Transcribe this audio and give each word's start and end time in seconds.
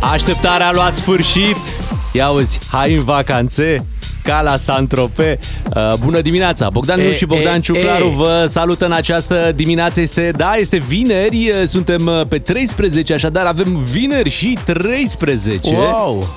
Așteptarea 0.00 0.68
a 0.68 0.72
luat 0.72 0.96
sfârșit. 0.96 1.56
Ia 2.12 2.28
uzi, 2.28 2.58
hai 2.70 2.94
în 2.94 3.04
vacanțe 3.04 3.86
ca 4.22 4.40
la 4.42 4.56
Santrope. 4.56 5.38
Uh, 5.76 5.94
bună 5.94 6.20
dimineața! 6.20 6.70
Bogdan 6.70 7.00
Miu 7.00 7.08
E, 7.08 7.14
și 7.14 7.26
Bogdan 7.26 7.56
e, 7.56 7.60
Ciuclaru 7.60 8.04
e. 8.04 8.14
vă 8.14 8.46
salută 8.48 8.84
în 8.84 8.92
această 8.92 9.52
dimineață. 9.54 10.00
Este, 10.00 10.30
da, 10.36 10.54
este 10.54 10.76
vineri, 10.76 11.48
uh, 11.48 11.62
suntem 11.64 12.06
uh, 12.06 12.20
pe 12.28 12.38
13, 12.38 13.14
așadar 13.14 13.46
avem 13.46 13.76
vineri 13.76 14.30
și 14.30 14.58
13. 14.64 15.70
Wow! 15.74 16.28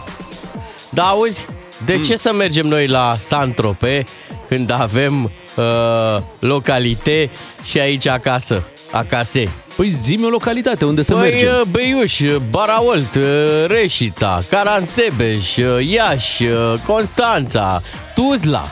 Da, 0.89 1.04
auzi, 1.04 1.46
de 1.86 2.00
ce 2.00 2.16
să 2.16 2.34
mergem 2.34 2.66
noi 2.66 2.88
la 2.88 3.16
Santrope 3.18 4.04
când 4.48 4.71
avem 4.71 5.32
uh, 5.55 6.21
localite 6.39 7.30
și 7.64 7.80
aici 7.80 8.07
acasă? 8.07 8.64
Acase. 8.91 9.49
Păi 9.75 9.97
zi 10.01 10.19
o 10.23 10.27
localitate 10.29 10.85
unde 10.85 11.01
să 11.01 11.13
Păi, 11.13 11.21
mergem. 11.29 11.49
uh, 11.49 11.61
Beiuș, 11.71 12.19
uh, 12.19 12.35
Baraolt, 12.49 13.15
uh, 13.15 13.23
Reșița, 13.67 14.39
Caransebeș, 14.49 15.57
uh, 15.57 15.65
Iași, 15.91 16.43
uh, 16.43 16.73
Constanța, 16.86 17.82
Tuzla. 18.15 18.65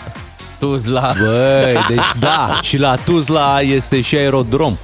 Tuzla. 0.59 1.13
Băi, 1.19 1.75
deci 1.87 1.99
da, 2.19 2.59
și 2.61 2.77
la 2.77 2.95
Tuzla 2.95 3.61
este 3.61 4.01
și 4.01 4.15
aerodrom. 4.15 4.77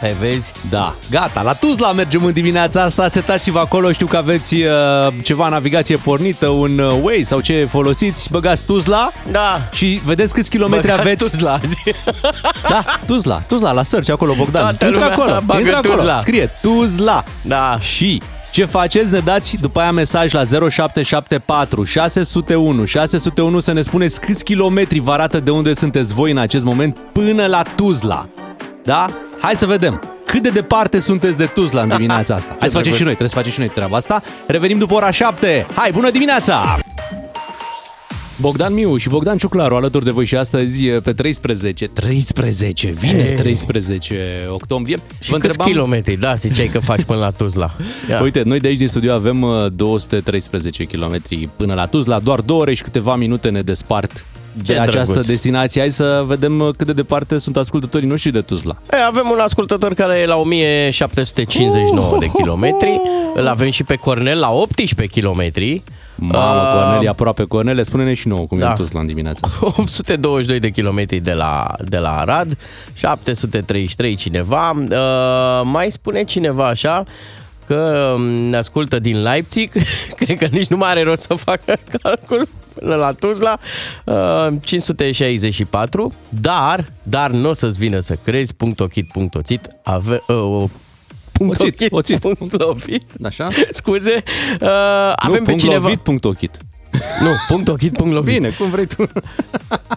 Hai, 0.00 0.12
vezi? 0.20 0.52
Da, 0.70 0.94
gata, 1.10 1.42
la 1.42 1.52
Tuzla 1.52 1.92
mergem 1.92 2.24
în 2.24 2.32
dimineața 2.32 2.82
asta, 2.82 3.08
setați-vă 3.08 3.58
acolo, 3.58 3.92
știu 3.92 4.06
că 4.06 4.16
aveți 4.16 4.54
uh, 4.54 4.68
ceva 5.22 5.48
navigație 5.48 5.96
pornită, 5.96 6.48
un 6.48 6.78
uh, 6.78 6.98
Waze 7.02 7.24
sau 7.24 7.40
ce 7.40 7.68
folosiți, 7.70 8.28
băgați 8.30 8.64
Tuzla 8.64 9.10
Da. 9.30 9.60
și 9.72 10.00
vedeți 10.04 10.32
câți 10.32 10.50
kilometri 10.50 10.86
Băgați 10.88 11.08
aveți. 11.08 11.30
Tuzla 11.30 11.52
azi. 11.52 11.76
Da, 12.68 12.84
Tuzla, 13.06 13.42
Tuzla, 13.48 13.72
la 13.72 13.82
search 13.82 14.10
acolo, 14.10 14.34
Bogdan. 14.36 14.62
Toată 14.62 14.84
intră 14.84 15.00
lumea 15.00 15.16
acolo, 15.16 15.40
bagă 15.44 15.60
intră 15.60 15.76
acolo, 15.76 15.94
Tuzla. 15.94 16.14
scrie 16.14 16.50
Tuzla. 16.62 17.24
Da. 17.42 17.78
Și 17.80 18.22
ce 18.50 18.64
faceți? 18.64 19.12
Ne 19.12 19.18
dați 19.18 19.56
după 19.60 19.80
aia 19.80 19.92
mesaj 19.92 20.32
la 20.32 20.44
0774 20.44 21.84
601 21.84 22.84
601 22.84 23.58
să 23.60 23.72
ne 23.72 23.80
spuneți 23.82 24.20
câți 24.20 24.44
kilometri 24.44 24.98
vă 24.98 25.12
arată 25.12 25.40
de 25.40 25.50
unde 25.50 25.74
sunteți 25.74 26.14
voi 26.14 26.30
în 26.30 26.38
acest 26.38 26.64
moment 26.64 26.96
până 27.12 27.46
la 27.46 27.62
Tuzla. 27.76 28.26
Da? 28.84 29.10
Hai 29.40 29.54
să 29.54 29.66
vedem. 29.66 30.00
Cât 30.26 30.42
de 30.42 30.48
departe 30.48 30.98
sunteți 30.98 31.36
de 31.36 31.44
Tuzla 31.44 31.82
în 31.82 31.88
dimineața 31.88 32.34
asta? 32.34 32.56
Hai 32.58 32.70
să 32.70 32.76
facem 32.76 32.80
drăguț. 32.80 32.96
și 32.96 33.02
noi, 33.02 33.14
trebuie 33.16 33.28
să 33.28 33.34
facem 33.34 33.50
și 33.52 33.58
noi 33.58 33.68
treaba 33.68 33.96
asta. 33.96 34.22
Revenim 34.46 34.78
după 34.78 34.94
ora 34.94 35.10
7. 35.10 35.66
Hai, 35.74 35.90
bună 35.92 36.10
dimineața! 36.10 36.78
Bogdan 38.40 38.74
Miu 38.74 38.96
și 38.96 39.08
Bogdan 39.08 39.36
Ciuclaru 39.36 39.76
alături 39.76 40.04
de 40.04 40.10
voi 40.10 40.24
și 40.24 40.36
astăzi 40.36 40.86
pe 40.86 41.12
13, 41.12 41.88
13, 41.88 42.88
vineri 42.88 43.28
Ei. 43.28 43.36
13 43.36 44.46
octombrie. 44.50 45.00
Și 45.18 45.32
câți 45.32 45.58
kilometri, 45.58 46.16
da, 46.16 46.34
ziceai 46.34 46.66
că 46.66 46.78
faci 46.78 47.02
până 47.02 47.18
la 47.18 47.30
Tuzla. 47.30 47.70
Ia. 48.10 48.22
Uite, 48.22 48.42
noi 48.42 48.60
de 48.60 48.68
aici 48.68 48.78
din 48.78 48.88
studio 48.88 49.12
avem 49.12 49.42
uh, 49.42 49.66
213 49.72 50.84
km 50.84 51.22
până 51.56 51.74
la 51.74 51.86
Tuzla, 51.86 52.18
doar 52.18 52.40
două 52.40 52.60
ore 52.60 52.74
și 52.74 52.82
câteva 52.82 53.16
minute 53.16 53.48
ne 53.48 53.60
despart 53.60 54.24
de 54.52 54.72
Ce 54.72 54.78
această 54.78 55.04
drăguț. 55.12 55.26
destinație. 55.26 55.80
Hai 55.80 55.90
să 55.90 56.22
vedem 56.26 56.60
uh, 56.60 56.68
cât 56.76 56.86
de 56.86 56.92
departe 56.92 57.38
sunt 57.38 57.56
ascultătorii 57.56 58.08
noștri 58.08 58.30
de 58.32 58.40
Tuzla. 58.40 58.76
E, 58.92 58.96
avem 59.06 59.28
un 59.32 59.38
ascultător 59.38 59.94
care 59.94 60.18
e 60.18 60.26
la 60.26 60.36
1759 60.36 62.16
de 62.20 62.30
kilometri. 62.36 63.00
Îl 63.34 63.46
avem 63.46 63.70
și 63.70 63.82
pe 63.84 63.94
Cornel 63.94 64.38
la 64.38 64.50
18 64.52 65.06
kilometri. 65.20 65.82
Mamă, 66.14 66.60
Ah, 66.60 66.72
Cornel 66.72 67.04
e 67.04 67.08
aproape 67.08 67.44
Cornele, 67.44 67.82
spune-ne 67.82 68.14
și 68.14 68.28
nouă 68.28 68.46
cum 68.46 68.58
e 68.58 68.60
Da. 68.60 68.68
în 68.68 68.74
Tuzla 68.74 69.00
în 69.00 69.06
dimineața 69.06 69.46
asta. 69.46 69.58
822 69.62 70.58
de 70.60 70.70
kilometri 70.70 71.18
de 71.18 71.32
la, 71.32 71.74
de 71.84 71.96
la 71.98 72.18
Arad, 72.18 72.58
733 72.94 74.14
cineva. 74.14 74.70
Uh, 74.70 75.60
mai 75.64 75.90
spune 75.90 76.24
cineva 76.24 76.66
așa 76.66 77.02
că 77.74 78.14
um, 78.16 78.22
ne 78.24 78.56
ascultă 78.56 78.98
din 78.98 79.22
Leipzig, 79.22 79.70
cred 80.18 80.38
că 80.38 80.46
nici 80.50 80.66
nu 80.66 80.76
mai 80.76 80.90
are 80.90 81.02
rost 81.02 81.22
să 81.22 81.34
facă 81.34 81.78
calcul 82.02 82.48
până 82.74 82.94
la 82.94 83.12
Tuzla, 83.12 83.58
uh, 84.04 84.46
564, 84.64 86.12
dar, 86.28 86.84
dar 87.02 87.30
nu 87.30 87.48
o 87.48 87.52
să-ți 87.52 87.78
vină 87.78 88.00
să 88.00 88.18
crezi, 88.24 88.54
punct 88.54 88.80
ochit, 88.80 89.08
punct 89.12 89.34
oțit, 89.34 89.68
ave, 89.82 90.22
uh, 90.26 90.64
punct 91.32 91.60
Oțit, 91.60 91.72
ochit, 91.80 91.92
oțit. 91.92 92.18
punct 92.18 92.60
lovit, 92.60 93.04
Așa? 93.24 93.48
scuze, 93.70 94.22
uh, 94.60 94.68
avem 95.16 95.38
nu, 95.38 95.44
pe 95.44 95.50
punct 95.50 95.60
cineva... 95.60 95.82
lovit, 95.82 96.00
punct 96.00 96.24
ochit. 96.24 96.56
Nu, 97.20 97.30
punct 97.48 97.68
ochit, 97.68 97.92
punct 97.92 98.14
lovit. 98.14 98.34
Bine, 98.34 98.48
cum 98.48 98.70
vrei 98.70 98.86
tu. 98.86 99.08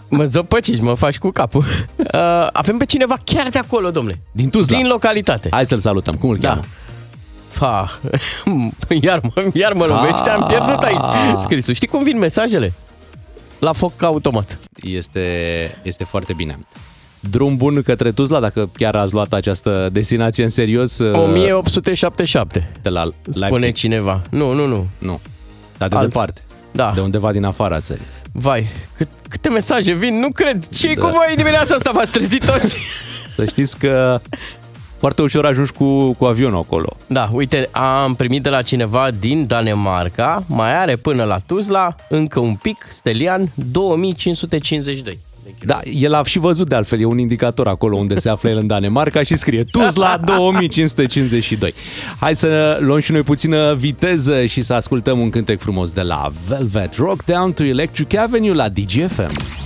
Mă 0.09 0.23
zăpăciți, 0.23 0.81
mă 0.81 0.93
faci 0.93 1.17
cu 1.17 1.29
capul. 1.29 1.63
Uh, 1.97 2.47
avem 2.51 2.77
pe 2.77 2.85
cineva 2.85 3.17
chiar 3.23 3.49
de 3.49 3.57
acolo, 3.57 3.91
domnule. 3.91 4.19
Din 4.31 4.49
Tuzla. 4.49 4.77
Din 4.77 4.87
localitate. 4.87 5.47
Hai 5.51 5.65
să-l 5.65 5.77
salutăm. 5.79 6.15
Cum 6.15 6.29
îl 6.29 6.37
Da. 6.37 6.47
cheamă? 6.47 6.61
Pa, 7.59 7.99
iar 9.01 9.19
mă, 9.35 9.43
iar 9.53 9.73
mă 9.73 9.85
lovește, 9.85 10.29
am 10.29 10.45
pierdut 10.47 10.77
aici 10.83 11.39
scrisul. 11.39 11.73
Știi 11.73 11.87
cum 11.87 12.03
vin 12.03 12.17
mesajele? 12.17 12.73
La 13.59 13.71
foc 13.71 14.01
automat. 14.01 14.59
Este, 14.81 15.21
este 15.83 16.03
foarte 16.03 16.33
bine. 16.33 16.57
Drum 17.19 17.55
bun 17.57 17.81
către 17.81 18.11
Tuzla, 18.11 18.39
dacă 18.39 18.69
chiar 18.77 18.95
ați 18.95 19.13
luat 19.13 19.33
această 19.33 19.89
destinație 19.91 20.43
în 20.43 20.49
serios. 20.49 20.99
uh, 20.99 21.17
1877, 21.19 22.71
De 22.81 22.89
la 22.89 23.09
spune 23.29 23.47
Leipzig. 23.47 23.73
cineva. 23.75 24.21
Nu, 24.29 24.51
nu, 24.53 24.65
nu. 24.65 24.87
Nu, 24.97 25.19
dar 25.77 25.89
de 25.89 25.95
Alt. 25.95 26.07
departe. 26.07 26.41
Da, 26.71 26.91
De 26.95 27.01
undeva 27.01 27.31
din 27.31 27.43
afara 27.43 27.79
țării. 27.79 28.03
vai, 28.31 28.67
cât, 28.97 29.07
câte 29.29 29.49
mesaje 29.49 29.93
vin, 29.93 30.19
nu 30.19 30.29
cred. 30.31 30.67
ce 30.67 30.93
Da. 30.93 31.01
cu 31.01 31.07
voi 31.07 31.33
dimineața 31.35 31.75
asta? 31.75 31.91
V-ați 31.93 32.11
trezit 32.11 32.45
toți? 32.45 32.77
Să 33.29 33.45
știți 33.45 33.77
că 33.77 34.19
foarte 35.03 35.21
ușor 35.21 35.45
ajungi 35.45 35.71
cu, 35.71 36.13
cu 36.13 36.25
avionul 36.25 36.57
acolo. 36.57 36.95
Da, 37.07 37.29
uite, 37.31 37.69
am 37.71 38.15
primit 38.15 38.43
de 38.43 38.49
la 38.49 38.61
cineva 38.61 39.09
din 39.19 39.47
Danemarca, 39.47 40.43
mai 40.47 40.77
are 40.81 40.95
până 40.95 41.23
la 41.23 41.37
Tuzla, 41.45 41.95
încă 42.09 42.39
un 42.39 42.55
pic, 42.55 42.85
Stelian, 42.89 43.51
2552. 43.71 45.19
Da, 45.65 45.79
el 45.93 46.13
a 46.13 46.23
și 46.23 46.39
văzut 46.39 46.69
de 46.69 46.75
altfel, 46.75 46.99
e 46.99 47.05
un 47.05 47.17
indicator 47.17 47.67
acolo 47.67 47.97
unde 47.97 48.15
se 48.15 48.29
află 48.29 48.49
el 48.49 48.57
în 48.57 48.67
Danemarca 48.67 49.23
și 49.23 49.35
scrie 49.35 49.63
Tuzla 49.63 50.17
2552. 50.37 51.73
Hai 52.19 52.35
să 52.35 52.77
luăm 52.81 52.99
și 52.99 53.11
noi 53.11 53.21
puțină 53.21 53.73
viteză 53.73 54.45
și 54.45 54.61
să 54.61 54.73
ascultăm 54.73 55.19
un 55.19 55.29
cântec 55.29 55.59
frumos 55.59 55.91
de 55.91 56.01
la 56.01 56.29
Velvet 56.47 56.95
Rock 56.95 57.25
Down 57.25 57.53
to 57.53 57.63
Electric 57.63 58.17
Avenue 58.17 58.53
la 58.53 58.69
DGFM. 58.69 59.62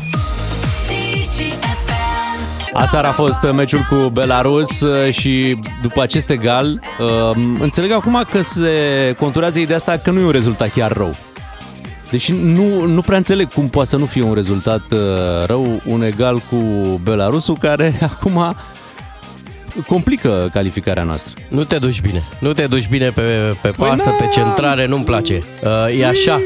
Aseară 2.73 3.07
a 3.07 3.11
fost 3.11 3.41
meciul 3.53 3.85
cu 3.89 3.95
Belarus 3.95 4.81
uh, 4.81 5.13
și 5.13 5.59
după 5.81 6.01
acest 6.01 6.29
egal, 6.29 6.81
uh, 6.99 7.35
înțeleg 7.59 7.91
acum 7.91 8.25
că 8.29 8.41
se 8.41 8.69
conturează 9.19 9.59
ideea 9.59 9.77
asta 9.77 9.97
că 9.97 10.11
nu 10.11 10.19
e 10.19 10.25
un 10.25 10.31
rezultat 10.31 10.71
chiar 10.71 10.91
rău. 10.91 11.15
Deși 12.11 12.31
nu, 12.31 12.85
nu 12.85 13.01
prea 13.01 13.17
înțeleg 13.17 13.53
cum 13.53 13.67
poate 13.67 13.89
să 13.89 13.97
nu 13.97 14.05
fie 14.05 14.21
un 14.21 14.33
rezultat 14.33 14.81
uh, 14.91 14.99
rău, 15.45 15.81
un 15.85 16.03
egal 16.03 16.41
cu 16.49 16.57
Belarusul, 17.03 17.57
care 17.57 17.99
acum 18.11 18.55
complică 19.87 20.49
calificarea 20.53 21.03
noastră. 21.03 21.33
Nu 21.49 21.63
te 21.63 21.77
duci 21.77 22.01
bine. 22.01 22.23
Nu 22.39 22.53
te 22.53 22.67
duci 22.67 22.87
bine 22.89 23.09
pe, 23.09 23.21
pe 23.21 23.55
Păi 23.61 23.71
pasă, 23.71 24.09
da. 24.09 24.25
pe 24.25 24.29
centrare, 24.33 24.85
nu-mi 24.85 25.03
place. 25.03 25.43
Uh, 25.63 25.99
e 25.99 26.05
așa. 26.05 26.41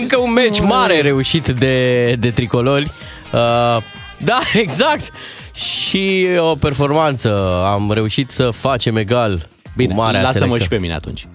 Încă 0.00 0.18
un 0.18 0.32
meci 0.32 0.60
mare 0.60 1.00
reușit 1.00 1.48
de, 1.48 2.12
de 2.18 2.30
tricolori. 2.30 2.90
Uh, 3.32 3.82
da, 4.18 4.38
exact. 4.64 5.12
Și 5.54 6.26
o 6.38 6.54
performanță. 6.54 7.60
Am 7.64 7.92
reușit 7.92 8.30
să 8.30 8.50
facem 8.50 8.96
egal 8.96 9.48
Bine, 9.76 9.94
cu 9.94 10.00
marea 10.00 10.20
lasă-mă 10.22 10.38
selecție. 10.38 10.62
și 10.62 10.68
pe 10.68 10.78
mine 10.78 10.94
atunci. 10.94 11.26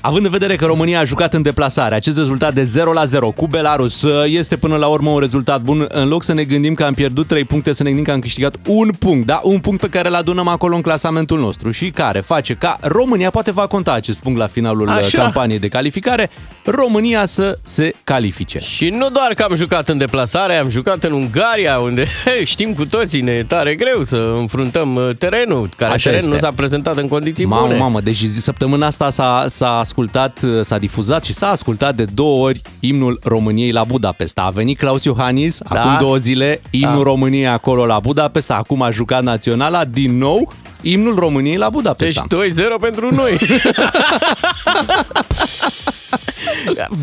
Având 0.00 0.24
în 0.24 0.30
vedere 0.30 0.56
că 0.56 0.64
România 0.66 1.00
a 1.00 1.04
jucat 1.04 1.34
în 1.34 1.42
deplasare, 1.42 1.94
acest 1.94 2.16
rezultat 2.16 2.54
de 2.54 2.64
0 2.64 2.92
la 2.92 3.04
0 3.04 3.30
cu 3.30 3.46
Belarus 3.46 4.02
uh, 4.02 4.24
este 4.26 4.56
până 4.56 4.76
la 4.76 4.86
urmă 4.86 5.10
un 5.10 5.18
rezultat 5.18 5.60
bun. 5.60 5.86
În 5.88 6.08
loc 6.08 6.22
să 6.22 6.32
ne 6.32 6.44
gândim 6.44 6.74
că 6.74 6.84
am 6.84 6.94
pierdut 6.94 7.26
3 7.26 7.44
puncte, 7.44 7.72
să 7.72 7.82
ne 7.82 7.88
gândim 7.88 8.04
că 8.06 8.12
am 8.12 8.20
câștigat 8.20 8.56
un 8.66 8.90
punct, 8.98 9.26
da? 9.26 9.40
Un 9.42 9.58
punct 9.58 9.80
pe 9.80 9.88
care 9.88 10.08
îl 10.08 10.14
adunăm 10.14 10.48
acolo 10.48 10.74
în 10.74 10.80
clasamentul 10.82 11.38
nostru 11.40 11.70
și 11.70 11.90
care 11.90 12.20
face 12.20 12.54
ca 12.54 12.78
România, 12.80 13.30
poate 13.30 13.50
va 13.50 13.66
conta 13.66 13.92
acest 13.92 14.20
punct 14.22 14.38
la 14.38 14.46
finalul 14.46 14.86
uh, 14.88 14.94
Așa. 14.94 15.18
campaniei 15.18 15.58
de 15.58 15.68
calificare, 15.68 16.30
România 16.64 17.26
să 17.26 17.58
se 17.62 17.94
califice. 18.04 18.58
Și 18.58 18.88
nu 18.88 19.08
doar 19.10 19.32
că 19.34 19.42
am 19.42 19.56
jucat 19.56 19.88
în 19.88 19.98
deplasare, 19.98 20.56
am 20.56 20.68
jucat 20.68 21.04
în 21.04 21.12
Ungaria, 21.12 21.78
unde 21.78 22.04
he, 22.24 22.44
știm 22.44 22.74
cu 22.74 22.86
toții, 22.86 23.20
ne 23.20 23.32
e 23.32 23.42
tare 23.42 23.74
greu 23.74 24.02
să 24.04 24.34
înfruntăm 24.38 24.94
uh, 24.94 25.16
terenul, 25.18 25.68
care 25.76 25.92
Așa 25.92 26.02
teren 26.02 26.18
este. 26.18 26.30
nu 26.30 26.38
s-a 26.38 26.52
prezentat 26.52 26.96
în 26.96 27.08
condiții 27.08 27.44
Mamă, 27.44 27.66
bune. 27.66 27.78
mamă, 27.78 28.00
deci 28.00 28.16
zi- 28.16 28.40
săptămâna 28.42 28.86
asta 28.86 29.10
s-a, 29.10 29.44
s-a 29.48 29.82
ascultat, 29.88 30.40
s-a 30.62 30.78
difuzat 30.78 31.24
și 31.24 31.32
s-a 31.32 31.48
ascultat 31.48 31.94
de 31.94 32.04
două 32.04 32.44
ori 32.46 32.60
imnul 32.80 33.18
României 33.22 33.70
la 33.70 33.84
Budapesta. 33.84 34.42
A 34.42 34.50
venit 34.50 34.78
Claus 34.78 35.04
Iohannis 35.04 35.58
Da. 35.72 35.80
acum 35.80 35.96
două 35.98 36.16
zile, 36.16 36.60
imnul 36.70 36.96
Da. 36.96 37.10
României 37.10 37.46
acolo 37.46 37.86
la 37.86 37.98
Budapesta, 38.00 38.54
acum 38.54 38.82
a 38.82 38.90
jucat 38.90 39.22
naționala, 39.22 39.84
din 39.84 40.18
nou 40.18 40.52
imnul 40.80 41.14
României 41.14 41.56
la 41.56 41.68
Budapesta. 41.68 42.24
Deci 42.28 42.54
2-0 42.54 42.78
pentru 42.80 43.14
noi. 43.14 43.38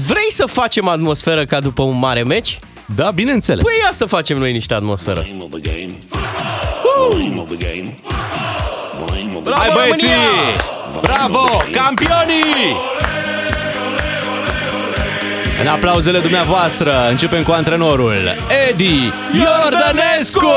Vrei 0.08 0.32
să 0.32 0.46
facem 0.46 0.88
atmosferă 0.88 1.46
ca 1.46 1.60
după 1.60 1.84
un 1.84 2.00
mare 2.00 2.24
meci? 2.24 2.60
Da, 2.96 3.12
bineînțeles. 3.12 3.64
Păi 3.64 3.74
ia 3.84 3.90
să 3.92 4.06
facem 4.06 4.38
noi 4.38 4.52
niște 4.52 4.74
atmosferă. 4.74 5.26
Bravo, 9.44 9.60
Hai 9.62 9.70
băieții! 9.74 10.08
România! 10.96 11.02
Bravo! 11.02 11.46
Campionii! 11.72 12.76
În 15.62 15.68
aplauzele 15.68 16.20
dumneavoastră 16.20 17.08
începem 17.10 17.44
cu 17.44 17.52
antrenorul 17.52 18.36
Edi 18.70 19.12
Iordănescu! 19.34 20.54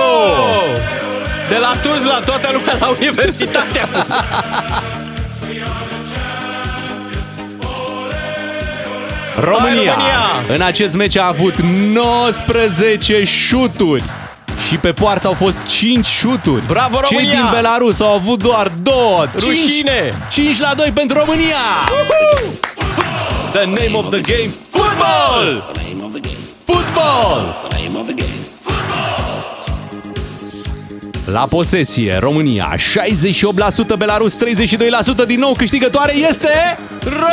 De 1.48 1.56
la 1.56 1.74
Tuzla, 1.82 2.20
toată 2.20 2.50
lumea 2.52 2.76
la 2.80 2.88
universitate. 2.88 3.80
România, 9.40 9.92
România! 9.92 10.54
în 10.54 10.60
acest 10.60 10.94
meci 10.94 11.16
a 11.16 11.26
avut 11.26 11.60
19 11.60 13.24
șuturi 13.24 14.04
și 14.68 14.76
pe 14.76 14.92
poartă 14.92 15.26
au 15.26 15.32
fost 15.32 15.66
5 15.66 16.06
șuturi. 16.06 16.62
Bravo, 16.66 17.00
Cei 17.00 17.16
România! 17.16 17.40
din 17.40 17.48
Belarus 17.50 18.00
au 18.00 18.14
avut 18.14 18.42
doar 18.42 18.72
2. 18.82 18.94
Rușine! 19.34 20.18
5 20.30 20.58
la 20.58 20.72
2 20.76 20.90
pentru 20.94 21.18
România! 21.18 21.56
The 23.52 23.64
name 23.64 23.90
of 23.92 24.08
the 24.10 24.20
game, 24.20 24.50
football! 24.70 25.74
Football! 26.64 27.56
La 31.24 31.46
posesie, 31.50 32.16
România 32.20 32.74
68%, 32.74 32.78
Belarus 33.98 34.36
32%, 34.36 34.38
din 35.26 35.38
nou 35.38 35.54
câștigătoare 35.54 36.16
este... 36.16 36.78
România! 37.02 37.28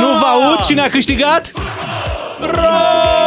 Nu 0.00 0.06
vă 0.06 0.26
aud 0.26 0.64
cine 0.64 0.80
a 0.80 0.88
câștigat? 0.88 1.52
România! 2.40 3.21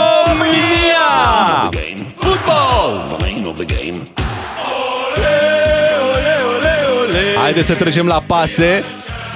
Football! 2.15 3.17
Haideți 7.41 7.67
să 7.67 7.73
trecem 7.73 8.07
la 8.07 8.23
pase. 8.25 8.83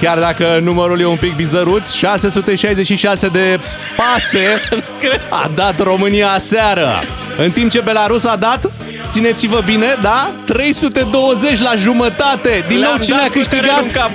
Chiar 0.00 0.18
dacă 0.18 0.60
numărul 0.62 1.00
e 1.00 1.06
un 1.06 1.16
pic 1.16 1.34
bizăruț, 1.36 1.92
666 1.92 3.28
de 3.28 3.60
pase 3.96 4.60
a 5.44 5.50
dat 5.54 5.82
România 5.82 6.28
aseară. 6.28 7.02
În 7.38 7.50
timp 7.50 7.70
ce 7.70 7.80
Belarus 7.80 8.24
a 8.24 8.36
dat, 8.36 8.70
țineți-vă 9.10 9.62
bine, 9.64 9.96
da? 10.02 10.30
320 10.46 11.60
la 11.60 11.74
jumătate. 11.76 12.64
Din 12.68 12.76
nou 12.78 12.84
Le-am 12.86 12.98
cine 13.00 13.16
dat 13.16 13.26
a 13.26 13.30
cu 13.30 13.40
terenul 13.48 13.82
câștigat? 13.82 13.82
în 13.82 13.88
cap. 14.00 14.10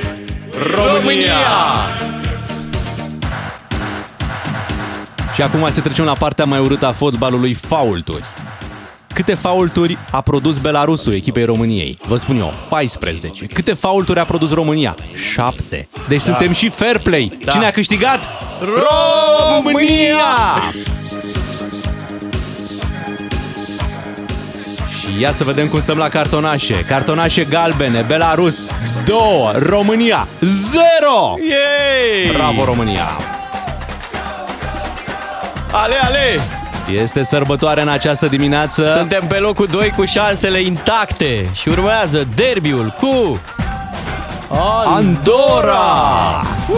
România! 0.75 1.31
Și 5.35 5.41
acum 5.41 5.67
să 5.69 5.81
trecem 5.81 6.05
la 6.05 6.13
partea 6.13 6.45
mai 6.45 6.59
urâtă 6.59 6.85
a 6.85 6.91
fotbalului, 6.91 7.53
faulturi. 7.53 8.23
Câte 9.13 9.33
faulturi 9.33 9.97
a 10.11 10.21
produs 10.21 10.57
Belarusul 10.57 11.13
echipei 11.13 11.45
României? 11.45 11.97
Vă 12.07 12.17
spun 12.17 12.37
eu, 12.37 12.53
14. 12.69 13.45
Câte 13.45 13.73
faulturi 13.73 14.19
a 14.19 14.23
produs 14.23 14.53
România? 14.53 14.95
7. 15.33 15.87
Deci 16.07 16.23
da. 16.23 16.23
suntem 16.23 16.51
și 16.51 16.69
fair 16.69 16.99
play. 16.99 17.37
Da. 17.45 17.51
Cine 17.51 17.65
a 17.65 17.71
câștigat? 17.71 18.29
România! 18.59 20.23
Și 24.99 25.21
ia 25.21 25.31
să 25.31 25.43
vedem 25.43 25.67
cum 25.67 25.79
stăm 25.79 25.97
la 25.97 26.09
cartonașe. 26.09 26.85
Cartonașe 26.87 27.43
galbene, 27.43 28.05
Belarus 28.07 28.67
2, 29.05 29.17
România 29.55 30.27
0! 30.39 30.79
Yay! 31.39 32.31
Bravo 32.33 32.63
România! 32.63 33.34
Ale, 35.83 35.95
ale! 36.03 36.39
Este 37.01 37.23
sărbătoare 37.23 37.81
în 37.81 37.87
această 37.87 38.25
dimineață. 38.25 38.93
Suntem 38.97 39.23
pe 39.27 39.37
locul 39.37 39.65
2 39.65 39.89
cu 39.95 40.05
șansele 40.05 40.61
intacte 40.61 41.49
și 41.53 41.67
urmează 41.69 42.27
derbiul 42.35 42.93
cu 42.99 43.39
Andorra! 44.85 46.45
Uh! 46.69 46.75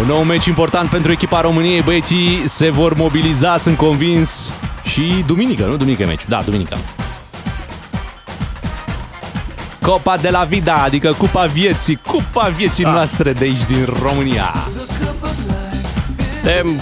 Un 0.00 0.06
nou 0.06 0.22
meci 0.22 0.46
important 0.46 0.90
pentru 0.90 1.12
echipa 1.12 1.40
României. 1.40 1.82
Băieții 1.82 2.42
se 2.46 2.70
vor 2.70 2.94
mobiliza, 2.94 3.58
sunt 3.58 3.76
convins. 3.76 4.54
Și 4.82 5.24
duminică, 5.26 5.64
nu? 5.64 5.76
Duminică 5.76 6.02
e 6.02 6.06
meciul. 6.06 6.26
Da, 6.28 6.42
duminică. 6.44 6.78
Copa 9.80 10.16
de 10.16 10.30
la 10.30 10.44
Vida, 10.44 10.74
adică 10.84 11.12
Cupa 11.12 11.44
Vieții, 11.44 11.98
Cupa 12.06 12.48
Vieții 12.56 12.84
Da. 12.84 12.90
noastre 12.90 13.32
de 13.32 13.44
aici 13.44 13.64
din 13.64 13.88
România. 14.02 14.54
Suntem 16.42 16.80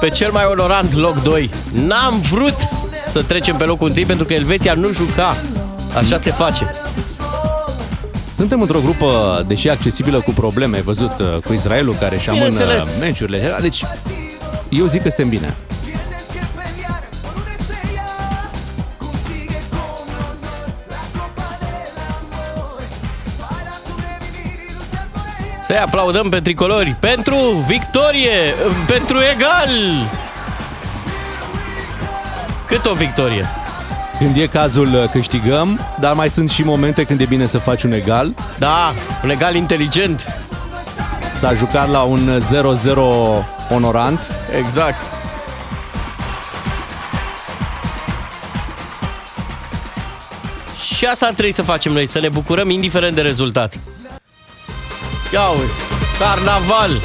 pe 0.00 0.08
cel 0.08 0.30
mai 0.32 0.44
onorant 0.50 0.94
loc 0.94 1.22
2. 1.22 1.50
N-am 1.72 2.20
vrut 2.20 2.56
să 3.10 3.22
trecem 3.22 3.56
pe 3.56 3.64
locul 3.64 3.92
1 3.96 4.06
pentru 4.06 4.26
că 4.26 4.32
Elveția 4.34 4.74
nu 4.74 4.90
juca. 4.92 5.36
Așa 5.96 6.16
se 6.16 6.30
face. 6.30 6.74
Suntem 8.36 8.60
într-o 8.60 8.78
grupă, 8.82 9.44
deși 9.46 9.68
accesibilă, 9.68 10.20
cu 10.20 10.30
probleme. 10.30 10.76
Ai 10.76 10.82
văzut 10.82 11.10
uh, 11.20 11.36
cu 11.46 11.52
Israelul 11.52 11.94
care 12.00 12.14
își 12.16 12.28
amână 12.28 12.44
Bineînțeles. 12.48 12.98
meciurile. 13.00 13.56
Deci, 13.60 13.84
eu 14.68 14.86
zic 14.86 15.02
că 15.02 15.08
suntem 15.08 15.28
bine. 15.28 15.56
Să 25.70 25.76
aplaudăm 25.76 26.28
pe 26.28 26.40
tricolori 26.40 26.96
pentru 27.00 27.36
victorie, 27.66 28.54
pentru 28.86 29.16
egal. 29.34 29.68
Cât 32.66 32.86
o 32.86 32.94
victorie? 32.94 33.46
Când 34.18 34.36
e 34.36 34.46
cazul, 34.46 34.94
uh, 34.94 35.10
câștigăm, 35.10 35.80
dar 36.00 36.14
mai 36.14 36.30
sunt 36.30 36.50
și 36.50 36.62
momente 36.62 37.04
când 37.04 37.20
e 37.20 37.24
bine 37.24 37.46
să 37.46 37.58
faci 37.58 37.82
un 37.82 37.92
egal. 37.92 38.34
Da, 38.58 38.92
un 39.24 39.30
egal 39.30 39.54
inteligent. 39.54 40.26
S-a 41.34 41.54
jucat 41.54 41.90
la 41.90 42.02
un 42.02 42.40
0-0 42.40 43.44
onorant. 43.74 44.32
Exact. 44.58 45.00
Și 50.96 51.04
asta 51.04 51.26
ar 51.26 51.32
trebui 51.32 51.52
să 51.52 51.62
facem 51.62 51.92
noi, 51.92 52.06
să 52.06 52.20
ne 52.20 52.28
bucurăm 52.28 52.70
indiferent 52.70 53.14
de 53.14 53.20
rezultat. 53.20 53.78
Ia 55.32 55.48
uzi, 55.50 55.82
carnaval! 56.18 57.00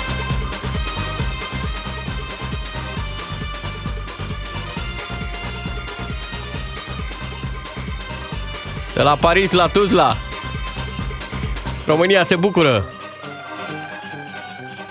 De 8.96 9.02
la 9.04 9.16
Paris 9.16 9.52
la 9.52 9.68
Tuzla. 9.68 10.18
România 11.86 12.24
se 12.24 12.36
bucură. 12.36 12.95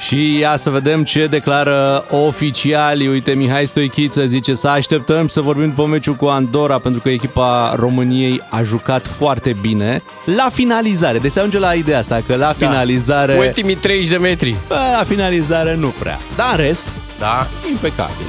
Și 0.06 0.38
ia 0.38 0.56
să 0.56 0.70
vedem 0.70 1.04
ce 1.04 1.26
declară 1.26 2.04
oficialii. 2.10 3.08
Uite, 3.08 3.32
Mihai 3.32 3.66
Stoichiță 3.66 4.26
zice 4.26 4.54
să 4.54 4.68
așteptăm 4.68 5.28
să 5.28 5.40
vorbim 5.40 5.68
după 5.68 5.86
meciul 5.86 6.14
cu 6.14 6.26
Andorra 6.26 6.78
pentru 6.78 7.00
că 7.00 7.08
echipa 7.08 7.74
României 7.76 8.40
a 8.48 8.62
jucat 8.62 9.06
foarte 9.06 9.56
bine 9.60 10.02
la 10.24 10.48
finalizare. 10.52 11.18
Deci 11.18 11.30
se 11.30 11.38
ajunge 11.38 11.58
la 11.58 11.72
ideea 11.72 11.98
asta 11.98 12.22
că 12.26 12.36
la 12.36 12.52
finalizare... 12.52 13.36
Ultimii 13.38 13.74
30 13.74 14.08
de 14.08 14.16
metri. 14.16 14.56
Bă, 14.68 14.74
La 14.98 15.04
finalizare 15.04 15.74
nu 15.76 15.88
prea. 15.98 16.18
Dar 16.36 16.58
în 16.58 16.64
rest, 16.64 16.92
Da. 17.18 17.46
impecabil. 17.70 18.26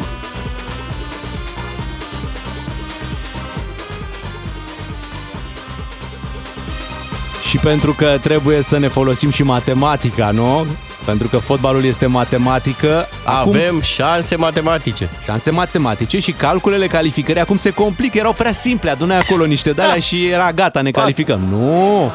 Și 7.50 7.58
pentru 7.58 7.92
că 7.92 8.18
trebuie 8.22 8.62
să 8.62 8.78
ne 8.78 8.88
folosim 8.88 9.30
și 9.32 9.44
matematica, 9.44 10.32
nu? 10.32 10.66
Pentru 11.06 11.28
că 11.28 11.38
fotbalul 11.38 11.84
este 11.86 12.06
matematică. 12.06 13.08
Acum 13.24 13.56
Avem 13.56 13.82
șanse 13.82 14.36
matematice. 14.36 15.10
șanse 15.26 15.52
matematice 15.52 16.20
și 16.20 16.32
calculele 16.32 16.88
calificării 16.88 17.42
acum 17.42 17.58
se 17.58 17.70
complică. 17.70 18.18
Erau 18.18 18.34
prea 18.34 18.52
simple, 18.52 18.90
adunai 18.90 19.18
acolo 19.18 19.46
niște 19.46 19.72
de 19.72 19.82
Da. 19.82 19.96
și 19.96 20.26
era 20.26 20.52
gata, 20.52 20.82
ne 20.82 20.92
calificăm. 20.92 21.40
Nu! 21.52 22.12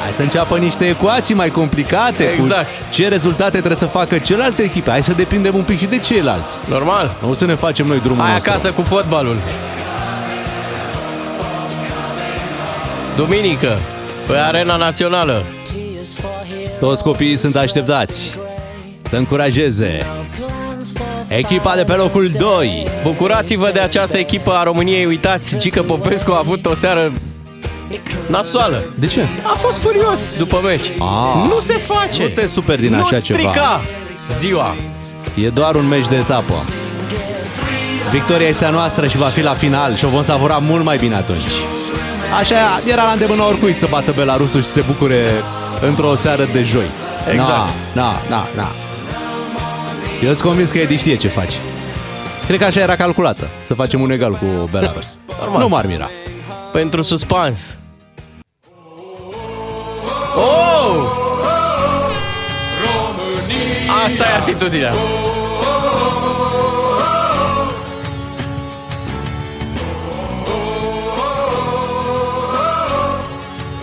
Hai 0.00 0.10
să 0.10 0.22
înceapă 0.22 0.58
niște 0.58 0.84
ecuații 0.88 1.34
mai 1.34 1.48
complicate. 1.50 2.24
cu 2.24 2.30
Exact. 2.42 2.70
ce 2.90 3.08
rezultate 3.08 3.56
trebuie 3.56 3.76
să 3.76 3.86
facă 3.86 4.18
celelalte 4.18 4.62
echipe. 4.62 4.90
Hai 4.90 5.02
să 5.02 5.12
depindem 5.12 5.54
un 5.54 5.62
pic 5.62 5.78
și 5.78 5.86
de 5.86 5.98
ceilalți. 5.98 6.58
Normal. 6.68 7.14
Nu 7.22 7.32
să 7.32 7.44
ne 7.44 7.54
facem 7.54 7.86
noi 7.86 8.00
drumul 8.00 8.22
Hai 8.24 8.32
nostru. 8.32 8.50
acasă 8.50 8.70
cu 8.72 8.82
fotbalul. 8.82 9.36
Duminică, 13.16 13.78
pe 14.26 14.36
Arena 14.36 14.76
Națională. 14.76 15.42
Toți 16.80 17.02
copiii 17.02 17.36
sunt 17.36 17.56
așteptați 17.56 18.36
să 19.10 19.16
încurajeze 19.16 20.06
echipa 21.28 21.74
de 21.76 21.84
pe 21.84 21.92
locul 21.92 22.30
2. 22.38 22.86
Bucurați-vă 23.02 23.70
de 23.72 23.80
această 23.80 24.18
echipă 24.18 24.52
a 24.52 24.62
României. 24.62 25.04
Uitați, 25.06 25.56
Gică 25.56 25.82
Popescu 25.82 26.32
a 26.32 26.38
avut 26.38 26.66
o 26.66 26.74
seară 26.74 27.12
nasoală. 28.26 28.82
De 28.94 29.06
ce? 29.06 29.24
A 29.42 29.54
fost 29.56 29.78
furios 29.78 30.34
după 30.36 30.60
meci. 30.64 30.90
Ah. 30.98 31.48
nu 31.48 31.60
se 31.60 31.72
face. 31.72 32.22
Nu 32.22 32.28
te 32.28 32.46
superi 32.46 32.80
din 32.80 32.90
Nu 32.90 33.00
așa 33.00 33.16
strica 33.16 33.50
ceva. 33.50 33.80
ziua. 34.38 34.74
E 35.44 35.48
doar 35.48 35.74
un 35.74 35.88
meci 35.88 36.08
de 36.08 36.16
etapă. 36.16 36.54
Victoria 38.10 38.46
este 38.46 38.64
a 38.64 38.70
noastră 38.70 39.06
și 39.06 39.16
va 39.16 39.26
fi 39.26 39.40
la 39.40 39.54
final 39.54 39.94
și 39.94 40.04
o 40.04 40.08
vom 40.08 40.22
savura 40.22 40.56
mult 40.58 40.84
mai 40.84 40.96
bine 40.96 41.14
atunci. 41.14 41.40
Așa 42.38 42.56
era 42.86 43.04
la 43.04 43.10
îndemână 43.12 43.42
oricui 43.42 43.72
să 43.72 43.86
bată 43.90 44.12
Belarusul 44.12 44.60
și 44.60 44.66
să 44.66 44.72
se 44.72 44.84
bucure 44.86 45.42
într-o 45.80 46.14
seară 46.14 46.48
de 46.52 46.62
joi. 46.62 46.90
Exact. 47.32 47.48
Na, 47.48 48.02
na, 48.02 48.12
na, 48.28 48.46
na. 48.56 48.68
Eu 50.22 50.32
sunt 50.32 50.40
convins 50.48 50.70
că 50.70 50.78
Edi 50.78 50.96
știe 50.96 51.16
ce 51.16 51.28
faci. 51.28 51.52
Cred 52.46 52.58
că 52.58 52.64
așa 52.64 52.80
era 52.80 52.96
calculată, 52.96 53.48
să 53.62 53.74
facem 53.74 54.00
un 54.00 54.10
egal 54.10 54.32
cu 54.32 54.68
Belarus. 54.70 55.18
Normal. 55.40 55.60
Nu 55.60 55.68
m-ar 55.68 55.86
mira. 55.86 56.10
Pentru 56.72 57.02
suspans. 57.02 57.78
Oh! 60.36 61.18
Asta 64.06 64.24
e 64.24 64.36
atitudinea. 64.40 64.92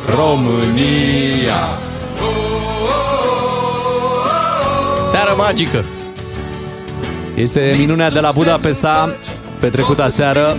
România! 0.09 1.53
Seară 5.11 5.33
magică. 5.37 5.83
Este 7.35 7.75
minunea 7.77 8.09
de 8.09 8.19
la 8.19 8.31
Budapesta, 8.31 9.15
petrecută 9.59 10.03
aseară. 10.03 10.57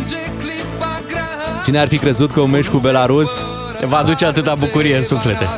Cine 1.65 1.79
ar 1.79 1.89
fi 1.89 1.99
crezut 1.99 2.33
că 2.33 2.41
un 2.41 2.51
meci 2.51 2.69
cu 2.69 2.79
Belarus 2.79 3.47
Ne 3.81 3.87
va 3.87 3.97
aduce 3.97 4.25
atâta 4.27 4.55
bucurie 4.55 4.97
în 4.97 5.05
suflete. 5.05 5.49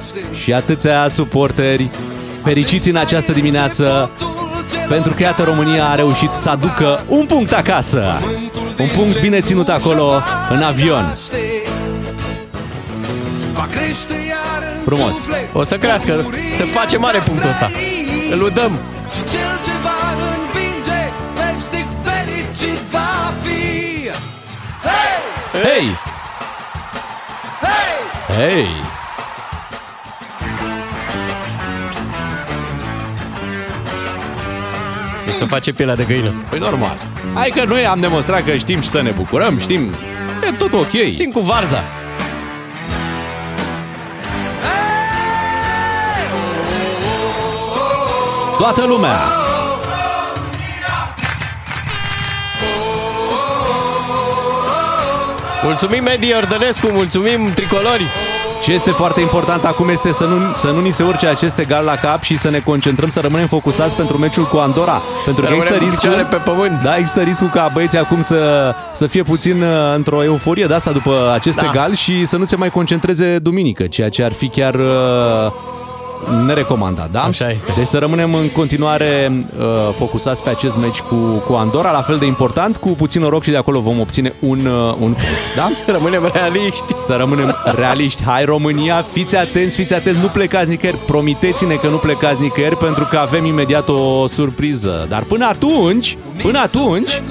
și 0.42 0.52
atâția 0.52 1.09
suporteri 1.09 1.88
fericiți 2.42 2.88
în 2.88 2.97
această 2.97 3.32
dimineață 3.32 4.11
pentru 4.88 5.12
că 5.14 5.23
iată 5.23 5.42
România 5.42 5.88
a 5.88 5.94
reușit 5.94 6.30
să 6.32 6.50
aducă 6.50 7.04
un 7.09 7.25
punct 7.26 7.52
acasă. 7.52 8.20
Un 8.78 8.88
punct 8.97 9.20
bine 9.20 9.40
ținut 9.40 9.68
acolo 9.68 10.12
în 10.50 10.62
avion. 10.62 11.16
Frumos. 14.85 15.26
O 15.52 15.62
să 15.62 15.78
crească. 15.78 16.26
Se 16.56 16.64
face 16.64 16.97
mare 16.97 17.18
punctul 17.18 17.50
ăsta. 17.50 17.70
Îl 18.30 18.42
udăm. 18.42 18.78
Și 19.14 19.23
cel 19.30 19.52
ce 19.64 19.70
va 19.82 20.14
învinge 20.32 21.02
Veșnic 21.35 21.88
fericit 22.04 22.78
va 22.90 23.32
fi 23.42 24.11
Hei! 25.52 25.61
Hei! 25.62 25.87
Hei! 27.62 28.37
Hei! 28.37 28.68
O 35.28 35.32
să 35.32 35.44
face 35.44 35.73
pielea 35.73 35.94
de 35.94 36.04
găină. 36.09 36.32
Păi 36.49 36.59
normal. 36.59 36.97
Hai 37.35 37.52
că 37.54 37.64
noi 37.64 37.87
am 37.87 38.00
demonstrat 38.00 38.44
că 38.44 38.56
știm 38.56 38.80
și 38.80 38.88
să 38.88 39.02
ne 39.02 39.11
bucurăm, 39.11 39.59
știm. 39.59 39.94
E 40.49 40.52
tot 40.52 40.73
ok. 40.73 41.11
Știm 41.11 41.30
cu 41.30 41.40
varza. 41.40 41.82
Toată 48.61 48.87
lumea. 48.87 49.19
Mulțumim, 55.64 56.07
Edi 56.07 56.35
Ordănescu, 56.35 56.88
mulțumim, 56.93 57.52
tricolori. 57.55 58.02
Ce 58.62 58.73
este 58.73 58.90
foarte 58.90 59.21
important 59.21 59.64
acum 59.64 59.88
este 59.88 60.12
să 60.12 60.25
nu, 60.25 60.37
să 60.55 60.71
nu 60.71 60.81
ni 60.81 60.90
se 60.90 61.02
urce 61.02 61.26
acest 61.26 61.59
egal 61.59 61.85
la 61.85 61.95
cap 61.95 62.23
și 62.23 62.38
să 62.38 62.50
ne 62.50 62.59
concentrăm, 62.59 63.09
să 63.09 63.21
rămânem 63.21 63.47
focusați 63.47 63.97
pentru 63.97 64.19
meciul 64.19 64.45
cu 64.45 64.57
Andorra. 64.57 65.02
Pentru 65.25 65.43
Să 65.45 65.49
că 65.49 65.55
există 65.55 65.73
rămânem 65.73 65.79
cu 65.79 65.85
riscul, 65.85 66.09
picioarele 66.09 66.37
pe 66.45 66.50
pământ. 66.50 66.83
Da, 66.83 66.97
există 66.97 67.21
riscul 67.21 67.49
ca 67.49 67.71
băieții 67.73 67.99
acum 67.99 68.21
să, 68.21 68.73
să 68.93 69.07
fie 69.07 69.23
puțin 69.23 69.62
uh, 69.62 69.69
într-o 69.95 70.25
euforie 70.25 70.64
de 70.64 70.75
asta 70.75 70.90
după 70.90 71.31
acest 71.35 71.57
Da. 71.57 71.67
egal 71.71 71.95
și 71.95 72.25
să 72.25 72.37
nu 72.37 72.45
se 72.45 72.57
mai 72.57 72.71
concentreze 72.71 73.38
duminică, 73.38 73.87
ceea 73.87 74.09
ce 74.09 74.23
ar 74.23 74.33
fi 74.33 74.49
chiar 74.49 74.75
uh, 74.75 75.52
nerecomandat, 76.47 77.11
da? 77.11 77.23
Așa 77.23 77.50
este. 77.50 77.73
Deci 77.77 77.87
să 77.87 77.99
rămânem 77.99 78.35
în 78.35 78.49
continuare 78.49 79.33
uh, 79.59 79.65
focusați 79.93 80.43
pe 80.43 80.50
acest 80.50 80.77
meci 80.77 81.00
cu, 81.00 81.15
cu 81.47 81.53
Andorra, 81.53 81.91
la 81.91 82.03
fel 82.03 82.19
de 82.19 82.27
important, 82.27 82.77
cu 82.77 82.89
puțin 82.89 83.21
noroc 83.21 83.43
și 83.43 83.50
de 83.50 83.57
acolo 83.57 83.81
vom 83.81 84.00
obține 84.00 84.35
un, 84.39 84.67
uh, 84.67 84.95
un 85.00 85.12
punct, 85.12 85.55
da? 85.57 85.71
Rămânem 85.93 86.31
realiști. 86.33 86.95
Să 87.07 87.15
rămânem 87.19 87.57
realiști. 87.65 88.23
Hai 88.23 88.45
România, 88.45 89.03
fiți 89.12 89.37
atenți, 89.37 89.77
fiți 89.77 89.95
atenți, 89.95 90.21
nu 90.21 90.27
plecați 90.27 90.69
nicăieri. 90.69 90.99
Promiteți-ne 90.99 91.75
că 91.75 91.89
nu 91.89 91.97
plecați 91.97 92.41
nicăieri 92.41 92.77
pentru 92.77 93.05
că 93.05 93.17
avem 93.17 93.45
imediat 93.45 93.89
o 93.89 94.27
surpriză. 94.27 95.07
Dar 95.09 95.23
până 95.23 95.47
atunci, 95.47 96.19
până 96.43 96.59
atunci, 96.59 97.23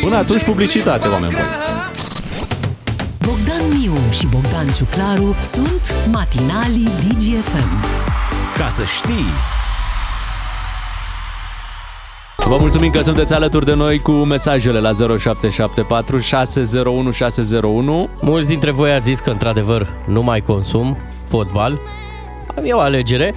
până 0.00 0.16
atunci 0.16 0.42
publicitate, 0.42 1.08
oameni 1.08 1.32
buni. 1.32 1.75
Bogdan 3.86 4.04
Miu 4.04 4.12
și 4.12 4.26
Bogdan 4.26 4.72
Ciuclaru 4.72 5.36
sunt 5.40 5.94
matinalii 6.10 6.84
DGFM. 6.84 7.84
Ca 8.58 8.68
să 8.68 8.82
știi, 8.84 9.26
Vă 12.48 12.56
mulțumim 12.60 12.90
că 12.90 13.02
sunteți 13.02 13.34
alături 13.34 13.64
de 13.64 13.74
noi 13.74 13.98
cu 13.98 14.10
mesajele 14.10 14.80
la 14.80 14.90
0774 14.92 16.18
601 16.18 17.10
601. 17.10 18.08
Mulți 18.20 18.48
dintre 18.48 18.70
voi 18.70 18.92
ați 18.92 19.08
zis 19.08 19.20
că, 19.20 19.30
într-adevăr, 19.30 19.92
nu 20.06 20.22
mai 20.22 20.40
consum 20.40 20.96
fotbal. 21.28 21.78
Am 22.56 22.62
eu 22.64 22.80
alegere. 22.80 23.34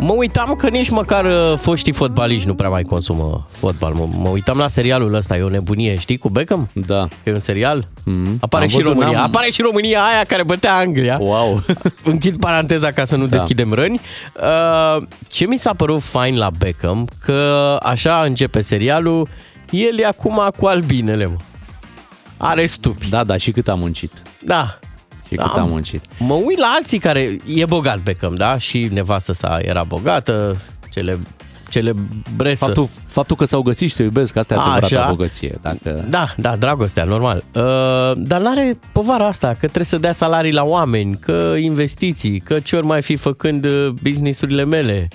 Mă 0.00 0.12
uitam 0.12 0.54
că 0.54 0.68
nici 0.68 0.88
măcar 0.90 1.24
uh, 1.24 1.58
foștii 1.58 1.92
fotbaliști 1.92 2.46
nu 2.46 2.54
prea 2.54 2.68
mai 2.68 2.82
consumă 2.82 3.46
fotbal. 3.50 3.92
Mă, 3.92 4.08
mă 4.16 4.28
uitam 4.28 4.58
la 4.58 4.68
serialul 4.68 5.14
ăsta, 5.14 5.36
e 5.36 5.42
o 5.42 5.48
nebunie, 5.48 5.98
știi, 5.98 6.18
cu 6.18 6.28
Beckham? 6.28 6.68
Da. 6.72 7.08
Că 7.22 7.28
e 7.28 7.32
un 7.32 7.38
serial. 7.38 7.82
Mm-hmm. 7.84 8.38
Apare 8.40 8.62
Am 8.62 8.68
și 8.68 8.76
văzut, 8.76 8.92
România. 8.92 9.16
n-am- 9.16 9.24
Apare 9.26 9.50
și 9.50 9.62
România 9.62 10.02
aia 10.04 10.22
care 10.28 10.42
bătea 10.44 10.76
Anglia. 10.76 11.18
Wow. 11.20 11.62
Închid 12.04 12.36
paranteza 12.38 12.90
ca 12.92 13.04
să 13.04 13.16
nu 13.16 13.26
da. 13.26 13.36
deschidem 13.36 13.72
răni. 13.72 14.00
Uh, 14.96 15.02
ce 15.28 15.46
mi 15.46 15.56
s-a 15.56 15.74
părut 15.74 16.02
fain 16.02 16.36
la 16.36 16.50
Beckham, 16.58 17.08
că 17.24 17.76
așa 17.82 18.22
începe 18.22 18.60
serialul, 18.60 19.28
el 19.70 19.98
e 19.98 20.06
acum 20.06 20.40
cu 20.58 20.66
albinele, 20.66 21.26
mă. 21.26 21.36
Are 22.36 22.66
stupi. 22.66 23.08
Da, 23.08 23.24
da, 23.24 23.36
și 23.36 23.50
cât 23.50 23.68
am 23.68 23.78
muncit. 23.78 24.12
Da. 24.44 24.78
Și 25.28 25.34
cât 25.34 25.52
Da. 25.54 25.60
am 25.60 25.68
muncit. 25.68 26.04
Mă 26.18 26.34
uit 26.34 26.58
la 26.58 26.72
alții 26.76 26.98
care 26.98 27.36
e 27.46 27.64
bogat 27.64 28.02
Beckham, 28.02 28.34
da? 28.34 28.58
Și 28.58 28.88
nevastă 28.92 29.32
sa 29.32 29.58
era 29.62 29.82
bogată, 29.82 30.56
cele, 30.92 31.18
celebresă. 31.70 32.64
Faptul, 32.64 32.88
faptul 33.06 33.36
că 33.36 33.44
s-au 33.44 33.62
găsit 33.62 33.88
și 33.88 33.94
se 33.94 34.02
iubesc, 34.02 34.36
asta 34.36 34.54
e 34.54 34.56
A, 34.56 34.60
adevărata 34.60 35.00
așa. 35.00 35.08
bogăție. 35.08 35.58
Dacă... 35.62 36.04
Da, 36.08 36.34
da, 36.36 36.56
dragostea, 36.56 37.04
normal. 37.04 37.42
Uh, 37.54 37.62
dar 38.16 38.40
n-are 38.40 38.78
povara 38.92 39.26
asta, 39.26 39.48
că 39.48 39.56
trebuie 39.58 39.84
să 39.84 39.98
dea 39.98 40.12
salarii 40.12 40.52
la 40.52 40.64
oameni, 40.64 41.18
că 41.20 41.54
investiții, 41.58 42.40
că 42.40 42.58
ce 42.58 42.76
ori 42.76 42.86
mai 42.86 43.02
fi 43.02 43.16
făcând 43.16 43.64
uh, 43.64 43.88
businessurile 44.02 44.64
mele. 44.64 45.08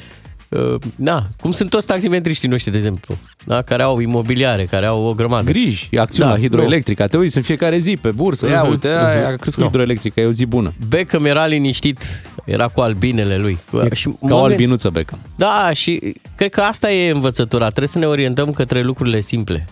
Uh, 0.55 0.75
da, 0.95 1.23
cum 1.41 1.51
sunt 1.51 1.69
toți 1.69 1.87
taximetriștii 1.87 2.49
noștri, 2.49 2.71
de 2.71 2.77
exemplu, 2.77 3.17
da? 3.45 3.61
care 3.61 3.83
au 3.83 3.99
imobiliare, 3.99 4.63
care 4.65 4.85
au 4.85 5.03
o 5.03 5.13
grămadă. 5.13 5.43
griji, 5.51 5.87
e 5.91 5.99
acțiune 5.99 6.29
Da, 6.29 6.35
la 6.35 6.41
hidroelectrica. 6.41 7.07
Te 7.07 7.17
uiți 7.17 7.37
în 7.37 7.43
fiecare 7.43 7.77
zi 7.77 7.97
pe 8.01 8.11
bursă. 8.11 8.47
Ia 8.49 8.61
Mhm, 8.61 8.69
uite, 8.71 8.87
mhm. 8.87 9.05
aia 9.05 9.27
a 9.27 9.35
crescut 9.35 9.57
Nu. 9.63 9.65
hidroelectrica, 9.69 10.21
e 10.21 10.25
o 10.25 10.31
zi 10.31 10.45
bună. 10.45 10.73
Beckham 10.89 11.25
era 11.25 11.45
liniștit, 11.45 11.99
era 12.45 12.67
cu 12.67 12.81
albinele 12.81 13.37
lui. 13.37 13.57
E 13.89 13.95
și 13.95 14.05
ca 14.07 14.13
mă 14.19 14.33
o 14.33 14.39
gând- 14.41 14.51
albinuță 14.51 14.89
Beckham. 14.89 15.19
Da, 15.35 15.71
și 15.73 16.13
cred 16.35 16.49
că 16.49 16.61
asta 16.61 16.91
e 16.91 17.09
învățătura. 17.11 17.65
Trebuie 17.67 17.87
să 17.87 17.97
ne 17.99 18.05
orientăm 18.05 18.51
către 18.51 18.81
lucrurile 18.81 19.19
simple. 19.21 19.67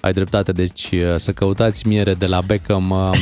Ai 0.00 0.12
dreptate, 0.12 0.52
deci 0.52 0.88
uh, 0.92 1.00
să 1.16 1.32
căutați 1.32 1.86
miere 1.88 2.14
de 2.14 2.26
la 2.26 2.40
Beckham 2.46 2.90
uh, 2.90 3.10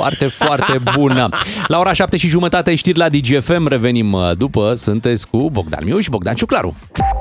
foarte, 0.00 0.26
foarte 0.26 0.78
bună. 0.94 1.28
La 1.66 1.78
ora 1.78 1.92
7 1.92 2.16
și 2.16 2.28
jumătate 2.28 2.74
știri 2.74 2.98
la 2.98 3.08
DGFM, 3.08 3.68
revenim 3.68 4.12
uh, 4.12 4.30
după, 4.36 4.74
sunteți 4.74 5.26
cu 5.28 5.50
Bogdan 5.50 5.82
Miu 5.84 5.98
și 5.98 6.10
Bogdan 6.10 6.34
Ciuclaru. 6.34 6.76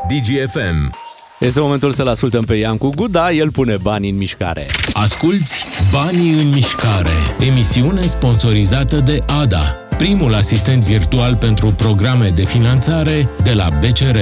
DGFM. 0.08 0.94
Este 1.40 1.60
momentul 1.60 1.92
să-l 1.92 2.08
ascultăm 2.08 2.44
pe 2.44 2.54
Iancu 2.54 2.90
Guda, 2.96 3.32
el 3.32 3.52
pune 3.52 3.78
bani 3.82 4.10
în 4.10 4.18
mișcare. 4.18 4.66
Asculți 4.94 5.66
Banii 5.92 6.32
în 6.32 6.50
mișcare, 6.50 7.16
emisiune 7.40 8.02
sponsorizată 8.02 8.96
de 8.96 9.20
ADA, 9.42 9.76
primul 9.98 10.34
asistent 10.34 10.84
virtual 10.84 11.36
pentru 11.36 11.68
programe 11.68 12.32
de 12.36 12.44
finanțare 12.44 13.30
de 13.44 13.54
la 13.54 13.68
BCR. 13.80 14.18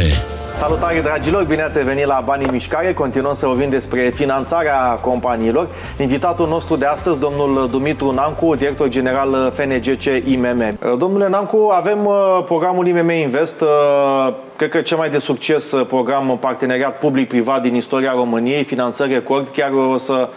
Salutare 0.64 1.02
dragilor, 1.02 1.44
bine 1.44 1.62
ați 1.62 1.84
venit 1.84 2.06
la 2.06 2.22
Banii 2.26 2.46
în 2.46 2.52
Mișcare. 2.52 2.94
Continuăm 2.94 3.34
să 3.34 3.46
vorbim 3.46 3.70
despre 3.70 4.10
finanțarea 4.10 4.78
companiilor. 5.02 5.68
Invitatul 6.00 6.48
nostru 6.48 6.76
de 6.76 6.86
astăzi, 6.86 7.20
domnul 7.20 7.68
Dumitru 7.72 8.12
Nancu, 8.12 8.56
director 8.56 8.88
general 8.88 9.52
FNGC 9.56 10.04
IMM. 10.26 10.78
Domnule 10.98 11.30
Nancu, 11.30 11.70
avem 11.74 12.06
uh, 12.06 12.44
programul 12.46 12.88
IMM 12.88 13.10
Invest, 13.10 13.62
uh, 13.62 14.34
cred 14.56 14.70
că 14.70 14.82
cel 14.82 14.98
mai 14.98 15.10
de 15.10 15.18
succes 15.18 15.72
uh, 15.72 15.86
program 15.86 16.30
în 16.30 16.38
parteneriat 16.38 16.98
public-privat 16.98 17.62
din 17.62 17.76
istoria 17.76 18.12
României, 18.12 18.64
finanțări 18.64 19.14
record. 19.14 19.48
Chiar 19.48 19.72
o 19.72 19.98
să 19.98 20.14
Uh, 20.14 20.30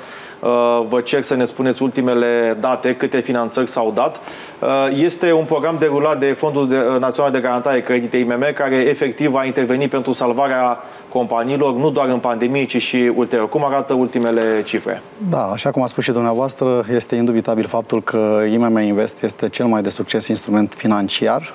Vă 0.88 1.00
cer 1.04 1.22
să 1.22 1.34
ne 1.34 1.44
spuneți 1.44 1.82
ultimele 1.82 2.56
date, 2.60 2.94
câte 2.94 3.20
finanțări 3.20 3.68
s-au 3.68 3.92
dat. 3.94 4.16
Uh, 4.60 4.68
Este 5.02 5.32
un 5.32 5.44
program 5.44 5.76
derulat 5.78 6.18
de 6.18 6.26
Fondul 6.26 6.68
de- 6.68 6.76
uh, 6.94 7.00
Național 7.00 7.30
de 7.30 7.38
Garantare 7.40 7.80
Credite 7.80 8.16
IMM, 8.16 8.44
care 8.54 8.74
efectiv 8.76 9.34
a 9.34 9.44
intervenit 9.44 9.90
pentru 9.90 10.12
salvarea 10.12 10.78
companiilor, 11.08 11.74
nu 11.74 11.90
doar 11.90 12.08
în 12.08 12.18
pandemie, 12.18 12.64
ci 12.64 12.82
și 12.82 13.12
ulterior. 13.14 13.48
Cum 13.48 13.64
arată 13.64 13.92
ultimele 13.92 14.62
cifre? 14.64 15.02
Da, 15.30 15.42
așa 15.42 15.70
cum 15.70 15.82
a 15.82 15.86
spus 15.86 16.04
și 16.04 16.10
dumneavoastră, 16.12 16.84
este 16.94 17.14
indubitabil 17.16 17.66
faptul 17.66 18.02
că 18.02 18.40
IMM 18.52 18.78
Invest 18.78 19.22
este 19.22 19.48
cel 19.48 19.66
mai 19.66 19.82
de 19.82 19.88
succes 19.90 20.26
instrument 20.28 20.74
financiar 20.76 21.52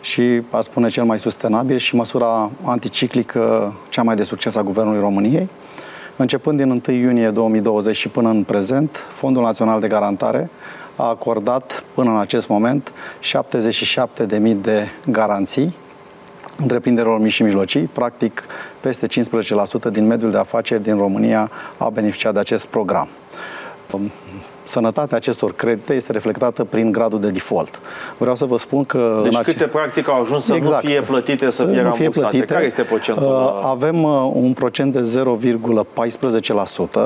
și, 0.00 0.42
aș 0.50 0.64
spune, 0.64 0.88
cel 0.88 1.04
mai 1.04 1.18
sustenabil 1.18 1.76
și 1.76 1.94
măsura 1.96 2.50
anticiclică 2.64 3.74
cea 3.88 4.02
mai 4.02 4.14
de 4.14 4.22
succes 4.22 4.56
a 4.56 4.62
Guvernului 4.62 5.00
României. 5.00 5.48
Începând 6.20 6.56
din 6.56 6.82
1 6.86 6.96
iunie 6.96 7.30
2020 7.30 7.96
și 7.96 8.08
până 8.08 8.28
în 8.28 8.44
prezent, 8.44 9.06
Fondul 9.08 9.42
Național 9.42 9.80
de 9.80 9.88
Garantare 9.88 10.50
a 10.96 11.08
acordat 11.08 11.84
până 11.94 12.10
în 12.10 12.18
acest 12.18 12.48
moment 12.48 12.92
77.000 13.22 14.54
de 14.60 14.88
garanții 15.06 15.74
întreprinderilor 16.58 17.20
mici 17.20 17.32
și 17.32 17.42
mijlocii. 17.42 17.82
Practic, 17.82 18.44
peste 18.80 19.06
15% 19.06 19.10
din 19.92 20.06
mediul 20.06 20.30
de 20.30 20.38
afaceri 20.38 20.82
din 20.82 20.96
România 20.96 21.50
a 21.76 21.88
beneficiat 21.88 22.32
de 22.32 22.38
acest 22.38 22.66
program 22.66 23.08
sănătatea 24.70 25.16
acestor 25.16 25.54
credite 25.54 25.94
este 25.94 26.12
reflectată 26.12 26.64
prin 26.64 26.92
gradul 26.92 27.20
de 27.20 27.30
default. 27.30 27.80
Vreau 28.18 28.36
să 28.36 28.44
vă 28.44 28.58
spun 28.58 28.84
că... 28.84 29.20
Deci 29.22 29.36
câte 29.36 29.64
practic 29.64 30.08
au 30.08 30.20
ajuns 30.20 30.44
să 30.44 30.54
exact, 30.54 30.82
nu 30.82 30.88
fie 30.88 31.00
plătite, 31.00 31.44
să, 31.44 31.56
să 31.56 31.66
fie 31.66 31.80
rambursate? 31.80 32.10
Fie 32.10 32.20
plătite. 32.20 32.52
Care 32.52 32.64
este 32.64 32.82
procentul? 32.82 33.24
Uh, 33.24 33.60
avem 33.64 34.02
uh, 34.02 34.30
un 34.32 34.52
procent 34.52 34.92
de 34.92 35.22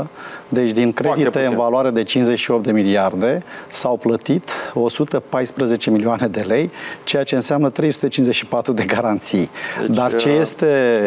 0,14%, 0.00 0.04
deci 0.48 0.70
din 0.70 0.92
credite 0.92 1.46
în 1.46 1.56
valoare 1.56 1.90
de 1.90 2.02
58 2.02 2.64
de 2.64 2.72
miliarde 2.72 3.42
s-au 3.66 3.96
plătit 3.96 4.50
114 4.74 5.90
milioane 5.90 6.26
de 6.26 6.44
lei, 6.46 6.70
ceea 7.04 7.22
ce 7.22 7.34
înseamnă 7.34 7.70
354 7.70 8.72
de 8.72 8.84
garanții. 8.84 9.50
Deci, 9.80 9.96
Dar 9.96 10.14
ce 10.14 10.28
uh, 10.28 10.36
este 10.40 10.66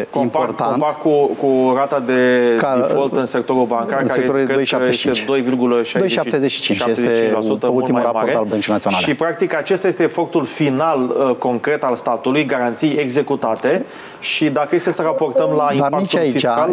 compar, 0.10 0.42
important... 0.42 0.72
Compar 0.72 0.98
cu, 0.98 1.26
cu 1.26 1.74
rata 1.76 2.00
de 2.00 2.56
ca, 2.58 2.86
default 2.88 3.14
în 3.14 3.26
sectorul 3.26 3.66
bancar, 3.66 4.02
în 4.02 4.08
care 4.08 4.20
sectorul 4.20 4.60
este 4.60 4.78
2,75. 5.20 6.47
75 6.48 6.98
este 6.98 7.68
ultimul 7.68 8.02
raport 8.02 8.26
mare. 8.26 8.36
al 8.36 8.46
Băncii 8.46 8.72
Naționale. 8.72 9.04
Și 9.04 9.14
practic 9.14 9.56
acesta 9.56 9.88
este 9.88 10.04
efectul 10.04 10.46
final 10.46 11.16
uh, 11.30 11.36
concret 11.36 11.84
al 11.84 11.96
statului, 11.96 12.46
garanții 12.46 12.96
executate 12.96 13.86
și 14.20 14.50
dacă 14.50 14.76
este 14.76 14.92
să 14.92 15.02
raportăm 15.02 15.50
la 15.50 15.64
Dar 15.64 15.74
impactul 15.74 16.00
nici 16.00 16.16
aici, 16.16 16.32
fiscal... 16.32 16.70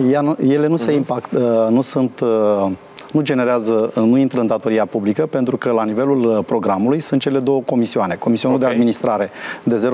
ele 0.46 0.66
nu, 0.66 0.76
se 0.76 0.86
mhm. 0.86 0.96
impact, 0.96 1.32
uh, 1.32 1.40
nu 1.68 1.80
sunt 1.80 2.20
uh, 2.20 2.70
nu 3.14 3.20
generează, 3.20 3.92
nu 3.94 4.16
intră 4.16 4.40
în 4.40 4.46
datoria 4.46 4.86
publică, 4.86 5.26
pentru 5.26 5.56
că 5.56 5.70
la 5.70 5.84
nivelul 5.84 6.24
uh, 6.24 6.44
programului 6.46 7.00
sunt 7.00 7.20
cele 7.20 7.38
două 7.38 7.60
comisioane. 7.60 8.14
Comisionul 8.14 8.56
okay. 8.56 8.68
de 8.68 8.74
administrare 8.74 9.30
de 9.62 9.90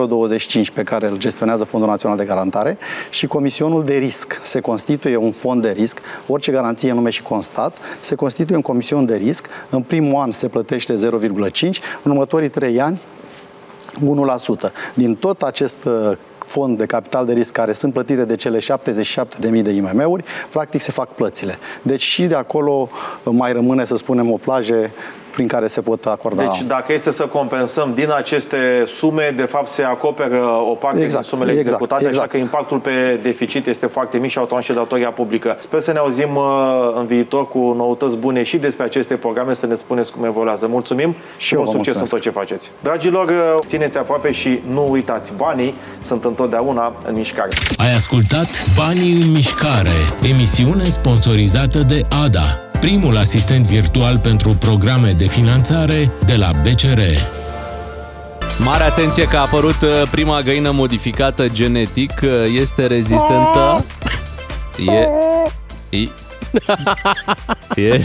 0,25 0.61 0.73
pe 0.75 0.83
care 0.83 1.09
îl 1.09 1.16
gestionează 1.16 1.64
Fondul 1.64 1.88
Național 1.88 2.16
de 2.16 2.25
Garantare 2.25 2.78
și 3.11 3.26
comisionul 3.26 3.85
de 3.85 3.97
risc. 3.97 4.40
Se 4.42 4.61
constituie 4.61 5.16
un 5.16 5.33
fond 5.33 5.62
de 5.62 5.71
risc, 5.71 6.00
orice 6.26 6.52
garanție 6.52 6.92
nume 6.92 7.11
și 7.11 7.23
constat, 7.23 7.76
se 8.00 8.14
constituie 8.14 8.57
un 8.57 8.62
comision 8.62 9.07
de 9.07 9.16
risc. 9.16 9.47
În 9.71 9.83
primul 9.83 10.21
an 10.21 10.33
se 10.33 10.49
plătește 10.49 10.95
0,5, 10.95 11.61
în 12.02 12.11
următorii 12.11 12.49
trei 12.49 12.80
ani 12.80 13.00
1%. 14.69 14.73
Din 14.95 15.14
tot 15.14 15.42
acest 15.42 15.85
uh, 15.85 16.12
fond 16.50 16.78
de 16.78 16.87
capital 16.87 17.26
de 17.26 17.33
risc 17.33 17.52
care 17.52 17.73
sunt 17.73 17.92
plătite 17.92 18.25
de 18.25 18.35
cele 18.35 18.59
77.000 18.59 19.62
de 19.62 19.71
IMM-uri, 19.71 20.25
practic 20.50 20.80
se 20.80 20.90
fac 20.90 21.09
plățile. 21.09 21.59
Deci 21.83 22.02
și 22.02 22.26
de 22.26 22.35
acolo 22.35 22.88
mai 23.25 23.52
rămâne, 23.52 23.85
să 23.85 23.97
spunem, 23.97 24.33
o 24.33 24.37
plajă 24.37 24.90
prin 25.30 25.46
care 25.46 25.66
se 25.66 25.80
pot 25.80 26.06
acorda. 26.06 26.42
Deci 26.42 26.62
dacă 26.66 26.92
este 26.92 27.12
să 27.12 27.26
compensăm 27.26 27.92
din 27.94 28.10
aceste 28.16 28.82
sume, 28.87 29.32
de 29.37 29.42
fapt 29.42 29.68
se 29.68 29.82
acoperă 29.82 30.44
o 30.70 30.75
parte 30.75 31.02
exact, 31.02 31.22
din 31.22 31.30
sumele 31.30 31.50
exact, 31.50 31.66
executate, 31.66 32.04
exact. 32.04 32.25
așa 32.25 32.30
că 32.30 32.37
impactul 32.37 32.78
pe 32.78 33.18
deficit 33.22 33.66
este 33.66 33.87
foarte 33.87 34.18
mic 34.18 34.30
și 34.30 34.38
automat 34.38 34.62
și 34.62 34.72
datoria 34.72 35.10
publică. 35.10 35.56
Sper 35.60 35.80
să 35.80 35.92
ne 35.92 35.99
auzim 35.99 36.37
uh, 36.37 36.42
în 36.96 37.06
viitor 37.06 37.49
cu 37.49 37.58
noutăți 37.76 38.16
bune 38.16 38.42
și 38.42 38.56
despre 38.56 38.84
aceste 38.84 39.14
programe, 39.14 39.54
să 39.54 39.66
ne 39.66 39.75
spuneți 39.75 40.12
cum 40.12 40.25
evoluează. 40.25 40.66
Mulțumim 40.66 41.14
și, 41.37 41.46
și 41.46 41.56
mult 41.56 41.70
succes 41.70 41.94
în 41.94 42.04
tot 42.04 42.20
ce 42.20 42.30
faceți. 42.30 42.70
Dragilor, 42.82 43.28
uh, 43.28 43.58
țineți 43.66 43.99
aproape 43.99 44.32
și 44.32 44.60
nu 44.72 44.90
uitați, 44.90 45.32
banii 45.37 45.75
sunt 46.00 46.25
întotdeauna 46.25 46.92
în 47.08 47.14
mișcare. 47.14 47.49
Ai 47.76 47.94
ascultat 47.94 48.49
Banii 48.76 49.22
în 49.22 49.30
mișcare, 49.30 49.96
emisiune 50.22 50.84
sponsorizată 50.84 51.78
de 51.78 52.00
ADA 52.25 52.70
primul 52.80 53.16
asistent 53.16 53.66
virtual 53.66 54.19
pentru 54.19 54.50
programe 54.50 55.12
de 55.12 55.26
finanțare 55.26 56.10
de 56.26 56.34
la 56.34 56.50
BCR. 56.62 57.00
Mare 58.64 58.82
atenție 58.82 59.25
că 59.25 59.36
a 59.36 59.40
apărut 59.40 59.82
uh, 59.82 60.02
prima 60.10 60.40
găină 60.40 60.71
modificată 60.71 61.49
genetic, 61.49 62.21
uh, 62.23 62.30
este 62.60 62.86
rezistentă. 62.86 63.84
E... 64.86 65.08
E... 67.75 67.82
e... 67.82 68.00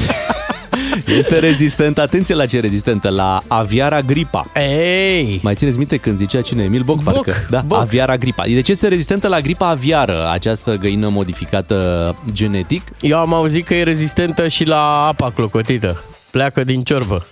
Este 1.18 1.40
rezistentă, 1.40 2.02
atenție 2.02 2.36
la 2.36 2.46
ce 2.46 2.60
rezistentă, 2.60 3.10
la 3.10 3.42
aviara 3.48 4.02
gripa. 4.02 4.46
Ei! 4.56 5.40
Mai 5.44 5.56
țineți 5.56 5.78
minte 5.78 5.98
când 5.98 6.18
zicea 6.18 6.42
cine? 6.42 6.64
Emil 6.64 6.82
Boc, 6.82 7.04
Boc 7.04 7.14
parcă? 7.14 7.34
Da, 7.50 7.62
Boc. 7.66 7.80
aviara 7.80 8.18
gripa. 8.18 8.44
Deci 8.44 8.68
este 8.70 8.88
rezistentă 8.88 9.28
la 9.28 9.40
gripa 9.40 9.68
aviară, 9.70 10.30
această 10.32 10.76
găină 10.76 11.10
modificată 11.10 12.16
genetic. 12.32 12.82
Eu 13.02 13.18
am 13.18 13.34
auzit 13.34 13.66
că 13.66 13.74
e 13.74 13.84
rezistentă 13.84 14.48
și 14.48 14.66
la 14.66 15.06
apa 15.08 15.32
clocotită. 15.32 16.04
Pleacă 16.32 16.64
din 16.64 16.84
ciorbă. 16.84 17.26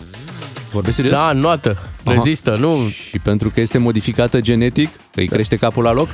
Vorbești 0.72 1.02
serios? 1.02 1.20
Da, 1.20 1.32
noată. 1.32 1.78
Aha. 2.04 2.14
Rezistă, 2.16 2.56
nu? 2.60 2.78
Și 3.10 3.20
pentru 3.20 3.50
că 3.50 3.60
este 3.60 3.78
modificată 3.78 4.42
genetic, 4.42 4.90
îi 5.16 5.28
crește 5.28 5.56
capul 5.56 5.84
la 5.84 5.92
loc, 5.92 6.08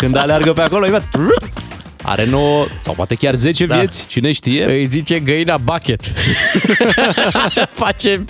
când 0.00 0.16
aleargă 0.16 0.52
pe 0.52 0.60
acolo, 0.60 0.86
imediat, 0.86 1.08
are 2.02 2.26
9 2.26 2.66
sau 2.80 2.94
poate 2.94 3.14
chiar 3.14 3.34
10 3.34 3.66
da. 3.66 3.76
vieți, 3.76 4.06
cine 4.06 4.32
știe. 4.32 4.64
Îi 4.64 4.86
zice 4.86 5.20
găina 5.20 5.56
bucket. 5.56 6.00
Face 7.82 8.24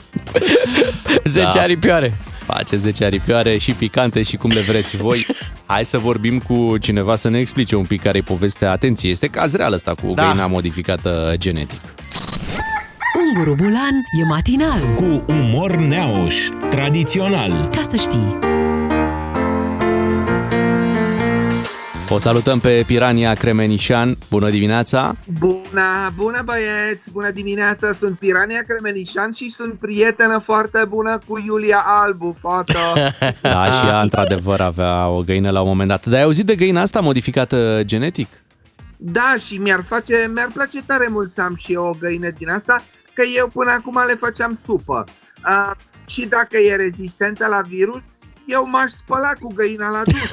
10 1.24 1.48
da. 1.54 1.60
aripioare. 1.60 2.12
Face 2.44 2.76
10 2.76 3.04
aripioare 3.04 3.56
și 3.56 3.72
picante 3.72 4.22
și 4.22 4.36
cum 4.36 4.50
le 4.50 4.60
vreți 4.60 4.96
voi. 4.96 5.26
Hai 5.66 5.84
să 5.84 5.98
vorbim 5.98 6.38
cu 6.38 6.76
cineva 6.80 7.16
să 7.16 7.28
ne 7.28 7.38
explice 7.38 7.76
un 7.76 7.84
pic 7.84 8.02
care 8.02 8.18
e 8.18 8.22
povestea. 8.22 8.70
Atenție, 8.70 9.10
este 9.10 9.26
caz 9.26 9.54
real 9.54 9.72
ăsta 9.72 9.94
cu 10.02 10.12
da. 10.14 10.24
găina 10.24 10.46
modificată 10.46 11.34
genetic. 11.36 11.80
Unguru 13.24 13.54
Bulan 13.54 13.94
e 14.20 14.24
matinal. 14.24 14.94
Cu 14.94 15.24
umor 15.28 15.76
neauș, 15.76 16.34
tradițional. 16.70 17.68
Ca 17.74 17.82
să 17.90 17.96
știi. 17.96 18.51
O 22.12 22.18
salutăm 22.18 22.60
pe 22.60 22.82
Pirania 22.86 23.34
Cremenișan. 23.34 24.18
Bună 24.30 24.50
dimineața! 24.50 25.16
Bună, 25.38 26.12
bună 26.16 26.42
băieți! 26.44 27.10
Bună 27.10 27.30
dimineața! 27.30 27.92
Sunt 27.92 28.18
Pirania 28.18 28.62
Cremenișan 28.66 29.32
și 29.32 29.50
sunt 29.50 29.74
prietenă 29.74 30.38
foarte 30.38 30.84
bună 30.88 31.18
cu 31.26 31.42
Iulia 31.46 31.82
Albu, 31.86 32.36
fată. 32.38 32.78
da, 33.42 33.64
și 33.64 33.86
ea 33.86 34.00
într-adevăr 34.00 34.60
avea 34.60 35.08
o 35.08 35.20
găină 35.20 35.50
la 35.50 35.60
un 35.60 35.68
moment 35.68 35.88
dat. 35.88 36.06
Dar 36.06 36.14
ai 36.14 36.22
auzit 36.22 36.46
de 36.46 36.54
găina 36.54 36.80
asta 36.80 37.00
modificată 37.00 37.80
genetic? 37.84 38.28
Da, 38.96 39.34
și 39.46 39.56
mi-ar 39.58 39.82
face, 39.82 40.30
mi-ar 40.34 40.50
place 40.54 40.82
tare 40.82 41.06
mult 41.10 41.30
să 41.30 41.42
am 41.42 41.54
și 41.54 41.72
eu 41.72 41.84
o 41.84 41.96
găină 42.00 42.30
din 42.38 42.48
asta, 42.48 42.84
că 43.14 43.22
eu 43.36 43.48
până 43.48 43.70
acum 43.70 43.98
le 44.06 44.14
făceam 44.14 44.58
supă. 44.64 45.04
Uh, 45.48 45.70
și 46.06 46.26
dacă 46.26 46.56
e 46.58 46.76
rezistentă 46.76 47.46
la 47.46 47.60
virus, 47.68 48.02
eu 48.46 48.68
m-aș 48.70 48.90
spăla 48.90 49.30
cu 49.40 49.52
găina 49.54 49.88
la 49.88 50.02
duș. 50.04 50.30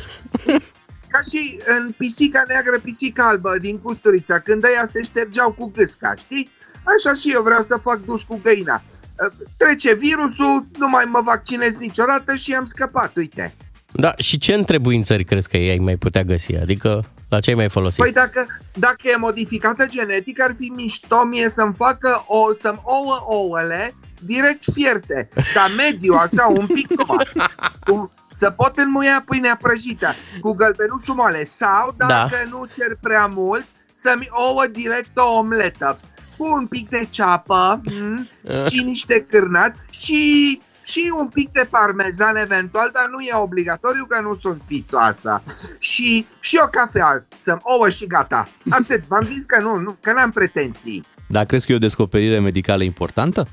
Ca 1.10 1.20
și 1.32 1.60
în 1.78 1.92
pisica 1.98 2.44
neagră, 2.48 2.80
pisica 2.80 3.28
albă 3.28 3.58
din 3.62 3.78
Custurița, 3.78 4.40
când 4.40 4.64
ăia 4.64 4.86
se 4.86 5.04
ștergeau 5.04 5.52
cu 5.52 5.72
gâsca, 5.76 6.14
știi? 6.16 6.52
Așa 6.84 7.14
și 7.14 7.32
eu 7.34 7.42
vreau 7.42 7.62
să 7.62 7.78
fac 7.82 8.00
duș 8.06 8.22
cu 8.22 8.40
găina. 8.44 8.82
Ă, 9.26 9.32
trece 9.58 9.96
virusul, 9.96 10.68
nu 10.78 10.90
mai 10.90 11.04
mă 11.08 11.22
vaccinez 11.24 11.76
niciodată 11.76 12.36
și 12.36 12.54
am 12.54 12.66
scăpat, 12.66 13.16
uite. 13.16 13.56
Da, 13.92 14.14
și 14.18 14.38
ce 14.38 14.54
întrebuințări 14.54 15.24
crezi 15.24 15.50
că 15.50 15.58
ei 15.58 15.80
mai 15.80 15.96
putea 15.96 16.24
găsi? 16.24 16.56
Adică 16.56 17.06
la 17.30 17.40
ce 17.40 17.50
ai 17.50 17.56
mai 17.56 17.70
folosit? 17.70 18.04
Păi 18.04 18.12
dacă, 18.12 18.48
dacă 18.74 19.02
e 19.04 19.18
modificată 19.18 19.86
genetic, 19.88 20.42
ar 20.42 20.56
fi 20.58 20.72
mișto 20.76 21.26
mie 21.26 21.50
să-mi 21.50 21.74
facă 21.76 22.24
o, 22.28 22.54
să-mi 22.54 22.80
ouă 22.82 23.18
ouăle 23.26 23.94
direct 24.22 24.64
fierte, 24.74 25.30
dar 25.34 25.70
mediu, 25.78 26.14
așa, 26.14 26.46
un 26.46 26.68
pic 26.68 26.90
numai. 26.90 27.28
Cu, 27.86 28.10
să 28.32 28.50
pot 28.50 28.78
înmuia 28.78 29.24
pâinea 29.26 29.58
prăjită 29.62 30.14
cu 30.42 30.52
gălbenușul 30.52 31.16
moale 31.16 31.44
sau, 31.44 31.94
dacă 31.98 32.38
da. 32.44 32.50
nu 32.50 32.66
cer 32.66 32.98
prea 33.02 33.26
mult, 33.26 33.66
să-mi 33.92 34.28
ouă 34.32 34.68
direct 34.72 35.18
o 35.18 35.38
omletă 35.38 36.00
cu 36.38 36.54
un 36.54 36.68
pic 36.68 36.90
de 36.90 37.08
ceapă 37.10 37.82
mm, 38.02 38.28
și 38.70 38.84
niște 38.84 39.26
cârnați 39.28 39.78
și 39.90 40.62
și 40.84 41.12
un 41.20 41.28
pic 41.28 41.52
de 41.52 41.68
parmezan 41.70 42.36
eventual, 42.36 42.90
dar 42.94 43.08
nu 43.12 43.20
e 43.20 43.44
obligatoriu 43.44 44.06
că 44.06 44.22
nu 44.22 44.36
sunt 44.36 44.62
fițoasă. 44.66 45.42
Și, 45.80 46.28
și 46.40 46.60
o 46.64 46.68
cafea, 46.68 47.26
să 47.34 47.58
ouă 47.62 47.90
și 47.90 48.08
gata. 48.08 48.50
Atât, 48.70 49.04
v-am 49.08 49.26
zis 49.26 49.46
că 49.46 49.62
nu, 49.62 49.76
nu 49.76 49.98
că 50.02 50.14
n-am 50.14 50.32
pretenții. 50.32 51.06
Dar 51.28 51.46
crezi 51.46 51.66
că 51.66 51.72
e 51.72 51.76
o 51.76 51.80
descoperire 51.80 52.40
medicală 52.40 52.84
importantă? 52.84 53.48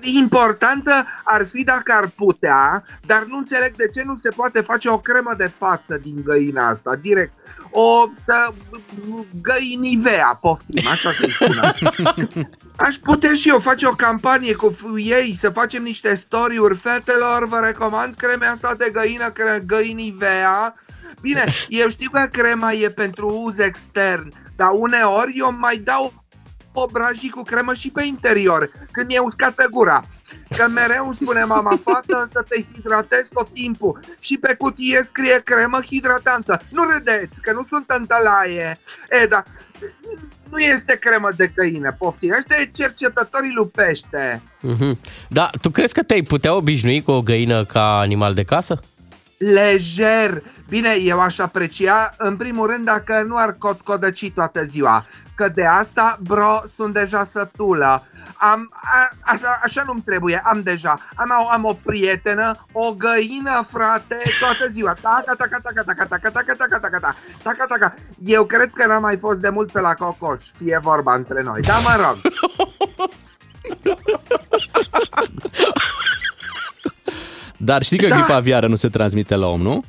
Importantă 0.00 1.06
ar 1.24 1.46
fi 1.46 1.64
dacă 1.64 1.92
ar 1.92 2.08
putea, 2.16 2.82
dar 3.06 3.24
nu 3.24 3.36
înțeleg 3.36 3.76
de 3.76 3.88
ce 3.88 4.02
nu 4.04 4.16
se 4.16 4.30
poate 4.30 4.60
face 4.60 4.88
o 4.88 4.98
cremă 4.98 5.34
de 5.36 5.46
față 5.46 5.98
din 6.02 6.22
găina 6.24 6.68
asta, 6.68 6.96
direct. 6.96 7.32
O 7.70 8.10
să 8.14 8.52
găinivea, 9.42 10.38
poftim, 10.40 10.86
așa 10.88 11.12
să-i 11.12 11.30
spună. 11.30 11.72
Aș 12.76 12.96
putea 12.96 13.34
și 13.34 13.48
eu 13.48 13.58
face 13.58 13.86
o 13.86 13.90
campanie 13.90 14.54
cu 14.54 14.74
ei, 14.96 15.36
să 15.36 15.50
facem 15.50 15.82
niște 15.82 16.14
story-uri 16.14 16.76
fetelor, 16.76 17.48
vă 17.48 17.60
recomand 17.64 18.14
cremea 18.14 18.50
asta 18.50 18.74
de 18.74 18.90
găină, 18.92 19.30
cre- 19.30 19.62
găinivea. 19.66 20.74
Bine, 21.20 21.44
eu 21.68 21.88
știu 21.88 22.10
că 22.10 22.28
crema 22.32 22.72
e 22.72 22.88
pentru 22.88 23.40
uz 23.44 23.58
extern, 23.58 24.32
dar 24.56 24.68
uneori 24.72 25.32
eu 25.36 25.56
mai 25.58 25.76
dau 25.76 26.25
obrajii 26.82 27.30
cu 27.30 27.42
cremă 27.42 27.74
și 27.74 27.90
pe 27.90 28.04
interior, 28.04 28.70
când 28.90 29.10
e 29.10 29.18
uscată 29.18 29.66
gura. 29.70 30.04
Că 30.56 30.68
mereu 30.68 31.04
îmi 31.04 31.14
spune 31.14 31.44
mama, 31.44 31.78
fată, 31.84 32.28
să 32.32 32.44
te 32.48 32.62
hidratezi 32.74 33.30
tot 33.32 33.48
timpul. 33.52 34.00
Și 34.18 34.38
pe 34.38 34.54
cutie 34.58 35.00
scrie 35.02 35.40
cremă 35.44 35.80
hidratantă. 35.80 36.60
Nu 36.70 36.82
râdeți, 36.82 37.42
că 37.42 37.52
nu 37.52 37.64
sunt 37.68 37.84
întălaie. 37.90 38.80
E, 39.22 39.26
da, 39.26 39.42
nu 40.50 40.58
este 40.58 40.96
cremă 40.96 41.30
de 41.36 41.52
găină, 41.54 41.94
poftim. 41.98 42.34
Ăștia 42.38 42.56
e 42.60 42.70
cercetătorii 42.74 43.52
lupește. 43.54 44.42
Mhm. 44.60 44.98
Da, 45.28 45.50
tu 45.60 45.70
crezi 45.70 45.94
că 45.94 46.02
te-ai 46.02 46.22
putea 46.22 46.54
obișnui 46.54 47.02
cu 47.02 47.10
o 47.10 47.22
găină 47.22 47.64
ca 47.64 47.98
animal 47.98 48.34
de 48.34 48.44
casă? 48.44 48.80
Lejer. 49.38 50.42
Bine, 50.68 50.88
eu 51.04 51.20
aș 51.20 51.38
aprecia, 51.38 52.14
în 52.18 52.36
primul 52.36 52.66
rând, 52.66 52.84
dacă 52.84 53.24
nu 53.26 53.36
ar 53.36 53.56
cotcodăci 53.58 54.32
toată 54.32 54.62
ziua. 54.62 55.06
Că 55.36 55.48
de 55.54 55.64
asta, 55.66 56.18
bro, 56.22 56.60
sunt 56.76 56.94
deja 56.94 57.24
sătulă. 57.24 58.02
Am, 58.36 58.70
a, 58.72 59.08
așa, 59.32 59.58
așa 59.62 59.82
nu-mi 59.86 60.00
trebuie, 60.02 60.40
am 60.44 60.62
deja. 60.62 61.00
Am, 61.14 61.48
am 61.52 61.64
o 61.64 61.72
prietenă, 61.82 62.66
o 62.72 62.92
găină, 62.92 63.62
frate, 63.70 64.16
toată 64.40 64.70
ziua. 64.70 64.92
Taca, 64.92 65.34
taca, 65.38 65.58
taca, 65.62 65.82
taca, 65.82 66.06
taca, 66.06 66.30
taca, 66.30 66.54
taca, 66.54 66.78
taca, 66.78 66.88
taca, 66.88 67.14
taca, 67.42 67.64
taca. 67.68 67.94
Eu 68.18 68.44
cred 68.44 68.70
că 68.74 68.86
n-am 68.86 69.02
mai 69.02 69.16
fost 69.16 69.40
de 69.40 69.48
mult 69.48 69.70
pe 69.72 69.80
la 69.80 69.94
cocoș, 69.94 70.42
fie 70.56 70.78
vorba 70.82 71.14
între 71.14 71.42
noi. 71.42 71.60
Da, 71.60 71.78
mă 71.78 71.96
rog. 72.06 72.16
Dar 77.56 77.82
știi 77.82 77.98
că 77.98 78.06
Da. 78.06 78.14
gripa 78.14 78.34
aviară 78.34 78.66
nu 78.66 78.74
se 78.74 78.88
transmite 78.88 79.34
la 79.34 79.46
om, 79.46 79.60
nu? 79.62 79.84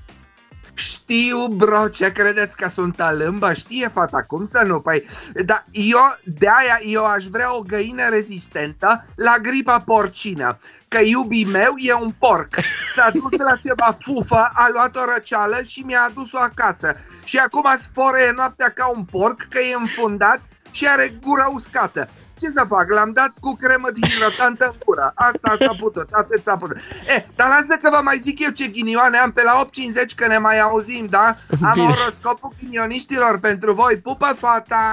Știu, 0.77 1.47
bro, 1.47 1.87
ce 1.87 2.11
credeți 2.11 2.55
că 2.55 2.69
sunt 2.69 3.01
alâmbă? 3.01 3.53
Știe 3.53 3.87
fata, 3.87 4.23
cum 4.23 4.45
să 4.45 4.63
nu? 4.65 4.79
Păi, 4.79 5.07
da, 5.45 5.65
eu, 5.71 5.99
de-aia 6.23 6.79
eu 6.85 7.05
aș 7.05 7.23
vrea 7.23 7.55
o 7.55 7.61
găină 7.61 8.09
rezistentă 8.09 9.05
la 9.15 9.35
gripa 9.41 9.79
porcină. 9.79 10.57
Că 10.87 10.99
iubii 11.03 11.45
meu 11.45 11.73
e 11.77 11.93
un 11.93 12.11
porc. 12.19 12.55
S-a 12.95 13.09
dus 13.11 13.39
la 13.39 13.55
ceva 13.55 13.97
fufă, 13.99 14.49
a 14.53 14.69
luat 14.73 14.95
o 14.95 15.05
răceală 15.13 15.61
și 15.63 15.79
mi-a 15.79 16.01
adus-o 16.09 16.37
acasă. 16.37 16.95
Și 17.23 17.37
acum 17.37 17.65
sfore 17.77 18.33
noaptea 18.35 18.69
ca 18.69 18.87
un 18.87 19.03
porc, 19.03 19.41
că 19.49 19.59
e 19.59 19.75
înfundat 19.75 20.41
și 20.71 20.87
are 20.87 21.17
gura 21.21 21.47
uscată. 21.47 22.09
Ce 22.39 22.49
să 22.49 22.63
fac? 22.67 22.85
L-am 22.93 23.11
dat 23.11 23.31
cu 23.39 23.55
cremă 23.61 23.87
hidratantă 24.01 24.65
în 24.71 24.75
gură. 24.85 25.11
Asta 25.15 25.55
s-a 25.59 25.73
putut, 25.79 26.07
atât 26.11 26.41
s-a 26.43 26.57
putut. 26.57 26.77
E, 27.15 27.25
dar 27.35 27.47
lasă 27.47 27.79
că 27.81 27.89
vă 27.91 27.99
mai 28.03 28.17
zic 28.17 28.39
eu 28.39 28.49
ce 28.49 28.67
ghinioane 28.67 29.17
am 29.17 29.31
pe 29.31 29.41
la 29.43 29.65
8.50 29.65 30.15
că 30.15 30.27
ne 30.27 30.37
mai 30.37 30.59
auzim, 30.59 31.05
da? 31.09 31.35
Am 31.61 31.71
Bine. 31.73 31.87
oroscopul 31.87 32.53
ghinioniștilor 32.59 33.39
pentru 33.39 33.73
voi. 33.73 33.97
Pupă 33.97 34.25
fata! 34.35 34.83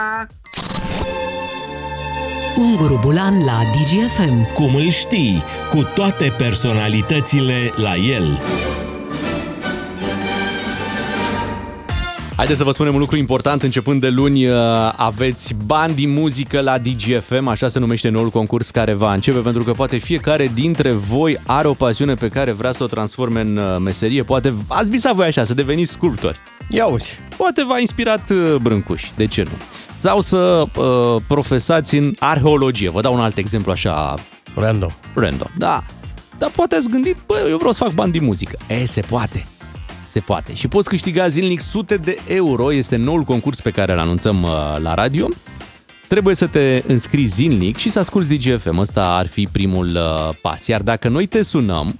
Unguru 2.56 2.98
Bulan 3.02 3.44
la 3.44 3.60
DGFM. 3.72 4.52
Cum 4.52 4.74
îl 4.74 4.90
știi, 4.90 5.44
cu 5.70 5.82
toate 5.82 6.34
personalitățile 6.38 7.72
la 7.76 7.94
el. 7.94 8.38
Haideți 12.36 12.58
să 12.58 12.64
vă 12.64 12.70
spunem 12.70 12.94
un 12.94 13.00
lucru 13.00 13.16
important. 13.16 13.62
Începând 13.62 14.00
de 14.00 14.08
luni 14.08 14.46
uh, 14.46 14.56
aveți 14.96 15.54
bani 15.66 15.94
din 15.94 16.12
muzică 16.12 16.60
la 16.60 16.78
DGFM, 16.78 17.46
așa 17.48 17.68
se 17.68 17.78
numește 17.78 18.08
noul 18.08 18.30
concurs 18.30 18.70
care 18.70 18.92
va 18.92 19.12
începe, 19.12 19.38
pentru 19.38 19.62
că 19.64 19.72
poate 19.72 19.96
fiecare 19.96 20.50
dintre 20.54 20.90
voi 20.90 21.38
are 21.46 21.68
o 21.68 21.74
pasiune 21.74 22.14
pe 22.14 22.28
care 22.28 22.52
vrea 22.52 22.72
să 22.72 22.82
o 22.82 22.86
transforme 22.86 23.40
în 23.40 23.56
uh, 23.56 23.76
meserie. 23.80 24.22
Poate 24.22 24.54
ați 24.68 24.90
visat 24.90 25.14
voi 25.14 25.26
așa, 25.26 25.44
să 25.44 25.54
deveniți 25.54 25.92
sculptori. 25.92 26.38
Ia 26.68 26.86
uzi. 26.86 27.18
Poate 27.36 27.64
v-a 27.64 27.78
inspirat 27.78 28.30
uh, 28.30 28.54
Brâncuș, 28.62 29.10
de 29.16 29.26
ce 29.26 29.42
nu? 29.42 29.50
Sau 29.96 30.20
să 30.20 30.64
uh, 30.76 31.22
profesați 31.28 31.96
în 31.96 32.14
arheologie. 32.18 32.90
Vă 32.90 33.00
dau 33.00 33.14
un 33.14 33.20
alt 33.20 33.36
exemplu 33.36 33.72
așa 33.72 34.14
Random. 34.54 34.90
random. 35.14 35.48
Da. 35.58 35.84
Dar 36.38 36.50
poate 36.50 36.74
ați 36.74 36.88
gândit, 36.88 37.16
bă, 37.26 37.46
eu 37.48 37.56
vreau 37.56 37.72
să 37.72 37.84
fac 37.84 37.92
bani 37.92 38.12
din 38.12 38.24
muzică. 38.24 38.58
E, 38.68 38.86
se 38.86 39.00
poate. 39.00 39.46
Se 40.14 40.20
poate. 40.20 40.54
Și 40.54 40.68
poți 40.68 40.88
câștiga 40.88 41.28
zilnic 41.28 41.60
sute 41.60 41.96
de 41.96 42.18
euro. 42.26 42.72
Este 42.72 42.96
noul 42.96 43.22
concurs 43.22 43.60
pe 43.60 43.70
care 43.70 43.92
îl 43.92 43.98
anunțăm 43.98 44.42
uh, 44.42 44.50
la 44.78 44.94
radio. 44.94 45.28
Trebuie 46.08 46.34
să 46.34 46.46
te 46.46 46.82
înscrii 46.86 47.24
zilnic 47.24 47.76
și 47.76 47.90
să 47.90 47.98
asculti 47.98 48.36
DGFM. 48.36 48.78
Ăsta 48.78 49.16
ar 49.16 49.26
fi 49.26 49.48
primul 49.52 49.86
uh, 49.86 50.36
pas. 50.42 50.66
Iar 50.66 50.82
dacă 50.82 51.08
noi 51.08 51.26
te 51.26 51.42
sunăm 51.42 51.98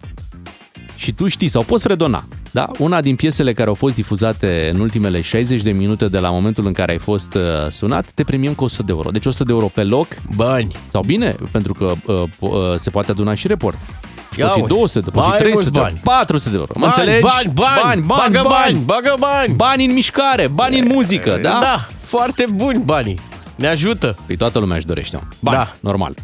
și 0.96 1.12
tu 1.12 1.29
știi 1.29 1.48
sau 1.48 1.62
poți 1.62 1.83
fredona, 1.83 2.29
da? 2.50 2.70
Una 2.79 3.00
din 3.00 3.16
piesele 3.16 3.53
care 3.53 3.68
au 3.68 3.74
fost 3.74 3.94
difuzate 3.94 4.70
în 4.74 4.81
ultimele 4.81 5.20
60 5.20 5.62
de 5.62 5.70
minute 5.70 6.09
de 6.09 6.18
la 6.18 6.31
momentul 6.31 6.66
în 6.66 6.72
care 6.72 6.92
ai 6.92 6.98
fost 6.98 7.35
uh, 7.35 7.42
sunat, 7.68 8.11
te 8.11 8.24
premiem 8.24 8.55
cu 8.55 8.64
100 8.64 8.83
de 8.83 8.92
euro. 8.92 9.11
Deci 9.11 9.27
100 9.27 9.44
de 9.44 9.53
euro 9.53 9.66
pe 9.66 9.83
loc. 9.83 10.09
Bani. 10.35 10.72
Sau 10.87 11.03
bine, 11.03 11.37
pentru 11.50 11.74
că 11.74 11.94
uh, 12.07 12.22
po- 12.29 12.38
uh, 12.40 12.74
se 12.74 12.90
poate 12.90 13.11
aduna 13.11 13.35
și 13.35 13.46
report. 13.46 13.79
Ia 14.37 14.47
Pot 14.47 14.55
fi 14.55 14.61
uzi. 14.61 14.68
200, 14.73 15.11
pot 15.11 15.23
fi 15.23 15.29
Mai 15.29 15.38
300, 15.38 15.55
mulți 15.62 15.70
bani. 15.81 16.01
400 16.05 16.51
de 16.51 16.57
euro. 16.57 16.73
Mă 16.75 16.81
Bani, 16.87 16.92
înțelegi? 16.97 17.23
bani, 17.23 17.51
bani, 17.55 17.75
bani, 17.75 18.01
bani, 18.07 18.07
bagă 18.07 18.49
bani, 18.49 18.73
bani, 18.73 18.79
bagă 18.85 19.14
bani. 19.18 19.55
Bani 19.55 19.85
în 19.85 19.92
mișcare, 19.92 20.49
bani 20.49 20.79
în 20.79 20.87
muzică, 20.92 21.38
da? 21.42 21.59
Da, 21.61 21.87
foarte 22.03 22.47
buni 22.55 22.79
banii. 22.85 23.20
Ne 23.57 23.66
ajută. 23.68 24.16
Păi 24.27 24.37
toată 24.37 24.59
lumea 24.59 24.77
își 24.77 24.87
dorește, 24.87 25.16
mă. 25.16 25.23
Bani, 25.40 25.57
Da. 25.57 25.75
normal. 25.81 26.14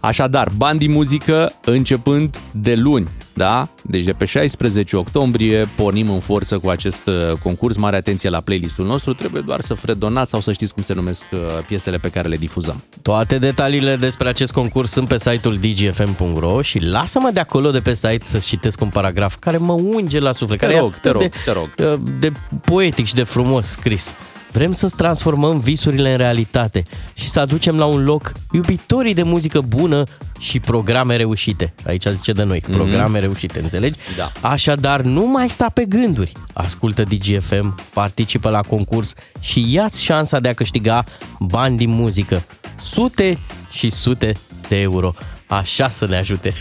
Așadar, 0.00 0.48
bani 0.56 0.78
din 0.78 0.92
muzică 0.92 1.52
începând 1.64 2.36
de 2.50 2.74
luni, 2.74 3.08
da? 3.36 3.68
Deci 3.82 4.04
de 4.04 4.12
pe 4.12 4.24
16 4.24 4.96
octombrie 4.96 5.68
pornim 5.76 6.10
în 6.10 6.20
forță 6.20 6.58
cu 6.58 6.68
acest 6.68 7.06
uh, 7.06 7.32
concurs. 7.42 7.76
Mare 7.76 7.96
atenție 7.96 8.28
la 8.28 8.40
playlistul 8.40 8.86
nostru. 8.86 9.14
Trebuie 9.14 9.42
doar 9.46 9.60
să 9.60 9.74
fredonați 9.74 10.30
sau 10.30 10.40
să 10.40 10.52
știți 10.52 10.74
cum 10.74 10.82
se 10.82 10.94
numesc 10.94 11.24
uh, 11.32 11.38
piesele 11.66 11.96
pe 11.96 12.08
care 12.08 12.28
le 12.28 12.36
difuzăm. 12.36 12.82
Toate 13.02 13.38
detaliile 13.38 13.96
despre 13.96 14.28
acest 14.28 14.52
concurs 14.52 14.90
sunt 14.90 15.08
pe 15.08 15.18
site-ul 15.18 15.56
dgfm.ro 15.56 16.62
și 16.62 16.78
lasă-mă 16.78 17.30
de 17.32 17.40
acolo 17.40 17.70
de 17.70 17.78
pe 17.80 17.94
site 17.94 18.20
să 18.22 18.38
citesc 18.38 18.80
un 18.80 18.88
paragraf 18.88 19.36
care 19.38 19.56
mă 19.56 19.72
unge 19.72 20.18
la 20.18 20.32
suflet, 20.32 20.58
Te 20.58 20.66
care 20.66 20.78
rog, 20.78 20.92
e 20.92 20.96
atât 20.96 21.02
te 21.02 21.10
rog, 21.10 21.20
de, 21.20 21.30
te 21.44 21.52
rog. 21.52 21.92
uh, 21.92 22.00
de 22.18 22.32
poetic 22.64 23.06
și 23.06 23.14
de 23.14 23.22
frumos 23.22 23.66
scris. 23.66 24.14
Vrem 24.56 24.72
să 24.72 24.88
transformăm 24.96 25.58
visurile 25.58 26.10
în 26.10 26.16
realitate 26.16 26.84
și 27.14 27.28
să 27.28 27.40
aducem 27.40 27.78
la 27.78 27.84
un 27.84 28.04
loc 28.04 28.32
iubitorii 28.52 29.14
de 29.14 29.22
muzică 29.22 29.60
bună 29.60 30.02
și 30.38 30.60
programe 30.60 31.16
reușite. 31.16 31.74
Aici 31.86 32.06
zice 32.06 32.32
de 32.32 32.42
noi, 32.42 32.64
programe 32.70 33.18
reușite, 33.18 33.60
înțelegi? 33.60 33.98
Mhm. 34.08 34.16
Da. 34.16 34.48
Așadar, 34.48 35.00
nu 35.00 35.26
mai 35.26 35.48
sta 35.48 35.68
pe 35.68 35.84
gânduri. 35.84 36.32
Ascultă 36.52 37.02
DGFM, 37.02 37.80
participă 37.92 38.50
la 38.50 38.60
concurs 38.60 39.14
și 39.40 39.74
ia-ți 39.74 40.02
șansa 40.02 40.40
de 40.40 40.48
a 40.48 40.54
câștiga 40.54 41.04
bani 41.38 41.76
din 41.76 41.90
muzică. 41.90 42.44
Sute 42.80 43.38
și 43.70 43.90
sute 43.90 44.32
de 44.68 44.80
euro. 44.80 45.12
Așa 45.46 45.88
să 45.88 46.06
ne 46.06 46.16
ajute 46.16 46.54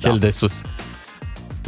cel 0.00 0.18
de 0.18 0.30
sus. 0.30 0.62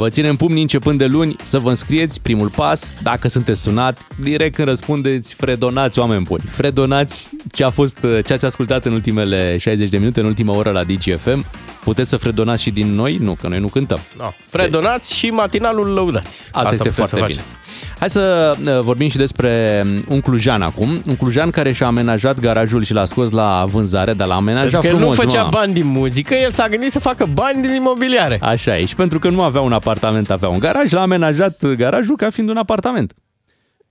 Vă 0.01 0.09
ținem 0.09 0.37
pumnii 0.37 0.63
începând 0.63 0.99
de 0.99 1.07
luni 1.07 1.37
să 1.43 1.59
vă 1.59 1.69
înscrieți 1.69 2.21
primul 2.21 2.49
pas. 2.49 2.93
Dacă 3.03 3.29
sunteți 3.29 3.63
sunat, 3.63 4.07
direct 4.21 4.55
când 4.55 4.69
răspundeți, 4.69 5.35
fredonați 5.35 5.99
oameni 5.99 6.23
buni. 6.23 6.43
Fredonați 6.43 7.31
ce 7.53 7.65
a 7.65 7.71
fost, 7.71 7.99
ce 8.25 8.33
ați 8.33 8.45
ascultat 8.45 8.85
în 8.85 8.93
ultimele 8.93 9.57
60 9.57 9.89
de 9.89 9.99
minute, 9.99 10.21
în 10.21 10.27
ultima 10.27 10.57
oră 10.57 10.71
la 10.71 10.85
DGFM. 10.85 11.45
Puteți 11.85 12.09
să 12.09 12.17
fredonați 12.17 12.63
și 12.63 12.71
din 12.71 12.95
noi? 12.95 13.17
Nu, 13.17 13.33
că 13.41 13.49
noi 13.49 13.59
nu 13.59 13.69
cântăm. 13.69 13.99
No. 14.19 14.25
Fredonați 14.47 15.15
și 15.15 15.31
matinalul 15.31 15.87
lăudați. 15.87 16.49
Asta, 16.53 16.71
este 16.73 16.77
puteți 16.77 16.97
foarte 16.97 17.17
să 17.17 17.23
bine. 17.25 17.27
faceți. 17.27 17.55
Hai 17.99 18.11
să 18.11 18.57
uh, 18.65 18.81
vorbim 18.81 19.09
și 19.09 19.17
despre 19.17 19.85
un 20.09 20.21
clujan 20.21 20.63
acum. 20.63 21.03
Un 21.07 21.17
clujan 21.17 21.51
care 21.51 21.73
și-a 21.73 21.87
amenajat 21.87 22.41
garajul 22.41 22.85
și 22.85 22.93
l-a 22.93 23.05
scos 23.05 23.31
la 23.31 23.65
vânzare, 23.69 24.13
dar 24.13 24.27
l-a 24.27 24.35
amenajat 24.35 24.71
Pentru 24.71 24.81
că 24.81 24.87
el 24.87 24.97
frumos, 24.97 25.17
nu 25.17 25.23
făcea 25.23 25.43
mă. 25.43 25.49
bani 25.51 25.73
din 25.73 25.87
muzică, 25.87 26.35
el 26.35 26.51
s-a 26.51 26.69
gândit 26.69 26.93
să 26.93 26.99
facă 26.99 27.27
bani 27.33 27.63
din 27.63 27.75
imobiliare. 27.75 28.39
Așa 28.43 28.79
e. 28.79 28.85
Și 28.85 28.95
pentru 28.95 29.19
că 29.19 29.29
nu 29.29 29.43
avea 29.43 29.61
un 29.61 29.73
apartament, 29.73 30.31
avea 30.31 30.49
un 30.49 30.59
garaj, 30.59 30.93
l-a 30.93 31.01
amenajat 31.01 31.67
garajul 31.67 32.17
ca 32.17 32.31
fiind 32.31 32.49
un 32.49 32.57
apartament. 32.57 33.15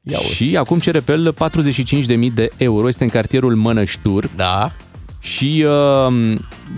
Ia 0.02 0.18
uite. 0.18 0.34
și 0.34 0.58
acum 0.58 0.80
cere 0.80 1.00
pe 1.00 1.12
el 1.12 1.34
45.000 1.34 2.34
de 2.34 2.50
euro. 2.58 2.88
Este 2.88 3.04
în 3.04 3.10
cartierul 3.10 3.56
Mănăștur. 3.56 4.30
Da. 4.36 4.72
Și 5.20 5.66
uh, 5.68 6.36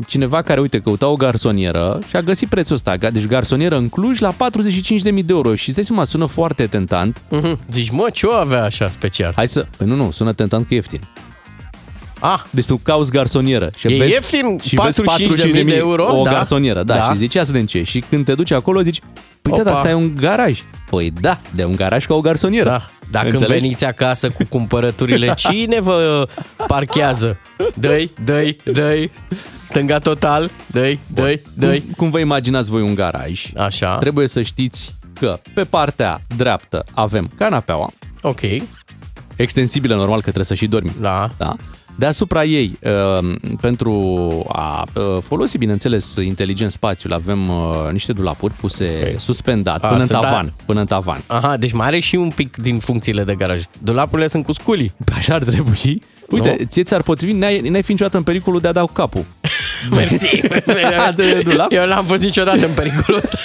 cineva 0.08 0.42
care, 0.42 0.60
uite, 0.60 0.80
căuta 0.80 1.08
o 1.08 1.16
garsonieră 1.16 2.00
și 2.08 2.16
a 2.16 2.22
găsit 2.22 2.50
prețul 2.50 2.76
ăsta. 2.76 2.98
Deci 2.98 3.26
garsonieră 3.26 3.78
în 3.78 3.90
Cluj 3.90 4.20
la 4.20 4.34
45.000 4.34 5.02
de 5.04 5.24
euro. 5.28 5.56
Și 5.56 5.72
stai 5.72 5.84
seama, 5.84 6.04
sună 6.04 6.26
foarte 6.26 6.68
tentant. 6.68 7.22
Mhm. 7.30 7.60
Zici, 7.72 7.90
mă, 7.90 8.08
ce 8.14 8.26
o 8.26 8.34
avea 8.34 8.64
așa 8.64 8.88
special? 8.88 9.34
Hai 9.36 9.48
să... 9.48 9.66
Păi 9.78 9.88
nu, 9.88 9.96
nu, 9.96 10.12
sună 10.12 10.34
tentant 10.34 10.68
că 10.68 10.74
e 10.74 10.76
ieftin. 10.76 11.02
Ah. 12.24 12.40
Deci 12.50 12.66
tu 12.66 12.78
cauți 12.84 13.12
garsonieră. 13.12 13.70
Și 13.76 13.88
E 13.94 13.98
vezi, 13.98 14.12
ieftin, 14.12 14.58
și 14.64 14.76
vezi 14.84 15.02
45.000 15.02 15.66
de 15.66 15.76
euro, 15.76 16.20
o 16.20 16.24
da. 16.24 16.32
garsonieră. 16.32 16.84
Da, 16.84 16.96
Da. 16.96 17.02
și 17.02 17.18
zici, 17.18 17.34
ia 17.34 17.44
să 17.44 17.52
vedem 17.52 17.66
ce. 17.68 17.78
e. 17.78 17.84
Și 17.84 18.04
când 18.10 18.26
te 18.26 18.36
duci 18.36 18.52
acolo 18.52 18.82
zici, 18.82 19.00
păi 19.42 19.52
da, 19.52 19.60
Opa. 19.62 19.64
dar 19.64 19.74
asta 19.74 19.90
e 19.90 19.94
un 19.94 20.16
garaj. 20.16 20.62
Păi 20.90 21.14
da, 21.22 21.40
de 21.56 21.64
un 21.64 21.76
garaj 21.76 22.06
ca 22.06 22.14
o 22.14 22.22
garsonieră. 22.22 22.70
Da. 22.70 22.90
Dacă 23.12 23.28
Înțelegi? 23.30 23.62
veniți 23.62 23.86
acasă 23.86 24.30
cu 24.30 24.44
cumpărăturile, 24.50 25.34
cine 25.50 25.80
vă 25.80 26.28
parchează? 26.68 27.38
Dă-i, 27.76 28.10
dă-i, 28.26 28.58
dă-i, 28.72 29.12
stânga 29.64 30.00
total, 30.00 30.50
dă-i, 30.68 31.00
dă-i, 31.14 31.42
dă-i. 31.56 31.80
Cum, 31.82 31.94
cum 31.98 32.10
vă 32.10 32.20
imaginați 32.20 32.70
voi 32.70 32.82
un 32.82 32.96
garaj? 32.96 33.46
Așa. 33.58 33.98
Trebuie 33.98 34.28
să 34.28 34.42
știți 34.42 34.96
că 35.20 35.40
pe 35.54 35.64
partea 35.64 36.22
dreaptă 36.38 36.84
avem 36.94 37.32
canapeaua, 37.38 37.92
Ok, 38.22 38.40
extensibilă 39.36 39.96
normal 39.96 40.16
că 40.16 40.22
trebuie 40.22 40.46
să 40.46 40.54
și 40.56 40.68
dormi. 40.68 40.92
da. 41.00 41.30
Da? 41.38 41.56
Deasupra 42.02 42.44
ei, 42.44 42.80
uh, 43.20 43.36
pentru 43.62 43.92
a 44.48 44.86
uh, 44.96 45.04
folosi, 45.22 45.58
bineînțeles, 45.58 46.16
inteligent 46.16 46.72
spațiul, 46.72 47.14
avem 47.14 47.50
uh, 47.50 47.92
niște 47.92 48.14
dulapuri 48.14 48.54
puse 48.54 49.16
suspendat 49.18 49.84
A, 49.84 49.88
până 49.88 50.00
în 50.00 50.06
sunt 50.08 50.22
tavan. 50.22 50.46
da- 50.46 50.64
Până 50.66 50.80
în 50.80 50.86
tavan. 50.86 51.24
Aha, 51.28 51.58
deci 51.58 51.72
mai 51.72 51.88
are 51.88 52.00
și 52.00 52.16
un 52.16 52.30
pic 52.30 52.58
din 52.58 52.80
funcțiile 52.80 53.24
de 53.24 53.36
garaj. 53.36 53.62
Dulapurile 53.80 54.28
sunt 54.28 54.46
cu 54.46 54.52
sculii. 54.52 54.92
Așa 55.16 55.34
ar 55.34 55.44
trebui. 55.44 56.02
Uite, 56.30 56.56
Nu? 56.60 56.66
ție 56.66 56.84
ți-ar 56.84 57.02
potrivi, 57.02 57.34
n-ai, 57.38 57.60
n-ai 57.60 57.84
fi 57.84 57.92
niciodată 57.92 58.18
în 58.18 58.24
pericolul 58.24 58.60
de 58.60 58.68
a 58.68 58.72
da 58.72 58.82
cu 58.82 58.92
capul. 58.94 59.26
Mersi. 59.96 60.40
De 61.16 61.42
dulap? 61.44 61.72
Eu 61.72 61.88
n-am 61.88 62.06
fost 62.06 62.24
niciodată 62.24 62.66
în 62.66 62.74
pericolul 62.74 63.20
ăsta. 63.24 63.38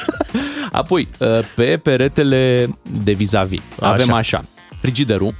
Apoi, 0.72 1.08
uh, 1.18 1.28
pe 1.54 1.80
peretele 1.82 2.68
de 3.04 3.12
vis-a-vis 3.12 3.60
Așa. 3.80 3.92
avem 3.92 4.12
așa, 4.12 4.44
frigiderul, 4.80 5.34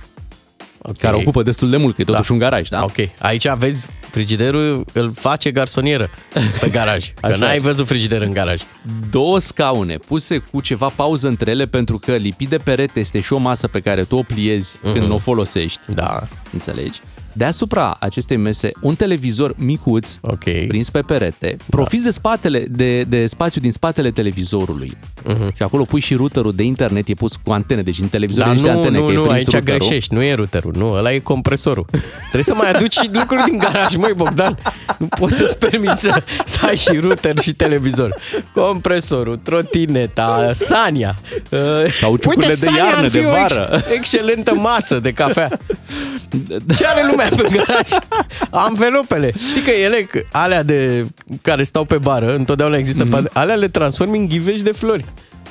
Ok. 0.89 0.97
care 0.99 1.17
ocupă 1.17 1.43
destul 1.43 1.71
de 1.71 1.77
mult, 1.77 1.95
că 1.95 2.01
e 2.01 2.05
totuși 2.05 2.29
Da. 2.29 2.35
un 2.35 2.41
garaj, 2.41 2.69
da? 2.69 2.83
Ok, 2.85 2.95
aici 3.19 3.47
aveți 3.47 3.87
frigiderul, 4.11 4.85
îl 4.93 5.13
face 5.15 5.51
garsonieră 5.51 6.11
pe 6.61 6.69
garaj. 6.69 7.13
Că 7.21 7.27
Așa 7.27 7.37
n-ai 7.45 7.57
e. 7.57 7.61
văzut 7.61 7.87
frigider 7.87 8.23
în 8.23 8.33
garaj. 8.33 8.63
două 9.11 9.39
scaune 9.39 9.97
puse 9.97 10.39
cu 10.39 10.61
ceva 10.61 10.89
pauză 10.97 11.29
între 11.29 11.51
ele 11.51 11.67
pentru 11.67 11.99
că 11.99 12.17
lipit 12.17 12.49
de 12.49 12.57
perete 12.57 13.01
este 13.01 13.21
și 13.21 13.33
o 13.33 13.39
masă 13.39 13.69
pe 13.69 13.81
care 13.81 14.03
tu 14.03 14.17
o 14.17 14.23
pliezi 14.23 14.79
uh-huh. 14.79 14.93
când 14.93 15.11
o 15.11 15.19
folosești. 15.19 15.81
Da. 15.95 16.23
Înțelegi? 16.53 17.01
Deasupra 17.37 17.97
acestei 18.01 18.37
mese, 18.37 18.71
un 18.81 18.95
televizor 18.95 19.55
micuț, 19.57 20.17
Ok. 20.21 20.43
prins 20.69 20.91
pe 20.91 21.01
perete, 21.01 21.57
profiți 21.71 22.05
de, 22.05 22.11
spatele, 22.11 22.65
de, 22.71 23.03
de 23.03 23.27
spațiu 23.27 23.61
din 23.61 23.71
spatele 23.71 24.11
televizorului. 24.11 24.97
Uh-huh. 24.97 25.55
Și 25.57 25.63
acolo 25.63 25.85
pui 25.85 26.01
și 26.01 26.15
routerul 26.15 26.53
de 26.55 26.63
internet, 26.63 27.09
e 27.09 27.15
pus 27.15 27.37
cu 27.45 27.53
antene, 27.53 27.83
deci 27.83 27.99
în 27.99 28.09
televizor 28.09 28.45
Dar 28.45 28.53
niște 28.53 28.71
nu, 28.71 28.77
antene, 28.79 28.99
nu, 28.99 29.07
că 29.07 29.13
e 29.13 29.15
nu, 29.15 29.23
prins 29.23 29.37
aici 29.37 29.51
routerul. 29.51 29.79
greșești, 29.79 30.15
nu 30.15 30.23
e 30.23 30.35
routerul, 30.35 30.73
nu, 30.77 30.93
ăla 30.93 31.13
e 31.13 31.19
compresorul. 31.19 31.87
Trebuie 32.33 32.43
să 32.45 32.55
mai 32.55 32.71
aduci 32.71 32.95
și 32.95 33.11
lucruri 33.13 33.43
din 33.45 33.59
garaj, 33.59 33.95
măi 33.97 34.13
Bogdan. 34.17 34.59
Nu 34.99 35.07
poți 35.07 35.35
să-ți 35.37 35.59
permiți 35.59 36.01
să, 36.01 36.23
să 36.47 36.59
ai 36.67 36.77
și 36.77 36.97
router 37.01 37.39
și 37.41 37.53
televizor. 37.53 38.17
Compresorul, 38.55 39.37
trotineta, 39.37 40.51
Sania. 40.55 41.19
Uh, 41.51 41.59
Cauciucurile 42.01 42.55
de 42.55 42.65
Sania 42.67 42.85
iarnă, 42.85 43.05
ar 43.05 43.11
fi 43.11 43.19
de 43.19 43.27
o 43.27 43.31
vară. 43.31 43.71
Ex- 43.73 43.91
excelentă 43.91 44.55
masă 44.55 44.99
de 44.99 45.13
cafea. 45.13 45.59
Ce 46.77 46.87
are 46.87 47.07
lumea 47.11 47.26
pe 47.37 47.49
garaj? 47.67 47.89
Anvelopele. 48.51 49.33
Știi 49.49 49.63
că 49.63 49.71
ele, 49.71 50.09
alea 50.33 50.63
de 50.63 51.07
care 51.43 51.63
stau 51.63 51.85
pe 51.85 51.97
bară, 51.99 52.35
întotdeauna 52.35 52.77
există, 52.77 53.05
mm-hmm. 53.09 53.33
alea 53.33 53.55
le 53.55 53.69
transformi 53.69 54.19
în 54.19 54.27
ghivești 54.29 54.63
de 54.65 54.73
flori. 54.73 55.05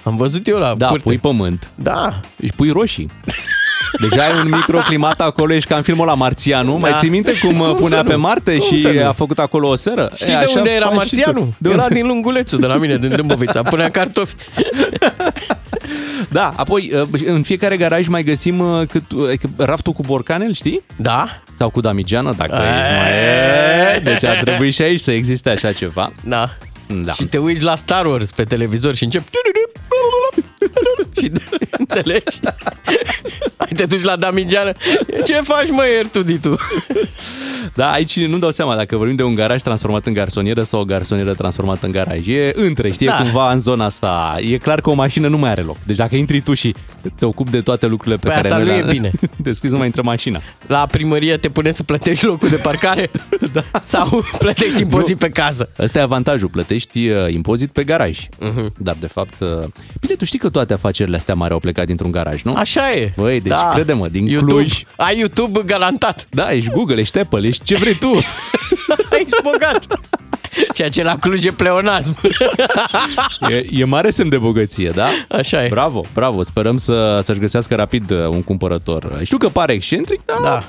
Am 0.03 0.17
văzut 0.17 0.47
eu 0.47 0.57
la 0.57 0.73
Da, 0.77 0.87
curte. 0.87 1.03
pui 1.03 1.17
pământ 1.17 1.69
Da, 1.75 2.19
și 2.43 2.51
pui 2.55 2.69
roșii. 2.69 3.09
Deja 4.09 4.21
ai 4.23 4.31
un 4.43 4.49
microclimat 4.51 5.21
acolo, 5.21 5.53
ești 5.53 5.69
ca 5.69 5.75
în 5.75 5.81
filmul 5.81 6.05
la 6.05 6.13
Marțianu. 6.13 6.71
Da. 6.71 6.77
Mai 6.77 6.95
ții 6.97 7.09
minte 7.09 7.33
cum, 7.39 7.55
Cum 7.57 7.75
punea 7.75 7.97
să 7.97 8.03
pe 8.03 8.13
nu? 8.13 8.19
Marte 8.19 8.57
Cum 8.57 8.67
și 8.67 8.77
să 8.81 8.89
nu? 8.89 9.07
a 9.07 9.11
făcut 9.11 9.39
acolo 9.39 9.67
o 9.67 9.75
seră? 9.75 10.11
Știi 10.15 10.33
E, 10.33 10.37
de 10.37 10.43
așa 10.43 10.57
unde 10.57 10.69
era 10.69 10.85
faci 10.85 10.91
și 10.91 10.95
Marțianu? 10.97 11.39
tu. 11.39 11.55
De 11.57 11.69
Era 11.69 11.81
unde? 11.83 11.93
din 11.95 12.07
Lungulețul, 12.07 12.59
de 12.59 12.65
la 12.65 12.75
mine, 12.77 12.97
din 12.97 13.09
Dâmbovița. 13.15 13.61
Punea 13.61 13.89
cartofi. 13.89 14.33
Da, 16.29 16.53
apoi 16.55 16.91
uh, 17.11 17.21
în 17.25 17.43
fiecare 17.43 17.77
garaj 17.77 18.07
mai 18.07 18.23
găsim 18.23 18.59
uh, 18.59 18.87
cât, 18.87 19.11
uh, 19.11 19.29
raftul 19.57 19.93
cu 19.93 20.01
borcanel, 20.05 20.53
știi? 20.53 20.81
Da? 20.95 21.27
Sau 21.57 21.69
cu 21.69 21.79
damigeană, 21.81 22.33
dacă 22.37 22.55
Eee. 22.55 22.79
ești 22.79 22.93
mai... 22.99 23.09
E, 23.95 23.99
Deci 23.99 24.23
ar 24.23 24.35
trebui 24.43 24.71
și 24.71 24.81
aici 24.81 24.99
să 24.99 25.11
existe 25.11 25.49
așa 25.49 25.71
ceva. 25.71 26.11
Da. 26.23 26.49
Da. 26.87 27.11
Și 27.11 27.23
te 27.25 27.37
uiți 27.37 27.63
la 27.63 27.75
Star 27.75 28.05
Wars 28.05 28.31
pe 28.31 28.43
televizor 28.43 28.95
și 28.95 29.03
începi... 29.03 29.29
Și 31.19 31.31
înțelegi? 31.77 32.39
Hai 33.57 33.69
te 33.75 33.85
duci 33.85 34.01
la 34.03 34.15
Damigeană. 34.15 34.71
Ce 35.25 35.33
faci, 35.43 35.69
mă, 35.69 35.83
Ertuditu? 35.99 36.55
Da, 37.73 37.91
aici 37.91 38.19
nu 38.19 38.37
dau 38.37 38.51
seama 38.51 38.75
dacă 38.75 38.97
vorbim 38.97 39.15
de 39.15 39.23
un 39.23 39.35
garaj 39.35 39.61
transformat 39.61 40.05
în 40.05 40.13
garsonieră 40.13 40.63
sau 40.63 40.79
o 40.79 40.83
garsonieră 40.85 41.33
transformată 41.33 41.85
în 41.85 41.91
garaj. 41.91 42.27
E 42.27 42.51
între, 42.55 42.91
știi, 42.91 43.05
Da. 43.05 43.11
da. 43.17 43.23
cumva 43.23 43.51
în 43.51 43.57
zona 43.59 43.85
asta. 43.85 44.37
E 44.39 44.57
clar 44.57 44.81
că 44.81 44.89
o 44.89 44.93
mașină 44.93 45.27
nu 45.27 45.37
mai 45.37 45.49
are 45.49 45.61
loc. 45.61 45.77
Deci 45.85 45.95
dacă 45.95 46.15
intri 46.15 46.41
tu 46.41 46.53
și 46.53 46.75
te 47.15 47.25
ocupi 47.25 47.49
de 47.51 47.61
toate 47.61 47.85
lucrurile 47.85 48.15
pe 48.17 48.27
Păi 48.27 48.35
care 48.35 48.47
asta 48.47 48.57
noi 48.65 48.79
nu 48.79 48.85
le- 48.85 48.89
e 48.89 48.91
bine. 48.93 49.11
Deschizi, 49.35 49.71
nu 49.71 49.77
mai 49.77 49.85
intră 49.87 50.01
mașina. 50.05 50.41
La 50.67 50.85
primărie 50.91 51.37
te 51.37 51.49
pune 51.49 51.71
să 51.71 51.83
plătești 51.83 52.25
locul 52.25 52.49
de 52.49 52.55
parcare? 52.55 53.11
da. 53.53 53.63
Sau 53.81 54.23
plătești 54.37 54.81
impozit 54.81 55.17
pe 55.17 55.29
casă? 55.29 55.69
Ăsta 55.79 55.99
e 55.99 56.01
avantajul, 56.01 56.47
plătești 56.47 57.07
uh, 57.09 57.33
impozit 57.33 57.71
pe 57.71 57.83
garaj. 57.83 58.19
Mhm. 58.39 58.51
Uh-huh. 58.69 58.73
Dar 58.77 58.95
de 58.99 59.07
fapt, 59.07 59.33
uh, 59.39 59.47
bine, 59.99 60.13
tu 60.17 60.25
știi 60.25 60.39
că 60.39 60.49
toate 60.57 60.73
afacerile 60.73 61.15
astea 61.15 61.35
mari 61.35 61.53
au 61.53 61.59
plecat 61.59 61.85
dintr-un 61.85 62.11
garaj, 62.11 62.41
nu? 62.41 62.53
Așa 62.55 62.91
e. 62.93 63.13
Băi, 63.15 63.41
deci 63.41 63.59
crede-mă, 63.73 64.07
din 64.07 64.27
YouTube. 64.27 64.63
Cluj- 64.63 64.83
Ai 64.95 65.17
YouTube 65.19 65.61
garantat. 65.65 66.27
Da, 66.29 66.51
ești 66.53 66.69
Google, 66.71 66.99
ești 66.99 67.19
Apple, 67.19 67.47
ești 67.47 67.63
ce 67.63 67.75
vrei 67.75 67.93
tu. 67.95 68.11
Ești 69.19 69.29
bogat. 69.43 69.85
Ceea 70.73 70.89
ce 70.89 71.03
la 71.03 71.15
Cluj 71.15 71.43
e 71.45 71.51
pleonasm. 71.51 72.15
E, 73.49 73.65
e 73.71 73.83
mare 73.85 74.09
semn 74.09 74.29
de 74.29 74.37
bogăție, 74.37 74.89
da? 74.89 75.05
Așa 75.29 75.63
e. 75.63 75.67
Bravo, 75.67 76.01
bravo. 76.13 76.43
Sperăm 76.43 76.77
să, 76.77 77.19
să-și 77.23 77.39
găsească 77.39 77.75
rapid 77.75 78.11
uh, 78.11 78.27
un 78.27 78.43
cumpărător. 78.43 79.19
Știu 79.23 79.37
că 79.37 79.47
pare 79.49 79.73
excentric, 79.73 80.21
dar 80.25 80.37
Da. 80.43 80.63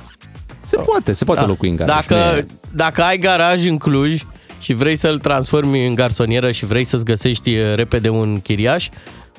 se 0.62 0.76
poate, 0.76 1.12
se 1.12 1.24
poate 1.24 1.40
Da. 1.40 1.46
locui 1.46 1.68
în 1.68 1.76
garaj. 1.76 1.94
Dacă, 2.06 2.24
Nu 2.30 2.36
e- 2.36 2.46
dacă 2.70 3.02
ai 3.02 3.18
garaj 3.18 3.64
în 3.66 3.76
Cluj 3.76 4.22
și 4.60 4.72
vrei 4.72 4.96
să-l 4.96 5.18
transformi 5.18 5.86
în 5.86 5.94
garsonieră 5.94 6.50
și 6.50 6.66
vrei 6.66 6.84
să-ți 6.84 7.04
găsești 7.04 7.56
uh, 7.56 7.74
repede 7.74 8.08
un 8.08 8.40
chiriaș, 8.40 8.88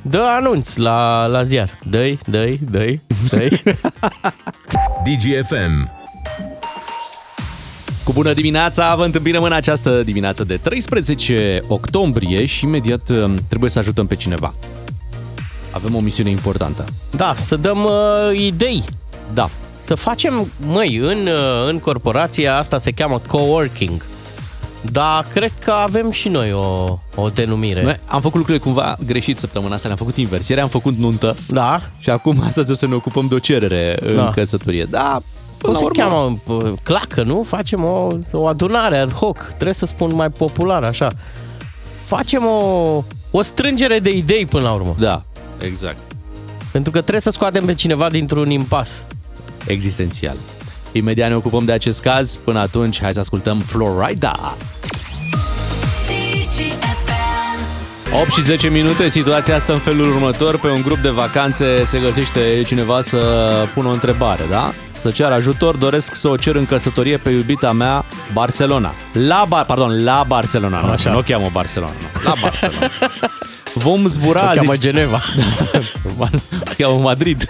dă 0.01 0.23
anunț 0.27 0.75
la, 0.75 1.25
la 1.25 1.43
ziar. 1.43 1.69
Dă-i, 1.89 2.19
dă-i, 2.25 2.59
dă-i, 2.71 3.01
dă-i. 3.29 3.61
DGFM. 5.05 5.91
Cu 8.03 8.13
bună 8.13 8.33
dimineața, 8.33 8.95
vă 8.95 9.03
întâmpinăm 9.03 9.43
în 9.43 9.51
această 9.51 10.03
dimineață 10.03 10.43
de 10.43 10.57
13 10.57 11.61
octombrie 11.67 12.45
și 12.45 12.65
imediat 12.65 13.09
uh, 13.09 13.33
trebuie 13.47 13.69
să 13.69 13.79
ajutăm 13.79 14.07
pe 14.07 14.15
cineva. 14.15 14.53
Avem 15.71 15.95
o 15.95 15.99
misiune 15.99 16.29
importantă. 16.29 16.85
Da, 17.15 17.33
să 17.37 17.55
dăm 17.55 17.83
uh, 17.83 18.39
idei. 18.39 18.83
Da, 19.33 19.49
Să 19.75 19.95
facem, 19.95 20.51
măi, 20.65 20.95
în, 20.95 21.27
uh, 21.27 21.67
în 21.67 21.79
corporația 21.79 22.57
asta 22.57 22.77
se 22.77 22.91
cheamă 22.91 23.21
coworking. 23.27 24.05
Da, 24.91 25.23
cred 25.33 25.51
că 25.63 25.71
avem 25.71 26.11
și 26.11 26.29
noi 26.29 26.53
o, 26.53 26.97
o 27.15 27.29
denumire. 27.33 27.83
noi 27.83 27.99
am 28.05 28.21
făcut 28.21 28.35
lucrurile 28.37 28.63
cumva 28.63 28.97
greșit 29.05 29.37
săptămâna 29.37 29.73
asta, 29.73 29.85
le-am 29.87 29.97
făcut 29.97 30.17
invers. 30.17 30.47
Ieri 30.47 30.61
am 30.61 30.67
făcut 30.69 30.97
nuntă 30.97 31.35
Da? 31.47 31.79
și 31.97 32.09
acum 32.09 32.41
astăzi 32.45 32.71
o 32.71 32.73
să 32.73 32.87
ne 32.87 32.93
ocupăm 32.95 33.27
de 33.27 33.35
o 33.35 33.39
cerere 33.39 33.97
Da. 34.15 34.25
în 34.25 34.31
căsătorie. 34.31 34.83
Da, 34.83 35.11
Cum 35.13 35.21
până 35.57 35.73
se 35.77 35.83
la 35.83 35.85
urmă, 35.89 36.03
cheamă? 36.47 36.63
uh, 36.69 36.73
Clacă, 36.83 37.23
nu? 37.23 37.43
Facem 37.43 37.83
o, 37.83 38.07
o 38.31 38.47
adunare 38.47 38.97
ad 38.97 39.11
hoc. 39.13 39.37
Trebuie 39.53 39.73
să 39.73 39.85
spun 39.85 40.15
mai 40.15 40.29
popular, 40.29 40.83
așa. 40.83 41.09
Facem 42.05 42.45
o, 42.45 43.03
o 43.31 43.41
strângere 43.41 43.99
de 43.99 44.09
idei 44.09 44.45
până 44.45 44.63
la 44.63 44.71
urmă. 44.71 44.95
Da, 44.99 45.23
exact. 45.63 45.97
Pentru 46.71 46.91
că 46.91 46.99
trebuie 46.99 47.21
să 47.21 47.29
scoatem 47.29 47.65
pe 47.65 47.73
cineva 47.73 48.09
dintr-un 48.09 48.49
impas. 48.49 49.05
Existențial. 49.65 50.35
Imediat 50.97 51.29
ne 51.29 51.35
ocupăm 51.35 51.65
de 51.65 51.71
acest 51.71 52.01
caz. 52.01 52.35
Până 52.43 52.59
atunci, 52.59 53.01
hai 53.01 53.13
să 53.13 53.19
ascultăm 53.19 53.59
Florida. 53.59 54.57
8 58.21 58.31
și 58.31 58.41
10 58.41 58.69
minute, 58.69 59.09
situația 59.09 59.55
asta 59.55 59.73
în 59.73 59.79
felul 59.79 60.07
următor. 60.07 60.57
Pe 60.57 60.67
un 60.67 60.81
grup 60.81 60.97
de 60.97 61.09
vacanțe 61.09 61.83
se 61.83 61.99
găsește 61.99 62.39
cineva 62.65 63.01
să 63.01 63.17
pună 63.73 63.87
o 63.87 63.91
întrebare, 63.91 64.43
da? 64.49 64.71
Să 64.91 65.09
ceară 65.09 65.33
ajutor, 65.33 65.75
doresc 65.75 66.15
să 66.15 66.27
o 66.27 66.35
cer 66.35 66.55
în 66.55 66.65
căsătorie 66.65 67.17
pe 67.17 67.29
iubita 67.29 67.71
mea 67.71 68.05
Barcelona. 68.33 68.93
La, 69.11 69.45
Bar- 69.47 69.65
pardon, 69.65 70.03
la 70.03 70.23
Barcelona, 70.27 70.81
nu, 70.81 70.89
Așa. 70.91 71.11
nu 71.11 71.17
o 71.17 71.21
cheamă 71.21 71.49
Barcelona, 71.51 71.91
nu. 72.01 72.21
la 72.23 72.33
Barcelona. 72.41 72.89
Vom 73.73 74.07
zbura 74.07 74.41
O 74.43 74.47
azi... 74.47 74.55
cheamă 74.55 74.77
Geneva. 74.77 75.21
o 76.19 76.25
cheamă 76.77 76.99
Madrid. 76.99 77.49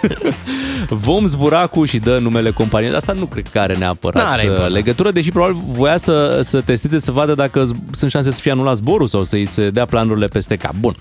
Vom 0.88 1.26
zbura 1.26 1.66
cu 1.66 1.84
și 1.84 1.98
dă 1.98 2.18
numele 2.18 2.50
companiei. 2.50 2.92
Asta 2.94 3.12
nu 3.12 3.24
cred 3.24 3.48
că 3.48 3.58
are 3.58 3.74
neapărat 3.76 4.22
N-are 4.24 4.40
uh, 4.42 4.46
importanță. 4.46 4.74
legătură, 4.74 5.10
deși 5.10 5.30
probabil 5.30 5.56
voia 5.66 5.96
să, 5.96 6.40
să 6.42 6.60
testeze, 6.60 6.98
să 6.98 7.10
vadă 7.10 7.34
dacă 7.34 7.64
z- 7.66 7.90
sunt 7.90 8.10
șanse 8.10 8.30
să 8.30 8.40
fie 8.40 8.50
anulat 8.50 8.76
zborul 8.76 9.06
sau 9.06 9.24
să-i 9.24 9.44
se 9.46 9.70
dea 9.70 9.84
planurile 9.86 10.26
peste 10.26 10.56
cap. 10.56 10.74
Bun. 10.80 10.94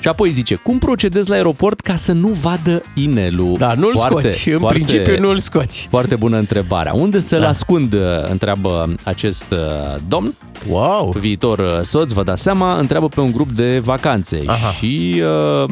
Și 0.00 0.08
apoi 0.08 0.30
zice, 0.30 0.54
cum 0.54 0.78
procedezi 0.78 1.28
la 1.28 1.34
aeroport 1.34 1.80
ca 1.80 1.96
să 1.96 2.12
nu 2.12 2.28
vadă 2.28 2.82
inelul? 2.94 3.56
Da, 3.58 3.74
nu-l 3.74 3.96
scoți. 3.96 4.48
În 4.50 4.60
principiu 4.68 5.20
nu-l 5.20 5.38
scoți. 5.38 5.86
Foarte 5.90 6.16
bună 6.16 6.36
întrebarea. 6.38 6.92
Unde 6.92 7.18
să-l 7.18 7.40
Da. 7.40 7.48
ascund, 7.48 7.92
uh, 7.92 8.00
întreabă 8.30 8.94
acest 9.04 9.44
uh, 9.50 9.58
domn. 10.08 10.34
Wow! 10.68 11.14
Viitor 11.18 11.58
uh, 11.58 11.78
soț, 11.80 12.12
vă 12.12 12.22
dați 12.22 12.42
seama, 12.42 12.78
întreabă 12.78 13.08
pe 13.08 13.20
un 13.20 13.32
grup 13.32 13.50
de 13.50 13.78
vacanțe. 13.78 14.42
Aha. 14.46 14.70
Și 14.70 15.22
uh, 15.22 15.24
Mă, 15.26 15.66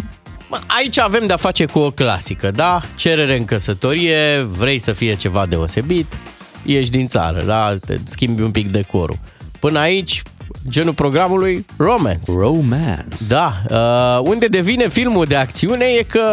Aici 0.67 0.99
avem 0.99 1.27
de-a 1.27 1.37
face 1.37 1.65
cu 1.65 1.79
o 1.79 1.91
clasică, 1.91 2.51
da? 2.51 2.83
Cerere 2.97 3.37
în 3.37 3.45
căsătorie, 3.45 4.41
vrei 4.41 4.79
să 4.79 4.93
fie 4.93 5.17
ceva 5.17 5.47
deosebit, 5.47 6.19
ieși 6.65 6.91
din 6.91 7.09
țară, 7.09 7.43
da? 7.43 7.77
Te 7.87 7.99
schimbi 8.05 8.43
un 8.43 8.51
pic 8.51 8.71
decorul. 8.71 9.19
Până 9.61 9.79
aici, 9.79 10.23
genul 10.69 10.95
programului, 10.95 11.67
romance. 11.77 12.33
romance. 12.33 13.25
Da, 13.29 13.55
uh, 13.71 14.29
unde 14.29 14.47
devine 14.47 14.89
filmul 14.89 15.25
de 15.25 15.37
acțiune 15.37 15.85
e 15.85 16.03
că 16.03 16.25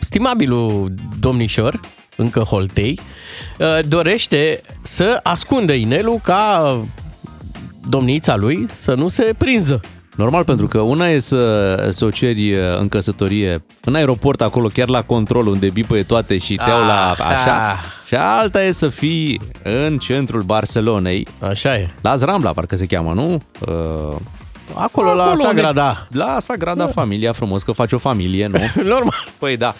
stimabilul 0.00 0.92
domnișor, 1.20 1.80
încă 2.16 2.40
Holtei, 2.40 3.00
uh, 3.58 3.78
dorește 3.88 4.60
să 4.82 5.20
ascundă 5.22 5.72
inelul 5.72 6.20
ca 6.22 6.80
domnița 7.88 8.36
lui 8.36 8.66
să 8.70 8.94
nu 8.94 9.08
se 9.08 9.34
prinză. 9.38 9.80
Normal, 10.16 10.44
pentru 10.44 10.66
că 10.66 10.78
una 10.80 11.08
e 11.08 11.18
să, 11.18 11.74
să 11.90 12.04
o 12.04 12.10
ceri 12.10 12.52
uh, 12.54 12.60
în 12.78 12.88
căsătorie 12.88 13.64
în 13.84 13.94
aeroport, 13.94 14.40
acolo, 14.40 14.68
chiar 14.68 14.88
la 14.88 15.02
control, 15.02 15.46
unde 15.46 15.68
bipăie 15.68 16.02
toate 16.02 16.38
și 16.38 16.54
te 16.54 16.68
iau 16.70 16.86
la 16.86 17.10
Ah, 17.10 17.18
așa. 17.20 17.68
ah. 17.70 17.76
Și 18.06 18.14
alta 18.14 18.62
e 18.62 18.70
să 18.70 18.88
fii 18.88 19.40
în 19.62 19.98
centrul 19.98 20.42
Barcelonei. 20.42 21.26
Așa 21.40 21.74
e. 21.76 21.90
La 22.00 22.16
Zrambla, 22.16 22.52
parcă 22.52 22.76
se 22.76 22.86
cheamă, 22.86 23.12
nu? 23.12 23.42
Uh, 23.66 24.16
Acolo, 24.74 25.14
la 25.14 25.24
unde- 25.28 25.40
Sagrada. 25.42 26.06
La 26.10 26.36
Sagrada 26.40 26.86
Familia, 26.86 27.32
frumos 27.32 27.62
că 27.62 27.72
faci 27.72 27.92
o 27.92 27.98
familie, 27.98 28.46
nu? 28.46 28.58
Normal. 28.92 29.14
Păi 29.38 29.56
da. 29.56 29.74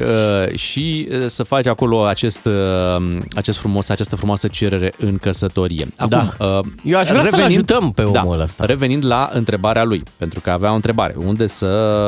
Uh, 0.00 0.54
și 0.58 1.08
uh, 1.10 1.26
să 1.26 1.42
faci 1.42 1.66
acolo 1.66 2.04
acest, 2.04 2.44
uh, 2.44 3.18
acest 3.34 3.58
frumos, 3.58 3.88
această 3.88 4.16
frumoasă 4.16 4.48
cerere 4.48 4.92
în 4.98 5.16
căsătorie. 5.18 5.88
Acum, 5.96 6.32
Da. 6.38 6.46
uh, 6.46 6.64
Eu 6.84 6.98
aș 6.98 7.08
vrea 7.08 7.24
să-l 7.24 7.42
ajutăm 7.42 7.92
pe 7.92 8.02
omul 8.02 8.36
da, 8.36 8.42
ăsta. 8.42 8.64
Revenind 8.64 9.06
la 9.06 9.30
întrebarea 9.32 9.84
lui, 9.84 10.02
pentru 10.16 10.40
că 10.40 10.50
avea 10.50 10.70
o 10.70 10.74
întrebare. 10.74 11.14
Unde 11.16 11.46
să 11.46 11.66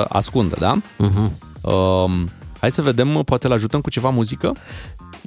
ascundă, 0.09 0.57
da? 0.59 0.77
Uh-huh. 0.81 1.31
Um, 1.61 2.31
hai 2.61 2.71
să 2.71 2.83
vedem, 2.83 3.23
poate 3.25 3.47
îl 3.47 3.53
ajutăm 3.53 3.81
cu 3.81 3.91
ceva 3.91 4.09
muzică? 4.09 4.53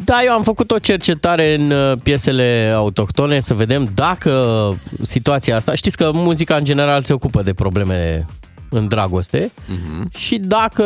Da, 0.04 0.20
eu 0.26 0.34
am 0.34 0.44
făcut 0.44 0.72
o 0.72 0.80
cercetare 0.80 1.54
în 1.54 1.72
uh, 1.72 1.98
piesele 2.04 2.72
autohtone 2.76 3.40
să 3.40 3.54
vedem 3.54 3.92
dacă 3.94 4.74
situația 5.02 5.56
asta... 5.56 5.76
Știți 5.76 5.98
că 5.98 6.12
muzica 6.14 6.56
în 6.56 6.64
general 6.64 7.04
se 7.04 7.14
ocupă 7.14 7.42
de 7.42 7.54
probleme 7.54 8.26
în 8.70 8.88
dragoste 8.88 9.52
uh-huh. 9.52 10.18
și 10.18 10.38
dacă 10.38 10.84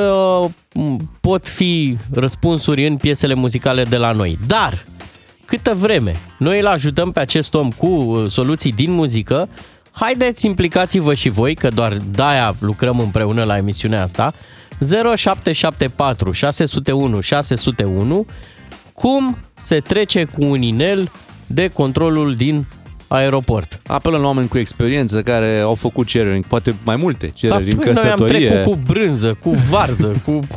m, 0.47 0.53
pot 1.21 1.47
fi 1.47 1.97
răspunsuri 2.11 2.87
în 2.87 2.97
piesele 2.97 3.33
muzicale 3.33 3.83
de 3.83 3.97
la 3.97 4.11
noi. 4.11 4.37
Dar, 4.47 4.85
câtă 5.45 5.73
vreme 5.73 6.15
noi 6.37 6.59
îl 6.59 6.67
ajutăm 6.67 7.11
pe 7.11 7.19
acest 7.19 7.53
om 7.53 7.71
cu 7.71 7.87
uh, 7.87 8.29
soluții 8.29 8.71
din 8.71 8.91
muzică, 8.91 9.49
haideți 9.91 10.45
implicați-vă 10.45 11.13
și 11.13 11.29
voi, 11.29 11.55
că 11.55 11.69
doar 11.69 11.93
de-aia 12.11 12.55
lucrăm 12.59 12.99
împreună 12.99 13.43
la 13.43 13.57
emisiunea 13.57 14.01
asta, 14.01 14.33
0774 15.15 16.31
601 16.31 17.19
601 17.21 18.25
cum 18.93 19.37
se 19.53 19.79
trece 19.79 20.23
cu 20.23 20.45
un 20.45 20.61
inel 20.61 21.11
de 21.47 21.67
controlul 21.67 22.35
din 22.35 22.65
aeroport. 23.09 23.81
Apelăm 23.87 24.21
la 24.21 24.27
oameni 24.27 24.47
cu 24.47 24.57
experiență 24.57 25.21
care 25.21 25.59
au 25.59 25.75
făcut 25.75 26.07
cereri, 26.07 26.39
poate 26.47 26.75
mai 26.83 26.95
multe 26.95 27.31
cereri 27.33 27.71
în 27.71 27.77
păi, 27.77 27.91
noi 27.93 28.03
am 28.03 28.17
căsătorie. 28.17 28.49
trecut 28.49 28.71
cu 28.71 28.79
brânză, 28.87 29.37
cu 29.43 29.49
varză, 29.69 30.21
cu... 30.25 30.39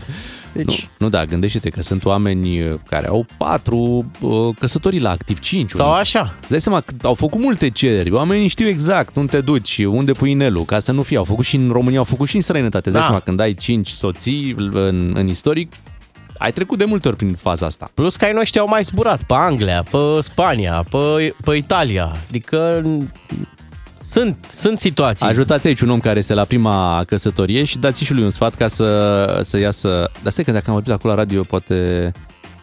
Deci, 0.55 0.81
Nu, 0.83 0.89
nu, 0.99 1.09
da, 1.09 1.25
gândește-te 1.25 1.71
că 1.71 1.83
sunt 1.83 2.05
oameni 2.05 2.61
uh, 2.63 2.75
care 2.89 3.07
au 3.07 3.27
patru 3.37 4.11
uh, 4.21 4.49
căsătorii 4.59 5.01
la 5.01 5.11
activ, 5.11 5.39
cinci. 5.39 5.71
sau 5.71 5.87
unii. 5.89 6.01
așa. 6.01 6.35
Îți 6.41 6.51
dai 6.51 6.61
seama 6.61 6.81
că 6.81 6.95
au 7.03 7.15
făcut 7.15 7.41
multe 7.41 7.69
cereri. 7.71 8.11
Oamenii 8.11 8.49
știu 8.49 8.69
exact 8.69 9.17
unde 9.17 9.31
te 9.31 9.41
duci, 9.41 9.79
unde 9.85 10.13
pui 10.13 10.31
inelul, 10.31 10.65
ca 10.65 10.79
să 10.79 10.93
nu 10.93 11.03
fie. 11.03 11.17
Au 11.17 11.25
făcut 11.25 11.45
și 11.45 11.57
în 11.57 11.69
România, 11.71 11.99
au 11.99 12.05
făcut 12.05 12.29
și 12.29 12.37
în 12.37 12.43
străinătate. 12.43 12.89
Îți 12.89 12.93
dai 12.93 13.01
Da. 13.01 13.07
seama, 13.07 13.21
când 13.21 13.41
ai 13.41 13.55
cinci 13.55 13.89
soții 13.89 14.55
în, 14.73 15.13
în 15.15 15.27
istoric, 15.29 15.73
ai 16.43 16.53
trecut 16.53 16.79
de 16.79 16.85
multe 16.85 17.09
ori 17.09 17.17
prin 17.17 17.35
faza 17.35 17.67
asta. 17.67 17.89
Plus 17.95 18.17
că 18.17 18.25
ai 18.25 18.33
noștri 18.33 18.61
au 18.61 18.69
mai 18.69 18.83
zburat 18.83 19.23
pe 19.23 19.35
Anglia, 19.37 19.85
pe 19.91 19.99
Spania, 20.21 20.85
pe, 20.91 21.35
pe 21.45 21.55
Italia. 21.57 22.13
Adică 22.29 22.83
sunt, 24.01 24.37
sunt 24.49 24.79
situații. 24.79 25.27
Ajutați 25.27 25.67
aici 25.67 25.81
un 25.81 25.91
om 25.91 26.01
care 26.01 26.19
este 26.19 26.35
la 26.35 26.45
prima 26.45 27.03
căsătorie 27.07 27.65
și 27.65 27.79
dați 27.79 28.05
și 28.05 28.13
lui 28.15 28.23
un 28.23 28.31
sfat 28.31 28.55
ca 28.55 28.69
să, 28.69 29.39
să 29.43 29.59
iasă... 29.59 30.11
Dar 30.23 30.33
stai 30.33 30.45
că 30.45 30.51
dacă 30.53 30.65
am 30.67 30.73
vorbit 30.73 30.93
acolo 30.93 31.13
la 31.15 31.19
radio, 31.19 31.43
poate 31.43 32.13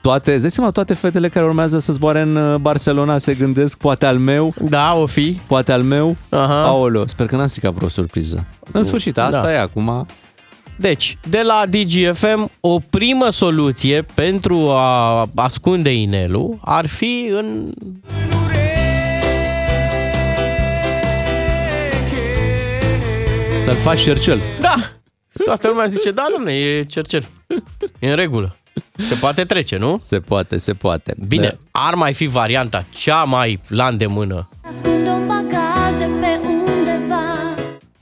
toate, 0.01 0.31
îți 0.33 0.41
dai 0.41 0.51
seama, 0.51 0.71
toate 0.71 0.93
fetele 0.93 1.29
care 1.29 1.45
urmează 1.45 1.79
să 1.79 1.91
zboare 1.93 2.21
în 2.21 2.35
uh, 2.35 2.55
Barcelona 2.61 3.17
se 3.17 3.33
gândesc, 3.33 3.77
poate 3.77 4.05
al 4.05 4.17
meu, 4.17 4.53
Da, 4.69 4.93
o 4.95 5.05
fi. 5.05 5.39
poate 5.47 5.71
al 5.71 5.81
meu. 5.81 6.15
Aha. 6.29 6.63
Aoleo, 6.63 7.07
sper 7.07 7.25
că 7.25 7.35
n-am 7.35 7.47
stricat 7.47 7.73
vreo 7.73 7.89
surpriză. 7.89 8.45
În 8.71 8.83
sfârșit, 8.83 9.17
asta 9.17 9.41
Da. 9.41 9.53
e 9.53 9.59
acum. 9.59 10.05
Deci, 10.79 11.17
de 11.29 11.41
la 11.41 11.63
DGFM, 11.69 12.51
o 12.59 12.79
primă 12.79 13.29
soluție 13.29 14.01
pentru 14.01 14.69
a 14.69 15.29
ascunde 15.35 15.93
inelul 15.93 16.59
ar 16.61 16.87
fi 16.87 17.29
în... 17.31 17.71
Să-l 23.63 23.75
faci 23.75 23.99
șercel. 23.99 24.41
Da! 24.59 24.75
Toată 25.45 25.67
lumea 25.67 25.85
zice, 25.85 26.11
da, 26.11 26.25
domne, 26.35 26.53
e 26.53 26.83
cercel. 26.83 27.27
E 27.99 28.09
în 28.09 28.15
regulă. 28.15 28.57
Se 28.97 29.15
poate 29.15 29.43
trece, 29.43 29.77
nu? 29.77 30.01
Se 30.03 30.19
poate, 30.19 30.57
se 30.57 30.73
poate. 30.73 31.15
Bine, 31.27 31.59
ar 31.71 31.93
mai 31.95 32.13
fi 32.13 32.27
varianta 32.27 32.85
cea 32.89 33.23
mai 33.23 33.59
la 33.67 33.87
îndemână. 33.87 34.49
Ascund 34.61 35.07
un 35.07 35.27
bagaje 35.27 36.03
pe 36.03 36.39
undeva 36.45 37.55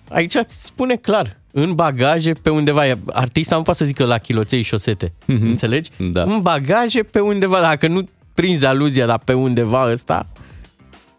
Aici 0.09 0.35
îți 0.35 0.63
spune 0.63 0.95
clar, 0.95 1.37
în 1.59 1.73
bagaje 1.75 2.33
pe 2.33 2.49
undeva. 2.49 2.81
Artista 3.13 3.55
nu 3.55 3.61
poate 3.61 3.79
să 3.79 3.85
zică 3.85 4.05
la 4.05 4.17
chiloței 4.17 4.61
șosete. 4.61 5.07
Mm-hmm. 5.09 5.41
Înțelegi? 5.41 5.89
Da. 6.11 6.21
În 6.23 6.41
bagaje 6.41 7.03
pe 7.03 7.19
undeva. 7.19 7.59
Dacă 7.61 7.87
nu 7.87 8.09
prinzi 8.33 8.65
aluzia 8.65 9.05
la 9.05 9.17
pe 9.17 9.33
undeva 9.33 9.91
ăsta, 9.91 10.27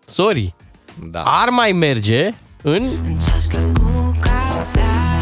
sorry. 0.04 0.54
Da. 1.10 1.22
Ar 1.22 1.48
mai 1.48 1.72
merge 1.72 2.30
în... 2.62 2.82
În 3.04 3.18
ceașcă 3.18 3.72
cu 3.82 4.16
cafea 4.20 5.20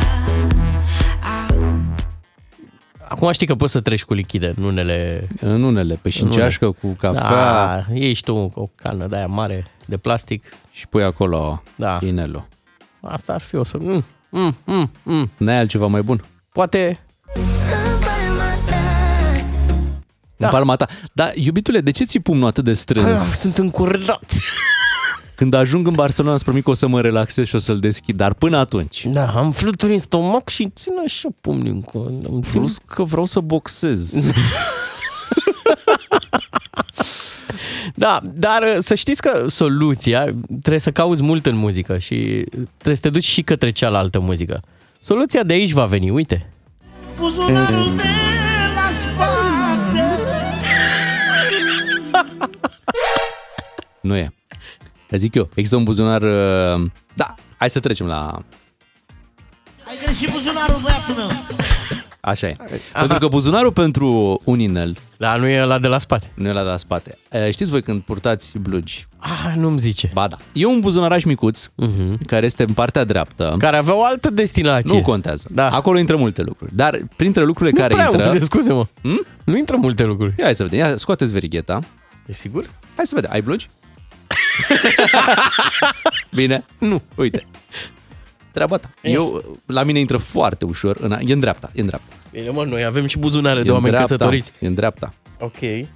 Acum 3.08 3.32
știi 3.32 3.46
că 3.46 3.54
poți 3.54 3.72
să 3.72 3.80
treci 3.80 4.04
cu 4.04 4.14
lichide 4.14 4.52
în 4.56 4.64
unele... 4.64 5.28
În 5.40 5.62
unele, 5.62 5.98
pe 6.02 6.10
și 6.10 6.20
în 6.20 6.26
În 6.26 6.32
unele. 6.32 6.48
ceașcă 6.48 6.70
cu 6.70 6.88
cafea 6.88 7.30
Da, 7.30 7.84
iei 7.94 8.12
și 8.12 8.22
tu 8.22 8.50
o 8.54 8.68
cană 8.74 9.06
de 9.06 9.16
aia 9.16 9.26
mare 9.26 9.64
de 9.86 9.96
plastic. 9.96 10.44
și 10.72 10.88
pui 10.88 11.02
acolo 11.02 11.62
Da. 11.76 11.98
inelul. 12.02 12.48
Asta 13.00 13.32
ar 13.32 13.40
fi 13.40 13.56
o 13.56 13.64
să... 13.64 13.76
Mm, 13.80 14.04
mm, 14.28 14.56
mm, 14.64 14.90
mm. 15.02 15.30
N-ai 15.36 15.58
altceva 15.58 15.86
mai 15.86 16.02
bun? 16.02 16.24
Poate... 16.52 17.00
În 17.34 17.42
palma 18.00 18.44
ta 18.66 18.76
Da. 20.36 20.46
În 20.46 20.52
palma 20.52 20.76
ta. 20.76 20.86
Dar, 21.12 21.32
iubitule, 21.34 21.80
de 21.80 21.90
ce 21.90 22.04
ți 22.04 22.18
pumnul 22.18 22.46
atât 22.48 22.64
de 22.64 22.72
strâns? 22.72 23.20
Ah, 23.20 23.36
sunt 23.36 23.56
încurdat. 23.56 24.32
Când 25.34 25.54
ajung 25.54 25.86
în 25.86 25.94
Barcelona, 25.94 26.34
îți 26.34 26.44
promit 26.44 26.64
că 26.64 26.70
o 26.70 26.74
să 26.74 26.86
mă 26.86 27.00
relaxez 27.00 27.46
și 27.46 27.54
o 27.54 27.58
să-l 27.58 27.78
deschid, 27.78 28.16
dar 28.16 28.34
până 28.34 28.58
atunci. 28.58 29.06
Da, 29.06 29.26
am 29.26 29.50
fluturi 29.52 29.92
în 29.92 29.98
stomac 29.98 30.48
și 30.48 30.70
țin 30.74 30.92
așa 31.04 31.28
pumnii 31.40 31.70
încă. 31.70 31.98
Îmi 32.30 32.42
țin... 32.42 32.60
Plus 32.60 32.78
că 32.86 33.02
vreau 33.02 33.24
să 33.24 33.40
boxez. 33.40 34.14
Da, 37.98 38.20
dar 38.24 38.62
uh, 38.62 38.76
să 38.78 38.94
știți 38.94 39.20
că 39.20 39.44
soluția 39.48 40.24
trebuie 40.60 40.80
să 40.80 40.90
cauți 40.90 41.22
mult 41.22 41.46
în 41.46 41.56
muzică 41.56 41.98
și 41.98 42.44
trebuie 42.50 42.96
să 42.96 43.00
te 43.02 43.10
duci 43.10 43.24
și 43.24 43.42
către 43.42 43.70
cealaltă 43.70 44.18
muzică. 44.20 44.60
Soluția 44.98 45.42
de 45.42 45.52
aici 45.52 45.72
va 45.72 45.84
veni, 45.84 46.10
uite. 46.10 46.50
Buzunarul 47.18 47.96
de 47.96 48.02
la 48.74 48.90
spate 48.92 50.04
nu 54.00 54.16
e. 54.16 54.32
Zic 55.10 55.34
eu, 55.34 55.48
există 55.54 55.76
un 55.76 55.84
buzunar... 55.84 56.22
uh, 56.22 56.90
Da, 57.14 57.34
hai 57.56 57.70
să 57.70 57.80
trecem 57.80 58.06
la... 58.06 58.42
Ai 59.88 59.98
greșit 60.04 60.30
buzunarul, 60.30 60.80
băiatul 60.82 61.14
meu 61.14 61.28
Așa 62.26 62.46
e. 62.46 62.56
Pentru 62.92 63.18
că 63.18 63.28
buzunarul 63.28 63.72
pentru 63.72 64.40
un 64.44 64.58
inel 64.58 64.96
Da, 65.16 65.36
nu 65.36 65.46
e 65.46 65.64
la 65.64 65.78
de 65.78 65.88
la 65.88 65.98
spate. 65.98 66.30
nu 66.34 66.48
e 66.48 66.52
la 66.52 66.62
de 66.62 66.68
la 66.68 66.76
spate. 66.76 67.18
E, 67.30 67.50
Știți 67.50 67.70
voi 67.70 67.82
când 67.82 68.02
purtați 68.02 68.58
blugi 68.58 69.06
Ah, 69.18 69.52
nu-mi 69.56 69.78
zice. 69.78 70.10
Ba 70.12 70.28
da. 70.28 70.36
E 70.52 70.66
un 70.66 70.80
buzunaraș 70.80 71.24
micuț, 71.24 71.66
uh-huh. 71.66 72.26
care 72.26 72.46
este 72.46 72.62
în 72.62 72.74
partea 72.74 73.04
dreaptă. 73.04 73.54
Care 73.58 73.76
avea 73.76 73.94
o 73.96 74.04
altă 74.04 74.30
destinație. 74.30 74.96
Nu 74.96 75.02
contează. 75.02 75.48
Da. 75.50 75.70
Acolo 75.70 75.98
intră 75.98 76.16
multe 76.16 76.42
lucruri. 76.42 76.76
Dar 76.76 76.98
printre 77.16 77.44
lucrurile 77.44 77.76
Nu 77.76 77.82
care 77.82 77.94
prea 77.94 78.08
intră... 78.10 78.24
multe, 78.30 78.44
scuze-mă. 78.44 78.86
Hmm? 79.02 79.26
Nu 79.44 79.56
intră 79.56 79.76
multe 79.76 80.04
lucruri. 80.04 80.34
Ia 80.38 80.44
hai 80.44 80.54
să 80.54 80.62
vedem. 80.62 80.78
Ia, 80.78 80.96
scoateți 80.96 81.32
verigheta. 81.32 81.78
E 82.26 82.32
sigur? 82.32 82.70
Hai 82.96 83.06
să 83.06 83.14
vedem. 83.14 83.30
Ai 83.32 83.40
blugi? 83.42 83.68
Bine. 86.38 86.64
Nu. 86.78 87.02
Uite. 87.14 87.46
Treaba 88.56 88.76
ta. 88.76 88.90
Eu, 89.02 89.44
la 89.66 89.82
mine 89.82 89.98
intră 89.98 90.16
foarte 90.16 90.64
ușor. 90.64 90.96
În, 91.00 91.16
e 91.26 91.32
în 91.32 91.40
dreapta. 91.40 91.70
E 91.74 91.80
în 91.80 91.86
dreapta. 91.86 92.14
Bine, 92.32 92.50
mă, 92.50 92.64
noi 92.64 92.84
avem 92.84 93.06
și 93.06 93.18
buzunare 93.18 93.58
E 93.60 93.62
de 93.62 93.68
în 93.68 93.74
oameni 93.74 93.92
dreapta, 93.92 94.14
căsătoriți. 94.14 94.52
E 94.58 94.66
în 94.66 94.74
dreapta. 94.74 95.14
Ok. 95.40 95.60
E 95.60 95.88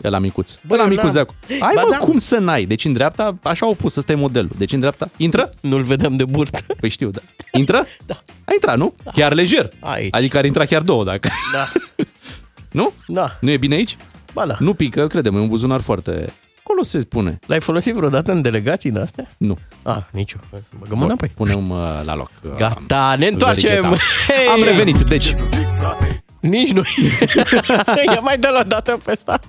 la 0.00 0.18
micuț. 0.18 0.54
Bă, 0.54 0.60
Bă, 0.66 0.76
la 0.76 0.82
eu 0.82 0.88
micuț 0.88 1.12
de 1.12 1.18
n-am. 1.18 1.28
acolo. 1.28 1.66
Ai 1.68 1.74
Ba 1.74 1.82
mă, 1.82 1.90
da. 1.90 1.96
cum 1.96 2.18
să 2.18 2.38
n-ai? 2.38 2.64
Deci 2.64 2.84
în 2.84 2.92
dreapta, 2.92 3.36
așa 3.42 3.66
au 3.66 3.74
pus, 3.74 3.96
ăsta 3.96 4.12
e 4.12 4.14
modelul. 4.14 4.50
Deci 4.58 4.72
în 4.72 4.80
dreapta, 4.80 5.10
intră? 5.16 5.52
Nu-l 5.60 5.82
vedeam 5.82 6.14
de 6.14 6.24
burtă. 6.24 6.58
Păi 6.80 6.88
știu, 6.88 7.10
da. 7.10 7.20
Intră? 7.52 7.86
Da. 8.06 8.22
A 8.44 8.52
intrat, 8.52 8.76
nu? 8.76 8.94
Chiar 9.14 9.32
lejer. 9.32 9.68
Aici. 9.80 10.14
Adică 10.14 10.38
ar 10.38 10.44
intra 10.44 10.64
chiar 10.64 10.82
două, 10.82 11.04
dacă... 11.04 11.28
Da. 11.52 11.68
Nu? 12.80 12.92
Da. 13.06 13.36
Nu 13.40 13.50
e 13.50 13.56
bine 13.56 13.74
aici? 13.74 13.96
Ba 14.32 14.46
da. 14.46 14.56
Nu 14.58 14.74
pică, 14.74 15.06
credem, 15.06 15.36
e 15.36 15.40
un 15.40 15.48
buzunar 15.48 15.80
foarte... 15.80 16.32
Acolo 16.68 16.82
se 16.82 17.00
spune. 17.00 17.38
L-ai 17.46 17.60
folosit 17.60 17.94
vreodată 17.94 18.32
în 18.32 18.42
delegații 18.42 18.90
în 18.90 18.96
astea? 18.96 19.30
Nu. 19.36 19.58
Ah, 19.82 19.96
nicio. 20.10 20.36
Băgăm 20.78 21.02
înapoi. 21.02 21.28
Punem 21.34 21.70
uh, 21.70 21.78
la 22.04 22.14
loc. 22.14 22.30
uh, 22.42 22.50
Gata, 22.56 23.14
ne 23.18 23.26
întoarcem. 23.26 23.70
verigheta. 23.70 24.02
Hei! 24.26 24.46
Am 24.46 24.62
revenit, 24.62 25.02
deci... 25.02 25.34
Nici 26.40 26.72
noi. 26.72 26.84
Ia 28.06 28.20
mai 28.28 28.38
dă 28.38 28.48
la 28.48 28.62
dată 28.62 28.98
pe 29.04 29.10
asta. 29.10 29.40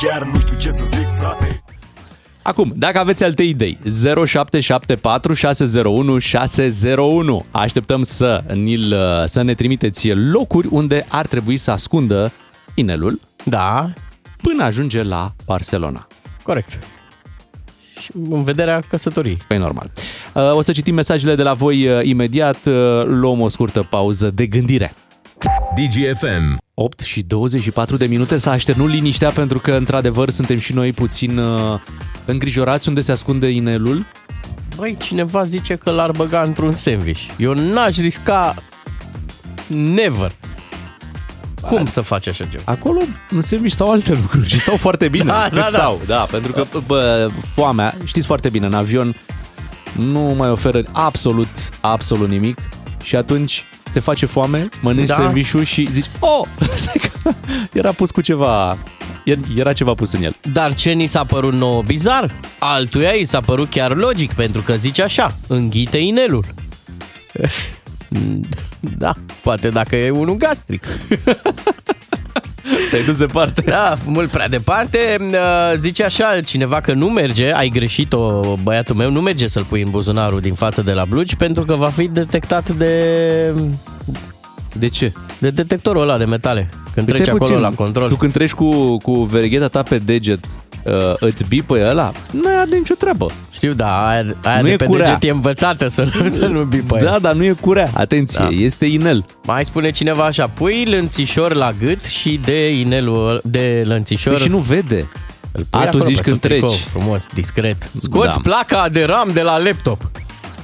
Chiar 0.00 0.22
nu 0.22 0.38
știu 0.38 0.58
ce 0.58 0.68
să 0.68 0.82
zic, 0.84 1.06
frate 1.20 1.62
Acum, 2.42 2.72
dacă 2.74 2.98
aveți 2.98 3.24
alte 3.24 3.42
idei, 3.42 3.78
0774 4.26 5.32
601 5.32 6.18
601. 6.18 7.44
Așteptăm 7.50 8.02
să, 8.02 8.44
ni-l, 8.54 8.94
să 9.24 9.42
ne 9.42 9.54
trimiteți 9.54 10.10
locuri 10.12 10.68
unde 10.70 11.04
ar 11.08 11.26
trebui 11.26 11.56
să 11.56 11.70
ascundă 11.70 12.32
inelul 12.74 13.20
Da, 13.44 13.90
până 14.42 14.64
ajunge 14.64 15.02
la 15.02 15.32
Barcelona. 15.46 16.06
Corect. 16.44 16.78
Și 18.00 18.10
în 18.30 18.42
vederea 18.42 18.80
căsătoriei. 18.88 19.38
Păi 19.48 19.58
normal. 19.58 19.90
Uh, 20.34 20.52
O 20.52 20.60
să 20.60 20.72
citim 20.72 20.94
mesajele 20.94 21.34
de 21.34 21.42
la 21.42 21.52
voi 21.52 21.86
uh, 21.88 22.00
imediat. 22.02 22.56
Uh, 22.66 22.72
Luăm 23.04 23.40
o 23.40 23.48
scurtă 23.48 23.86
pauză 23.90 24.30
de 24.30 24.46
gândire. 24.46 24.94
DGFM. 25.74 26.58
8 26.74 27.00
și 27.00 27.22
24 27.22 27.96
de 27.96 28.06
minute 28.06 28.36
s-a 28.36 28.50
așternut 28.50 28.90
liniștea 28.90 29.30
pentru 29.30 29.58
că, 29.58 29.72
într-adevăr, 29.72 30.30
suntem 30.30 30.58
și 30.58 30.72
noi 30.72 30.92
puțin 30.92 31.38
uh, 31.38 31.80
îngrijorați 32.24 32.88
unde 32.88 33.00
se 33.00 33.12
ascunde 33.12 33.48
inelul. 33.48 34.04
Băi, 34.76 34.96
cineva 35.02 35.44
zice 35.44 35.74
că 35.74 35.90
l-ar 35.90 36.10
băga 36.10 36.42
într-un 36.42 36.74
sandwich. 36.74 37.20
Eu 37.38 37.52
n-aș 37.52 37.96
risca 37.96 38.54
never. 39.66 40.32
Cum 41.66 41.86
să 41.86 42.00
faci 42.00 42.26
așa 42.28 42.44
ceva? 42.44 42.62
Acolo 42.66 43.00
în 43.30 43.40
sandwich 43.40 43.74
stau 43.74 43.90
alte 43.90 44.12
lucruri 44.12 44.48
și 44.48 44.60
stau 44.60 44.76
foarte 44.76 45.08
bine. 45.08 45.24
Da, 45.32 45.42
cât 45.42 45.52
da, 45.52 45.60
da. 45.60 45.66
stau, 45.66 46.00
da. 46.06 46.26
pentru 46.30 46.52
că, 46.52 46.66
bă, 46.86 47.28
foamea, 47.54 47.94
știți 48.04 48.26
foarte 48.26 48.48
bine, 48.48 48.66
în 48.66 48.74
avion 48.74 49.16
nu 49.96 50.20
mai 50.20 50.50
oferă 50.50 50.82
absolut, 50.92 51.48
absolut 51.80 52.28
nimic 52.28 52.58
și 53.02 53.16
atunci 53.16 53.64
se 53.90 54.00
face 54.00 54.26
foame, 54.26 54.68
mănânci 54.80 55.08
Da. 55.08 55.14
sandwich 55.14 55.62
și 55.64 55.88
zici, 55.90 56.06
oh, 56.18 56.46
stai 56.74 57.00
că 57.02 57.30
era 57.72 57.92
pus 57.92 58.10
cu 58.10 58.20
ceva, 58.20 58.76
era 59.56 59.72
ceva 59.72 59.94
pus 59.94 60.12
în 60.12 60.22
el. 60.22 60.36
Dar 60.52 60.74
ce 60.74 60.90
ni 60.90 61.06
s-a 61.06 61.24
părut 61.24 61.52
nouă 61.52 61.82
bizar? 61.82 62.30
Altuia 62.58 63.10
i 63.10 63.24
s-a 63.24 63.40
părut 63.40 63.70
chiar 63.70 63.96
logic, 63.96 64.32
pentru 64.32 64.60
că 64.62 64.74
zice 64.74 65.02
așa, 65.02 65.34
înghite 65.46 65.98
inelul. 65.98 66.44
Da, 68.98 69.14
poate 69.42 69.68
dacă 69.68 69.96
e 69.96 70.10
unul 70.10 70.36
gastric. 70.36 70.86
Te-ai 72.90 73.04
dus 73.04 73.16
departe. 73.16 73.60
Da, 73.60 73.98
mult 74.06 74.30
prea 74.30 74.48
departe. 74.48 74.98
Uh, 75.20 75.36
Zice 75.76 76.04
așa 76.04 76.40
cineva 76.40 76.80
că 76.80 76.92
nu 76.92 77.06
merge, 77.06 77.52
ai 77.52 77.68
greșit-o, 77.68 78.40
băiatul 78.62 78.96
meu, 78.96 79.10
nu 79.10 79.20
merge 79.20 79.46
să-l 79.46 79.64
pui 79.64 79.82
în 79.82 79.90
buzunarul 79.90 80.40
din 80.40 80.54
față 80.54 80.82
de 80.82 80.92
la 80.92 81.04
blugi 81.04 81.36
pentru 81.36 81.64
că 81.64 81.74
va 81.74 81.88
fi 81.88 82.08
detectat 82.08 82.70
de... 82.70 83.54
De 84.78 84.88
ce? 84.88 85.12
De 85.38 85.50
detectorul 85.50 86.02
ăla 86.02 86.18
de 86.18 86.24
metale. 86.24 86.68
Când 86.94 87.06
Păi 87.06 87.14
treci 87.14 87.26
stai 87.26 87.34
acolo 87.34 87.50
puțin, 87.50 87.62
la 87.62 87.70
control. 87.70 88.08
Tu 88.08 88.16
când 88.16 88.32
treci 88.32 88.52
cu, 88.52 88.96
cu 88.96 89.12
verigheta 89.12 89.68
ta 89.68 89.82
pe 89.82 89.98
deget, 89.98 90.44
uh, 90.84 90.92
îți 91.18 91.44
bipă 91.48 91.88
ăla? 91.88 92.12
Nu 92.30 92.42
are 92.60 92.76
nicio 92.76 92.94
treabă. 92.94 93.30
Știu, 93.52 93.72
da, 93.72 94.08
aia, 94.08 94.24
aia 94.42 94.60
Nu 94.60 94.66
de 94.66 94.72
e 94.72 94.76
pe 94.76 94.84
curea. 94.84 95.04
deget 95.04 95.22
e 95.22 95.30
învățată 95.30 95.86
să 95.88 96.08
nu, 96.20 96.28
să 96.28 96.46
nu 96.46 96.62
bipă 96.62 96.98
Da, 97.02 97.18
dar 97.18 97.34
nu 97.34 97.44
e 97.44 97.54
curea. 97.60 97.90
Atenție, 97.94 98.44
Da. 98.44 98.48
este 98.50 98.86
inel. 98.86 99.24
Mai 99.44 99.64
spune 99.64 99.90
cineva 99.90 100.24
așa, 100.24 100.46
pui 100.46 100.84
lănțișor 100.84 101.52
la 101.54 101.72
gât 101.84 102.04
și 102.04 102.40
de 102.44 102.78
inelul 102.78 103.40
de 103.44 103.82
lănțișor... 103.86 104.32
Păi 104.34 104.42
și 104.42 104.48
nu 104.48 104.58
vede. 104.58 105.08
îl 105.52 105.64
pui 105.70 105.80
A, 105.80 105.82
tu 105.82 105.86
acolo 105.88 106.04
zici 106.04 106.16
pe 106.16 106.20
când 106.22 106.40
sub 106.40 106.50
tricou, 106.50 106.68
treci. 106.68 106.80
Frumos, 106.80 107.26
discret. 107.34 107.90
Scoți 107.98 108.36
Da. 108.36 108.40
placa 108.42 108.88
de 108.88 109.04
RAM 109.04 109.30
de 109.32 109.40
la 109.42 109.58
laptop. 109.58 110.10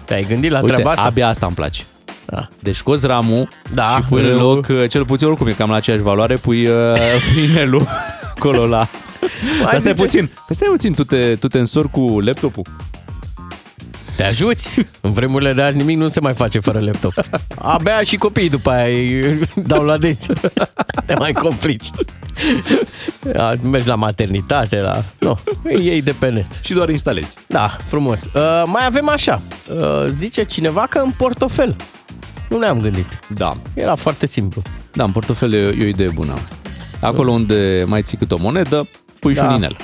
Te-ai 0.05 0.25
gândit 0.29 0.51
la 0.51 0.61
Uite, 0.61 0.73
treaba 0.73 0.91
asta? 0.91 1.03
abia 1.05 1.29
asta 1.29 1.47
îmi 1.47 1.55
place. 1.55 1.83
Da. 2.31 2.49
Deci 2.63 2.77
scoți 2.77 3.07
ramul 3.07 3.49
Da, 3.75 3.89
și 3.89 4.03
pui 4.09 4.21
în 4.23 4.27
râul. 4.29 4.41
loc, 4.55 4.67
uh, 4.69 4.89
cel 4.89 5.05
puțin 5.05 5.27
oricum 5.27 5.47
e 5.47 5.53
cam 5.53 5.71
la 5.71 5.77
aceeași 5.77 6.03
valoare, 6.03 6.35
pui, 6.35 6.67
uh, 6.67 6.93
pui 7.35 7.45
inelul 7.51 7.87
acolo 8.37 8.67
la... 8.67 8.89
Dar 9.63 9.69
stai 9.69 9.79
zice- 9.81 9.95
puțin, 9.95 10.31
păi 10.47 10.57
stai 10.57 10.69
puțin, 10.71 10.95
tu 10.95 11.05
te, 11.05 11.37
tu 11.37 11.49
te 11.49 11.59
însori 11.59 11.91
cu 11.91 12.21
laptopul. 12.21 12.65
Te 14.17 14.25
ajuți? 14.27 14.87
În 15.01 15.13
vremurile 15.13 15.53
de 15.53 15.63
azi 15.63 15.77
nimic 15.77 15.97
nu 15.97 16.09
se 16.09 16.21
mai 16.21 16.35
face 16.35 16.59
fără 16.59 16.79
laptop. 16.81 17.13
Abia 17.59 18.03
și 18.03 18.17
copiii 18.17 18.49
după 18.51 18.71
aia 18.71 18.85
îi 18.87 19.39
dau 19.55 19.83
la 19.85 19.97
desi. 19.99 20.27
Te 21.07 21.15
mai 21.19 21.33
complici. 21.33 21.91
Da, 23.33 23.53
Mergi 23.63 23.89
la 23.89 23.95
maternitate, 23.95 24.81
la... 24.81 25.05
Nu, 25.19 25.39
îi 25.63 25.85
iei 25.87 26.03
de 26.03 26.15
pe 26.19 26.29
net. 26.29 26.47
Și 26.63 26.73
doar 26.73 26.89
instalezi. 26.89 27.37
Da, 27.47 27.77
frumos. 27.89 28.25
Uh, 28.25 28.63
mai 28.67 28.87
avem 28.87 29.09
așa. 29.09 29.43
Uh, 29.75 30.07
zice 30.09 30.45
cineva 30.45 30.87
că 30.91 30.99
în 30.99 31.11
portofel. 31.17 31.77
Nu 32.51 32.59
ne-am 32.59 32.81
gândit. 32.81 33.19
Da. 33.35 33.57
Era 33.75 33.95
foarte 33.95 34.27
simplu. 34.27 34.63
Da, 34.93 35.05
în 35.05 35.11
portofel 35.13 35.53
e, 35.53 35.57
e 35.57 35.85
o 35.85 35.87
idee 35.87 36.09
bună. 36.15 36.35
Acolo 37.01 37.31
unde 37.31 37.85
mai 37.87 38.03
ții 38.03 38.19
cât 38.19 38.31
o 38.33 38.37
monedă, 38.41 38.89
pui 39.19 39.35
și 39.35 39.41
Da. 39.41 39.47
un 39.47 39.55
inel. 39.55 39.77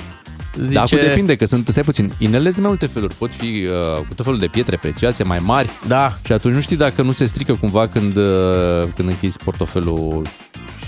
Zice... 0.61 0.73
Dar 0.73 0.83
acum 0.83 0.97
depinde, 1.07 1.35
că 1.35 1.45
sunt, 1.45 1.67
stai 1.67 1.83
puțin, 1.83 2.13
inelele 2.17 2.43
sunt 2.43 2.55
de 2.55 2.61
mai 2.61 2.69
multe 2.69 2.85
feluri. 2.85 3.13
Pot 3.13 3.33
fi 3.33 3.45
uh, 3.45 3.97
cu 4.07 4.13
tot 4.13 4.25
felul 4.25 4.39
de 4.39 4.47
pietre 4.47 4.77
prețioase, 4.77 5.23
mai 5.23 5.39
mari. 5.39 5.69
Da. 5.87 6.17
Și 6.25 6.31
atunci 6.31 6.53
nu 6.53 6.61
știi 6.61 6.77
dacă 6.77 7.01
nu 7.01 7.11
se 7.11 7.25
strică 7.25 7.53
cumva 7.53 7.87
când, 7.87 8.15
uh, 8.15 8.83
când 8.95 9.09
închizi 9.09 9.37
portofelul 9.43 10.25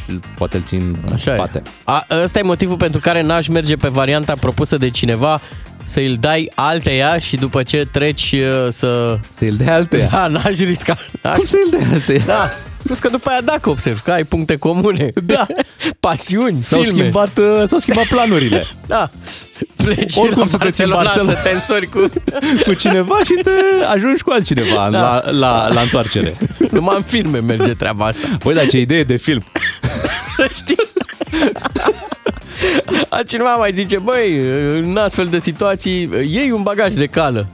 și 0.05 0.19
poate 0.37 0.57
îl 0.57 0.63
țin 0.63 0.97
în 1.05 1.13
Așa 1.13 1.33
spate. 1.33 1.61
E. 1.65 1.69
A, 1.83 2.05
ăsta 2.23 2.39
e 2.39 2.41
motivul 2.41 2.77
pentru 2.77 2.99
care 2.99 3.21
n-aș 3.21 3.47
merge 3.47 3.75
pe 3.75 3.87
varianta 3.87 4.33
propusă 4.39 4.77
de 4.77 4.89
cineva 4.89 5.41
să 5.89 5.99
îl 5.99 6.17
dai 6.19 6.51
alteia 6.55 7.17
și 7.17 7.35
după 7.35 7.63
ce 7.63 7.87
treci 7.91 8.31
uh, 8.31 8.67
să... 8.69 9.17
Să 9.31 9.43
îl 9.45 9.55
dai 9.55 9.73
alteia? 9.75 10.07
Da, 10.11 10.27
n-aș 10.27 10.57
risca. 10.57 10.95
N-aș... 11.21 11.35
Cum 11.35 11.45
să 11.45 11.57
îl 11.71 11.79
dai 11.79 11.87
alteia? 11.93 12.23
Da. 12.25 12.49
Plus 12.83 12.99
că 12.99 13.09
după 13.09 13.29
aia 13.29 13.41
dacă 13.41 13.69
observ 13.69 13.99
că 14.01 14.11
ai 14.11 14.23
puncte 14.23 14.55
comune. 14.55 15.11
Da. 15.23 15.47
Pasiuni, 15.99 16.63
S-au 16.63 16.81
filme. 16.81 16.99
schimbat, 17.01 17.37
uh, 17.37 17.63
s-au 17.67 17.79
schimbat 17.79 18.05
planurile. 18.07 18.65
Da. 18.87 19.09
Pleci 19.75 20.15
Oricum 20.15 20.41
la 20.41 20.47
sunteți 20.47 20.81
în 20.81 20.89
Barcelona 20.89 21.03
Barcelona. 21.03 21.33
să 21.33 21.41
te 21.43 21.49
însori 21.53 21.85
cu... 21.87 22.09
cu 22.67 22.73
cineva 22.73 23.17
și 23.25 23.33
te 23.43 23.49
ajungi 23.93 24.21
cu 24.21 24.31
altcineva 24.31 24.89
Da. 24.91 24.99
la, 24.99 25.31
la, 25.31 25.73
la 25.73 25.81
întoarcere. 25.81 26.33
Numai 26.71 26.95
în 26.95 27.01
filme 27.03 27.39
merge 27.39 27.73
treaba 27.73 28.05
asta. 28.05 28.27
Băi, 28.43 28.53
dar 28.53 28.65
ce 28.65 28.77
idee 28.79 29.03
de 29.03 29.15
film. 29.17 29.43
Știi? 30.55 30.75
Altcineva 33.17 33.55
mai 33.55 33.71
zice, 33.71 33.97
băi, 33.97 34.37
în 34.79 34.97
astfel 34.97 35.25
de 35.27 35.39
situații, 35.39 36.09
iei 36.31 36.51
un 36.51 36.63
bagaj 36.63 36.93
de 36.93 37.05
cală. 37.05 37.47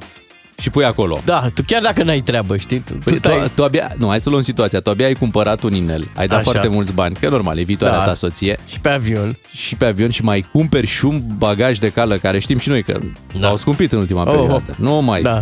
Și 0.60 0.70
pui 0.70 0.86
acolo. 0.86 1.22
Da, 1.26 1.50
tu 1.54 1.62
chiar 1.68 1.82
dacă 1.82 2.04
n-ai 2.04 2.20
treabă, 2.22 2.58
știi? 2.58 2.80
Tu, 2.80 2.94
Tu, 3.06 3.20
tu, 3.20 3.30
tu 3.56 3.64
abia, 3.64 3.92
nu, 3.98 4.08
hai 4.08 4.20
să 4.20 4.30
luăm 4.30 4.42
situația. 4.42 4.80
Tu 4.80 4.90
abia 4.90 5.06
ai 5.06 5.14
cumpărat 5.14 5.64
un 5.64 5.74
inel, 5.74 6.08
ai 6.16 6.28
dat 6.28 6.40
Așa. 6.40 6.50
foarte 6.52 6.68
mulți 6.68 6.94
bani, 6.94 7.16
că 7.16 7.26
e 7.26 7.30
normal, 7.30 7.58
e 7.58 7.64
viitoarea 7.64 7.98
Da. 7.98 8.04
ta 8.06 8.14
soție. 8.14 8.58
Și 8.68 8.80
pe 8.80 8.90
avion. 8.90 9.38
Și 9.52 9.76
pe 9.76 9.86
avion 9.86 10.10
și 10.10 10.24
mai 10.24 10.46
cumperi 10.52 10.88
și 10.88 11.06
un 11.06 11.22
bagaj 11.38 11.78
de 11.78 11.90
cală, 11.90 12.18
care 12.18 12.40
știm 12.40 12.58
și 12.58 12.70
noi 12.70 12.84
că 12.84 13.00
da. 13.40 13.48
au 13.48 13.58
scumpit 13.58 13.92
în 13.92 14.00
ultima 14.00 14.22
Oh, 14.22 14.28
perioadă. 14.28 14.76
Nu 14.78 15.02
mai 15.02 15.22
Da. 15.22 15.42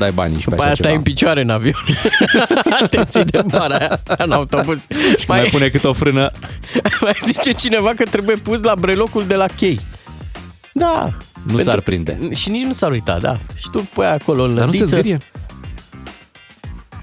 Dai 0.00 0.10
bani 0.10 0.32
nici 0.34 0.44
pe 0.44 0.50
După 0.50 0.62
așa 0.62 0.66
aia 0.66 0.74
stai 0.74 0.86
ceva. 0.86 0.98
în 0.98 1.02
picioare 1.04 1.40
în 1.40 1.50
avion. 1.50 1.74
Te 2.90 3.04
ții 3.04 3.24
de 3.24 3.42
bara 3.46 3.76
aia 3.76 4.00
în 4.18 4.32
autobuz. 4.32 4.86
Și 5.18 5.24
mai, 5.28 5.38
mai 5.40 5.48
pune 5.50 5.68
cât 5.68 5.84
o 5.84 5.92
frână. 5.92 6.30
mai 7.00 7.12
zice 7.24 7.52
cineva 7.52 7.92
că 7.96 8.04
trebuie 8.04 8.36
pus 8.36 8.62
la 8.62 8.74
brelocul 8.74 9.26
de 9.26 9.34
la 9.34 9.46
chei. 9.46 9.80
Da. 10.72 11.12
Nu 11.46 11.58
s-ar 11.58 11.80
prinde. 11.80 12.18
Și 12.34 12.50
nici 12.50 12.64
nu 12.64 12.72
s-ar 12.72 12.90
uita, 12.90 13.18
da. 13.18 13.38
Și 13.56 13.68
tu 13.72 13.88
pui 13.94 14.06
acolo 14.06 14.42
în 14.42 14.54
Dar 14.54 14.64
nu 14.66 14.72
se 14.72 14.78
lădiță. 14.78 14.96
zgârie. 14.96 15.18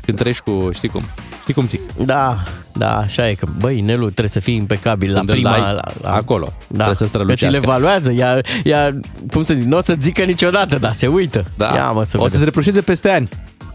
Când 0.06 0.18
treci 0.18 0.38
cu, 0.40 0.70
știi 0.74 0.90
cum, 0.90 1.04
Știi 1.48 1.60
cum 1.60 1.66
zic? 1.70 1.82
Da, 2.06 2.38
da, 2.74 2.98
așa 2.98 3.30
e 3.30 3.34
că, 3.34 3.48
băi, 3.60 3.82
Nelu, 3.82 4.04
trebuie 4.04 4.30
să 4.30 4.40
fii 4.40 4.56
impecabil 4.56 5.12
la 5.12 5.18
Când 5.18 5.30
îl 5.30 5.36
prima... 5.36 5.50
dai 5.52 5.60
la, 5.60 5.80
la, 6.02 6.14
acolo, 6.14 6.46
da. 6.46 6.74
trebuie 6.74 6.96
să 6.96 7.04
Că 7.04 7.10
strălucească. 7.10 7.46
ți 7.46 7.52
le 7.52 7.58
evaluează, 7.68 8.12
ea, 8.12 8.42
ea, 8.64 9.00
cum 9.32 9.44
să 9.44 9.54
zic, 9.54 9.66
nu 9.66 9.78
o 9.78 9.82
să 9.82 9.96
zică 10.00 10.24
niciodată, 10.24 10.78
dar 10.78 10.92
se 10.94 11.08
uită. 11.08 11.46
Da. 11.58 11.72
Ia, 11.76 11.92
mă, 11.92 12.04
să 12.04 12.18
o 12.18 12.20
să 12.20 12.24
vedem. 12.24 12.40
se 12.40 12.44
reproșeze 12.44 12.82
peste 12.82 13.10
ani. 13.12 13.30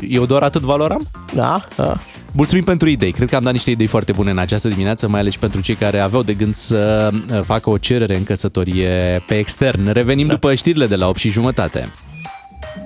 Eu 0.08 0.26
doar 0.26 0.42
atât 0.42 0.62
valoram? 0.62 1.08
Da, 1.34 1.64
da. 1.76 1.98
Mulțumim 2.32 2.64
pentru 2.64 2.88
idei. 2.88 3.12
Cred 3.12 3.28
că 3.28 3.36
am 3.36 3.42
dat 3.42 3.52
niște 3.52 3.70
idei 3.70 3.86
foarte 3.86 4.12
bune 4.12 4.30
în 4.30 4.38
această 4.38 4.68
dimineață, 4.68 5.08
mai 5.08 5.20
ales 5.20 5.32
și 5.32 5.38
pentru 5.38 5.60
cei 5.60 5.74
care 5.74 5.98
aveau 5.98 6.22
de 6.22 6.34
gând 6.34 6.54
să 6.54 7.10
uh, 7.32 7.40
facă 7.44 7.70
o 7.70 7.78
cerere 7.78 8.16
în 8.16 8.24
căsătorie 8.24 9.22
pe 9.26 9.38
extern. 9.38 9.92
Revenim 9.92 10.26
da. 10.26 10.32
după 10.32 10.54
știrile 10.54 10.86
de 10.86 10.96
la 10.96 11.08
8 11.08 11.18
și 11.18 11.28
jumătate. 11.30 11.90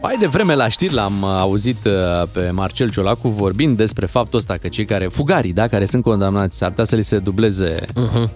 Mai 0.02 0.16
devreme 0.20 0.54
la 0.54 0.68
știri 0.68 0.92
l-am 0.94 1.12
uh, 1.22 1.28
auzit 1.40 1.76
uh, 1.84 1.92
pe 2.32 2.50
Marcel 2.52 2.90
Ciolacu 2.90 3.28
vorbind 3.28 3.76
despre 3.76 4.06
faptul 4.06 4.38
ăsta 4.38 4.56
că 4.56 4.68
cei 4.68 4.84
care, 4.84 5.06
fugarii, 5.06 5.52
da, 5.52 5.66
care 5.66 5.84
sunt 5.86 6.02
condamnați, 6.02 6.62
ar 6.64 6.68
putea 6.70 6.84
să 6.84 6.96
li 6.96 7.02
se 7.04 7.18
dubleze 7.18 7.78
uh-huh. 7.80 8.28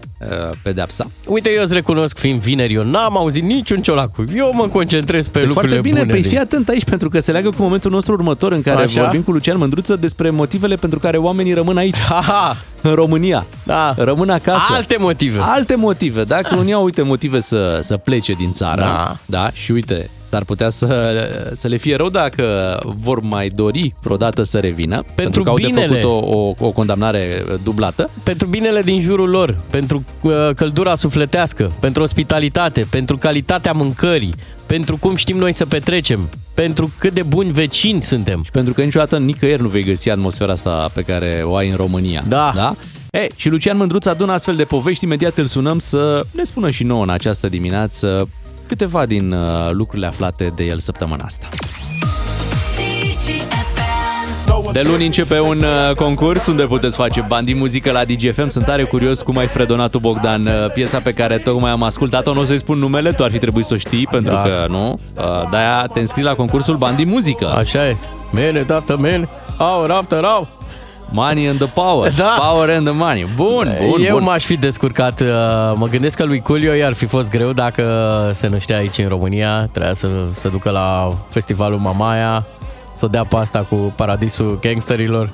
pedepsa. 0.62 1.06
Uite, 1.26 1.50
eu 1.56 1.62
îți 1.62 1.74
recunosc, 1.74 2.18
fiind 2.18 2.40
vineri, 2.40 2.72
eu 2.72 2.82
n-am 2.84 3.16
auzit 3.16 3.42
niciun 3.42 3.82
ciolacu. 3.82 4.24
Eu 4.34 4.50
mă 4.54 4.66
concentrez 4.72 5.28
pe 5.28 5.38
E 5.38 5.44
lucrurile 5.44 5.72
foarte 5.72 5.88
bine, 5.88 6.00
bune. 6.00 6.12
păi 6.12 6.20
din- 6.20 6.30
fii 6.30 6.38
atent 6.40 6.68
aici 6.68 6.84
pentru 6.84 7.08
că 7.08 7.20
se 7.20 7.32
leagă 7.32 7.48
cu 7.48 7.62
momentul 7.62 7.90
nostru 7.90 8.12
următor 8.12 8.52
în 8.52 8.62
care 8.62 8.82
Așa? 8.82 9.00
vorbim 9.02 9.22
cu 9.22 9.30
Lucian 9.30 9.58
Mândruță 9.58 9.96
despre 9.96 10.30
motivele 10.30 10.74
pentru 10.74 10.98
care 10.98 11.16
oamenii 11.16 11.52
rămân 11.52 11.76
aici, 11.76 11.96
Aha, 12.10 12.56
în 12.82 12.94
România. 12.94 13.46
da. 13.64 13.94
Rămân 13.98 14.30
acasă. 14.30 14.72
Alte 14.74 14.96
motive. 14.98 15.38
Alte 15.42 15.74
motive. 15.74 16.24
Dacă 16.24 16.56
unii 16.56 16.72
au, 16.72 16.84
uite, 16.84 17.02
motive 17.02 17.40
să, 17.40 17.78
să 17.82 17.96
plece 17.96 18.32
din 18.32 18.52
țară, 18.52 18.80
Da. 18.80 19.16
da, 19.26 19.50
și 19.52 19.72
uite, 19.72 20.10
s-ar 20.30 20.44
putea 20.44 20.68
să, 20.68 21.50
să 21.54 21.68
le 21.68 21.76
fie 21.76 21.96
rău 21.96 22.08
dacă 22.08 22.78
vor 22.84 23.20
mai 23.20 23.48
dori 23.48 23.94
vreodată 24.02 24.42
să 24.42 24.58
revină, 24.58 25.04
pentru, 25.14 25.42
că 25.42 25.48
au 25.48 25.56
de 25.56 25.66
binele. 25.66 25.86
făcut 25.86 26.04
o, 26.04 26.38
o, 26.38 26.54
o 26.58 26.70
condamnare 26.70 27.44
dublată. 27.62 28.10
pentru 28.22 28.46
binele 28.46 28.82
din 28.82 29.00
jurul 29.00 29.28
lor, 29.28 29.58
pentru 29.70 30.04
uh, 30.20 30.32
căldura 30.54 30.94
sufletească, 30.94 31.72
pentru 31.80 32.02
ospitalitate, 32.02 32.86
pentru 32.90 33.16
calitatea 33.16 33.72
mâncării, 33.72 34.34
pentru 34.66 34.96
cum 34.96 35.16
știm 35.16 35.36
noi 35.36 35.52
să 35.52 35.66
petrecem, 35.66 36.28
pentru 36.54 36.92
cât 36.98 37.12
de 37.12 37.22
buni 37.22 37.50
vecini 37.50 38.02
suntem. 38.02 38.42
Și 38.44 38.50
pentru 38.50 38.72
că 38.72 38.82
niciodată 38.82 39.18
nicăieri 39.18 39.62
nu 39.62 39.68
vei 39.68 39.84
găsi 39.84 40.10
atmosfera 40.10 40.52
asta 40.52 40.90
pe 40.94 41.02
care 41.02 41.42
o 41.44 41.56
ai 41.56 41.68
în 41.68 41.76
România. 41.76 42.24
Da. 42.28 42.52
da? 42.54 42.74
E, 43.10 43.28
și 43.36 43.48
Lucian 43.48 43.76
Mândruț 43.76 44.06
adună 44.06 44.32
astfel 44.32 44.56
de 44.56 44.64
povești, 44.64 45.04
imediat 45.04 45.38
îl 45.38 45.46
sunăm 45.46 45.78
să 45.78 46.24
ne 46.32 46.42
spună 46.42 46.70
și 46.70 46.84
nouă 46.84 47.02
în 47.02 47.10
această 47.10 47.48
dimineață 47.48 48.28
câteva 48.70 49.06
din 49.06 49.32
uh, 49.32 49.70
lucrurile 49.70 50.06
aflate 50.06 50.52
de 50.56 50.64
el 50.64 50.78
săptămâna 50.78 51.24
asta. 51.24 51.48
De 54.72 54.82
luni 54.84 55.04
începe 55.04 55.40
un 55.40 55.58
uh, 55.58 55.94
concurs 55.96 56.46
unde 56.46 56.62
puteți 56.66 56.96
face 56.96 57.24
bani 57.28 57.46
din 57.46 57.56
muzică 57.58 57.90
la 57.92 58.04
DGFM. 58.04 58.48
Sunt 58.48 58.64
tare 58.64 58.82
curios 58.84 59.22
cum 59.22 59.36
ai 59.36 59.46
fredonat 59.46 59.90
tu, 59.90 59.98
Bogdan, 59.98 60.46
uh, 60.46 60.52
piesa 60.74 60.98
pe 60.98 61.12
care 61.12 61.36
tocmai 61.38 61.70
am 61.70 61.82
ascultat-o. 61.82 62.32
Nu 62.34 62.40
o 62.40 62.44
să-i 62.44 62.58
spun 62.58 62.78
numele, 62.78 63.12
tu 63.12 63.24
ar 63.24 63.30
fi 63.30 63.38
trebuit 63.38 63.64
să 63.64 63.74
o 63.74 63.76
știi, 63.76 64.06
pentru 64.10 64.32
Da. 64.34 64.42
că 64.42 64.66
nu. 64.68 64.98
Uh, 65.16 65.50
De-aia 65.50 65.86
te 65.92 66.00
înscrii 66.00 66.24
la 66.24 66.34
concursul 66.34 66.76
bani 66.76 66.96
din 66.96 67.08
muzică. 67.08 67.46
Așa 67.54 67.88
este. 67.88 68.06
Minute 68.30 68.72
after 68.72 68.96
minute, 68.96 69.28
hour 69.58 69.90
after 69.90 70.20
hour. 70.24 70.46
Money 71.12 71.46
and 71.48 71.58
the 71.58 71.66
power. 71.66 72.10
Da. 72.16 72.36
Power 72.38 72.70
and 72.70 72.84
the 72.86 72.94
money. 72.94 73.26
Bun, 73.36 73.76
bun, 73.88 74.02
Eu 74.04 74.14
bun. 74.16 74.22
m-aș 74.22 74.44
fi 74.44 74.56
descurcat. 74.56 75.20
uh, 75.20 75.26
Mă 75.74 75.86
gândesc 75.90 76.16
că 76.16 76.24
lui 76.24 76.40
Culio 76.40 76.72
i-ar 76.72 76.92
fi 76.92 77.04
fost 77.06 77.30
greu 77.30 77.52
dacă 77.52 77.84
se 78.34 78.48
năștea 78.48 78.76
aici 78.76 78.98
în 78.98 79.08
România. 79.08 79.66
Trebuia 79.72 79.94
să 79.94 80.08
se 80.34 80.48
ducă 80.48 80.70
la 80.70 81.12
festivalul 81.28 81.78
Mamaia, 81.78 82.46
să 82.92 83.04
o 83.04 83.08
dea 83.08 83.24
pe 83.24 83.36
asta 83.36 83.66
cu 83.68 83.92
paradisul 83.96 84.58
gangsterilor. 84.62 85.28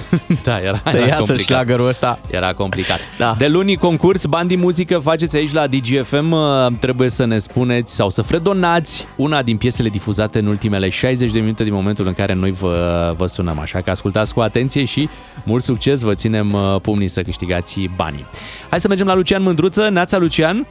Da, 0.44 0.60
era, 0.60 0.80
Să 0.84 0.96
era 0.96 1.06
iasă 1.06 1.16
complicat. 1.18 1.44
șlagărul 1.44 1.88
ăsta. 1.88 2.18
Era 2.30 2.52
complicat. 2.52 2.98
Da. 3.18 3.34
De 3.38 3.48
luni 3.48 3.76
concurs, 3.76 4.26
bani 4.26 4.48
din 4.48 4.58
muzică 4.58 4.98
faceți 4.98 5.36
aici 5.36 5.52
la 5.52 5.66
DGFM. 5.66 6.30
Uh, 6.30 6.66
Trebuie 6.80 7.08
să 7.08 7.24
ne 7.24 7.38
spuneți 7.38 7.94
sau 7.94 8.10
să 8.10 8.22
fredonați 8.22 9.06
una 9.16 9.42
din 9.42 9.56
piesele 9.56 9.88
difuzate 9.88 10.38
în 10.38 10.46
ultimele 10.46 10.88
60 10.88 11.30
de 11.32 11.40
minute 11.40 11.64
din 11.64 11.72
momentul 11.72 12.06
în 12.06 12.14
care 12.14 12.32
noi 12.34 12.50
vă, 12.50 13.14
vă 13.16 13.26
sunăm. 13.26 13.58
Așa 13.58 13.80
că 13.80 13.90
ascultați 13.90 14.34
cu 14.34 14.40
atenție 14.40 14.84
și 14.84 15.08
mult 15.44 15.62
succes, 15.62 16.00
vă 16.00 16.14
ținem 16.14 16.52
uh, 16.52 16.76
pumnii 16.82 17.08
să 17.08 17.22
câștigați 17.22 17.80
banii. 17.96 18.26
Hai 18.70 18.80
să 18.80 18.88
mergem 18.88 19.06
la 19.06 19.14
Lucian 19.14 19.42
Mândruță. 19.42 19.88
Neața, 19.88 20.18
Lucian! 20.18 20.66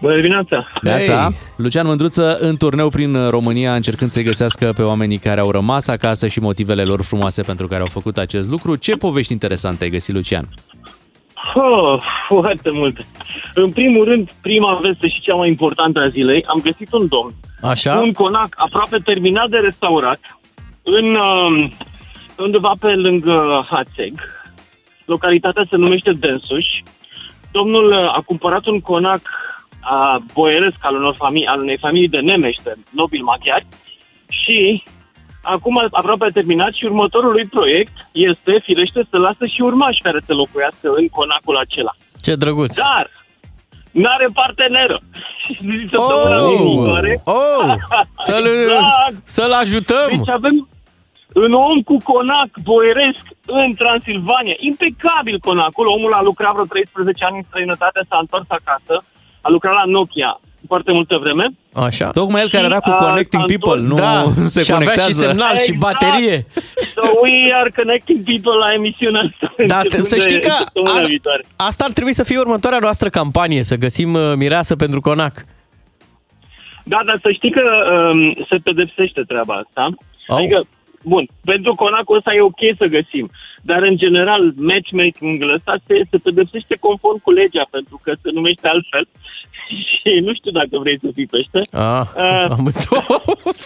Bună 0.00 0.14
dimineața! 0.14 0.66
Neața! 0.82 1.22
Hey. 1.22 1.32
Lucian 1.56 1.86
Mândruță 1.86 2.38
în 2.40 2.56
turneu 2.56 2.88
prin 2.88 3.28
România 3.28 3.74
încercând 3.74 4.10
să 4.10 4.22
găsească 4.22 4.72
pe 4.76 4.82
oamenii 4.82 5.18
care 5.18 5.40
au 5.40 5.50
rămas 5.50 5.88
acasă 5.88 6.26
și 6.26 6.40
motivele 6.40 6.82
lor 6.82 7.02
frumoase 7.02 7.42
pentru 7.42 7.66
care 7.66 7.80
au 7.80 7.88
făcut 7.90 8.18
acest 8.18 8.50
lucru. 8.50 8.76
Ce 8.76 8.96
povești 8.96 9.32
interesante 9.32 9.84
ai 9.84 9.90
găsit, 9.90 10.14
Lucian? 10.14 10.48
Oh, 11.54 12.02
foarte 12.28 12.70
multe. 12.70 13.06
În 13.54 13.70
primul 13.70 14.04
rând, 14.04 14.30
prima 14.40 14.78
veste 14.82 15.08
și 15.08 15.20
cea 15.20 15.34
mai 15.34 15.48
importantă 15.48 16.00
a 16.00 16.08
zilei, 16.08 16.44
am 16.46 16.60
găsit 16.62 16.92
un 16.92 17.08
domn 17.08 17.34
Așa? 17.62 17.96
cu 17.96 18.02
un 18.02 18.12
conac 18.12 18.48
aproape 18.56 18.98
terminat 18.98 19.48
de 19.48 19.56
restaurat 19.56 20.20
în 20.82 21.14
um, 21.14 21.72
undeva 22.38 22.72
pe 22.80 22.94
lângă 22.94 23.66
Hațeg. 23.70 24.12
Localitatea 25.04 25.66
se 25.70 25.76
numește 25.76 26.12
Densuș. 26.12 26.66
Domnul 27.50 27.92
uh, 27.92 28.16
a 28.16 28.22
cumpărat 28.26 28.66
un 28.66 28.80
conac 28.80 29.20
a 29.88 30.18
boieresc 30.34 30.76
al, 30.80 30.94
unor 30.94 31.14
familii, 31.14 31.46
al 31.46 31.60
unei 31.60 31.76
familii 31.78 32.08
de 32.08 32.18
nemește, 32.18 32.74
nobil 32.90 33.22
maghiari, 33.22 33.66
și 34.28 34.82
acum 35.42 35.88
aproape 35.90 36.24
a 36.24 36.28
terminat 36.32 36.72
și 36.72 36.84
următorul 36.84 37.32
lui 37.32 37.46
proiect 37.46 37.92
este, 38.12 38.52
firește, 38.62 39.06
să 39.10 39.18
lasă 39.18 39.46
și 39.46 39.60
urmași 39.60 40.00
care 40.02 40.20
să 40.26 40.34
locuiască 40.34 40.88
în 40.96 41.08
conacul 41.08 41.56
acela. 41.56 41.92
Ce 42.20 42.34
drăguț. 42.34 42.76
Dar 42.76 43.10
n-are 43.90 44.26
parteneră. 44.34 45.00
Și 45.42 45.88
săptămâna 45.90 46.38
Oh! 46.46 46.56
viitoare- 46.60 47.20
Oh! 47.24 47.74
Să-l, 48.26 48.46
Exact. 48.46 49.14
să-l 49.22 49.52
ajutăm! 49.52 50.08
Deci 50.08 50.28
avem 50.28 50.68
un 51.34 51.52
om 51.52 51.82
cu 51.82 51.96
conac 52.10 52.48
boieresc 52.62 53.22
în 53.46 53.74
Transilvania. 53.74 54.54
Impecabil 54.58 55.38
conacul. 55.38 55.86
Omul 55.86 56.12
a 56.14 56.22
lucrat 56.22 56.52
vreo 56.52 56.64
13 56.64 57.24
ani 57.24 57.36
în 57.36 57.42
străinătate, 57.48 58.00
s-a 58.08 58.18
întors 58.20 58.44
acasă. 58.48 59.04
A 59.46 59.50
lucrat 59.50 59.72
la 59.72 59.82
Nokia 59.84 60.40
foarte 60.66 60.92
multă 60.92 61.16
vreme. 61.20 61.46
Așa. 61.72 62.10
Tocmai 62.10 62.40
el 62.42 62.48
care 62.50 62.64
era 62.64 62.78
cu 62.78 62.88
Și, 62.88 62.94
uh, 63.00 63.06
Connecting 63.06 63.42
s-a 63.42 63.54
People, 63.58 63.80
nu, 63.88 63.94
Da, 63.94 64.22
nu 64.22 64.48
se 64.54 64.62
și 64.62 64.72
avea 64.72 64.84
conectează. 64.86 65.10
și 65.10 65.16
semnal 65.16 65.56
și 65.56 65.70
Exact. 65.72 65.78
baterie. 65.78 66.46
So 66.94 67.02
we 67.22 67.52
are 67.60 67.70
connecting 67.76 68.18
people 68.24 68.52
la 68.64 68.72
emisiunea 68.74 69.20
asta. 69.30 69.54
Da, 69.66 69.76
începând 69.76 70.02
să 70.02 70.14
de 70.16 70.20
știi 70.20 70.40
că 70.40 70.50
săptămâna 70.50 70.94
ar, 70.94 71.04
viitoare. 71.04 71.44
asta 71.56 71.84
ar 71.84 71.92
trebui 71.92 72.12
să 72.12 72.24
fie 72.24 72.38
următoarea 72.38 72.78
noastră 72.78 73.08
campanie, 73.08 73.62
să 73.62 73.76
găsim 73.76 74.14
uh, 74.14 74.32
mireasă 74.36 74.76
pentru 74.76 75.00
conac. 75.00 75.34
Da, 76.84 76.98
dar 77.06 77.18
să 77.22 77.30
știi 77.32 77.50
că 77.50 77.62
um, 78.12 78.46
se 78.48 78.56
pedepsește 78.64 79.22
treaba 79.22 79.54
asta. 79.54 79.88
Au. 80.28 80.36
Adică, 80.36 80.64
bun, 81.02 81.26
pentru 81.44 81.74
conacul 81.74 82.16
ăsta 82.16 82.34
e 82.34 82.40
ok 82.40 82.62
să 82.78 82.84
găsim, 82.86 83.30
dar 83.62 83.82
în 83.82 83.96
general 83.96 84.52
matchmaking-ul 84.56 85.52
ăsta 85.54 85.76
se, 85.86 86.00
se 86.10 86.18
pedepsește 86.18 86.76
conform 86.80 87.18
cu 87.22 87.30
legea, 87.30 87.66
pentru 87.70 88.00
că 88.02 88.12
se 88.22 88.28
numește 88.32 88.68
altfel. 88.68 89.06
Și 89.90 90.10
nu 90.24 90.34
știu 90.34 90.50
dacă 90.50 90.78
vrei 90.78 90.98
să 91.02 91.08
fii 91.14 91.26
pește. 91.26 91.60
Ah, 91.72 92.06
Uh, 92.16 92.50
am 92.50 92.72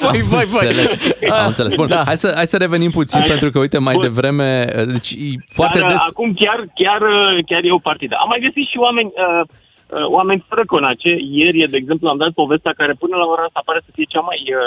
vai, 0.01 0.20
vai, 0.20 0.45
vai. 0.45 0.66
Înțeles. 0.66 1.16
Am 1.30 1.47
înțeles. 1.47 1.74
Bun, 1.74 1.88
Da. 1.88 2.03
hai, 2.07 2.16
să, 2.16 2.32
hai 2.34 2.47
să 2.47 2.57
revenim 2.57 2.91
puțin, 2.91 3.20
Hai. 3.20 3.28
pentru 3.28 3.51
că, 3.51 3.59
uite, 3.59 3.78
mai 3.78 3.95
Bun. 3.95 4.03
devreme, 4.03 4.64
deci 4.93 5.11
e 5.11 5.28
foarte 5.49 5.78
dar, 5.78 5.88
des... 5.88 5.97
uh, 5.97 6.07
Acum 6.11 6.34
chiar, 6.34 6.59
chiar, 6.74 7.01
uh, 7.01 7.45
chiar 7.47 7.62
e 7.64 7.72
o 7.72 7.78
partidă. 7.78 8.14
Am 8.20 8.28
mai 8.28 8.41
găsit 8.41 8.66
și 8.68 8.76
oameni, 8.78 9.11
uh, 9.14 9.43
uh, 9.86 10.05
oameni 10.16 10.45
fără 10.49 10.62
conace. 10.66 11.11
Ieri, 11.38 11.70
de 11.70 11.76
exemplu, 11.76 12.09
am 12.09 12.16
dat 12.18 12.32
povestea 12.32 12.72
care 12.76 12.93
până 13.03 13.16
la 13.16 13.24
ora 13.32 13.43
asta 13.47 13.62
pare 13.64 13.80
să 13.84 13.91
fie 13.95 14.05
cea 14.14 14.20
mai 14.30 14.41
uh, 14.49 14.59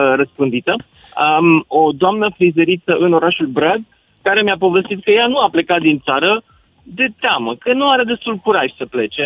uh, 0.00 0.12
răspândită. 0.16 0.74
Um, 1.24 1.64
o 1.66 1.90
doamnă 2.02 2.26
frizeriță 2.36 2.92
în 2.98 3.12
orașul 3.12 3.46
Brad, 3.46 3.80
care 4.26 4.40
mi-a 4.42 4.58
povestit 4.66 4.98
că 5.04 5.10
ea 5.10 5.26
nu 5.26 5.38
a 5.38 5.48
plecat 5.56 5.80
din 5.88 5.98
țară 6.08 6.32
de 6.98 7.06
teamă, 7.22 7.50
că 7.62 7.70
nu 7.72 7.86
are 7.90 8.04
destul 8.12 8.34
curaj 8.46 8.68
să 8.78 8.84
plece, 8.94 9.24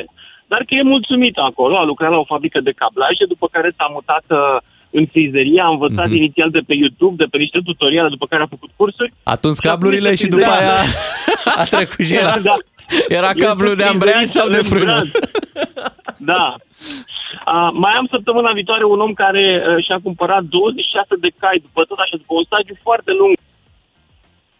dar 0.53 0.61
că 0.66 0.72
e 0.74 0.92
mulțumită 0.94 1.40
acolo, 1.51 1.74
a 1.78 1.84
lucrat 1.90 2.11
la 2.11 2.16
o 2.22 2.30
fabrică 2.32 2.61
de 2.61 2.78
cablaje, 2.82 3.24
după 3.32 3.46
care 3.55 3.70
s-a 3.78 3.88
mutat 3.96 4.24
uh, 4.28 4.57
în 4.98 5.05
frizerie, 5.12 5.61
a 5.64 5.68
învățat 5.74 6.07
Mhm. 6.07 6.12
mm-hmm. 6.14 6.22
inițial 6.22 6.51
de 6.51 6.62
pe 6.68 6.74
YouTube, 6.82 7.16
de 7.22 7.28
pe 7.30 7.38
niște 7.44 7.59
tutoriale, 7.68 8.09
după 8.16 8.26
care 8.30 8.42
a 8.42 8.53
făcut 8.55 8.70
cursuri. 8.76 9.12
Atuns 9.34 9.57
Și 9.61 9.66
acum 9.66 9.70
cablurile 9.70 10.09
este 10.11 10.22
și 10.24 10.30
după 10.34 10.42
frizerie. 10.44 10.68
aia 10.68 10.78
a 11.62 11.64
trecut 11.74 12.05
și 12.09 12.14
la... 12.28 12.34
Da. 12.51 12.57
Era 13.18 13.30
cablu 13.44 13.70
de 13.80 13.84
ambreiaj 13.92 14.26
sau 14.36 14.48
de 14.57 14.62
frână? 14.70 14.96
Da. 16.32 16.44
Uh, 17.53 17.70
mai 17.84 17.92
am 18.01 18.07
săptămâna 18.14 18.53
viitoare 18.59 18.84
un 18.84 19.01
om 19.07 19.12
care 19.24 19.44
uh, 19.62 19.84
și-a 19.84 19.98
cumpărat 20.07 20.42
26 20.42 21.07
de 21.24 21.30
cai 21.42 21.59
după 21.66 21.80
tot 21.88 21.98
așa, 22.05 22.16
după 22.22 22.32
un 22.40 22.44
stagiu 22.51 22.76
foarte 22.86 23.12
lung 23.20 23.32
în 23.36 23.49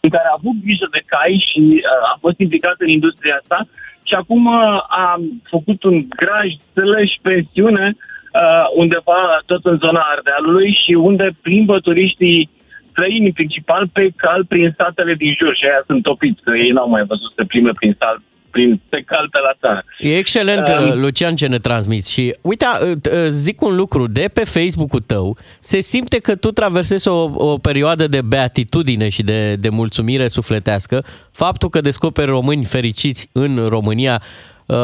care 0.09 0.29
a 0.29 0.39
avut 0.39 0.57
grijă 0.65 0.87
de 0.91 1.03
cai 1.07 1.47
și 1.49 1.63
uh, 1.77 2.13
a 2.13 2.17
fost 2.21 2.39
implicat 2.39 2.77
în 2.79 2.89
industria 2.89 3.39
asta. 3.41 3.69
Și 4.03 4.15
acum 4.15 4.47
uh, 4.47 4.79
a 5.05 5.21
făcut 5.43 5.83
un 5.83 5.97
graj 6.09 6.49
slash 6.75 7.15
pensiune 7.23 7.87
uh, 7.97 8.65
undeva 8.75 9.43
tot 9.47 9.65
în 9.65 9.77
zona 9.77 10.01
Ardealului 10.01 10.79
și 10.85 10.93
unde 10.93 11.37
plimbă 11.43 11.81
turiștii 11.81 12.51
străini 12.91 13.33
principal 13.33 13.89
pe 13.93 14.09
cal 14.17 14.45
prin 14.45 14.75
satele 14.77 15.15
din 15.15 15.35
jur. 15.39 15.57
Și 15.57 15.65
aia 15.65 15.83
sunt 15.87 16.03
topiți, 16.03 16.43
că 16.43 16.51
ei 16.57 16.71
n-au 16.71 16.89
mai 16.89 17.05
văzut 17.05 17.33
să 17.37 17.45
prime 17.45 17.73
prin 17.73 17.97
sat, 17.99 18.19
prin 18.51 18.81
pe 18.89 19.03
cal 19.07 19.29
pe 19.31 19.39
la 19.39 19.53
țară. 19.61 19.85
E 19.99 20.17
excelent, 20.19 20.69
Um, 20.69 21.01
Lucian, 21.01 21.35
ce 21.37 21.47
ne 21.47 21.59
transmiți. 21.59 22.13
Și 22.13 22.35
uite, 22.41 22.65
uh, 22.83 22.91
uh, 22.91 23.29
zic 23.29 23.63
un 23.63 23.77
lucru, 23.77 24.07
de 24.07 24.31
pe 24.35 24.45
Facebook-ul 24.45 25.01
tău 25.01 25.37
se 25.61 25.81
simte 25.81 26.19
că 26.19 26.37
tu 26.37 26.51
traversezi 26.51 27.09
o, 27.09 27.31
o 27.35 27.59
perioadă 27.59 28.07
de 28.09 28.23
beatitudine 28.23 29.09
și 29.09 29.23
de, 29.23 29.55
de 29.55 29.69
mulțumire 29.69 30.29
sufletească. 30.29 31.05
Faptul 31.33 31.69
că 31.69 31.81
descoperi 31.81 32.31
români 32.31 32.65
fericiți 32.65 33.29
în 33.33 33.69
România 33.69 34.23
uh, 34.67 34.77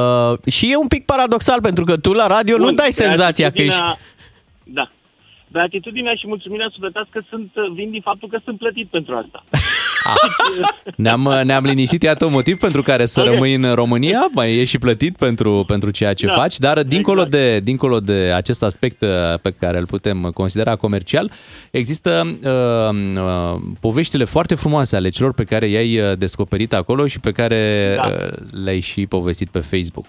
și 0.50 0.70
e 0.72 0.76
un 0.76 0.86
pic 0.88 1.04
paradoxal, 1.04 1.60
pentru 1.60 1.84
că 1.84 1.96
tu 1.96 2.12
la 2.12 2.26
radio 2.26 2.56
nu 2.56 2.64
Bun, 2.64 2.74
dai 2.74 2.92
senzația 2.92 3.50
că 3.50 3.62
ești... 3.62 3.80
beatitudinea- 3.80 3.98
Da. 4.64 4.90
Beatitudinea 5.48 6.14
și 6.14 6.26
mulțumirea 6.26 6.68
sufletească 6.72 7.24
sunt, 7.30 7.50
vin 7.74 7.90
din 7.90 8.00
faptul 8.00 8.28
că 8.28 8.38
sunt 8.44 8.58
plătit 8.58 8.88
pentru 8.88 9.14
asta. 9.14 9.44
Ne-am, 10.96 11.40
ne-am 11.44 11.64
liniștit, 11.64 12.02
iată 12.02 12.24
un 12.24 12.32
motiv 12.32 12.58
pentru 12.58 12.82
care 12.82 13.06
să 13.06 13.20
Ok. 13.20 13.26
rămâi 13.26 13.54
în 13.54 13.74
România, 13.74 14.28
mai 14.34 14.56
e 14.56 14.64
și 14.64 14.78
plătit 14.78 15.16
pentru, 15.16 15.64
pentru 15.66 15.90
ceea 15.90 16.12
ce 16.14 16.26
Da, 16.26 16.32
faci, 16.32 16.58
dar 16.58 16.82
dincolo, 16.82 17.24
de, 17.24 17.60
dincolo 17.60 18.00
de 18.00 18.32
acest 18.34 18.62
aspect 18.62 19.02
uh, 19.02 19.08
pe 19.42 19.50
care 19.50 19.78
îl 19.78 19.86
putem 19.86 20.30
considera 20.34 20.76
comercial, 20.76 21.30
există 21.70 22.38
uh, 22.44 23.22
uh, 23.22 23.60
poveștile 23.80 24.24
foarte 24.24 24.54
frumoase 24.54 24.96
ale 24.96 25.08
celor 25.08 25.32
pe 25.32 25.44
care 25.44 25.66
i-ai 25.66 25.98
uh, 25.98 26.18
descoperit 26.18 26.72
acolo 26.72 27.06
și 27.06 27.20
pe 27.20 27.32
care 27.32 27.92
Da. 27.96 28.06
uh, 28.06 28.32
le-ai 28.64 28.80
și 28.80 29.06
povestit 29.06 29.48
pe 29.48 29.58
Facebook. 29.60 30.06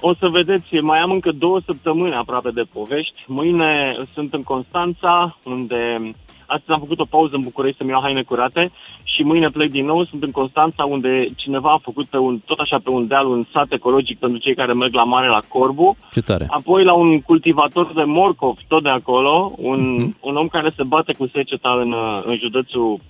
O 0.00 0.14
să 0.14 0.28
vedeți, 0.28 0.74
mai 0.82 0.98
am 0.98 1.10
încă 1.10 1.30
două 1.38 1.60
săptămâni 1.66 2.14
aproape 2.14 2.50
de 2.54 2.62
povești. 2.72 3.24
Mâine 3.26 3.96
sunt 4.14 4.32
în 4.34 4.42
Constanța, 4.42 5.38
unde 5.44 6.14
astăzi 6.54 6.72
am 6.72 6.78
făcut 6.86 7.00
o 7.00 7.12
pauză 7.14 7.34
în 7.36 7.42
București 7.42 7.78
să-mi 7.78 7.90
iau 7.90 8.00
haine 8.00 8.22
curate 8.22 8.72
și 9.02 9.22
mâine 9.22 9.48
plec 9.48 9.70
din 9.70 9.84
nou. 9.84 10.04
Sunt 10.04 10.22
în 10.22 10.30
Constanța, 10.30 10.84
unde 10.84 11.28
cineva 11.36 11.70
a 11.70 11.86
făcut 11.88 12.06
pe 12.06 12.16
un, 12.16 12.38
tot 12.46 12.58
așa 12.58 12.78
pe 12.84 12.90
un 12.90 13.06
deal 13.06 13.26
un 13.26 13.46
sat 13.52 13.72
ecologic 13.72 14.18
pentru 14.18 14.38
cei 14.38 14.54
care 14.54 14.72
merg 14.72 14.94
la 14.94 15.04
mare 15.04 15.28
la 15.28 15.40
Corbu. 15.48 15.96
Ce 16.12 16.20
tare! 16.20 16.46
Apoi 16.48 16.84
la 16.84 16.92
un 16.92 17.20
cultivator 17.20 17.92
de 17.94 18.04
morcov, 18.04 18.56
tot 18.68 18.82
de 18.82 18.88
acolo, 18.88 19.52
un, 19.56 20.12
un 20.20 20.36
om 20.36 20.48
care 20.48 20.70
se 20.76 20.82
bate 20.86 21.12
cu 21.18 21.26
seceta 21.32 21.78
în, 21.82 21.92
uh, 21.92 22.22
în 22.24 22.36
județul 22.36 23.00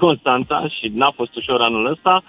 Constanța 0.00 0.68
și 0.68 0.90
n-a 0.94 1.10
fost 1.10 1.36
ușor 1.36 1.60
anul 1.60 1.90
ăsta. 1.90 2.22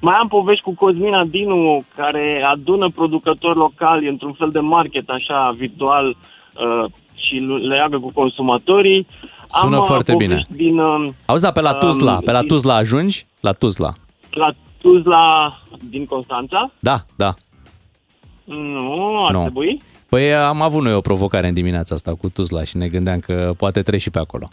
Mai 0.00 0.14
am 0.14 0.28
povești 0.28 0.62
cu 0.62 0.74
Cosmina 0.74 1.24
Dinu, 1.24 1.84
care 1.96 2.42
adună 2.42 2.90
producători 2.90 3.58
locali 3.58 4.08
într-un 4.08 4.32
fel 4.32 4.50
de 4.50 4.58
market 4.58 5.08
așa 5.08 5.54
virtual 5.56 6.08
uh, 6.08 6.16
și 7.14 7.34
le 7.34 7.56
leagă 7.74 7.98
cu 7.98 8.10
consumatorii. 8.14 9.06
Sună 9.48 9.74
am, 9.76 9.80
uh, 9.80 9.86
foarte 9.86 10.12
povești 10.12 10.32
bine. 10.32 10.46
Din, 10.70 10.78
uh, 10.78 11.08
Auzi, 11.26 11.42
da, 11.42 11.52
pe 11.52 11.60
la 11.60 11.74
Tuzla, 11.74 12.12
um, 12.14 12.20
pe 12.20 12.32
la 12.32 12.40
Tuzla 12.40 12.74
ajungi? 12.74 13.26
La 13.40 13.52
Tuzla. 13.52 13.92
la 14.30 14.50
Tuzla 14.80 15.52
din 15.90 16.04
Constanța? 16.06 16.70
Da, 16.78 17.04
da. 17.16 17.34
Nu, 18.44 19.24
ar 19.26 19.32
Nu. 19.32 19.40
trebui. 19.40 19.82
Păi 20.08 20.34
am 20.34 20.62
avut 20.62 20.82
noi 20.82 20.94
o 20.94 21.00
provocare 21.00 21.48
în 21.48 21.54
dimineața 21.54 21.94
asta 21.94 22.14
cu 22.14 22.28
Tuzla 22.28 22.64
și 22.64 22.76
ne 22.76 22.88
gândeam 22.88 23.18
că 23.18 23.52
poate 23.56 23.82
treci 23.82 24.00
și 24.00 24.10
pe 24.10 24.18
acolo. 24.18 24.48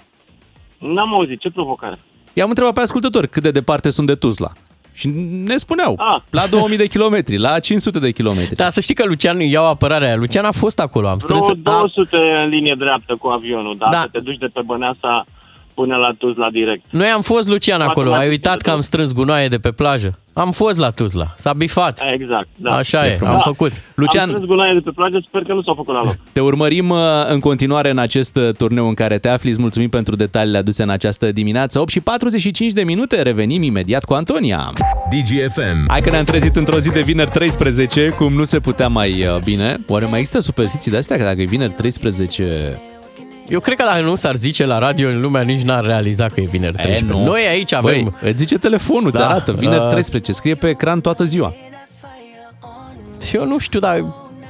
N-am 0.77 1.13
auzit. 1.13 1.39
Ce 1.39 1.49
provocare? 1.49 1.99
I-am 2.33 2.49
întrebat 2.49 2.73
pe 2.73 2.79
ascultători 2.79 3.27
cât 3.29 3.43
de 3.43 3.51
departe 3.51 3.89
sunt 3.89 4.07
de 4.07 4.15
Tuzla. 4.15 4.51
Și 4.93 5.07
ne 5.45 5.57
spuneau, 5.57 5.95
Ah. 5.99 6.21
la 6.29 6.47
2000 6.47 6.77
de 6.77 6.87
kilometri, 6.87 7.37
la 7.37 7.59
500 7.59 7.99
de 7.99 8.11
kilometri. 8.11 8.55
Da, 8.55 8.69
să 8.69 8.79
știi 8.79 8.95
că 8.95 9.05
Lucian, 9.05 9.39
iau 9.39 9.65
apărarea. 9.67 10.15
Lucian 10.15 10.45
a 10.45 10.51
fost 10.51 10.79
acolo, 10.79 11.07
am 11.07 11.19
strâns... 11.19 11.45
Vreo 11.45 11.55
200 11.79 12.17
în 12.43 12.49
linie 12.49 12.75
dreaptă 12.77 13.15
cu 13.19 13.27
avionul, 13.27 13.75
dar 13.77 13.89
Da. 13.91 13.99
să 13.99 14.07
te 14.11 14.19
duci 14.19 14.37
de 14.37 14.47
pe 14.53 14.61
Băneasa 14.65 15.25
până 15.75 15.95
la 15.95 16.11
Tuzla 16.17 16.49
direct. 16.49 16.83
Noi 16.89 17.07
am 17.07 17.21
fost, 17.21 17.47
Lucian, 17.47 17.81
acolo. 17.81 18.05
Ai 18.05 18.09
Matematic 18.11 18.31
uitat 18.31 18.61
că 18.61 18.69
am 18.69 18.81
strâns 18.81 19.11
gunoaie 19.13 19.47
de 19.47 19.57
pe 19.57 19.71
plajă? 19.71 20.17
Am 20.33 20.51
fost 20.51 20.79
la 20.79 20.89
Tuzla. 20.89 21.33
S-a 21.37 21.53
bifat. 21.53 22.01
Exact, 22.13 22.47
da. 22.55 22.75
Așa 22.75 23.07
E 23.07 23.09
e, 23.09 23.13
frumos. 23.13 23.33
am 23.33 23.39
făcut. 23.53 23.71
Lucian- 23.71 24.21
Am 24.21 24.27
strâns 24.29 24.43
gunoaie 24.45 24.73
de 24.73 24.79
pe 24.79 24.91
plajă, 24.95 25.23
sper 25.27 25.41
că 25.43 25.53
nu 25.53 25.61
s-au 25.61 25.73
făcut 25.73 25.93
la 25.93 26.01
loc. 26.03 26.15
Te 26.31 26.39
urmărim 26.39 26.89
uh, 26.89 26.97
în 27.27 27.39
continuare 27.39 27.89
în 27.89 27.97
acest 27.97 28.35
uh, 28.35 28.49
turneu 28.57 28.87
în 28.87 28.93
care 28.93 29.17
te 29.17 29.29
afli. 29.29 29.49
Îți 29.49 29.59
mulțumim 29.61 29.89
pentru 29.89 30.15
detaliile 30.15 30.57
aduse 30.57 30.83
în 30.83 30.89
această 30.89 31.31
dimineață. 31.31 31.79
8 31.79 31.89
și 31.89 31.99
45 31.99 32.71
de 32.71 32.83
minute, 32.83 33.21
revenim 33.21 33.63
imediat 33.63 34.05
cu 34.05 34.13
Antonia. 34.13 34.73
DGFM. 35.09 35.85
Hai 35.87 36.01
că 36.01 36.09
ne-am 36.09 36.23
trezit 36.23 36.55
într-o 36.55 36.79
zi 36.79 36.91
de 36.91 37.01
vineri 37.01 37.29
13, 37.29 38.09
cum 38.09 38.33
nu 38.33 38.43
se 38.43 38.59
putea 38.59 38.87
mai 38.87 39.25
uh, 39.27 39.37
bine. 39.43 39.77
Oare 39.87 40.05
mai 40.05 40.19
există 40.19 40.39
superstiții 40.41 40.91
de 40.91 40.97
astea? 40.97 41.17
Că 41.17 41.23
dacă 41.23 41.41
e 41.41 41.45
vineri 41.45 41.71
13... 41.71 42.79
Eu 43.47 43.59
cred 43.59 43.77
că 43.77 43.83
dacă 43.83 44.01
nu 44.01 44.15
s-ar 44.15 44.35
zice 44.35 44.65
la 44.65 44.77
radio, 44.77 45.09
în 45.09 45.21
lumea 45.21 45.41
nici 45.41 45.61
n-ar 45.61 45.85
realiza 45.85 46.27
că 46.27 46.39
e 46.39 46.45
vineri 46.45 46.73
13. 46.73 47.11
nu. 47.17 47.23
Noi 47.23 47.41
aici 47.49 47.73
avem... 47.73 48.03
Băi, 48.03 48.29
îți 48.29 48.37
zice 48.37 48.57
telefonul, 48.57 49.11
Da, 49.11 49.17
ți 49.17 49.23
arată, 49.23 49.51
vineri 49.51 49.83
uh, 49.83 49.89
13, 49.89 50.31
scrie 50.31 50.55
pe 50.55 50.69
ecran 50.69 51.01
toată 51.01 51.23
ziua. 51.23 51.53
Și 53.27 53.35
eu 53.35 53.45
nu 53.45 53.57
știu, 53.59 53.79
dar 53.79 54.03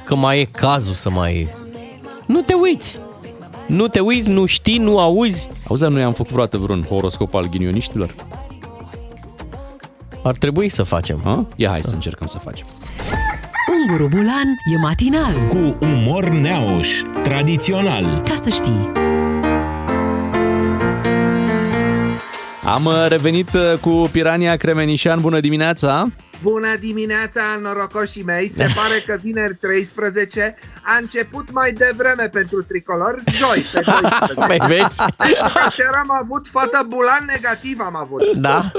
că 0.04 0.14
mai 0.14 0.40
e 0.40 0.44
cazul 0.44 0.94
să 0.94 1.10
mai... 1.10 1.48
Nu 2.26 2.40
te 2.40 2.54
uiți. 2.54 2.98
Nu 3.66 3.88
te 3.88 4.00
uiți, 4.00 4.30
nu 4.30 4.46
știi, 4.46 4.78
nu 4.78 4.98
auzi. 4.98 5.50
Auzi, 5.68 5.82
dar 5.82 5.90
noi 5.90 6.02
am 6.02 6.12
făcut 6.12 6.30
vreodată 6.30 6.58
vreun 6.58 6.82
horoscop 6.82 7.34
al 7.34 7.48
ghinioniștilor? 7.48 8.14
Ar 10.22 10.36
trebui 10.36 10.68
să 10.68 10.82
facem. 10.82 11.20
Ha? 11.24 11.46
Ia 11.56 11.68
hai 11.70 11.82
să 11.82 11.94
încercăm 11.94 12.26
să 12.26 12.38
facem. 12.38 12.66
Unguru 13.88 14.08
Bulan 14.08 14.48
e 14.72 14.76
matinal. 14.78 15.32
Cu 15.48 15.76
umor 15.80 16.28
neauș, 16.28 16.88
tradițional. 17.22 18.22
Ca 18.24 18.34
să 18.34 18.48
știi. 18.48 18.92
Am 22.64 22.84
uh, 22.84 23.06
revenit 23.08 23.48
uh, 23.54 23.78
cu 23.80 24.08
Pirania 24.12 24.56
Cremenișan. 24.56 25.20
Bună 25.20 25.40
dimineața! 25.40 26.06
Bună 26.42 26.76
dimineața, 26.80 27.40
norocoșii 27.62 28.22
mei! 28.22 28.48
Se 28.48 28.62
pare 28.62 29.02
că 29.06 29.18
vineri 29.22 29.54
13 29.54 30.54
a 30.84 30.98
început 31.00 31.52
mai 31.52 31.72
devreme 31.72 32.28
pentru 32.32 32.62
tricolor, 32.62 33.22
joi, 33.26 33.64
pe 33.72 33.80
12. 34.00 34.34
Mai 34.36 34.58
vezi? 34.66 34.96
Pentru 35.16 35.52
că 35.54 35.70
seara 35.70 35.98
am 36.02 36.18
avut 36.22 36.46
fată 36.46 36.86
bulan 36.88 37.24
negativ, 37.26 37.78
am 37.80 37.96
avut. 37.96 38.34
Da, 38.34 38.72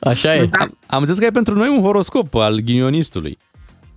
așa 0.00 0.34
e. 0.34 0.48
Am, 0.52 0.78
am 0.86 0.98
înțeles 0.98 1.18
că 1.18 1.24
ai 1.24 1.30
pentru 1.30 1.54
noi 1.54 1.68
un 1.68 1.82
horoscop 1.82 2.34
al 2.34 2.58
ghinionistului. 2.58 3.38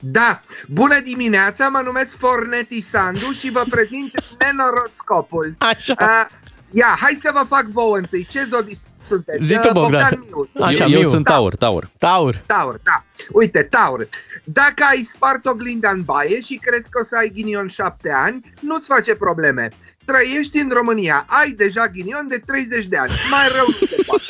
Da, 0.08 0.42
bună 0.68 1.00
dimineața, 1.00 1.68
mă 1.68 1.82
numesc 1.86 2.18
Forneti 2.18 2.82
Sandu 2.82 3.32
și 3.32 3.50
vă 3.52 3.64
prezint 3.70 4.12
nenoroscopul. 4.40 5.56
Așa. 5.58 5.96
Uh, 6.00 6.26
ia, 6.72 6.98
hai 7.00 7.18
să 7.20 7.30
vă 7.34 7.44
fac 7.48 7.66
vouă 7.66 7.98
întâi. 7.98 8.28
Ce 8.30 8.44
zodii 8.44 8.78
sunteți? 9.06 9.46
Zi 9.46 9.54
tu, 9.60 9.68
Uh, 9.68 9.74
Bogdan. 9.74 10.24
Miu. 10.26 10.50
Așa, 10.66 10.84
eu, 10.84 10.90
eu 10.90 11.00
Miu. 11.00 11.10
sunt 11.10 11.26
Taur, 11.26 11.56
Taur. 11.56 11.90
Taur. 11.98 12.44
Taur, 12.46 12.80
da. 12.84 13.04
Uite, 13.32 13.64
Taur. 13.64 14.08
Dacă 14.44 14.84
ai 14.90 15.02
spart 15.02 15.46
oglinda 15.46 15.90
în 15.90 16.02
baie 16.02 16.40
și 16.42 16.60
crezi 16.62 16.90
că 16.90 17.00
o 17.02 17.04
să 17.04 17.16
ai 17.20 17.32
ghinion 17.34 17.68
șapte 17.68 18.12
ani, 18.16 18.54
nu-ți 18.60 18.88
face 18.88 19.16
probleme. 19.16 19.70
Trăiești 20.06 20.58
în 20.58 20.70
România, 20.74 21.26
ai 21.28 21.52
deja 21.52 21.88
ghinion 21.88 22.26
de 22.28 22.42
30 22.46 22.86
de 22.86 22.98
ani. 22.98 23.12
Mai 23.32 23.48
rău 23.56 23.66
nu 23.80 23.88
se 23.88 24.04
poate. 24.06 24.24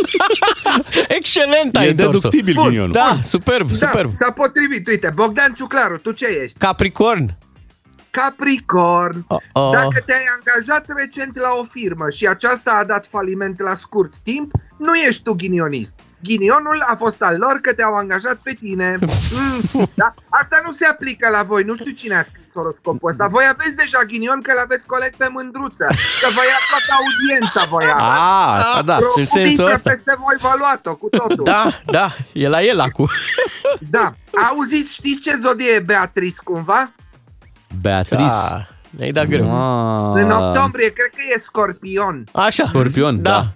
Excelent 1.17 1.75
ai 1.75 1.85
E 1.87 1.89
întors-o. 1.89 2.11
deductibil 2.11 2.53
Bun. 2.53 2.63
ghinionul. 2.63 2.91
Da, 2.91 3.17
superb, 3.21 3.69
Da, 3.71 3.75
superb. 3.87 4.09
s-a 4.09 4.31
potrivit. 4.31 4.87
Uite, 4.87 5.11
Bogdan 5.15 5.53
Ciuclaru, 5.53 5.97
tu 5.97 6.11
ce 6.11 6.25
ești? 6.43 6.57
Capricorn. 6.57 7.37
Capricorn. 8.09 9.25
Uh-oh. 9.29 9.71
Dacă 9.71 9.99
te-ai 10.05 10.23
angajat 10.37 10.85
recent 10.97 11.39
la 11.39 11.49
o 11.61 11.63
firmă 11.63 12.09
și 12.09 12.27
aceasta 12.27 12.71
a 12.81 12.83
dat 12.83 13.07
faliment 13.07 13.59
la 13.61 13.75
scurt 13.75 14.17
timp, 14.23 14.51
nu 14.77 14.95
ești 14.95 15.23
tu 15.23 15.33
ghinionist. 15.33 15.93
Ghinionul 16.23 16.83
a 16.91 16.95
fost 16.95 17.21
al 17.21 17.35
lor 17.37 17.59
că 17.61 17.73
te-au 17.73 17.93
angajat 17.95 18.35
pe 18.35 18.53
tine. 18.59 18.97
Mm, 19.01 19.89
da? 19.93 20.13
Asta 20.29 20.61
nu 20.65 20.71
se 20.71 20.85
aplică 20.85 21.29
la 21.29 21.41
voi. 21.43 21.63
Nu 21.63 21.75
știu 21.75 21.91
cine 21.91 22.15
a 22.15 22.21
scris 22.21 22.53
horoscopul 22.53 23.09
ăsta. 23.09 23.27
Voi 23.27 23.43
aveți 23.53 23.75
deja 23.75 23.99
ghinion 24.07 24.41
că 24.41 24.53
l-aveți 24.53 24.85
coleg 24.85 25.15
pe 25.15 25.27
mândruță. 25.31 25.85
Că 26.21 26.27
vă 26.35 26.41
ia 26.51 26.59
toată 26.71 26.91
audiența 26.99 27.61
voi 27.69 27.85
Ah, 27.97 28.83
da. 28.85 28.95
Vreo 28.95 29.09
în 29.15 29.25
sensul 29.25 29.41
cubică 29.51 29.71
ăsta. 29.73 29.89
peste 29.89 30.15
voi 30.17 30.35
v-a 30.41 30.55
luat-o 30.57 30.95
cu 30.95 31.09
totul. 31.09 31.43
Da, 31.45 31.81
da, 31.85 32.07
e 32.33 32.47
la 32.47 32.61
el 32.63 32.79
acum. 32.79 33.07
da. 33.89 34.13
Auziți, 34.49 34.93
știți 34.93 35.19
ce 35.19 35.35
zodie 35.35 35.71
e 35.71 35.79
Beatrice 35.79 36.37
cumva? 36.43 36.91
Beatrice. 37.81 38.23
Da, 38.49 38.67
ne-ai 38.89 39.11
dat 39.11 39.25
greu. 39.25 39.45
Ah. 39.55 40.21
În 40.23 40.31
octombrie, 40.31 40.89
cred 40.89 41.09
că 41.09 41.21
e 41.35 41.39
Scorpion. 41.39 42.27
Așa. 42.31 42.63
Scorpion, 42.67 43.21
da. 43.21 43.53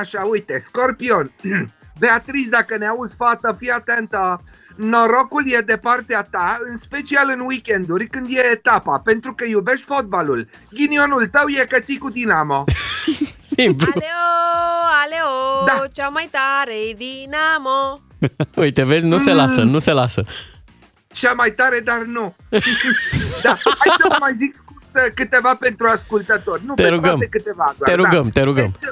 Așa, 0.00 0.22
uite, 0.24 0.58
Scorpion. 0.58 1.32
Beatriz, 1.98 2.48
dacă 2.48 2.76
ne 2.76 2.86
auzi, 2.86 3.16
fată, 3.16 3.54
fii 3.58 3.70
atentă. 3.70 4.40
Norocul 4.76 5.42
e 5.46 5.60
de 5.60 5.76
partea 5.76 6.22
ta, 6.22 6.58
în 6.70 6.78
special 6.78 7.30
în 7.34 7.40
weekenduri, 7.46 8.06
când 8.06 8.28
e 8.30 8.50
etapa, 8.52 8.98
pentru 8.98 9.34
că 9.34 9.44
iubești 9.44 9.84
fotbalul. 9.86 10.48
Ghinionul 10.70 11.26
tău 11.26 11.46
e 11.48 11.64
că 11.68 11.78
ții 11.80 11.98
cu 11.98 12.10
Dinamo. 12.10 12.64
Simplu. 13.56 13.92
Aleo, 13.94 14.24
aleo, 15.04 15.64
Da. 15.66 15.86
cea 15.92 16.08
mai 16.08 16.28
tare 16.30 16.72
e 16.90 16.94
Dinamo. 16.94 18.00
Uite, 18.64 18.82
vezi, 18.84 19.06
nu 19.06 19.18
se 19.18 19.32
lasă, 19.32 19.62
nu 19.62 19.78
se 19.78 19.92
lasă. 19.92 20.24
Cea 21.06 21.32
mai 21.32 21.50
tare, 21.50 21.80
dar 21.84 22.02
nu. 22.02 22.34
da, 23.42 23.48
hai 23.78 23.94
să 23.96 24.04
vă 24.08 24.16
mai 24.20 24.32
zic 24.32 24.54
scurt 24.54 24.82
uh, 24.94 25.12
câteva 25.14 25.54
pentru 25.54 25.86
ascultători. 25.86 26.62
Nu 26.64 26.74
Te 26.74 26.82
pe 26.82 26.88
rugăm. 26.88 27.08
toate 27.10 27.26
câteva 27.26 27.74
doar. 27.78 27.90
Te 27.90 27.96
rugăm, 27.96 28.22
da. 28.22 28.30
te 28.32 28.40
rugăm. 28.40 28.64
Deci, 28.64 28.90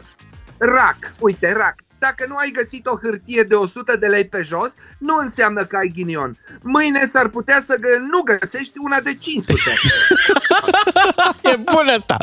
rac, 0.74 0.96
uite, 1.18 1.52
rac. 1.56 1.74
Dacă 1.98 2.24
nu 2.28 2.36
ai 2.36 2.50
găsit 2.50 2.86
o 2.86 2.96
hârtie 3.02 3.42
de 3.42 3.54
100 3.54 3.96
de 3.96 4.06
lei 4.06 4.24
pe 4.26 4.42
jos, 4.42 4.74
nu 4.98 5.16
înseamnă 5.16 5.64
că 5.64 5.76
ai 5.76 5.88
ghinion. 5.94 6.38
Mâine 6.62 7.04
s-ar 7.04 7.28
putea 7.28 7.60
să 7.60 7.74
gă- 7.76 7.98
nu 8.10 8.20
găsești 8.38 8.72
una 8.82 9.00
de 9.00 9.14
500. 9.14 9.60
E 11.52 11.56
bun 11.56 11.88
asta. 11.96 12.16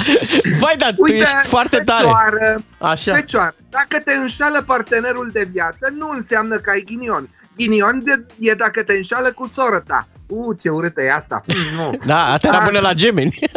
Vai, 0.60 0.76
dar 0.78 0.90
tu 0.90 0.96
Uite, 1.02 1.16
ești 1.16 1.36
foarte 1.48 1.78
tare. 1.86 1.98
fecioară, 2.04 2.64
Așa. 2.78 3.14
Fecioară, 3.14 3.56
dacă 3.70 4.00
te 4.04 4.14
înșală 4.14 4.62
partenerul 4.62 5.30
de 5.34 5.48
viață, 5.52 5.90
nu 5.98 6.10
înseamnă 6.10 6.58
că 6.58 6.70
ai 6.70 6.84
ghinion. 6.86 7.30
Ghinion 7.56 8.02
de, 8.04 8.26
e 8.38 8.54
dacă 8.54 8.84
te 8.84 8.94
înșală 8.94 9.32
cu 9.32 9.52
soră 9.54 9.80
ta. 9.88 10.08
U, 10.28 10.54
ce 10.54 10.70
urâtă 10.70 11.02
e 11.02 11.12
asta. 11.14 11.44
Mm, 11.46 11.76
nu. 11.76 11.98
Da, 12.06 12.26
asta 12.32 12.48
era 12.48 12.58
până 12.58 12.78
Așa. 12.78 12.88
la 12.88 12.94
gemeni. 12.94 13.40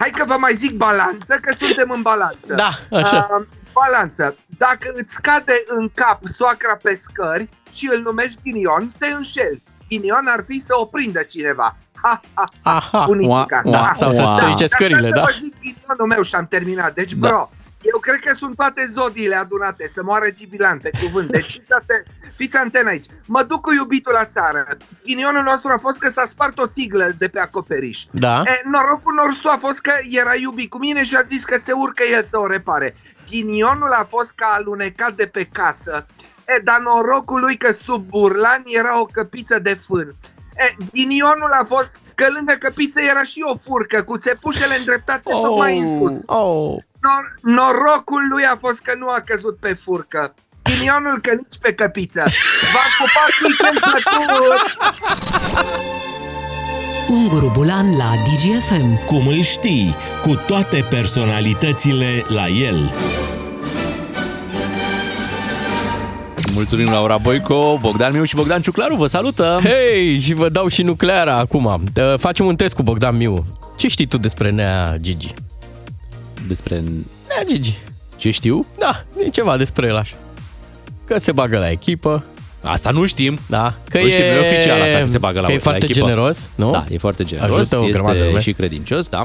Mm. 0.00 0.06
Hai 0.06 0.10
că 0.10 0.24
vă 0.24 0.36
mai 0.38 0.54
zic 0.54 0.76
balanță, 0.76 1.38
că 1.40 1.54
suntem 1.54 1.90
în 1.90 2.02
balanță. 2.02 2.54
Da, 2.54 2.70
așa. 2.90 3.28
Uh, 3.40 3.46
balanță. 3.72 4.36
Dacă 4.46 4.92
îți 4.94 5.12
scade 5.12 5.52
în 5.66 5.90
cap 5.94 6.20
soacra 6.24 6.76
pe 6.82 6.94
scări 6.94 7.48
și 7.72 7.90
îl 7.94 8.00
numești 8.02 8.40
ghinion, 8.42 8.92
te 8.98 9.06
înșeli. 9.06 9.62
Ghinion 9.88 10.26
ar 10.36 10.44
fi 10.46 10.60
să 10.60 10.72
o 10.76 10.84
prindă 10.84 11.22
cineva. 11.22 11.76
Ha, 12.02 12.20
ha, 12.34 12.44
ha. 12.62 12.74
Aha. 12.76 13.04
Bunicica 13.06 13.60
Ua, 13.64 13.70
ua, 13.78 13.88
asta. 13.88 13.94
sau 14.04 14.12
să 14.12 14.24
strice 14.36 14.54
Dar 14.58 14.68
scările, 14.68 14.98
stai 14.98 15.10
da? 15.10 15.24
Să 15.26 15.32
vă 15.32 15.38
zic 15.42 15.54
ghinionul 15.58 16.06
meu 16.08 16.22
și 16.22 16.34
am 16.34 16.46
terminat. 16.46 16.94
Deci, 16.94 17.12
Da. 17.14 17.28
bro, 17.28 17.50
eu 17.82 17.98
cred 18.00 18.18
că 18.18 18.34
sunt 18.34 18.56
toate 18.56 18.86
zodiile 18.92 19.36
adunate, 19.36 19.88
să 19.88 20.02
moară 20.02 20.30
gibilante, 20.30 20.90
cuvânt. 21.02 21.30
Deci 21.30 21.50
fiți, 21.58 21.72
aten- 21.80 22.19
fiți 22.40 22.56
antena 22.56 22.90
aici. 22.90 23.06
Mă 23.26 23.42
duc 23.42 23.60
cu 23.60 23.72
iubitul 23.72 24.12
la 24.12 24.24
țară. 24.24 24.66
Ghinionul 25.02 25.42
nostru 25.42 25.72
a 25.72 25.78
fost 25.78 25.98
că 25.98 26.08
s-a 26.08 26.24
spart 26.26 26.58
o 26.58 26.66
țiglă 26.66 27.06
de 27.18 27.28
pe 27.28 27.40
acoperiș. 27.40 28.04
Da. 28.10 28.42
E, 28.46 28.62
norocul 28.64 29.14
nostru 29.24 29.48
a 29.52 29.56
fost 29.56 29.80
că 29.80 29.92
era 30.10 30.34
iubit 30.34 30.70
cu 30.70 30.78
mine 30.78 31.04
și 31.04 31.16
a 31.16 31.22
zis 31.22 31.44
că 31.44 31.58
se 31.58 31.72
urcă 31.72 32.02
el 32.12 32.22
să 32.22 32.38
o 32.38 32.46
repare. 32.46 32.96
Ghinionul 33.30 33.92
a 33.92 34.04
fost 34.08 34.34
că 34.34 34.44
a 34.48 34.54
alunecat 34.54 35.12
de 35.14 35.26
pe 35.26 35.44
casă. 35.52 36.06
E, 36.46 36.60
dar 36.64 36.80
norocul 36.80 37.40
lui 37.40 37.56
că 37.56 37.72
sub 37.72 38.02
burlan 38.08 38.62
era 38.64 39.00
o 39.00 39.04
căpiță 39.04 39.58
de 39.58 39.78
fân. 39.86 40.14
E, 40.56 40.76
ghinionul 40.92 41.52
a 41.60 41.64
fost 41.64 42.00
că 42.14 42.26
lângă 42.34 42.52
căpiță 42.58 43.00
era 43.00 43.22
și 43.22 43.40
o 43.52 43.56
furcă 43.56 44.02
cu 44.02 44.18
țepușele 44.18 44.76
îndreptate 44.78 45.30
oh, 45.32 45.42
tocmai 45.42 45.78
în 45.78 45.98
sus. 45.98 46.22
Oh. 46.26 46.76
Nor- 47.06 47.40
norocul 47.42 48.28
lui 48.30 48.44
a 48.44 48.56
fost 48.56 48.80
că 48.80 48.94
nu 48.98 49.08
a 49.08 49.20
căzut 49.20 49.56
pe 49.58 49.74
furcă. 49.74 50.34
Ghinionul 50.62 51.18
că 51.22 51.30
nici 51.30 51.58
pe 51.60 51.72
căpiță. 51.72 52.24
V-am 52.72 52.90
pupat 53.00 53.30
weekend 53.42 53.78
plăcut! 53.78 54.62
Unguru 57.08 57.50
Bulan 57.54 57.96
la 57.96 58.10
DGFM. 58.24 59.04
Cum 59.04 59.26
îl 59.26 59.42
știi, 59.42 59.96
cu 60.22 60.34
toate 60.34 60.86
personalitățile 60.90 62.24
la 62.28 62.46
el. 62.48 62.90
Mulțumim 66.52 66.90
Laura 66.90 67.18
Boico, 67.18 67.78
Bogdan 67.80 68.12
Miu 68.12 68.24
și 68.24 68.34
Bogdan 68.34 68.60
Ciuclaru, 68.62 68.94
vă 68.96 69.06
salută! 69.06 69.60
Hei, 69.62 70.18
și 70.18 70.34
vă 70.34 70.48
dau 70.48 70.68
și 70.68 70.82
nucleara 70.82 71.36
acum. 71.36 71.64
Uh, 71.64 72.14
Facem 72.18 72.46
un 72.46 72.56
test 72.56 72.74
cu 72.74 72.82
Bogdan 72.82 73.16
Miu. 73.16 73.44
Ce 73.76 73.88
știi 73.88 74.06
tu 74.06 74.18
despre 74.18 74.50
Nea 74.50 74.96
Gigi? 75.00 75.34
Despre 76.46 76.74
Nea 77.28 77.44
Gigi. 77.46 77.78
ce 78.16 78.30
știu? 78.30 78.66
Da, 78.78 79.04
zi 79.22 79.30
ceva 79.30 79.56
despre 79.56 79.86
el 79.86 79.96
așa. 79.96 80.14
Că 81.12 81.18
se 81.18 81.32
bagă 81.32 81.58
la 81.58 81.70
echipă. 81.70 82.24
Asta 82.62 82.90
nu 82.90 83.06
știm. 83.06 83.38
Da, 83.46 83.74
că 83.88 83.98
nu 83.98 84.06
e, 84.06 84.10
știm, 84.10 84.22
e 84.22 84.38
oficial 84.38 84.80
asta 84.82 84.98
că 84.98 85.06
se 85.06 85.18
bagă 85.18 85.40
la 85.40 85.46
că 85.46 85.52
e 85.52 85.54
la 85.54 85.60
foarte 85.60 85.84
echipă. 85.84 86.06
generos, 86.06 86.50
nu? 86.54 86.70
Da, 86.70 86.84
e 86.90 86.98
foarte 86.98 87.24
generos, 87.24 87.56
Ajută 87.58 87.76
o 87.76 87.86
grămadă 87.86 88.12
de 88.12 88.18
este 88.18 88.28
lume. 88.30 88.40
și 88.40 88.52
credincios, 88.52 89.08
da. 89.08 89.22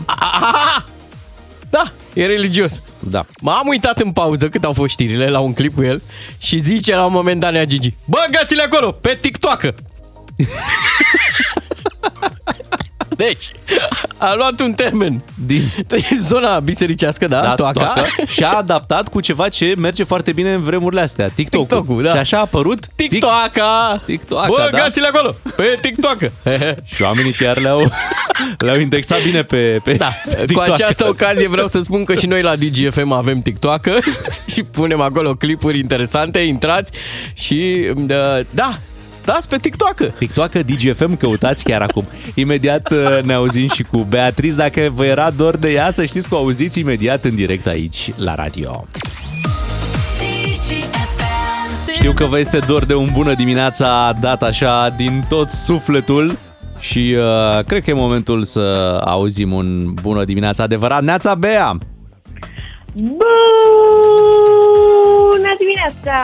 Da, 1.70 1.92
e 2.14 2.26
religios. 2.26 2.82
Da. 3.00 3.26
M-am 3.42 3.68
uitat 3.68 4.00
în 4.00 4.12
pauză 4.12 4.50
cât 4.50 4.64
au 4.64 4.74
fost 4.74 4.90
știrile 4.90 5.28
la 5.30 5.40
un 5.40 5.54
clip 5.54 5.76
cu 5.76 5.84
el 5.84 6.02
și 6.38 6.58
zice 6.58 6.96
la 6.96 7.06
un 7.06 7.12
moment 7.12 7.40
dat 7.40 7.52
Nea 7.52 7.66
Gigi 7.66 7.94
Băgați-le 8.06 8.62
acolo, 8.62 8.92
pe 8.92 9.18
TikTok 9.22 9.62
Deci, 13.18 13.52
a 14.18 14.34
luat 14.38 14.60
un 14.60 14.74
termen 14.74 15.24
din 15.46 15.64
zona 16.20 16.60
bisericească, 16.60 17.28
da, 17.28 17.42
da, 17.42 17.56
toaca. 17.56 17.72
toacă, 17.84 18.06
și 18.28 18.44
a 18.44 18.50
adaptat 18.58 19.08
cu 19.08 19.20
ceva 19.20 19.50
ce 19.50 19.74
merge 19.78 20.04
foarte 20.04 20.32
bine 20.32 20.54
în 20.54 20.62
vremurile 20.62 21.02
astea, 21.02 21.28
TikTok-ul. 21.30 21.66
TikTok-ul, 21.78 22.04
da. 22.04 22.12
Și 22.12 22.18
așa 22.18 22.38
a 22.38 22.40
apărut 22.40 22.88
TikToaka! 22.96 24.02
TikToaka, 24.06 24.70
Băgați-le 24.72 25.08
acolo, 25.08 25.36
pe 25.56 25.78
TikTok 25.82 26.18
Și 26.96 27.02
oamenii 27.02 27.32
chiar 27.32 27.58
le-au, 27.58 27.92
le-au 28.66 28.80
indexat 28.80 29.24
bine 29.24 29.44
pe, 29.44 29.80
pe 29.84 29.94
Da, 29.94 30.12
cu 30.38 30.46
TikTok. 30.46 30.70
această 30.70 31.08
ocazie 31.08 31.48
vreau 31.48 31.68
să 31.68 31.80
spun 31.82 32.04
că 32.04 32.16
și 32.16 32.26
noi 32.26 32.42
la 32.42 32.56
DGFM 32.56 33.12
avem 33.12 33.42
TikTok 33.42 33.82
și 34.54 34.64
punem 34.64 35.02
acolo 35.02 35.34
clipuri 35.34 35.80
interesante, 35.80 36.40
intrați 36.40 36.92
și 37.34 37.92
da, 37.96 38.40
da 38.50 38.78
stați 39.16 39.48
pe 39.50 39.58
TikTok. 39.58 39.96
TikTok 40.18 40.52
DGFM 40.52 41.18
căutați 41.18 41.64
chiar 41.64 41.82
acum. 41.82 42.06
Imediat 42.34 42.92
uh, 42.92 43.24
ne 43.24 43.34
auzim 43.34 43.68
și 43.70 43.84
cu 43.84 43.98
Beatriz. 43.98 44.56
Dacă 44.56 44.90
vă 44.92 45.06
era 45.06 45.30
dor 45.30 45.58
de 45.58 45.72
ea, 45.72 45.92
să 45.92 46.06
știți 46.06 46.30
că 46.30 46.36
o 46.36 46.38
auziți 46.38 46.80
imediat 46.80 47.24
în 47.24 47.36
direct 47.36 47.68
aici, 47.68 48.12
la 48.16 48.36
radio. 48.36 48.86
Știu 51.94 52.14
că 52.14 52.26
vă 52.26 52.40
este 52.40 52.60
dor 52.60 52.86
de 52.86 52.94
un 52.94 53.10
bună 53.14 53.34
dimineața 53.34 54.14
dat 54.20 54.44
așa 54.44 54.90
din 54.90 55.26
tot 55.30 55.50
sufletul 55.50 56.38
și 56.80 57.16
uh, 57.18 57.64
cred 57.64 57.84
că 57.84 57.90
e 57.90 57.94
momentul 57.94 58.44
să 58.44 59.00
auzim 59.06 59.54
un 59.54 59.94
bună 60.02 60.24
dimineața 60.24 60.64
adevărat. 60.64 61.04
Neața 61.04 61.36
Bea! 61.36 61.78
Bună 62.94 63.16
dimineața! 65.58 66.20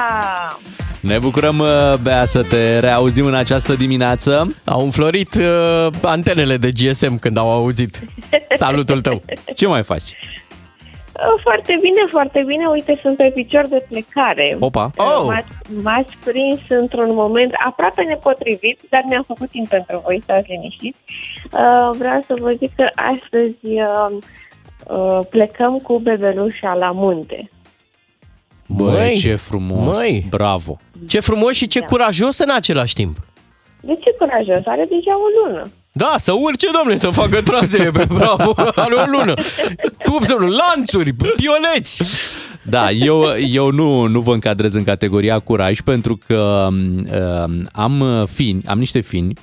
Ne 1.02 1.20
bucurăm, 1.20 1.60
uh, 1.60 1.94
Bea, 2.02 2.26
să 2.26 2.44
te 2.44 2.80
reauzim 2.80 3.26
în 3.26 3.34
această 3.34 3.74
dimineață. 3.74 4.48
Au 4.66 4.84
înflorit 4.84 5.34
uh, 5.36 5.88
antenele 6.02 6.58
de 6.58 6.72
GSM 6.72 7.20
când 7.20 7.38
au 7.38 7.50
auzit 7.50 8.00
salutul 8.54 9.02
tău. 9.02 9.22
Ce 9.56 9.68
mai 9.68 9.84
faci? 9.84 10.16
Foarte 11.42 11.78
bine, 11.82 12.04
foarte 12.10 12.44
bine. 12.48 12.66
Uite, 12.66 13.00
sunt 13.02 13.18
pe 13.18 13.32
picior 13.36 13.68
de 13.68 13.86
plecare. 13.90 14.58
Opa! 14.60 14.92
Oh. 14.98 15.26
M-ați, 15.26 15.48
m-ați 15.82 16.18
prins 16.24 16.60
într-un 16.70 17.14
moment 17.14 17.52
aproape 17.66 18.02
nepotrivit, 18.04 18.80
dar 18.90 19.04
mi-am 19.08 19.24
făcut 19.28 19.50
timp 19.50 19.68
pentru 19.68 20.02
voi, 20.06 20.22
stați 20.24 20.50
liniștiți. 20.50 20.98
Uh, 21.52 21.90
vreau 21.98 22.22
să 22.28 22.36
vă 22.40 22.52
zic 22.52 22.76
că 22.76 22.90
astăzi 22.96 23.58
uh, 23.64 24.18
uh, 24.88 25.20
plecăm 25.30 25.78
cu 25.78 26.00
bebelușa 26.00 26.74
la 26.74 26.92
munte. 26.92 27.50
Băi, 28.76 28.92
Măi, 28.94 29.16
ce 29.18 29.36
frumos! 29.36 29.98
măi. 29.98 30.26
Bravo! 30.30 30.78
Ce 31.08 31.20
frumos 31.20 31.56
și 31.56 31.68
ce 31.68 31.80
Da. 31.80 31.86
curajos 31.86 32.38
în 32.38 32.50
același 32.56 32.94
timp. 32.94 33.18
De 33.82 33.94
ce 34.04 34.16
curajos? 34.18 34.66
Are 34.66 34.86
deja 34.90 35.16
o 35.18 35.48
lună. 35.48 35.72
Da, 35.92 36.14
să 36.18 36.32
urce, 36.32 36.68
domnule, 36.74 36.98
să 36.98 37.10
facă 37.10 37.42
trasee, 37.42 37.92
pe 37.92 38.06
bravo, 38.18 38.54
are 38.76 38.94
o 38.96 39.04
lună. 39.18 39.34
Cum 40.06 40.24
să 40.24 40.36
nu, 40.40 40.48
lanțuri, 40.48 41.14
pioneți. 41.14 42.04
Da, 42.64 42.92
eu, 42.92 43.24
eu 43.52 43.72
nu, 43.72 44.08
nu 44.08 44.20
vă 44.20 44.34
încadrez 44.34 44.74
în 44.76 44.84
categoria 44.84 45.40
curaj 45.40 45.80
pentru 45.80 46.20
că 46.28 46.68
uh, 46.72 47.54
am 47.72 48.26
fini, 48.32 48.62
am 48.66 48.80
niște 48.80 49.00
fini 49.00 49.34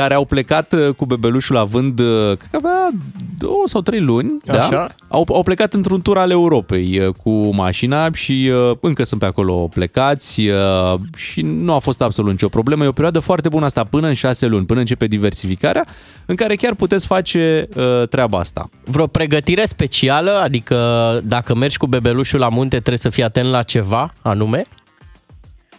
care 0.00 0.14
au 0.14 0.24
plecat 0.24 0.72
uh, 0.72 0.94
cu 0.94 1.04
bebelușul 1.06 1.56
având, 1.56 1.98
uh, 1.98 2.36
cred 2.36 2.50
că 2.50 2.56
avea 2.56 2.90
două 3.38 3.62
sau 3.64 3.80
trei 3.80 4.00
luni, 4.00 4.32
Așa. 4.46 4.68
da? 4.70 4.86
Au, 5.08 5.26
au 5.32 5.42
plecat 5.42 5.74
într-un 5.74 6.02
tur 6.02 6.18
al 6.18 6.30
Europei 6.30 6.98
uh, 6.98 7.14
cu 7.22 7.54
mașina 7.54 8.10
și 8.12 8.50
uh, 8.70 8.76
încă 8.80 9.04
sunt 9.04 9.20
pe 9.20 9.26
acolo 9.26 9.52
plecați 9.52 10.46
uh, 10.46 10.94
și 11.16 11.40
nu 11.40 11.72
a 11.72 11.78
fost 11.78 12.02
absolut 12.02 12.30
nicio 12.30 12.48
problemă. 12.48 12.84
E 12.84 12.88
o 12.88 12.92
perioadă 12.92 13.18
foarte 13.18 13.48
bună 13.48 13.64
asta, 13.64 13.84
până 13.84 14.06
în 14.06 14.14
șase 14.14 14.46
luni, 14.46 14.66
până 14.66 14.80
începe 14.80 15.06
diversificarea, 15.06 15.86
în 16.26 16.34
care 16.34 16.56
chiar 16.56 16.74
puteți 16.74 17.06
face 17.06 17.68
uh, 17.76 18.08
treaba 18.08 18.38
asta. 18.38 18.68
Vreo 18.84 19.06
pregătire 19.06 19.64
specială? 19.64 20.40
Adică 20.42 20.76
dacă 21.24 21.54
mergi 21.54 21.76
cu 21.76 21.86
bebelușul 21.86 22.38
la 22.38 22.48
munte 22.48 22.76
trebuie 22.76 22.98
să 22.98 23.08
fii 23.08 23.22
atent 23.22 23.50
la 23.50 23.62
ceva 23.62 24.10
anume? 24.22 24.66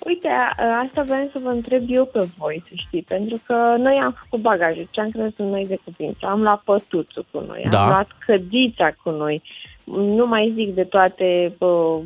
Uite, 0.10 0.28
a- 0.28 0.78
asta 0.86 1.02
vreau 1.02 1.30
să 1.34 1.40
vă 1.44 1.50
întreb 1.50 1.84
eu 1.88 2.06
pe 2.06 2.28
voi, 2.38 2.64
să 2.68 2.72
știi, 2.76 3.02
pentru 3.08 3.40
că 3.46 3.54
noi 3.78 3.96
am 4.04 4.16
făcut 4.24 4.40
bagaje, 4.42 4.88
ce 4.92 5.02
am 5.02 5.10
crezut 5.10 5.38
noi 5.38 5.66
de 5.68 5.80
cuprință. 5.84 6.26
Am 6.26 6.42
luat 6.42 6.62
pătuțul 6.62 7.26
cu 7.32 7.44
noi, 7.48 7.66
Da. 7.70 7.82
am 7.82 7.88
luat 7.90 8.08
cădița 8.26 8.92
cu 9.04 9.10
noi, 9.10 9.42
nu 9.94 10.28
mai 10.28 10.52
zic 10.56 10.74
de 10.76 10.84
toate 10.84 11.54
bă, 11.58 12.00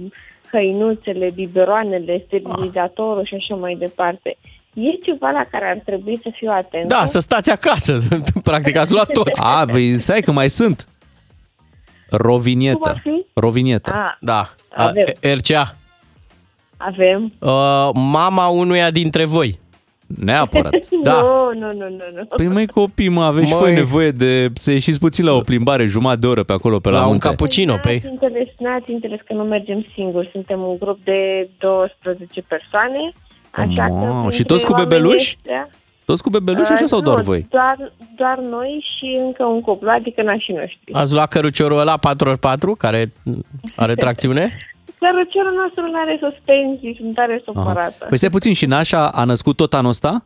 hăinuțele, 0.51 1.29
biberoanele, 1.29 2.23
sterilizatorul 2.25 3.25
și 3.25 3.35
așa 3.35 3.55
mai 3.55 3.75
departe. 3.75 4.37
E 4.73 4.89
ceva 5.03 5.29
la 5.29 5.45
care 5.51 5.65
ar 5.69 5.81
trebui 5.85 6.19
să 6.23 6.29
fiu 6.33 6.51
atentă? 6.51 6.87
Da, 6.87 7.05
să 7.05 7.19
stați 7.19 7.51
acasă. 7.51 7.99
Practic 8.43 8.77
ați 8.77 8.91
luat 8.91 9.11
tot. 9.11 9.27
A, 9.33 9.65
păi 9.71 9.97
stai 9.97 10.21
că 10.21 10.31
mai 10.31 10.49
sunt. 10.49 10.87
Cum 12.09 12.17
Rovinietă. 12.21 12.89
ar 12.89 12.99
fi? 13.03 13.25
Rovinietă. 13.33 13.91
Ah, 13.93 14.15
Da. 14.19 14.49
Avem. 14.75 15.03
A, 15.23 15.33
RCA. 15.33 15.75
Avem. 16.85 17.31
Uh, 17.39 17.89
mama 17.93 18.47
unuia 18.47 18.91
dintre 18.91 19.25
voi. 19.25 19.59
Neapărat. 20.19 20.73
Da. 21.03 21.21
Nu, 21.21 21.59
nu, 21.59 21.67
nu, 21.67 21.87
nu, 21.89 22.03
nu. 22.15 22.25
Păi 22.35 22.47
măi 22.47 22.67
copii, 22.67 23.09
mă, 23.09 23.23
aveți 23.23 23.47
și 23.47 23.53
Măi. 23.53 23.61
voi 23.61 23.73
nevoie 23.73 24.11
de 24.11 24.49
să 24.53 24.71
ieșiți 24.71 24.99
puțin 24.99 25.25
la 25.25 25.33
o 25.33 25.39
plimbare, 25.41 25.85
jumătate 25.85 26.19
de 26.19 26.27
oră 26.27 26.43
pe 26.43 26.53
acolo, 26.53 26.79
pe 26.79 26.89
la, 26.89 26.95
La 26.97 27.03
un 27.03 27.09
munte. 27.09 27.27
cappuccino, 27.27 27.75
pe 27.81 27.91
N-ați 27.93 28.05
înțeles, 28.05 28.47
n-ați 28.59 28.91
înțeles 28.91 29.19
că 29.25 29.33
nu 29.33 29.43
mergem 29.43 29.85
singuri. 29.93 30.29
Suntem 30.31 30.61
un 30.61 30.77
grup 30.79 30.99
de 31.03 31.49
12 31.59 32.41
persoane. 32.47 33.11
Așa 33.51 33.85
că 33.85 33.91
Mamă, 33.93 34.11
printre 34.13 34.35
și 34.35 34.43
toți 34.43 34.65
cu 34.65 34.71
oamenii 34.71 34.89
bebeluși? 34.97 35.37
ăștia- 35.37 35.69
Toți 36.05 36.23
cu 36.23 36.29
bebeluși 36.29 36.71
așa 36.71 36.83
Uh, 36.83 36.89
sau 36.89 37.01
doar 37.01 37.17
nu, 37.17 37.23
voi? 37.23 37.47
Doar, 37.49 37.91
doar 38.15 38.37
noi 38.39 38.85
și 38.97 39.17
încă 39.25 39.43
un 39.43 39.61
cuplu, 39.61 39.89
adică 39.89 40.21
nașii 40.21 40.53
noștri. 40.53 40.93
Ați 40.93 41.13
luat 41.13 41.29
căruciorul 41.29 41.79
ăla 41.79 41.97
4x4 41.97 42.77
care 42.77 43.11
are 43.75 43.95
tracțiune? 43.95 44.49
Căruciorul 45.03 45.53
nostru 45.63 45.81
nu 45.91 45.99
are 45.99 46.19
suspensii, 46.21 46.95
sunt 46.99 47.13
tare 47.15 47.41
supărată. 47.45 48.05
Păi 48.09 48.17
stai 48.17 48.29
puțin, 48.29 48.53
și 48.53 48.65
Nașa 48.65 49.09
a 49.09 49.23
născut 49.23 49.55
tot 49.55 49.73
anul 49.73 49.89
ăsta? 49.89 50.25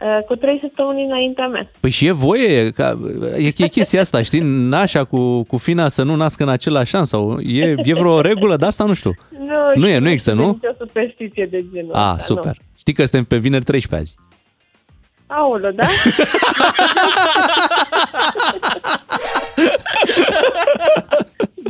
Uh, 0.00 0.24
Cu 0.26 0.34
trei 0.36 0.58
săptămâni 0.60 1.04
înaintea 1.04 1.46
mea. 1.46 1.70
Păi 1.80 1.90
și 1.90 2.06
e 2.06 2.12
voie, 2.12 2.70
ca, 2.70 2.98
e, 3.36 3.46
e 3.56 3.66
chestia 3.66 4.00
asta, 4.00 4.22
știi, 4.22 4.40
Nașa 4.42 5.04
cu, 5.04 5.42
cu 5.42 5.56
Fina 5.56 5.88
să 5.88 6.02
nu 6.02 6.14
nască 6.16 6.42
în 6.42 6.48
același 6.48 6.96
an 6.96 7.04
sau 7.04 7.40
e, 7.40 7.74
e 7.76 7.94
vreo 7.94 8.20
regulă 8.20 8.56
de 8.56 8.66
asta, 8.66 8.84
nu 8.84 8.92
știu. 8.92 9.14
Nu, 9.38 9.46
Nu 9.74 9.86
e, 9.86 9.90
știu, 9.90 10.02
nu 10.02 10.08
există, 10.08 10.32
nu? 10.32 10.46
nicio 10.46 10.74
superstiție 10.78 11.46
de 11.50 11.64
genul 11.72 11.92
A, 11.94 12.12
ăsta, 12.12 12.24
super. 12.34 12.56
Știi 12.78 12.92
că 12.92 13.02
suntem 13.04 13.24
pe 13.24 13.36
vineri 13.36 13.64
13 13.64 14.00
azi. 14.08 14.16
Nu. 14.18 15.36
Aolă, 15.36 15.70
da? 15.74 15.84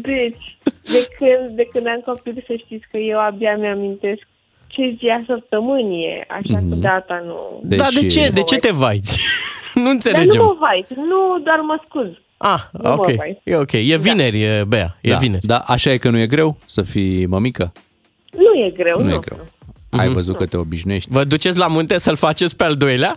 deci, 0.02 0.58
de 0.92 1.08
când, 1.18 1.56
de 1.56 1.68
când 1.72 1.86
am 1.86 2.02
copil 2.04 2.44
să 2.46 2.54
știți 2.64 2.86
că 2.90 2.96
eu 2.96 3.18
abia 3.20 3.56
mi-amintesc 3.56 4.22
ce 4.66 4.94
zi 4.98 5.06
a 5.08 5.22
săptămânii 5.26 6.04
e, 6.04 6.24
așa 6.28 6.58
cu 6.58 6.64
Mhm. 6.74 6.80
data 6.80 7.22
nu... 7.26 7.60
Da, 7.76 7.86
de 8.00 8.06
ce? 8.06 8.28
De 8.28 8.42
ce 8.42 8.56
te 8.56 8.70
vaiți? 8.70 9.18
nu 9.74 9.80
Dar 9.80 9.84
nu 9.84 9.90
înțelegem. 9.90 10.42
mă 10.42 10.56
vai, 10.58 10.86
nu, 10.96 11.38
doar 11.44 11.58
mă 11.60 11.78
scuz. 11.88 12.08
Ah, 12.36 12.60
Nu 12.72 12.80
mă 12.88 12.94
ok. 12.94 13.14
vai. 13.14 13.40
E 13.44 13.56
ok. 13.56 13.72
E 13.72 13.96
vineri, 13.96 14.42
e 14.42 14.64
Bea. 14.68 14.96
E 15.00 15.10
da, 15.10 15.16
vineri. 15.16 15.46
Da, 15.46 15.58
așa 15.66 15.90
e 15.90 15.96
că 15.96 16.10
nu 16.10 16.18
e 16.18 16.26
greu 16.26 16.56
să 16.66 16.82
fii 16.82 17.26
mămică? 17.26 17.72
Nu 18.32 18.60
e 18.66 18.70
greu, 18.70 18.98
Nu, 18.98 19.04
nu. 19.04 19.14
e 19.14 19.18
greu. 19.18 19.38
Ai 19.90 20.08
văzut 20.08 20.36
că 20.36 20.46
te 20.46 20.56
obișnuiești. 20.56 21.08
Vă 21.12 21.24
duceți 21.24 21.58
la 21.58 21.66
munte 21.66 21.98
să-l 21.98 22.16
faceți 22.16 22.56
pe 22.56 22.64
al 22.64 22.74
doilea? 22.74 23.16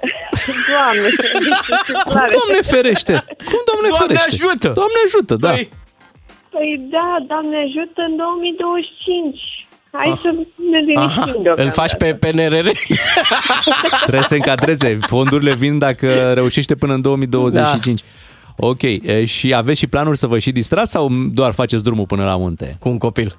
Doamne, 0.72 1.08
Cum, 2.08 2.12
Doamne 2.14 2.60
ferește? 2.62 3.12
Cum, 3.48 3.60
Doamne, 3.70 3.88
Doamne 3.88 4.06
ferește? 4.06 4.28
ajută! 4.44 4.68
Doamne 4.80 5.00
ajută, 5.06 5.34
da. 5.36 5.50
Păi, 5.50 5.68
Păi 6.56 6.86
da, 6.90 7.16
Doamne 7.26 7.56
ajută 7.56 8.00
în 8.08 8.16
2025. 8.16 9.38
Hai 9.90 10.10
Ah. 10.12 10.18
să 10.22 10.30
ne 10.70 10.78
liniștim 10.78 11.22
Aha, 11.22 11.24
deocamdată. 11.24 11.62
îl 11.62 11.70
faci 11.70 11.94
pe 11.94 12.14
PNRR? 12.14 12.68
Trebuie 14.06 14.22
să 14.22 14.28
se 14.28 14.34
încadreze. 14.34 14.98
Fondurile 15.00 15.54
vin 15.54 15.78
dacă 15.78 16.32
reușește 16.34 16.74
până 16.74 16.94
în 16.94 17.00
2025. 17.00 18.00
Ok, 18.56 18.82
e, 18.82 19.24
și 19.24 19.54
aveți 19.54 19.78
și 19.78 19.86
planuri 19.86 20.18
să 20.18 20.26
vă 20.26 20.38
și 20.38 20.52
distrați 20.52 20.90
sau 20.90 21.08
doar 21.32 21.52
faceți 21.52 21.82
drumul 21.82 22.06
până 22.06 22.24
la 22.24 22.36
munte? 22.36 22.76
Cu 22.80 22.88
un 22.88 22.98
copil. 22.98 23.38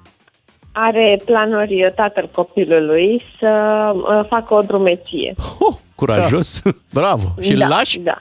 Are 0.72 1.20
planuri 1.24 1.84
uh, 1.84 1.92
tatăl 1.94 2.28
copilului 2.32 3.22
să 3.40 3.52
uh, 3.94 4.24
facă 4.28 4.54
o 4.54 4.60
drumeție. 4.60 5.34
Oh, 5.58 5.76
curajos. 5.94 6.62
Bravo. 6.92 7.34
Și 7.40 7.52
îl 7.52 7.58
da, 7.58 7.66
lași? 7.68 7.98
Da. 7.98 8.18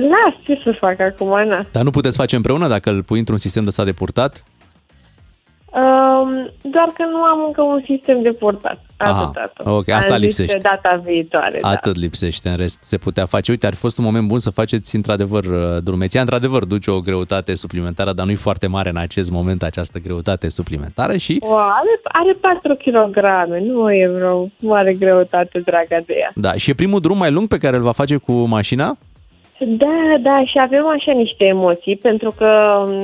Îl 0.00 0.02
las, 0.08 0.34
ce 0.44 0.60
să 0.64 0.72
fac 0.78 1.00
acum, 1.00 1.48
na. 1.48 1.66
Dar 1.72 1.82
nu 1.82 1.90
puteți 1.90 2.16
face 2.16 2.36
împreună 2.36 2.68
dacă 2.68 2.90
îl 2.90 3.02
pui 3.02 3.18
într-un 3.18 3.38
sistem 3.38 3.64
de 3.64 3.70
stat 3.70 3.84
de 3.84 3.92
purtat? 3.92 4.44
Um, 5.74 6.50
doar 6.62 6.88
că 6.94 7.04
nu 7.10 7.22
am 7.22 7.44
încă 7.46 7.62
un 7.62 7.82
sistem 7.86 8.22
de 8.22 8.28
purtat. 8.30 8.84
Aha, 8.96 9.20
Atât, 9.20 9.42
atât. 9.42 9.66
ok, 9.66 9.88
asta 9.88 10.14
am 10.14 10.20
zis 10.20 10.38
lipsește. 10.38 10.58
că 10.68 10.68
data 10.82 11.02
viitoare, 11.04 11.58
da. 11.62 11.68
Atât 11.68 11.96
lipsește, 11.96 12.48
în 12.48 12.56
rest 12.56 12.78
se 12.82 12.96
putea 12.98 13.26
face. 13.26 13.50
Uite, 13.50 13.66
ar 13.66 13.72
fi 13.72 13.78
fost 13.78 13.98
un 13.98 14.04
moment 14.04 14.26
bun 14.28 14.38
să 14.38 14.50
faceți 14.50 14.96
într-adevăr 14.96 15.44
uh, 15.44 15.82
drumeția. 15.82 16.20
Într-adevăr, 16.20 16.64
duce 16.64 16.90
o 16.90 17.00
greutate 17.00 17.54
suplimentară, 17.54 18.12
dar 18.12 18.26
nu-i 18.26 18.34
foarte 18.34 18.66
mare 18.66 18.88
în 18.88 18.96
acest 18.96 19.30
moment 19.30 19.62
această 19.62 19.98
greutate 19.98 20.48
suplimentară 20.48 21.16
și 21.16 21.38
O, 21.40 21.54
are, 21.54 22.00
are 22.02 22.32
4 22.40 22.74
kg, 22.74 23.18
nu 23.60 23.92
e 23.92 24.08
vreo 24.14 24.48
mare 24.58 24.94
greutate, 24.94 25.58
draga 25.58 26.02
de 26.06 26.14
ea. 26.20 26.32
Da, 26.34 26.52
și 26.52 26.70
e 26.70 26.74
primul 26.74 27.00
drum 27.00 27.18
mai 27.18 27.30
lung 27.30 27.48
pe 27.48 27.58
care 27.58 27.76
îl 27.76 27.82
va 27.82 27.92
face 27.92 28.16
cu 28.16 28.32
mașina? 28.32 28.98
Da, 29.58 30.16
da, 30.20 30.42
și 30.44 30.58
avem 30.60 30.86
așa 30.86 31.12
niște 31.12 31.44
emoții, 31.44 31.96
pentru 31.96 32.30
că, 32.36 32.46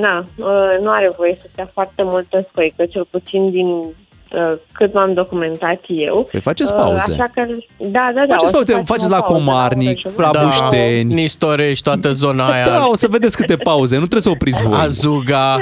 na, 0.01 0.19
uh, 0.37 0.83
nu 0.83 0.91
are 0.91 1.13
voie 1.17 1.37
să 1.41 1.47
stea 1.53 1.71
foarte 1.73 2.03
multă 2.03 2.47
scoică, 2.51 2.87
cel 2.87 3.07
puțin 3.11 3.51
din 3.51 3.67
uh, 3.67 4.53
cât 4.73 4.93
m-am 4.95 5.13
documentat 5.13 5.85
eu. 5.87 6.29
Păi 6.31 6.41
faceți 6.41 6.73
Uh, 6.73 6.79
pauze. 6.79 7.13
Așa 7.13 7.27
că, 7.35 7.47
da, 7.77 8.11
da, 8.15 8.27
da. 8.27 8.35
Faceți, 8.35 8.45
o 8.45 8.47
să 8.47 8.57
uite, 8.59 8.73
facem 8.73 8.85
faceți 8.85 9.11
o 9.11 9.15
la 9.15 9.21
pauză 9.21 9.33
Comarnic, 9.45 9.89
oră 9.89 9.97
și 9.97 10.05
la 10.19 10.31
jumătate. 10.39 10.45
Bușteni. 10.45 11.15
Nistorești, 11.15 11.83
toată 11.83 12.13
zona 12.13 12.51
aia. 12.53 12.65
Da, 12.69 12.85
o 12.91 12.95
să 12.95 13.09
vedeți 13.09 13.37
câte 13.37 13.57
pauze, 13.57 13.95
nu 13.95 14.01
trebuie 14.07 14.23
să 14.23 14.31
opriți 14.31 14.63
voi. 14.63 14.79
Azuga. 14.81 15.57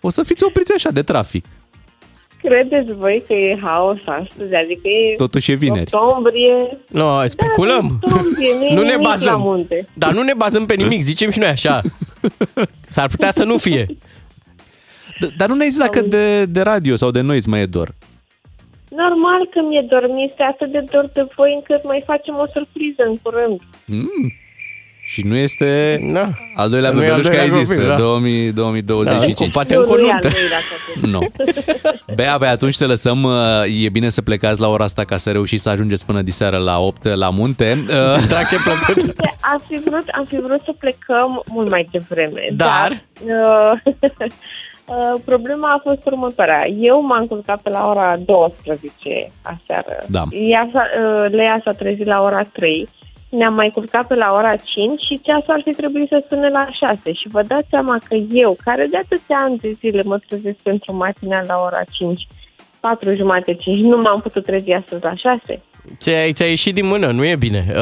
O 0.00 0.10
să 0.10 0.22
fiți 0.22 0.44
opriți 0.44 0.72
așa 0.74 0.90
de 0.90 1.02
trafic. 1.02 1.44
Credeți 2.42 2.92
voi 2.92 3.24
că 3.26 3.32
e 3.32 3.58
haos 3.62 3.98
astăzi? 4.04 4.54
Adică 4.54 4.88
e 4.88 5.14
Totuși 5.16 5.50
e 5.52 5.54
vineri. 5.54 5.90
octombrie, 5.94 6.78
No, 6.88 7.26
speculăm. 7.26 7.98
octombrie, 8.02 8.54
nu, 8.54 8.74
Nu 8.74 8.80
e 8.80 8.84
ne 8.84 8.90
nimic 8.90 9.04
la 9.06 9.08
bazăm. 9.10 9.40
munte. 9.40 9.86
Dar 9.94 10.12
nu 10.12 10.22
ne 10.22 10.32
bazăm 10.36 10.66
pe 10.66 10.74
nimic, 10.74 11.00
zicem 11.02 11.30
și 11.30 11.38
noi 11.38 11.48
așa. 11.48 11.80
S-ar 12.94 13.08
putea 13.08 13.30
să 13.30 13.44
nu 13.44 13.56
fie. 13.58 13.86
D- 13.86 15.36
Dar 15.36 15.48
nu 15.48 15.54
ne 15.54 15.64
zis 15.64 15.78
dacă 15.78 16.00
de, 16.00 16.44
de 16.44 16.60
radio 16.60 16.96
sau 16.96 17.10
de 17.10 17.20
noi 17.20 17.36
îți 17.36 17.48
mai 17.48 17.60
e 17.60 17.66
dor. 17.66 17.94
Normal 18.90 19.48
că 19.50 19.60
mi-e 19.68 19.86
dor, 19.88 20.06
mi 20.14 20.24
este 20.30 20.42
atât 20.42 20.70
de 20.72 20.84
dor 20.90 21.10
de 21.14 21.26
voi 21.36 21.52
încât 21.54 21.84
mai 21.86 22.02
facem 22.06 22.34
o 22.34 22.46
surpriză 22.52 23.02
în 23.08 23.16
curând. 23.22 23.60
Mm. 23.86 24.32
Și 25.10 25.22
nu 25.26 25.36
este 25.36 25.98
Da. 26.12 26.28
al 26.54 26.70
doilea 26.70 26.90
Nu 26.90 27.02
e 27.02 27.10
al 27.10 27.20
bebeluș, 27.20 27.26
că 27.26 27.40
ai 27.40 27.48
doilea 27.48 27.64
zis, 27.64 27.74
copil, 27.76 27.88
da. 27.88 27.96
2000, 27.96 28.52
2025. 28.52 29.38
Da, 29.38 29.52
poate 29.52 29.74
nu, 29.74 29.80
încă 29.80 29.92
o 29.92 29.96
nu 29.96 30.06
e 30.06 30.10
al 30.12 30.18
nuntă. 30.22 30.28
doilea 30.28 30.58
copil. 30.70 31.10
Nu. 31.14 32.14
Bea, 32.14 32.36
bea, 32.38 32.50
atunci 32.50 32.76
te 32.76 32.84
lăsăm. 32.86 33.22
uh, 33.22 33.84
E 33.84 33.88
bine 33.88 34.08
să 34.08 34.22
plecați 34.22 34.60
la 34.60 34.68
ora 34.68 34.84
asta 34.84 35.04
ca 35.04 35.16
să 35.16 35.30
reușiți 35.30 35.62
să 35.62 35.68
ajungeți 35.68 36.06
până 36.06 36.22
diseară 36.22 36.56
la 36.58 36.78
8 36.78 37.04
la 37.08 37.30
munte. 37.30 37.76
Uh, 37.88 38.16
Distracție 38.20 38.58
plăcută. 38.64 39.12
Am 39.40 39.62
fi, 39.68 39.80
vrut, 39.88 40.08
am 40.08 40.24
fi 40.24 40.36
vrut 40.36 40.60
să 40.64 40.72
plecăm 40.78 41.42
mult 41.46 41.70
mai 41.70 41.88
devreme. 41.90 42.48
Dar? 42.52 43.02
uh, 43.24 43.72
uh, 44.86 45.20
problema 45.24 45.72
a 45.72 45.80
fost 45.82 46.06
următoarea. 46.06 46.66
Eu 46.68 47.02
m-am 47.06 47.26
culcat 47.26 47.60
pe 47.60 47.70
la 47.70 47.88
ora 47.88 48.16
12 48.24 49.32
aseară. 49.42 50.04
Da. 50.06 50.22
Ea 50.30 50.68
s-a, 50.72 50.84
uh, 51.24 51.30
Lea 51.30 51.60
s-a 51.64 51.72
trezit 51.72 52.06
la 52.06 52.22
ora 52.22 52.42
3. 52.52 52.88
Ne-am 53.28 53.54
mai 53.54 53.70
culcat 53.70 54.06
pe 54.06 54.14
la 54.14 54.32
ora 54.32 54.56
5 54.56 55.00
și 55.00 55.20
ceasul 55.22 55.52
ar 55.54 55.60
fi 55.64 55.70
trebuit 55.70 56.08
să 56.08 56.24
sune 56.28 56.48
la 56.48 56.68
6. 56.72 57.12
Și 57.12 57.28
vă 57.30 57.42
dați 57.42 57.66
seama 57.70 57.98
că 58.08 58.14
eu, 58.14 58.56
care 58.64 58.86
de 58.90 58.96
atâția 58.96 59.36
ani 59.44 59.58
de 59.58 59.70
zile 59.72 60.02
mă 60.04 60.18
trezesc 60.28 60.56
pentru 60.56 60.94
matinal 60.96 61.44
la 61.46 61.62
ora 61.66 61.82
5, 61.90 62.26
4 62.80 63.14
jumate, 63.14 63.54
5, 63.54 63.76
nu 63.78 63.96
m-am 63.96 64.20
putut 64.20 64.44
trezi 64.44 64.72
astăzi 64.72 65.02
la 65.04 65.14
6. 65.14 65.62
Ți-a, 65.98 66.32
ți-a 66.32 66.46
ieșit 66.46 66.74
din 66.74 66.86
mână, 66.86 67.06
nu 67.10 67.24
e 67.24 67.36
bine. 67.36 67.64
Uh, 67.68 67.74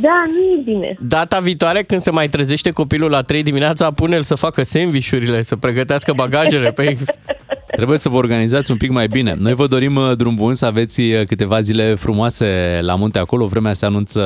Da, 0.00 0.20
nu 0.26 0.40
e 0.58 0.62
bine. 0.64 0.96
data 1.00 1.38
viitoare, 1.38 1.82
când 1.82 2.00
se 2.00 2.10
mai 2.10 2.28
trezește 2.28 2.70
copilul 2.70 3.10
la 3.10 3.22
3 3.22 3.42
dimineața, 3.42 3.90
pune-l 3.90 4.22
să 4.22 4.34
facă 4.34 4.62
sandvișurile, 4.62 5.42
să 5.42 5.56
pregătească 5.56 6.12
bagajele. 6.12 6.70
Păi, 6.72 6.96
Trebuie 7.76 7.98
să 7.98 8.08
vă 8.08 8.16
organizați 8.16 8.70
un 8.70 8.76
pic 8.76 8.90
mai 8.90 9.06
bine. 9.06 9.34
Noi 9.38 9.54
vă 9.54 9.66
dorim 9.66 9.96
uh, 9.96 10.16
drum 10.16 10.34
bun, 10.34 10.54
să 10.54 10.66
aveți 10.66 11.00
uh, 11.00 11.22
câteva 11.26 11.60
zile 11.60 11.94
frumoase 11.94 12.78
la 12.82 12.94
munte 12.94 13.18
acolo. 13.18 13.46
Vremea 13.46 13.72
se 13.72 13.86
anunță 13.86 14.20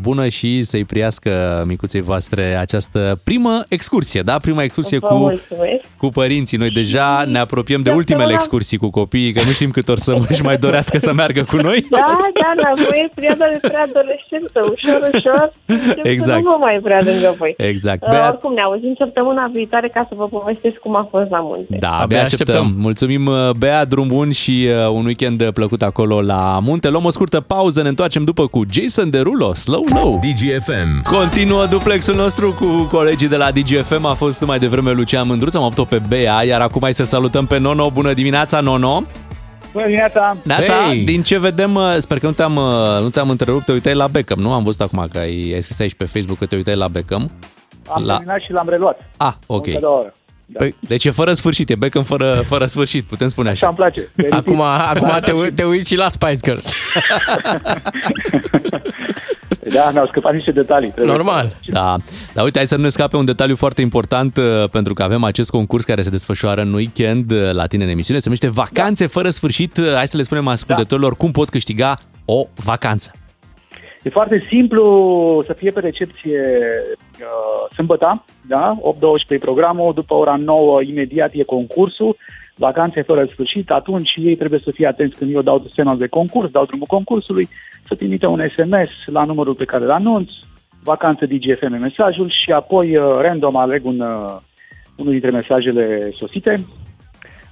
bună 0.00 0.28
și 0.28 0.62
să-i 0.62 0.84
priască 0.84 1.64
micuței 1.66 2.00
voastre 2.00 2.56
această 2.56 3.20
primă 3.24 3.62
excursie, 3.68 4.20
da? 4.22 4.38
Prima 4.38 4.62
excursie 4.62 4.98
Vă 4.98 5.06
cu, 5.06 5.14
mulțumesc. 5.14 5.82
cu 5.96 6.08
părinții. 6.08 6.58
Noi 6.58 6.70
deja 6.70 7.24
ne 7.26 7.38
apropiem 7.38 7.82
de 7.82 7.90
ultimele 7.90 8.32
excursii 8.32 8.78
cu 8.78 8.90
copiii, 8.90 9.32
că 9.32 9.40
nu 9.46 9.50
știm 9.52 9.70
cât 9.70 9.88
or 9.88 9.98
să 9.98 10.16
își 10.28 10.42
mai 10.42 10.56
dorească 10.56 10.98
să 10.98 11.10
meargă 11.16 11.42
cu 11.42 11.56
noi. 11.56 11.86
Da, 11.90 12.16
da, 12.34 12.52
la 12.56 12.72
voi 12.76 13.02
e 13.04 13.10
perioada 13.14 13.44
de 13.52 13.68
preadolescență, 13.68 14.58
ușor, 14.72 15.10
ușor. 15.14 15.52
încep 15.66 16.04
Exact. 16.04 16.38
Să 16.42 16.44
nu 16.44 16.50
vă 16.50 16.56
mai 16.60 16.78
vrea 16.82 17.00
lângă 17.04 17.34
voi. 17.38 17.54
Exact. 17.56 18.02
Uh, 18.02 18.08
Bea, 18.10 18.28
oricum, 18.28 18.52
ne 18.54 18.60
auzim 18.60 18.94
săptămâna 18.98 19.50
viitoare 19.52 19.88
ca 19.88 20.06
să 20.08 20.14
vă 20.16 20.26
povestesc 20.28 20.76
cum 20.76 20.94
a 20.96 21.08
fost 21.10 21.30
la 21.30 21.40
munte. 21.40 21.76
Da, 21.80 21.88
Abia 21.88 22.02
abia 22.02 22.22
așteptăm. 22.22 22.54
așteptăm. 22.62 22.80
Mulțumim, 22.98 23.26
uh, 23.26 23.50
Bea, 23.50 23.84
drum 23.84 24.08
bun 24.08 24.30
și 24.30 24.68
uh, 24.68 24.88
un 24.90 25.04
weekend 25.04 25.50
plăcut 25.50 25.82
acolo 25.82 26.20
la 26.20 26.58
munte. 26.62 26.88
Luăm 26.88 27.04
o 27.04 27.10
scurtă 27.10 27.40
pauză, 27.40 27.82
ne 27.82 27.88
întoarcem 27.88 28.24
după 28.24 28.46
cu 28.46 28.62
Jason 28.70 29.10
Derulo, 29.10 29.54
Slow 29.54 29.84
Low. 29.94 30.20
DGFM. 30.22 31.02
Continuă 31.16 31.66
duplexul 31.66 32.14
nostru 32.14 32.52
cu 32.52 32.88
colegii 32.90 33.28
de 33.28 33.36
la 33.36 33.50
DGFM. 33.50 34.04
A 34.04 34.12
fost 34.14 34.40
mai 34.40 34.58
devreme 34.58 34.92
Lucian 34.92 35.26
Mândruț, 35.26 35.54
am 35.54 35.62
avut-o 35.62 35.84
pe 35.84 36.00
Bea, 36.08 36.44
iar 36.44 36.60
acum 36.60 36.80
hai 36.82 36.94
să 36.94 37.04
salutăm 37.04 37.46
pe 37.46 37.58
Nono. 37.58 37.90
Bună 37.90 38.12
dimineața, 38.12 38.60
Nono! 38.60 39.02
Bună 39.72 39.84
dimineața! 39.84 40.36
Neața, 40.42 40.72
Hey! 40.74 40.98
din 41.04 41.22
ce 41.22 41.38
vedem, 41.38 41.74
uh, 41.74 41.94
sper 41.98 42.18
că 42.18 42.26
nu 42.26 42.32
te-am, 42.32 42.56
uh, 42.56 42.62
nu 43.02 43.08
te-am 43.10 43.30
întrerupt, 43.30 43.64
te 43.64 43.72
uitai 43.72 43.94
la 43.94 44.06
Beckham, 44.06 44.38
nu? 44.38 44.52
Am 44.52 44.64
văzut 44.64 44.80
acum 44.80 45.06
că 45.12 45.18
ai, 45.18 45.50
ai 45.54 45.60
scris 45.62 45.80
aici 45.80 45.94
pe 45.94 46.04
Facebook 46.04 46.38
că 46.38 46.46
te 46.46 46.56
uitai 46.56 46.76
la 46.76 46.88
Beckham. 46.88 47.30
Am 47.88 48.04
La- 48.04 48.14
terminat 48.16 48.40
și 48.40 48.52
l-am 48.52 48.68
reluat. 48.68 49.00
Ah, 49.16 49.32
ok. 49.46 49.66
Încă 49.66 50.12
două 50.46 50.64
ore. 50.64 50.74
Păi, 50.80 50.88
deci 50.88 51.04
e 51.04 51.10
fără 51.10 51.32
sfârșit, 51.32 51.70
e 51.70 51.74
Beckham 51.74 52.02
fără, 52.02 52.42
fără 52.46 52.66
sfârșit, 52.66 53.04
putem 53.04 53.28
spune 53.28 53.48
așa. 53.50 53.66
Așa 53.66 53.76
îmi 53.82 53.92
place. 54.16 54.30
Acum, 54.34 54.60
acum 54.60 55.18
te, 55.22 55.32
ui- 55.32 55.52
te 55.52 55.64
uiți 55.64 55.88
și 55.88 55.96
la 55.96 56.08
Spice 56.08 56.40
Girls. 56.42 56.72
Da, 59.72 59.90
mi-au 59.92 60.06
scăpat 60.06 60.34
niște 60.34 60.52
detalii. 60.52 60.90
Trebuie 60.90 61.14
Normal. 61.14 61.56
Da, 61.66 61.96
dar 62.32 62.44
uite, 62.44 62.58
hai 62.58 62.66
să 62.66 62.76
nu 62.76 62.82
ne 62.82 62.88
scape 62.88 63.16
un 63.16 63.24
detaliu 63.24 63.56
foarte 63.56 63.80
important 63.80 64.36
uh, 64.36 64.68
pentru 64.70 64.94
că 64.94 65.02
avem 65.02 65.24
acest 65.24 65.50
concurs 65.50 65.84
care 65.84 66.02
se 66.02 66.10
desfășoară 66.10 66.60
în 66.60 66.72
weekend 66.72 67.30
uh, 67.30 67.52
la 67.52 67.66
tine 67.66 67.84
în 67.84 67.90
emisiune. 67.90 68.18
Se 68.20 68.24
numește 68.28 68.48
Vacanțe 68.48 69.06
fără 69.06 69.30
sfârșit. 69.30 69.76
Uh, 69.76 69.92
Hai 69.94 70.08
să 70.08 70.16
le 70.16 70.22
spunem 70.22 70.48
ascultătorilor 70.48 71.16
cum 71.16 71.30
pot 71.30 71.48
câștiga 71.48 71.98
o 72.24 72.46
vacanță. 72.54 73.10
E 74.04 74.10
foarte 74.10 74.44
simplu 74.48 75.42
să 75.46 75.52
fie 75.52 75.70
pe 75.70 75.80
recepție 75.80 76.40
uh, 77.20 77.74
sâmbătă, 77.74 78.24
da? 78.48 78.78
8-12 79.36 79.40
programul, 79.40 79.94
după 79.94 80.14
ora 80.14 80.36
9 80.36 80.82
imediat 80.82 81.30
e 81.32 81.42
concursul, 81.44 82.16
vacanțe 82.54 83.02
fără 83.02 83.24
sfârșit, 83.24 83.70
atunci 83.70 84.12
ei 84.16 84.36
trebuie 84.36 84.60
să 84.64 84.70
fie 84.70 84.86
atenți 84.86 85.16
când 85.16 85.34
eu 85.34 85.42
dau 85.42 85.66
semnal 85.74 85.98
de 85.98 86.06
concurs, 86.06 86.50
dau 86.50 86.64
drumul 86.64 86.86
concursului, 86.86 87.48
să 87.88 87.94
trimite 87.94 88.26
un 88.26 88.48
SMS 88.48 89.06
la 89.06 89.24
numărul 89.24 89.54
pe 89.54 89.64
care 89.64 89.84
îl 89.84 89.90
anunț, 89.90 90.30
vacanță 90.82 91.26
DGFM 91.26 91.78
mesajul 91.80 92.30
și 92.44 92.52
apoi 92.52 92.96
uh, 92.96 93.18
random 93.20 93.56
aleg 93.56 93.84
un, 93.84 94.00
uh, 94.00 94.36
unul 94.96 95.12
dintre 95.12 95.30
mesajele 95.30 96.12
sosite 96.16 96.64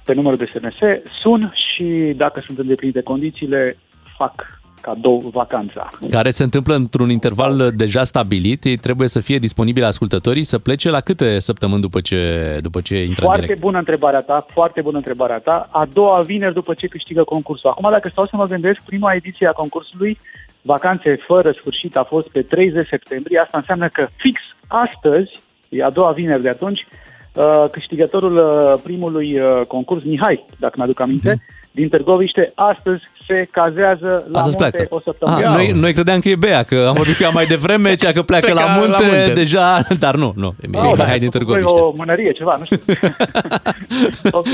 pe 0.05 0.13
numărul 0.13 0.37
de 0.37 0.45
SMS, 0.45 1.01
sun 1.21 1.53
și 1.55 2.13
dacă 2.15 2.41
sunt 2.45 2.57
îndeplinite 2.57 3.01
condițiile, 3.01 3.77
fac 4.17 4.52
cadou 4.83 5.29
vacanța. 5.33 5.89
Care 6.09 6.29
se 6.29 6.43
întâmplă 6.43 6.75
într-un 6.75 7.09
interval 7.09 7.59
uh, 7.59 7.67
deja 7.75 8.03
stabilit. 8.03 8.63
Ei 8.63 8.77
trebuie 8.77 9.07
să 9.07 9.19
fie 9.19 9.37
disponibili 9.37 9.85
ascultătorii 9.85 10.43
să 10.43 10.59
plece 10.59 10.89
la 10.89 10.99
câte 10.99 11.39
săptămâni 11.39 11.81
după 11.81 11.99
ce, 12.01 12.19
după 12.61 12.81
ce 12.81 12.95
intră 12.95 13.21
în 13.21 13.25
Foarte 13.25 13.41
direct? 13.41 13.59
bună 13.59 13.77
întrebarea 13.77 14.19
ta, 14.19 14.45
foarte 14.53 14.81
bună 14.81 14.97
întrebarea 14.97 15.39
ta. 15.39 15.67
A 15.71 15.87
doua 15.93 16.19
vineri 16.21 16.53
după 16.53 16.73
ce 16.73 16.87
câștigă 16.87 17.23
concursul. 17.23 17.69
Acum, 17.69 17.89
dacă 17.91 18.09
stau 18.11 18.25
să 18.25 18.35
mă 18.35 18.45
gândesc, 18.45 18.79
prima 18.85 19.13
ediție 19.13 19.47
a 19.47 19.51
concursului, 19.51 20.17
vacanțe 20.61 21.19
fără 21.27 21.51
sfârșit, 21.59 21.97
a 21.97 22.03
fost 22.03 22.27
pe 22.27 22.41
30 22.41 22.87
septembrie. 22.87 23.39
Asta 23.39 23.57
înseamnă 23.57 23.87
că 23.87 24.07
fix 24.15 24.41
astăzi, 24.67 25.31
e 25.69 25.83
a 25.83 25.89
doua 25.89 26.11
vineri 26.11 26.41
de 26.41 26.49
atunci, 26.49 26.85
uh, 27.33 27.63
câștigătorul 27.71 28.37
uh, 28.37 28.79
primului 28.83 29.39
uh, 29.39 29.61
concurs, 29.67 30.03
Mihai, 30.03 30.45
dacă 30.59 30.73
mi-aduc 30.77 30.99
aminte, 30.99 31.41
din 31.75 31.89
Târgoviște, 31.89 32.51
astăzi 32.55 33.01
se 33.27 33.47
cazează 33.51 34.25
la 34.31 34.39
Astăzi 34.39 34.57
munte 34.59 34.77
pleacă. 34.77 34.95
o 34.95 34.99
săptămână. 34.99 35.47
Ah, 35.47 35.53
noi, 35.53 35.71
noi 35.71 35.93
credeam 35.93 36.19
că 36.19 36.29
e 36.29 36.35
Bea, 36.35 36.63
că 36.63 36.85
am 36.87 36.93
vorbit 36.93 37.15
cu 37.15 37.23
ea 37.23 37.29
mai 37.29 37.45
devreme, 37.45 37.95
cea 37.95 38.11
că 38.11 38.21
pleacă 38.21 38.45
Pleca 38.45 38.65
la, 38.65 38.79
munte, 38.79 39.03
la 39.03 39.17
munte. 39.17 39.33
deja, 39.33 39.81
dar 40.05 40.15
nu, 40.15 40.33
nu, 40.35 40.55
e 40.61 40.77
Oh, 40.77 40.93
Mihai 40.97 41.19
din 41.19 41.29
Târgoviște. 41.29 41.79
O 41.79 41.93
mânărie, 41.95 42.31
ceva, 42.31 42.55
nu 42.59 42.65
știu. 42.65 42.77
ok. 44.39 44.47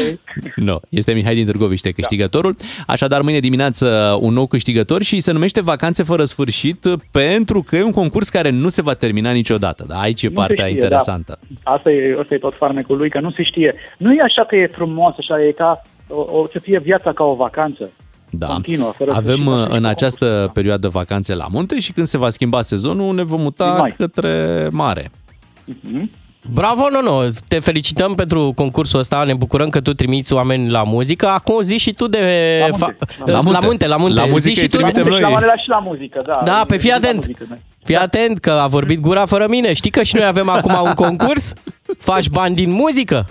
Nu, 0.55 0.79
este 0.89 1.11
Mihai 1.13 1.35
din 1.35 1.45
Târgoviște 1.45 1.91
câștigătorul. 1.91 2.55
Așadar, 2.87 3.21
mâine 3.21 3.39
dimineață 3.39 4.17
un 4.21 4.33
nou 4.33 4.45
câștigător 4.47 5.01
și 5.03 5.19
se 5.19 5.31
numește 5.31 5.61
Vacanțe 5.61 6.03
fără 6.03 6.23
sfârșit 6.23 6.85
pentru 7.11 7.61
că 7.67 7.75
e 7.75 7.83
un 7.83 7.91
concurs 7.91 8.29
care 8.29 8.49
nu 8.49 8.69
se 8.69 8.81
va 8.81 8.93
termina 8.93 9.31
niciodată. 9.31 9.85
Da, 9.87 9.99
aici 9.99 10.21
e 10.23 10.27
Nu 10.27 10.33
se 10.33 10.39
partea 10.39 10.65
știe, 10.65 10.75
interesantă. 10.81 11.39
Da. 11.63 11.71
Asta, 11.71 11.91
e, 11.91 12.17
asta 12.21 12.33
e 12.33 12.37
tot 12.37 12.53
farmecul 12.57 12.97
lui, 12.97 13.09
că 13.09 13.19
nu 13.19 13.31
se 13.31 13.43
știe. 13.43 13.75
Nu 13.97 14.13
e 14.13 14.21
așa 14.21 14.45
că 14.45 14.55
e 14.55 14.67
frumos, 14.73 15.13
așa 15.17 15.43
e 15.43 15.51
ca 15.51 15.81
o, 16.09 16.37
o, 16.37 16.47
să 16.51 16.59
fie 16.61 16.79
viața 16.79 17.13
ca 17.13 17.23
o 17.23 17.35
vacanță. 17.35 17.89
Da. 18.29 18.47
Continuă, 18.47 18.93
fără 18.97 19.11
Avem 19.11 19.23
sfârșit, 19.39 19.47
uh, 19.47 19.61
asta 19.61 19.73
e 19.73 19.77
în 19.77 19.85
această 19.85 20.49
perioadă 20.53 20.87
vacanțe 20.87 21.33
la 21.35 21.47
munte 21.51 21.79
și 21.79 21.91
când 21.91 22.07
se 22.07 22.17
va 22.17 22.29
schimba 22.29 22.61
sezonul 22.61 23.15
ne 23.15 23.23
vom 23.23 23.41
muta 23.41 23.65
Din 23.69 23.77
mai. 23.79 23.93
către 23.97 24.67
mare. 24.71 25.11
Bravo, 26.53 26.87
Nono! 26.91 27.21
Te 27.47 27.59
felicităm 27.59 28.15
pentru 28.15 28.51
concursul 28.55 28.99
ăsta, 28.99 29.23
ne 29.23 29.33
bucurăm 29.33 29.69
că 29.69 29.81
tu 29.81 29.93
trimiți 29.93 30.33
oameni 30.33 30.69
la 30.69 30.83
muzică. 30.83 31.27
Acum 31.27 31.61
zi 31.61 31.77
și 31.77 31.93
tu 31.93 32.07
de... 32.07 32.19
La 32.59 32.67
munte. 32.77 32.97
fa- 33.05 33.25
La 33.25 33.41
munte, 33.41 33.51
la 33.59 33.59
munte. 33.65 33.87
La, 33.87 33.97
munte. 33.97 34.19
La 34.19 34.25
muzică 34.25 34.39
zi 34.39 34.49
îi 34.49 34.55
și 34.63 34.67
tu 34.67 34.75
trimitem 34.77 35.03
de... 35.03 35.09
noi. 35.09 35.21
La 35.21 35.27
manela 35.29 35.55
și 35.55 35.67
la 35.69 35.79
muzică, 35.79 36.21
da. 36.25 36.41
Da, 36.43 36.63
pe 36.67 36.77
fii 36.77 36.89
La 36.89 36.95
atent. 36.95 37.15
muzică, 37.15 37.45
da. 37.49 37.55
Fii 37.83 37.95
atent 37.95 38.39
că 38.39 38.51
a 38.51 38.67
vorbit 38.67 38.99
gura 38.99 39.25
fără 39.25 39.45
mine. 39.49 39.73
Știi 39.73 39.91
că 39.91 40.03
și 40.03 40.15
noi 40.15 40.25
avem 40.25 40.49
acum 40.49 40.73
un 40.83 40.93
concurs? 40.93 41.53
Faci 41.97 42.29
bani 42.29 42.55
din 42.55 42.71
muzică? 42.71 43.27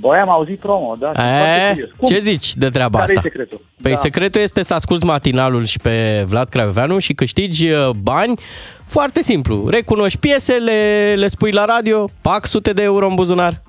Băi, 0.00 0.18
am 0.18 0.30
auzit 0.30 0.58
promo, 0.58 0.94
da. 0.98 1.06
sunt 1.06 1.16
foarte 1.16 1.66
E, 1.68 1.70
curios. 1.70 1.90
Cum? 1.96 2.08
ce 2.08 2.18
zici 2.20 2.54
de 2.56 2.68
treaba 2.68 2.98
Care 2.98 3.10
asta? 3.14 3.20
e 3.26 3.30
secretul? 3.30 3.60
Păi 3.82 3.90
Da. 3.90 3.96
secretul 3.96 4.40
este 4.40 4.62
să 4.62 4.74
asculti 4.74 5.04
matinalul 5.04 5.64
și 5.64 5.78
pe 5.78 6.24
Vlad 6.26 6.48
Craioveanu 6.48 6.98
și 6.98 7.12
câștigi 7.14 7.68
uh, 7.70 7.88
bani 7.90 8.38
foarte 8.86 9.22
simplu. 9.22 9.68
Recunoști 9.68 10.18
piese, 10.18 10.52
le, 10.52 11.14
le 11.16 11.26
spui 11.28 11.50
la 11.50 11.64
radio, 11.64 12.10
pac 12.20 12.46
sute 12.46 12.72
de 12.72 12.82
euro 12.82 13.06
în 13.08 13.14
buzunar. 13.14 13.62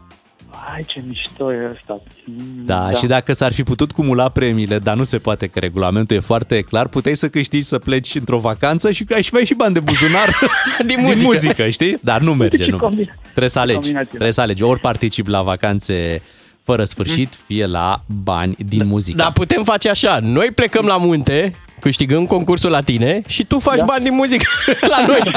Hai, 0.65 0.83
ce 0.87 1.03
mișto 1.07 1.53
e 1.53 1.69
ăsta. 1.73 2.01
Mm, 2.25 2.65
Da, 2.65 2.91
și 2.91 3.05
dacă 3.05 3.33
s-ar 3.33 3.53
fi 3.53 3.63
putut 3.63 3.91
cumula 3.91 4.29
premiile, 4.29 4.79
dar 4.79 4.95
nu 4.95 5.03
se 5.03 5.17
poate 5.17 5.47
că 5.47 5.59
regulamentul 5.59 6.15
e 6.15 6.19
foarte 6.19 6.61
clar, 6.61 6.87
puteai 6.87 7.15
să 7.15 7.29
câștigi 7.29 7.65
să 7.65 7.79
pleci 7.79 8.15
într-o 8.15 8.37
vacanță 8.39 8.91
și 8.91 9.03
că 9.03 9.13
ai 9.13 9.21
și 9.21 9.33
mai 9.33 9.45
și 9.45 9.53
bani 9.53 9.73
de 9.73 9.79
buzunar 9.79 10.29
Din 10.77 10.87
din 10.87 10.99
muzică. 11.05 11.25
muzică, 11.25 11.69
știi? 11.69 11.97
Dar 12.01 12.21
nu 12.21 12.33
merge, 12.33 12.57
Ce 12.65 12.71
nu. 12.71 12.77
combina- 12.77 13.13
Trebuie 13.29 13.49
să 13.49 13.59
alegi. 13.59 13.77
combinație. 13.79 14.07
Trebuie 14.09 14.31
să 14.31 14.41
alegi. 14.41 14.63
Ori 14.63 14.79
participi 14.79 15.29
la 15.29 15.41
vacanțe 15.41 16.21
fără 16.63 16.83
sfârșit, 16.83 17.33
fie 17.45 17.65
la 17.65 18.03
bani 18.23 18.55
din 18.59 18.87
muzică. 18.87 19.17
Dar 19.17 19.31
putem 19.31 19.63
face 19.63 19.89
așa, 19.89 20.19
noi 20.21 20.51
plecăm 20.51 20.85
la 20.85 20.97
munte, 20.97 21.53
câștigăm 21.79 22.25
concursul 22.25 22.69
la 22.69 22.81
tine 22.81 23.21
și 23.27 23.45
tu 23.45 23.59
faci 23.59 23.77
Da. 23.77 23.83
bani 23.85 24.03
din 24.03 24.13
muzică 24.15 24.45
la 24.97 25.05
noi. 25.07 25.19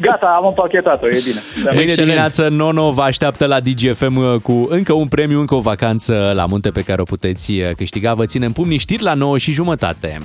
Gata, 0.00 0.34
am 0.36 0.46
împachetat-o, 0.46 1.08
e 1.08 1.20
bine. 1.24 1.40
Da. 1.64 1.70
Mâine 1.70 1.82
Excelent. 1.82 2.08
dimineață 2.08 2.48
Nono 2.48 2.90
vă 2.90 3.02
așteaptă 3.02 3.46
la 3.46 3.60
DGFM 3.60 4.40
cu 4.40 4.66
încă 4.68 4.92
un 4.92 5.08
premiu, 5.08 5.40
încă 5.40 5.54
o 5.54 5.60
vacanță 5.60 6.32
la 6.34 6.46
munte 6.46 6.70
pe 6.70 6.80
care 6.82 7.00
o 7.00 7.04
puteți 7.04 7.52
câștiga. 7.76 8.14
Vă 8.14 8.26
ținem 8.26 8.52
pumnii 8.52 8.78
știri 8.78 9.02
la 9.02 9.14
9 9.14 9.38
și 9.38 9.52
jumătate. 9.52 10.18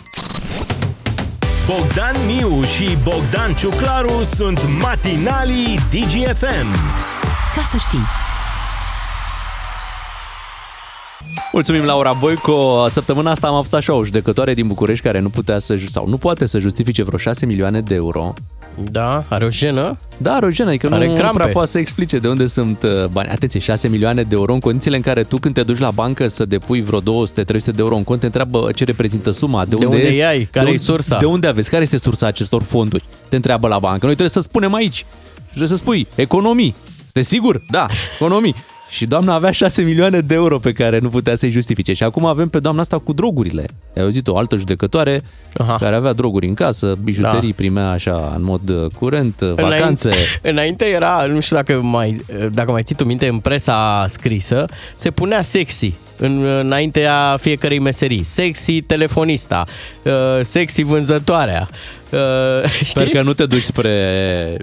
Bogdan 1.67 2.15
Miu 2.25 2.63
și 2.63 2.97
Bogdan 3.03 3.53
Ciuclaru 3.53 4.23
sunt 4.23 4.59
matinalii 4.81 5.79
DGFM. 5.91 6.67
Ca 7.55 7.61
să 7.71 7.77
știi. 7.77 8.26
Mulțumim, 11.51 11.83
Laura 11.83 12.13
Boico. 12.19 12.87
Săptămâna 12.89 13.31
asta 13.31 13.47
am 13.47 13.53
avut 13.53 13.73
așa 13.73 13.93
o 13.93 14.03
judecătoare 14.03 14.53
din 14.53 14.67
București 14.67 15.03
care 15.03 15.19
nu 15.19 15.29
putea 15.29 15.59
să, 15.59 15.75
ju- 15.75 15.87
sau 15.87 16.07
nu 16.07 16.17
poate 16.17 16.45
să 16.45 16.59
justifice 16.59 17.03
vreo 17.03 17.17
6 17.17 17.45
milioane 17.45 17.81
de 17.81 17.95
euro. 17.95 18.33
Da, 18.91 19.23
are 19.29 19.45
o 19.45 19.49
jenă. 19.49 19.97
Da, 20.17 20.33
are 20.33 20.45
o 20.45 20.49
jenă, 20.49 20.69
adică 20.69 20.89
Are 20.91 21.07
nu 21.07 21.13
crampe. 21.13 21.37
prea 21.37 21.47
poate 21.51 21.69
să 21.71 21.77
explice 21.79 22.17
de 22.19 22.27
unde 22.27 22.45
sunt 22.45 22.83
uh, 22.83 23.05
bani. 23.11 23.29
Atenție, 23.29 23.59
6 23.59 23.87
milioane 23.87 24.23
de 24.23 24.35
euro 24.35 24.53
în 24.53 24.59
condițiile 24.59 24.95
în 24.95 25.01
care 25.01 25.23
tu 25.23 25.37
când 25.37 25.53
te 25.53 25.63
duci 25.63 25.77
la 25.77 25.91
bancă 25.91 26.27
să 26.27 26.45
depui 26.45 26.81
vreo 26.81 27.01
200-300 27.01 27.03
de 27.65 27.73
euro 27.77 27.95
în 27.95 28.03
cont, 28.03 28.19
te 28.19 28.25
întreabă 28.25 28.69
ce 28.75 28.83
reprezintă 28.83 29.31
suma, 29.31 29.65
de, 29.65 29.75
De 29.75 29.85
unde 29.85 29.97
este, 29.97 30.15
iai, 30.15 30.37
care 30.51 30.65
de 30.65 30.71
e 30.71 30.71
unde- 30.71 30.77
sursa? 30.83 31.17
De 31.17 31.25
unde 31.25 31.47
aveți, 31.47 31.69
care 31.69 31.83
este 31.83 31.97
sursa 31.97 32.27
acestor 32.27 32.61
fonduri? 32.63 33.03
Te 33.29 33.35
întreabă 33.35 33.67
la 33.67 33.79
bancă. 33.79 34.05
Noi 34.05 34.15
trebuie 34.15 34.29
să 34.29 34.39
spunem 34.39 34.73
aici. 34.73 34.95
Și 34.97 35.05
trebuie 35.47 35.67
să 35.67 35.75
spui, 35.75 36.07
economii. 36.15 36.75
Sunteți 37.03 37.27
sigur? 37.27 37.61
Da, 37.69 37.87
economii. 38.15 38.55
Și 38.89 39.05
doamna 39.05 39.33
avea 39.33 39.51
6 39.51 39.81
milioane 39.81 40.19
de 40.19 40.33
euro 40.33 40.59
pe 40.59 40.71
care 40.71 40.99
nu 40.99 41.09
putea 41.09 41.35
să-i 41.35 41.49
justifice. 41.49 41.93
Și 41.93 42.03
acum 42.03 42.25
avem 42.25 42.49
pe 42.49 42.59
doamna 42.59 42.81
asta 42.81 42.97
cu 42.97 43.13
drogurile. 43.13 43.65
Ai 43.95 44.03
auzit 44.03 44.27
o 44.27 44.37
altă 44.37 44.55
judecătoare 44.55 45.23
Aha. 45.53 45.77
care 45.77 45.95
avea 45.95 46.13
droguri 46.13 46.47
în 46.47 46.53
casă, 46.53 46.97
bijuterii 47.03 47.49
Da. 47.49 47.55
primea 47.55 47.89
așa 47.89 48.33
în 48.35 48.43
mod 48.43 48.69
uh, 48.69 48.85
curent, 48.99 49.41
uh, 49.41 49.53
vacanțe. 49.53 50.09
Înainte, 50.09 50.49
înainte 50.49 50.85
era, 50.85 51.25
nu 51.25 51.39
știu 51.39 51.55
dacă 51.55 51.79
mai, 51.81 52.25
dacă 52.51 52.71
mai 52.71 52.83
ții 52.83 52.95
tu 52.95 53.05
minte, 53.05 53.27
în 53.27 53.39
presa 53.39 54.05
scrisă, 54.07 54.65
se 54.95 55.11
punea 55.11 55.41
sexy 55.41 55.93
în, 56.17 56.43
înaintea 56.43 57.37
fiecărei 57.41 57.79
meserii. 57.79 58.23
Sexy 58.23 58.81
telefonista, 58.81 59.65
uh, 60.03 60.13
sexy 60.41 60.83
vânzătoarea. 60.83 61.67
Uh, 62.09 62.19
Sper 62.83 63.07
știi? 63.07 63.17
că 63.17 63.21
nu 63.21 63.33
te 63.33 63.45
duci 63.45 63.61
spre 63.61 64.57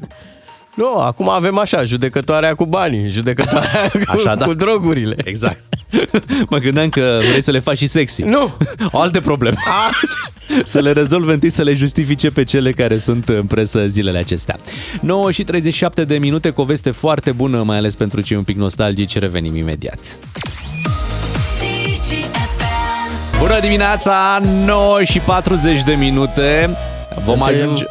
Nu, 0.74 0.94
acum 0.96 1.28
avem 1.28 1.58
așa, 1.58 1.84
judecătoarea 1.84 2.54
cu 2.54 2.64
banii, 2.64 3.08
judecătoarea 3.08 3.88
cu, 3.92 4.00
Așa, 4.12 4.34
da. 4.34 4.44
cu 4.44 4.54
drogurile. 4.54 5.16
Exact. 5.24 5.62
mă 6.50 6.58
gândeam 6.58 6.88
că 6.88 7.18
vrei 7.28 7.42
să 7.42 7.50
le 7.50 7.58
faci 7.58 7.76
și 7.78 7.86
sexy. 7.86 8.22
Nu! 8.22 8.52
O 8.90 8.98
alte 8.98 9.20
probleme. 9.20 9.56
să 10.64 10.80
le 10.80 10.92
rezolve 10.92 11.32
întâi 11.32 11.50
să 11.50 11.62
le 11.62 11.74
justifice 11.74 12.30
pe 12.30 12.44
cele 12.44 12.70
care 12.72 12.96
sunt 12.96 13.28
în 13.28 13.44
presă 13.44 13.86
zilele 13.86 14.18
acestea. 14.18 14.58
9 15.00 15.30
și 15.30 15.44
37 15.44 16.04
de 16.04 16.16
minute 16.18 16.50
cu 16.50 16.60
o 16.60 16.64
veste 16.64 16.90
foarte 16.90 17.32
bună, 17.32 17.62
mai 17.62 17.76
ales 17.76 17.94
pentru 17.94 18.20
cei 18.20 18.36
un 18.36 18.42
pic 18.42 18.56
nostalgici. 18.56 19.18
Revenim 19.18 19.56
imediat. 19.56 19.98
Bună 23.38 23.60
dimineața, 23.60 24.40
9 24.64 25.02
și 25.04 25.18
40 25.18 25.82
de 25.82 25.92
minute. 25.92 26.76
Vom 27.24 27.36
Suntem- 27.38 27.54
ajunge... 27.54 27.84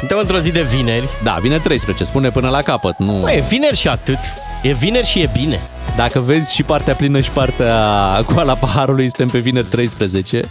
Suntem 0.00 0.18
într-o 0.18 0.38
zi 0.38 0.50
de 0.50 0.62
vineri. 0.62 1.08
Da, 1.22 1.38
vine 1.40 1.58
13, 1.58 2.04
spune 2.04 2.30
până 2.30 2.48
la 2.48 2.62
capăt. 2.62 2.98
Nu... 2.98 3.12
Mă, 3.12 3.32
e 3.32 3.40
vineri 3.40 3.76
și 3.76 3.88
atât. 3.88 4.18
E 4.62 4.72
vineri 4.72 5.06
și 5.06 5.20
e 5.20 5.30
bine. 5.32 5.60
Dacă 5.96 6.20
vezi 6.20 6.54
și 6.54 6.62
partea 6.62 6.94
plină 6.94 7.20
și 7.20 7.30
partea 7.30 7.76
goală 8.32 8.50
a 8.50 8.54
paharului, 8.54 9.08
suntem 9.08 9.28
pe 9.28 9.38
vineri 9.38 9.66
13 9.66 10.44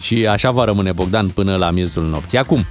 și 0.00 0.26
așa 0.26 0.50
va 0.50 0.64
rămâne 0.64 0.92
Bogdan 0.92 1.28
până 1.28 1.56
la 1.56 1.70
miezul 1.70 2.04
nopții. 2.04 2.38
Acum, 2.38 2.66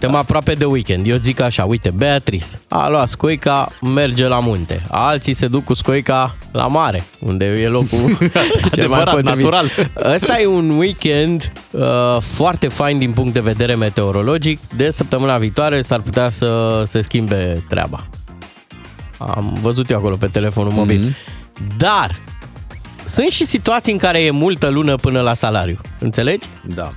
Suntem 0.00 0.18
aproape 0.18 0.54
de 0.54 0.64
weekend. 0.64 1.06
Eu 1.06 1.16
zic 1.16 1.40
așa, 1.40 1.64
uite, 1.64 1.90
Beatrice 1.90 2.44
a 2.68 2.88
luat 2.88 3.08
scoica, 3.08 3.68
merge 3.80 4.26
la 4.26 4.38
munte. 4.38 4.82
Alții 4.90 5.34
se 5.34 5.46
duc 5.48 5.64
cu 5.64 5.74
scoica 5.74 6.34
la 6.52 6.66
mare, 6.66 7.04
unde 7.18 7.44
e 7.44 7.66
locul 7.68 7.98
cel 8.72 8.88
mai 8.88 9.00
Adevărat, 9.00 9.14
potrivit. 9.14 9.24
natural. 9.24 9.66
Ăsta 10.14 10.40
e 10.40 10.46
un 10.46 10.70
weekend 10.70 11.52
uh, 11.70 11.80
foarte 12.20 12.68
fain 12.68 12.98
din 12.98 13.10
punct 13.12 13.32
de 13.32 13.40
vedere 13.40 13.74
meteorologic. 13.74 14.58
De 14.76 14.90
săptămâna 14.90 15.38
viitoare 15.38 15.82
s-ar 15.82 16.00
putea 16.00 16.28
să 16.28 16.82
se 16.86 17.00
schimbe 17.00 17.64
treaba. 17.68 18.06
Am 19.18 19.58
văzut 19.60 19.90
eu 19.90 19.96
acolo 19.96 20.16
pe 20.16 20.26
telefonul 20.26 20.72
mobil. 20.72 21.08
Mm-hmm. 21.08 21.76
Dar 21.76 22.16
sunt 23.04 23.30
și 23.30 23.44
situații 23.44 23.92
în 23.92 23.98
care 23.98 24.20
e 24.20 24.30
multă 24.30 24.68
lună 24.68 24.96
până 24.96 25.20
la 25.20 25.34
salariu. 25.34 25.78
Înțelegi? 25.98 26.46
Da. 26.74 26.92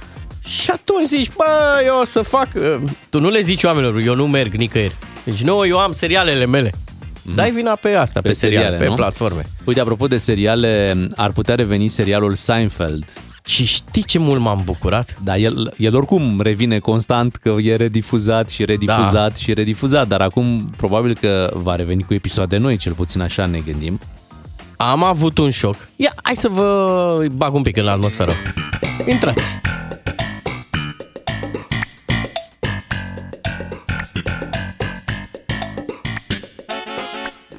Și 0.48 0.70
atunci 0.72 1.08
zici, 1.08 1.32
bă, 1.36 1.82
eu 1.86 2.00
o 2.02 2.06
să 2.06 2.22
fac... 2.22 2.48
uh, 2.56 2.76
Tu 3.10 3.20
nu 3.20 3.30
le 3.30 3.42
zici 3.42 3.64
oamenilor, 3.64 4.00
eu 4.00 4.16
nu 4.16 4.28
merg 4.28 4.54
nicăieri. 4.54 4.96
Deci, 5.24 5.42
nu, 5.42 5.66
eu 5.66 5.78
am 5.78 5.92
serialele 5.92 6.46
mele. 6.46 6.72
Mm. 7.24 7.36
Dai 7.36 7.52
vina 7.52 7.76
pe 7.76 7.94
asta, 7.94 8.22
pe, 8.22 8.28
pe 8.28 8.34
seriale, 8.34 8.78
pe 8.78 8.88
nu? 8.88 8.94
platforme. 8.94 9.42
Uite, 9.64 9.80
apropo 9.80 10.08
de 10.08 10.18
seriale, 10.18 10.98
ar 11.16 11.32
putea 11.32 11.56
reveni 11.56 11.88
serialul 11.88 12.34
Seinfeld. 12.34 13.06
Și 13.46 13.66
știi 13.66 14.04
ce 14.04 14.20
mult 14.20 14.42
m-am 14.42 14.62
bucurat? 14.66 15.16
Da, 15.24 15.38
el, 15.38 15.74
el 15.78 15.96
oricum 15.96 16.42
revine 16.42 16.80
constant 16.80 17.36
că 17.36 17.56
e 17.62 17.76
redifuzat 17.76 18.50
și 18.50 18.66
redifuzat 18.66 19.34
da. 19.34 19.40
și 19.40 19.54
redifuzat, 19.54 20.08
dar 20.08 20.22
acum 20.22 20.74
probabil 20.78 21.18
că 21.20 21.52
va 21.54 21.76
reveni 21.76 22.04
cu 22.04 22.14
episoade 22.14 22.58
noi, 22.58 22.78
cel 22.78 22.94
puțin 22.94 23.22
așa 23.22 23.46
ne 23.46 23.60
gândim. 23.60 24.00
Am 24.78 25.04
avut 25.04 25.38
un 25.38 25.50
șoc. 25.50 25.76
Ia, 25.96 26.14
hai 26.22 26.36
să 26.36 26.48
vă 26.48 27.26
bag 27.32 27.54
un 27.54 27.62
pic 27.62 27.78
în 27.78 27.88
atmosferă. 27.88 28.32
Intrați. 29.08 29.46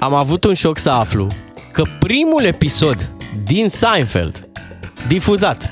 Am 0.05 0.13
avut 0.13 0.43
un 0.43 0.53
șoc 0.53 0.77
să 0.77 0.89
aflu 0.89 1.27
că 1.71 1.83
primul 1.99 2.43
episod 2.43 3.11
din 3.43 3.69
Seinfeld, 3.69 4.39
difuzat, 5.07 5.69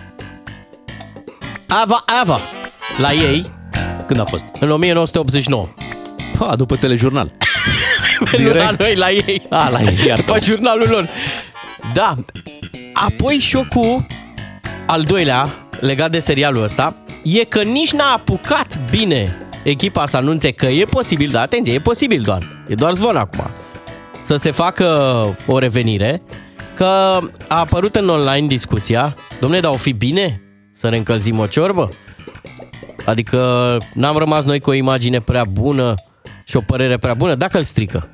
Ava 1.68 2.04
Ava, 2.22 2.40
la 2.98 3.12
ei, 3.12 3.46
Când 4.08 4.20
a 4.20 4.24
fost? 4.24 4.46
în 4.60 4.72
1989. 4.72 5.68
Ha, 6.40 6.56
după 6.56 6.76
telejurnal. 6.76 7.32
Nu 8.38 8.54
la 8.54 8.72
noi, 8.80 8.96
la 8.96 9.12
ei. 9.12 9.42
A, 9.50 9.70
la 9.70 9.82
ei, 9.82 9.98
iartă 10.08 10.24
După 10.26 10.40
jurnalul 10.40 10.88
lor. 10.90 11.10
Da. 11.94 12.16
Apoi 12.94 13.38
șocul 13.40 14.06
al 14.86 15.04
doilea, 15.04 15.54
legat 15.80 16.12
de 16.12 16.20
serialul 16.20 16.64
ăsta, 16.64 16.96
e 17.24 17.44
că 17.44 17.62
nici 17.62 17.92
n-a 17.92 18.14
apucat 18.14 18.80
bine 18.90 19.38
echipa 19.64 20.06
să 20.06 20.18
anunțe 20.18 20.52
că 20.52 20.66
e 20.66 20.86
posibil, 20.86 21.32
dar 21.32 21.42
atenție, 21.42 21.74
e 21.74 21.80
posibil 21.80 22.22
doar, 22.22 22.64
e 22.68 22.74
doar 22.74 22.94
zvon 22.94 23.16
acum, 23.16 23.52
să 24.24 24.36
se 24.36 24.52
facă 24.52 24.88
o 25.48 25.58
revenire, 25.58 26.22
că 26.76 26.86
a 27.48 27.60
apărut 27.60 27.96
în 27.96 28.10
online 28.10 28.48
discuția, 28.48 29.16
domne, 29.40 29.60
dar 29.60 29.72
o 29.72 29.76
fi 29.76 29.92
bine 29.92 30.42
să 30.72 30.90
ne 30.90 30.98
încălzim 30.98 31.40
o 31.40 31.48
ciorbă? 31.48 31.90
Adică 33.06 33.78
n-am 33.94 34.18
rămas 34.18 34.46
noi 34.46 34.60
cu 34.60 34.70
o 34.70 34.74
imagine 34.74 35.20
prea 35.20 35.44
bună 35.52 35.94
și 36.46 36.56
o 36.56 36.62
părere 36.66 36.98
prea 36.98 37.14
bună, 37.14 37.36
dacă 37.36 37.58
îl 37.58 37.64
strică. 37.64 38.12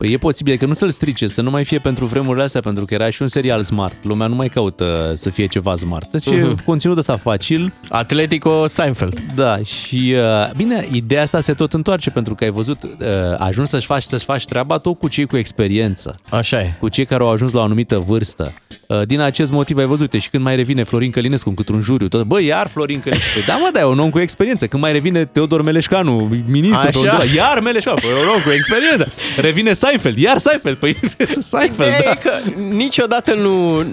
Păi 0.00 0.12
e 0.12 0.16
posibil 0.16 0.56
că 0.56 0.66
nu 0.66 0.72
să-l 0.72 0.90
strice, 0.90 1.26
să 1.26 1.42
nu 1.42 1.50
mai 1.50 1.64
fie 1.64 1.78
pentru 1.78 2.04
vremurile 2.06 2.44
astea, 2.44 2.60
pentru 2.60 2.84
că 2.84 2.94
era 2.94 3.10
și 3.10 3.22
un 3.22 3.28
serial 3.28 3.62
smart. 3.62 4.04
Lumea 4.04 4.26
nu 4.26 4.34
mai 4.34 4.48
caută 4.48 5.12
să 5.14 5.30
fie 5.30 5.46
ceva 5.46 5.74
smart. 5.74 6.10
Deci 6.10 6.26
Mhm. 6.26 6.54
uh-huh. 6.60 6.64
conținut 6.64 6.96
ăsta 6.98 7.16
facil. 7.16 7.72
Atletico 7.88 8.66
Seinfeld. 8.66 9.20
Da, 9.34 9.56
și 9.62 10.14
uh, 10.16 10.50
bine, 10.56 10.88
ideea 10.92 11.22
asta 11.22 11.40
se 11.40 11.52
tot 11.52 11.72
întoarce 11.72 12.10
pentru 12.10 12.34
că 12.34 12.44
ai 12.44 12.50
văzut, 12.50 12.82
uh, 12.82 12.88
ajuns 13.38 13.68
să-și 13.68 13.86
faci, 13.86 14.02
să-și 14.02 14.24
faci 14.24 14.44
treaba 14.44 14.78
tot 14.78 14.98
cu 14.98 15.08
cei 15.08 15.26
cu 15.26 15.36
experiență. 15.36 16.20
Așa 16.30 16.60
e. 16.60 16.74
Cu 16.78 16.88
cei 16.88 17.04
care 17.04 17.22
au 17.22 17.30
ajuns 17.30 17.52
la 17.52 17.60
o 17.60 17.62
anumită 17.62 17.98
vârstă. 17.98 18.52
Uh, 18.90 19.02
din 19.06 19.20
acest 19.20 19.50
motiv 19.50 19.76
ai 19.76 19.84
văzut 19.84 20.12
și 20.12 20.30
când 20.30 20.42
mai 20.42 20.56
revine 20.56 20.82
Florin 20.82 21.10
Călinescu 21.10 21.50
cu 21.50 21.62
un 21.72 21.80
juriu, 21.80 22.08
tot, 22.08 22.24
bă, 22.24 22.42
iar 22.42 22.68
Florin 22.68 23.00
Călinescu. 23.00 23.28
Păi, 23.34 23.42
da, 23.46 23.56
mă, 23.56 23.68
da, 23.72 23.80
e 23.80 23.84
un 23.84 23.98
om 23.98 24.10
cu 24.10 24.18
experiență. 24.18 24.66
Când 24.66 24.82
mai 24.82 24.92
revine 24.92 25.24
Teodor 25.24 25.62
Meleșcanu, 25.62 26.30
ministru, 26.46 26.88
Așa. 26.88 27.00
Teodor, 27.00 27.24
iar 27.34 27.60
Meleșcanu, 27.60 27.96
păi, 28.00 28.10
e 28.10 28.12
un 28.12 28.28
om 28.34 28.42
cu 28.42 28.50
experiență. 28.50 29.12
Revine 29.36 29.72
Seinfeld, 29.72 30.16
iar 30.16 30.38
Seinfeld, 30.38 30.76
păi 30.76 30.96
Seinfeld, 31.50 31.94
Ideea 31.94 32.02
da. 32.04 32.10
e 32.10 32.14
că 32.22 32.60
niciodată 32.60 33.34
nu 33.34 33.84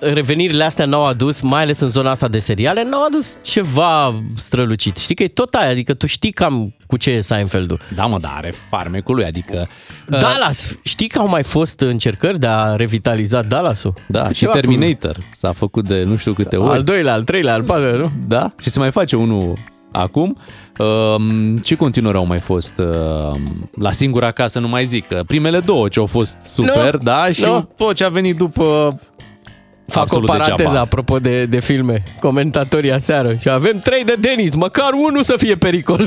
revenirile 0.00 0.64
astea 0.64 0.84
n-au 0.84 1.06
adus, 1.06 1.40
mai 1.40 1.62
ales 1.62 1.80
în 1.80 1.90
zona 1.90 2.10
asta 2.10 2.28
de 2.28 2.38
seriale, 2.38 2.84
n-au 2.84 3.04
adus 3.04 3.38
ceva 3.42 4.22
strălucit. 4.36 4.96
Știi 4.96 5.14
că 5.14 5.22
e 5.22 5.28
tot 5.28 5.54
aia, 5.54 5.70
adică 5.70 5.94
tu 5.94 6.06
știi 6.06 6.30
cam 6.30 6.74
cu 6.92 6.98
ce 6.98 7.10
e 7.10 7.20
Seinfeldul. 7.20 7.78
Da, 7.94 8.06
mă, 8.06 8.18
dar 8.18 8.32
are 8.36 8.52
farmecul 8.70 9.14
lui, 9.14 9.24
adică... 9.24 9.68
uh, 10.10 10.18
Dallas, 10.20 10.76
știi 10.82 11.08
că 11.08 11.18
au 11.18 11.28
mai 11.28 11.42
fost 11.42 11.80
încercări 11.80 12.38
de 12.38 12.46
a 12.46 12.76
revitaliza 12.76 13.42
Dallas-ul? 13.42 13.94
Da, 14.06 14.28
și 14.28 14.34
Ceva 14.34 14.52
Terminator 14.52 15.16
s-a 15.32 15.52
făcut 15.52 15.86
de 15.88 16.02
nu 16.02 16.16
știu 16.16 16.32
câte 16.32 16.56
cu- 16.56 16.62
ori. 16.62 16.72
Al 16.72 16.82
doilea, 16.82 17.12
al 17.12 17.22
treilea, 17.24 17.54
al 17.54 17.62
patrulea, 17.62 17.96
nu? 17.96 18.10
Da, 18.28 18.50
și 18.60 18.70
se 18.70 18.78
mai 18.78 18.90
face 18.90 19.16
unul 19.16 19.58
acum. 19.92 20.36
Um, 20.78 21.56
ce 21.58 21.74
continuări 21.74 22.16
au 22.16 22.26
mai 22.26 22.38
fost 22.38 22.72
um, 22.78 23.68
la 23.80 23.90
singura 23.92 24.30
casă, 24.30 24.58
nu 24.58 24.68
mai 24.68 24.84
zic. 24.84 25.06
că 25.08 25.22
Primele 25.26 25.58
două 25.60 25.88
ce 25.88 25.98
au 25.98 26.06
fost 26.06 26.36
super, 26.42 26.92
Nu, 26.94 27.02
da, 27.02 27.30
și 27.30 27.44
nu. 27.44 27.68
tot 27.76 27.94
ce 27.94 28.04
a 28.04 28.08
venit 28.08 28.36
după 28.36 28.98
Fac 29.92 30.02
absolut 30.02 30.28
o 30.28 30.32
paranteză 30.32 30.56
degeaba. 30.56 30.80
apropo 30.80 31.18
de, 31.18 31.44
de 31.44 31.60
filme. 31.60 32.02
Comentatorii 32.20 32.92
aseară. 32.92 33.34
Și 33.34 33.48
avem 33.48 33.78
trei 33.78 34.04
de 34.04 34.14
Denis, 34.20 34.54
măcar 34.54 34.90
unul 34.92 35.22
să 35.22 35.34
fie 35.36 35.54
pericol. 35.56 36.06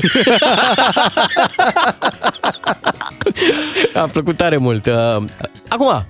A 3.94 4.06
plăcut 4.12 4.36
tare 4.36 4.56
mult. 4.56 4.86
Uh, 4.86 4.92
Acum, 5.68 6.04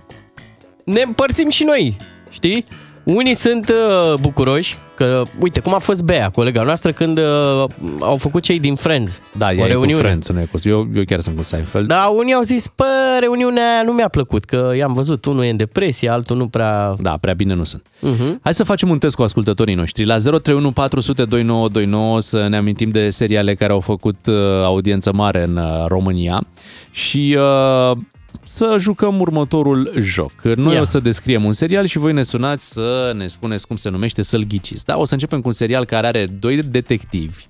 ne 0.85 1.01
împărțim 1.01 1.49
și 1.51 1.65
noi, 1.65 1.97
știi? 2.31 2.65
Unii 3.07 3.35
sunt 3.35 3.69
uh, 3.69 4.19
bucuroși 4.21 4.79
că, 4.95 5.23
uite, 5.41 5.61
cum 5.61 5.75
a 5.75 5.79
fost 5.79 6.03
Bea, 6.03 6.31
colega 6.31 6.63
noastră, 6.63 6.93
când 6.93 7.19
uh, 7.19 7.65
au 8.01 8.17
făcut 8.17 8.43
cei 8.43 8.61
din 8.61 8.75
Friends. 8.75 9.21
Da, 9.33 9.47
o 9.47 9.51
ea 9.51 9.57
e 9.57 9.61
cu 9.61 9.67
reuniune. 9.67 10.03
Friends, 10.03 10.29
nu 10.29 10.41
e 10.41 10.49
cu... 10.53 10.59
Eu, 10.65 10.89
eu 10.95 11.03
chiar 11.07 11.21
sunt 11.21 11.37
cu 11.37 11.43
Seinfeld. 11.43 11.87
Da, 11.87 12.13
unii 12.17 12.35
au 12.35 12.43
zis, 12.43 12.69
pă, 12.69 12.85
reuniunea 13.21 13.73
aia 13.73 13.83
nu 13.85 13.93
mi-a 13.93 14.09
plăcut, 14.09 14.45
că 14.45 14.73
i-am 14.77 14.93
văzut, 14.93 15.25
unul 15.25 15.45
e 15.45 15.49
în 15.49 15.57
depresie, 15.57 16.09
altul 16.09 16.37
nu 16.37 16.49
prea... 16.49 16.95
Da, 16.99 17.17
prea 17.21 17.35
bine 17.35 17.55
nu 17.55 17.65
sunt. 17.65 17.83
Uh-huh. 17.83 18.41
Hai 18.43 18.55
să 18.55 18.65
facem 18.65 18.91
un 18.91 18.99
test 18.99 19.15
cu 19.15 19.23
ascultătorii 19.23 19.75
noștri. 19.75 20.05
La 20.05 20.19
031 20.19 20.73
400 20.73 21.25
2929 21.25 22.21
să 22.21 22.47
ne 22.49 22.57
amintim 22.57 22.89
de 22.89 23.11
seriale 23.11 23.55
care 23.55 23.73
au 23.73 23.81
făcut 23.81 24.27
uh, 24.27 24.35
audiență 24.65 25.13
mare 25.13 25.43
în 25.43 25.57
uh, 25.57 25.85
România 25.87 26.47
și 26.91 27.39
uh, 27.39 27.97
să 28.43 28.77
jucăm 28.79 29.21
următorul 29.21 29.93
joc. 29.99 30.43
Noi 30.43 30.75
Ia. 30.75 30.81
o 30.81 30.85
să 30.85 31.01
descriem 31.01 31.45
un 31.45 31.53
serial 31.53 31.87
și 31.87 31.99
voi 31.99 32.13
ne 32.13 32.23
sunați 32.23 32.73
să 32.73 33.13
ne 33.17 33.27
spuneți 33.27 33.67
cum 33.67 33.77
se 33.77 33.89
numește, 33.89 34.23
să-l 34.23 34.45
ghiciți. 34.45 34.85
Da, 34.85 34.99
o 34.99 35.05
să 35.05 35.13
începem 35.13 35.41
cu 35.41 35.47
un 35.47 35.53
serial 35.53 35.85
care 35.85 36.07
are 36.07 36.27
doi 36.27 36.63
detectivi. 36.63 37.45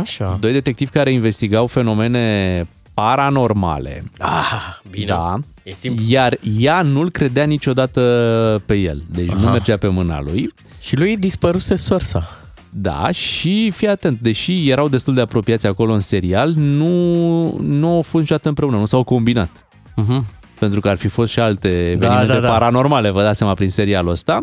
Așa. 0.00 0.36
Doi 0.40 0.52
detectivi 0.52 0.90
care 0.90 1.12
investigau 1.12 1.66
fenomene 1.66 2.66
paranormale. 2.94 4.02
Ah, 4.18 4.78
bine. 4.90 5.06
Da. 5.06 5.34
E 5.62 5.72
simplu. 5.72 6.04
Iar 6.08 6.38
ea 6.58 6.82
nu-l 6.82 7.10
credea 7.10 7.44
niciodată 7.44 8.00
pe 8.66 8.74
el. 8.74 9.02
Deci 9.10 9.28
Aha. 9.30 9.38
nu 9.38 9.44
Aha. 9.44 9.52
mergea 9.52 9.76
pe 9.76 9.88
mâna 9.88 10.20
lui. 10.20 10.54
Și 10.80 10.96
lui 10.96 11.16
dispăruse 11.16 11.76
sorsa. 11.76 12.28
Da, 12.70 13.10
și 13.10 13.72
fii 13.74 13.88
atent, 13.88 14.18
deși 14.20 14.70
erau 14.70 14.88
destul 14.88 15.14
de 15.14 15.20
apropiați 15.20 15.66
acolo 15.66 15.92
în 15.92 16.00
serial, 16.00 16.52
nu, 16.52 17.56
nu 17.60 17.94
au 17.94 18.02
fost 18.02 18.22
niciodată 18.22 18.48
împreună, 18.48 18.76
nu 18.76 18.84
s-au 18.84 19.04
combinat. 19.04 19.65
Uh-huh. 20.02 20.34
Pentru 20.58 20.80
că 20.80 20.88
ar 20.88 20.96
fi 20.96 21.08
fost 21.08 21.32
și 21.32 21.40
alte 21.40 21.68
evenimente 21.90 22.32
da, 22.32 22.40
da. 22.40 22.48
paranormale, 22.48 23.10
vă 23.10 23.22
dați 23.22 23.38
seama, 23.38 23.54
prin 23.54 23.70
serialul 23.70 24.10
ăsta. 24.10 24.40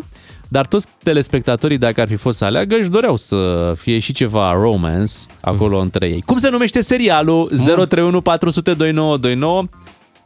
Dar 0.48 0.66
toți 0.66 0.86
telespectatorii, 1.02 1.78
dacă 1.78 2.00
ar 2.00 2.08
fi 2.08 2.16
fost 2.16 2.38
să 2.38 2.44
aleagă, 2.44 2.76
își 2.76 2.88
doreau 2.88 3.16
să 3.16 3.72
fie 3.76 3.98
și 3.98 4.12
ceva 4.12 4.52
romance 4.52 5.12
acolo 5.40 5.78
între 5.78 6.06
ei. 6.06 6.22
Cum 6.26 6.36
se 6.38 6.50
numește 6.50 6.80
serialul? 6.80 7.48
031 7.64 8.20
400 8.20 8.74
2929. 8.74 9.64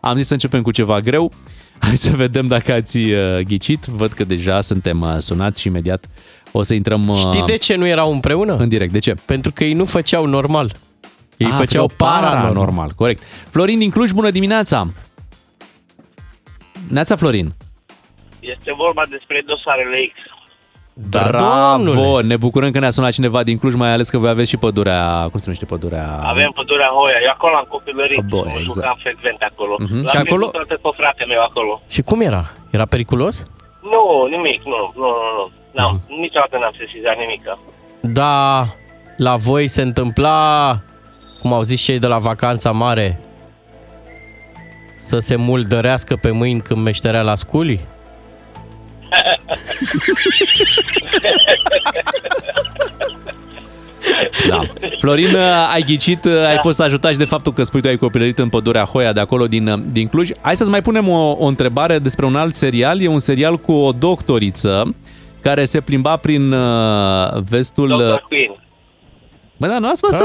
Am 0.01 0.17
zis 0.17 0.27
să 0.27 0.33
începem 0.33 0.63
cu 0.63 0.71
ceva 0.71 1.01
greu. 1.01 1.33
Hai 1.79 1.97
să 1.97 2.11
vedem 2.17 2.47
dacă 2.47 2.73
ați 2.73 2.99
uh, 2.99 3.39
ghicit. 3.47 3.85
Văd 3.85 4.13
că 4.13 4.25
deja 4.25 4.61
suntem 4.61 5.01
uh, 5.01 5.15
sunați 5.19 5.61
și 5.61 5.67
imediat 5.67 6.07
o 6.53 6.63
să 6.63 6.75
intrăm 6.75 7.09
uh, 7.09 7.17
Știi 7.17 7.43
de 7.47 7.57
ce 7.57 7.75
nu 7.75 7.87
erau 7.87 8.13
împreună? 8.13 8.57
în 8.57 8.69
direct. 8.69 8.93
De 8.93 8.99
ce? 8.99 9.15
Pentru 9.25 9.53
că 9.53 9.65
ei 9.65 9.73
nu 9.73 9.85
făceau 9.85 10.27
normal. 10.27 10.73
Ei 11.37 11.47
Ah, 11.47 11.55
făceau 11.57 11.91
paranormal. 11.97 12.41
paranormal. 12.43 12.93
Corect. 12.97 13.23
Florin 13.51 13.79
din 13.79 13.91
Cluj, 13.91 14.11
bună 14.11 14.31
dimineața! 14.31 14.89
Neața 16.91 17.17
Florin. 17.17 17.55
Este 18.41 18.73
vorba 18.77 19.03
despre 19.11 19.43
dosarele 19.47 20.13
X. 20.15 20.19
Da, 20.93 21.25
Bravo! 21.29 21.85
domnule. 21.85 22.23
Ne 22.27 22.37
bucurăm 22.37 22.71
că 22.71 22.79
ne-a 22.79 22.91
sunat 22.91 23.13
cineva 23.13 23.43
din 23.43 23.59
Cluj, 23.59 23.75
mai 23.75 23.93
ales 23.93 24.09
că 24.09 24.19
voi 24.19 24.29
aveți 24.29 24.51
și 24.51 24.57
pădurea... 24.57 25.03
Cum 25.31 25.39
se 25.39 25.45
numește 25.45 25.65
pădurea? 25.65 26.07
Avem 26.23 26.51
pădurea 26.55 26.87
Hoia. 26.97 27.19
Eu 27.23 27.31
acolo 27.33 27.55
am 27.57 27.67
copilărit. 27.69 28.23
Bă, 28.29 28.37
Mă 28.37 28.43
exact. 28.49 28.73
jucam 28.73 28.97
frecvent 29.03 29.41
acolo. 29.51 29.75
Mhm. 29.79 29.95
L-am 29.95 30.05
Și 30.05 30.17
acolo- 30.17 30.25
pierdut 30.49 30.51
toată 30.53 30.75
pe 30.83 30.89
frate 30.97 31.25
meu 31.29 31.43
acolo. 31.49 31.81
Și 31.89 32.03
cum 32.03 32.21
era? 32.21 32.45
Era 32.71 32.85
periculos? 32.87 33.47
Nu, 33.93 34.03
nimic, 34.37 34.63
nu, 34.65 34.79
nu, 34.95 35.09
nu, 35.19 35.31
nu. 35.39 35.45
N-am, 35.77 35.93
Mhm. 36.09 36.21
niciodată 36.21 36.57
n-am 36.61 36.75
sesizat 36.79 37.17
nimic. 37.19 37.43
Da, 38.01 38.67
la 39.17 39.37
voi 39.37 39.69
se 39.69 39.83
întâmpla 39.83 40.77
cum 41.41 41.53
au 41.53 41.63
zis 41.63 41.81
cei 41.83 41.99
de 41.99 42.07
la 42.07 42.19
vacanța 42.19 42.71
mare, 42.71 43.21
să 44.99 45.19
se 45.19 45.37
muldărească 45.37 46.17
pe 46.17 46.31
mâini 46.31 46.61
când 46.61 46.83
meșterea 46.83 47.23
la 47.23 47.35
sculi? 47.35 47.81
Da. 54.49 54.61
Florin, 54.99 55.37
ai 55.73 55.83
ghicit, 55.83 56.25
ai 56.25 56.59
fost 56.61 56.81
ajutat 56.81 57.13
și 57.13 57.19
de 57.19 57.25
faptul 57.25 57.53
că 57.53 57.63
spui 57.63 57.81
tu 57.81 57.89
ai 57.89 57.97
copilărit 57.97 58.39
în 58.39 58.49
pădurea 58.49 58.85
Hoia 58.85 59.13
de 59.13 59.21
acolo 59.21 59.47
din, 59.47 59.85
din 59.93 60.09
Cluj. 60.09 60.31
Hai 60.41 60.57
să-ți 60.57 60.71
mai 60.71 60.83
punem 60.83 61.09
o, 61.09 61.37
o 61.39 61.47
întrebare 61.47 61.99
despre 61.99 62.27
un 62.27 62.37
alt 62.37 62.55
serial. 62.55 63.01
E 63.01 63.09
un 63.09 63.19
serial 63.19 63.57
cu 63.57 63.73
o 63.73 63.93
doctoriță 63.93 64.95
care 65.41 65.65
se 65.65 65.81
plimba 65.81 66.17
prin 66.17 66.53
uh, 66.53 67.41
vestul... 67.49 67.89
Dr. 67.89 68.27
Queen. 68.29 68.68
Bă, 69.59 69.67
da, 69.67 69.79
nu 69.79 69.89
ați 69.89 69.97
spus 69.97 70.11
să... 70.17 70.25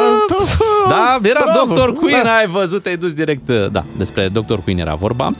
Da, 0.89 1.19
era 1.23 1.39
Bravo, 1.53 1.73
Dr. 1.73 1.89
Queen, 1.99 2.23
da. 2.23 2.35
ai 2.35 2.47
văzut, 2.47 2.83
te-ai 2.83 2.97
dus 2.97 3.13
direct... 3.13 3.49
uh, 3.49 3.65
Da, 3.71 3.83
despre 3.97 4.27
Dr. 4.27 4.53
Queen 4.63 4.79
era 4.79 4.93
vorba. 4.95 5.31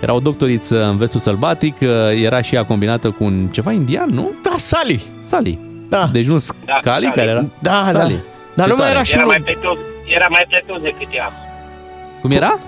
Era 0.00 0.12
o 0.14 0.18
doctoriță 0.20 0.84
în 0.84 0.96
vestul 0.96 1.20
sălbatic, 1.20 1.76
uh, 1.80 1.88
era 2.22 2.40
și 2.40 2.54
ea 2.54 2.64
combinată 2.64 3.10
cu 3.10 3.24
un 3.24 3.48
ceva 3.50 3.72
indian, 3.72 4.08
nu? 4.08 4.32
Da, 4.42 4.50
Sally. 4.56 5.02
Sally. 5.26 5.58
Da. 5.88 6.08
Deci 6.12 6.26
nu 6.26 6.36
Da, 6.64 6.78
Scali, 6.80 7.04
Sally. 7.04 7.10
care 7.16 7.30
era... 7.30 7.44
Da, 7.58 7.80
Sally. 7.82 8.14
da. 8.14 8.20
Dar 8.54 8.66
Ce 8.66 8.70
nu 8.72 8.76
mai 8.78 8.86
tare. 8.86 8.90
era 8.90 9.02
și 9.02 9.12
Era 9.12 9.22
unul. 9.22 9.34
mai 9.38 9.52
pletos, 9.54 9.78
era 10.14 10.26
mai 10.30 10.46
pletos 10.48 10.80
decât 10.82 11.08
ea. 11.14 11.32
Cum 12.20 12.30
era? 12.30 12.58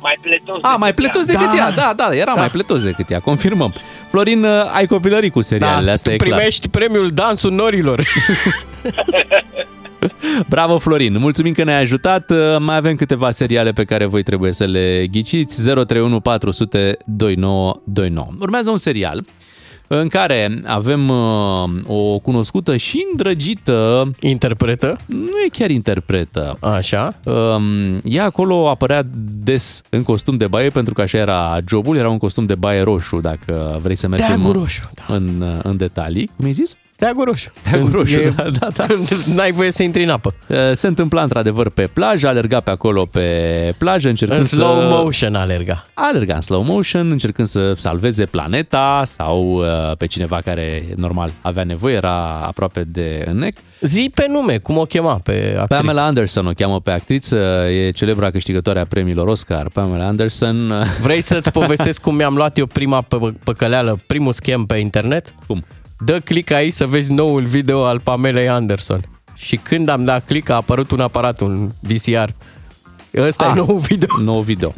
Mai 0.00 0.18
pletos 0.20 0.58
A, 0.62 0.76
mai 0.78 0.92
pletos 0.94 1.24
decât 1.24 1.46
Da. 1.50 1.56
ea, 1.56 1.70
da, 1.70 1.92
da, 1.96 2.08
era 2.14 2.32
Da. 2.34 2.38
mai 2.40 2.48
pletos 2.48 2.82
decât 2.82 3.10
ea, 3.10 3.20
confirmăm. 3.20 3.72
Florin, 4.10 4.44
uh, 4.44 4.50
ai 4.74 4.86
copilărit 4.86 5.32
cu 5.32 5.40
serialele, 5.42 5.86
Da, 5.86 5.92
asta 5.92 6.08
tu 6.08 6.14
e 6.14 6.18
clar. 6.18 6.30
primești 6.38 6.68
premiul 6.68 7.08
Dansul 7.10 7.50
Norilor. 7.52 8.02
Bravo, 10.48 10.78
Florin! 10.78 11.18
Mulțumim 11.18 11.52
că 11.52 11.64
ne-ai 11.64 11.80
ajutat. 11.80 12.30
Uh, 12.30 12.36
Mai 12.58 12.76
avem 12.76 12.94
câteva 12.94 13.30
seriale 13.30 13.72
pe 13.72 13.84
care 13.84 14.04
voi 14.04 14.22
trebuie 14.22 14.52
să 14.52 14.64
le 14.64 15.06
ghiciți. 15.10 15.62
031 15.62 16.20
400 16.20 16.96
2929. 17.04 18.28
Urmează 18.40 18.70
un 18.70 18.76
serial 18.76 19.24
în 19.86 20.08
care 20.08 20.62
avem 20.66 21.08
uh, 21.08 21.70
o 21.86 22.18
cunoscută 22.18 22.76
și 22.76 23.06
îndrăgită... 23.10 24.10
Interpretă? 24.20 24.96
Nu 25.06 25.38
e 25.46 25.48
chiar 25.52 25.70
interpretă. 25.70 26.56
Așa. 26.60 27.18
Um, 27.24 27.98
ea 28.04 28.24
acolo 28.24 28.68
apărea 28.68 29.02
des 29.44 29.82
în 29.90 30.02
costum 30.02 30.36
de 30.36 30.46
baie, 30.46 30.68
pentru 30.68 30.94
că 30.94 31.00
așa 31.00 31.18
era 31.18 31.58
jobul, 31.68 31.96
era 31.96 32.10
un 32.10 32.18
costum 32.18 32.46
de 32.46 32.54
baie 32.54 32.80
roșu, 32.80 33.20
dacă 33.20 33.78
vrei 33.82 33.96
să 33.96 34.08
mergem 34.08 34.26
Steagul 34.26 34.52
roșu, 34.52 34.90
da. 34.94 35.14
în, 35.14 35.44
în 35.62 35.76
detalii. 35.76 36.30
Cum 36.36 36.44
ai 36.44 36.52
zis? 36.52 36.76
Steagul 36.96 37.24
roșu. 37.24 37.50
Steagul 37.54 37.84
Când 37.88 37.98
roșu, 37.98 38.18
e- 38.20 38.32
da, 38.36 38.48
da, 38.58 38.68
da. 38.76 38.86
N-ai 39.34 39.52
voie 39.52 39.70
să 39.70 39.82
intri 39.82 40.02
în 40.04 40.10
apă. 40.10 40.34
Uh, 40.48 40.56
Se 40.72 40.86
întâmpla 40.86 41.22
într-adevăr 41.22 41.70
pe 41.70 41.86
plajă, 41.92 42.26
alerga 42.28 42.60
pe 42.60 42.70
acolo 42.70 43.04
pe 43.12 43.28
plajă, 43.78 44.08
încercând 44.08 44.40
În 44.40 44.46
slow 44.46 44.80
să... 44.80 44.86
motion 45.02 45.34
alerga. 45.34 45.82
Alerga 45.94 46.34
în 46.34 46.40
slow 46.40 46.62
motion, 46.62 47.10
încercând 47.10 47.46
să 47.46 47.72
salveze 47.76 48.24
planeta 48.24 49.02
sau 49.06 49.42
uh, 49.54 49.96
pe 49.98 50.06
cineva 50.06 50.40
care, 50.44 50.84
normal, 50.96 51.30
avea 51.40 51.64
nevoie, 51.64 51.94
era 51.94 52.40
aproape 52.40 52.84
de 52.86 53.24
înnec. 53.28 53.54
Zi 53.80 54.10
pe 54.14 54.26
nume, 54.28 54.58
cum 54.58 54.76
o 54.76 54.84
chema 54.84 55.20
pe 55.22 55.32
actriță. 55.58 55.82
Pamela 55.82 56.04
Anderson 56.06 56.46
o 56.46 56.50
cheamă 56.52 56.80
pe 56.80 56.90
actriță, 56.90 57.36
e 57.70 57.90
celebra 57.90 58.30
câștigătoare 58.30 58.80
a 58.80 58.86
premiilor 58.86 59.26
Oscar, 59.26 59.68
Pamela 59.68 60.06
Anderson. 60.06 60.72
Vrei 61.02 61.20
să-ți 61.20 61.52
povestesc 61.52 62.00
cum 62.00 62.14
mi-am 62.14 62.34
luat 62.34 62.58
eu 62.58 62.66
prima 62.66 63.02
pă- 63.04 63.42
păcăleală, 63.44 64.00
primul 64.06 64.32
schem 64.32 64.64
pe 64.64 64.76
internet? 64.76 65.34
Cum? 65.46 65.64
Dă 65.98 66.18
click 66.24 66.50
aici 66.50 66.72
să 66.72 66.86
vezi 66.86 67.12
noul 67.12 67.42
video 67.42 67.84
al 67.84 68.00
Pamelei 68.00 68.48
Anderson. 68.48 69.00
Și 69.34 69.56
când 69.56 69.88
am 69.88 70.04
dat 70.04 70.24
click 70.26 70.48
a 70.50 70.54
apărut 70.54 70.90
un 70.90 71.00
aparat, 71.00 71.40
un 71.40 71.68
VCR. 71.80 72.28
Ăsta 73.16 73.44
Ah. 73.44 73.52
e 73.56 73.58
nou 73.66 73.76
video. 73.76 74.08
Nou 74.24 74.40
video. 74.40 74.72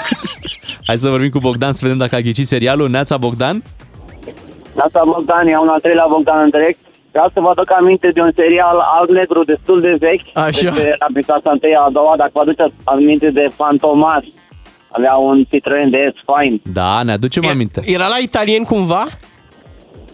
Hai 0.86 0.96
să 0.98 1.08
vorbim 1.08 1.30
cu 1.30 1.38
Bogdan 1.38 1.72
să 1.72 1.78
vedem 1.82 1.96
dacă 1.96 2.14
a 2.14 2.20
ghicit 2.20 2.46
serialul. 2.46 2.88
Neața 2.90 3.16
Bogdan? 3.16 3.62
Asta 4.76 5.02
Bogdan, 5.04 5.46
e 5.46 5.56
un 5.58 5.68
al 5.68 5.80
treilea 5.80 6.04
Bogdan 6.08 6.42
în 6.42 6.50
direct. 6.50 6.78
Vreau 7.10 7.30
să 7.34 7.40
vă 7.40 7.48
aduc 7.48 7.70
aminte 7.80 8.08
de 8.14 8.20
un 8.20 8.30
serial 8.34 8.76
alb-negru 8.98 9.44
destul 9.44 9.80
de 9.80 9.96
vechi. 9.98 10.26
Așa. 10.36 10.70
Despre 10.70 10.96
abitația 10.98 11.50
întâia, 11.50 11.80
a 11.80 11.90
doua, 11.90 12.14
dacă 12.16 12.30
vă 12.34 12.40
aduceți 12.40 12.72
aminte 12.84 13.30
de 13.30 13.50
Fantomas. 13.54 14.22
Avea 14.88 15.14
un 15.14 15.44
Citroen 15.50 15.90
de 15.90 16.06
S 16.14 16.18
Fine. 16.26 16.60
Da, 16.72 17.02
ne 17.02 17.12
aducem 17.12 17.46
aminte. 17.46 17.82
Era 17.84 18.06
la 18.06 18.16
italien 18.22 18.62
cumva? 18.64 19.06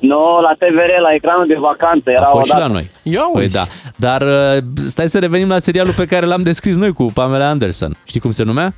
Nu, 0.03 0.41
la 0.41 0.51
TVR, 0.59 1.01
la 1.03 1.13
ecranul 1.15 1.47
de 1.47 1.57
vacanță. 1.59 2.11
Era 2.11 2.21
A 2.21 2.25
fost 2.31 2.45
și 2.45 2.51
odată. 2.51 2.67
la 2.67 2.73
noi. 2.73 2.91
Ia 3.03 3.29
Păi 3.33 3.43
uzi. 3.43 3.55
da. 3.55 3.63
Dar 3.97 4.23
uh, 4.23 4.63
stai 4.87 5.09
să 5.09 5.19
revenim 5.19 5.49
la 5.49 5.59
serialul 5.59 5.93
pe 5.93 6.05
care 6.05 6.27
l-am 6.27 6.43
descris 6.43 6.77
noi 6.77 6.93
cu 6.93 7.05
Pamela 7.15 7.49
Anderson. 7.49 7.97
Știi 8.05 8.21
cum 8.21 8.31
se 8.31 8.43
numea? 8.43 8.75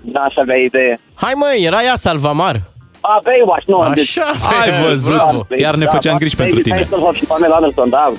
Da, 0.00 0.20
așa 0.20 0.40
avea 0.40 0.56
idee. 0.56 1.00
Hai 1.14 1.32
mă, 1.36 1.46
era 1.58 1.82
ea 1.82 1.96
Salvamar. 1.96 2.60
A, 3.00 3.20
Baywatch, 3.24 3.66
nu. 3.66 3.78
Așa, 3.78 3.92
deci- 3.94 4.18
Ai 4.62 4.82
văzut? 4.88 5.14
Bravo, 5.14 5.46
Chiar 5.56 5.74
ne 5.74 5.84
da, 5.84 5.90
făceam 5.90 6.12
da, 6.12 6.18
griji 6.18 6.36
Baby 6.36 6.48
pentru 6.50 6.70
tine. 6.70 6.82
Hasselhoff 6.82 7.16
și 7.16 7.24
Pamela 7.24 7.54
Anderson, 7.56 7.88
da. 7.88 8.12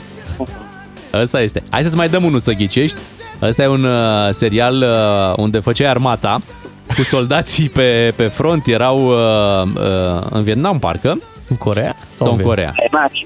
Ăsta 1.14 1.42
este. 1.42 1.64
Hai 1.72 1.84
să-ți 1.84 1.96
mai 1.96 2.10
dăm 2.10 2.24
unul 2.24 2.40
să 2.40 2.52
ghicești. 2.52 2.98
Ăsta 3.42 3.64
e 3.64 3.68
un 3.68 3.84
uh, 3.84 4.30
serial 4.30 4.76
uh, 4.82 5.34
unde 5.38 5.60
făceai 5.60 5.90
armata 5.90 6.42
cu 6.88 7.02
soldații 7.02 7.70
pe, 7.70 8.14
pe 8.16 8.28
front. 8.28 8.68
Erau 8.68 8.98
uh, 9.06 9.64
uh, 9.76 10.26
în 10.30 10.44
Vietnam, 10.44 10.80
parcă. 10.80 11.20
În 11.50 11.56
Corea? 11.56 11.96
Sau, 12.12 12.32
în 12.32 12.38
în 12.38 12.46
Corea. 12.46 12.74
E 12.76 12.88
Naș. 12.92 13.24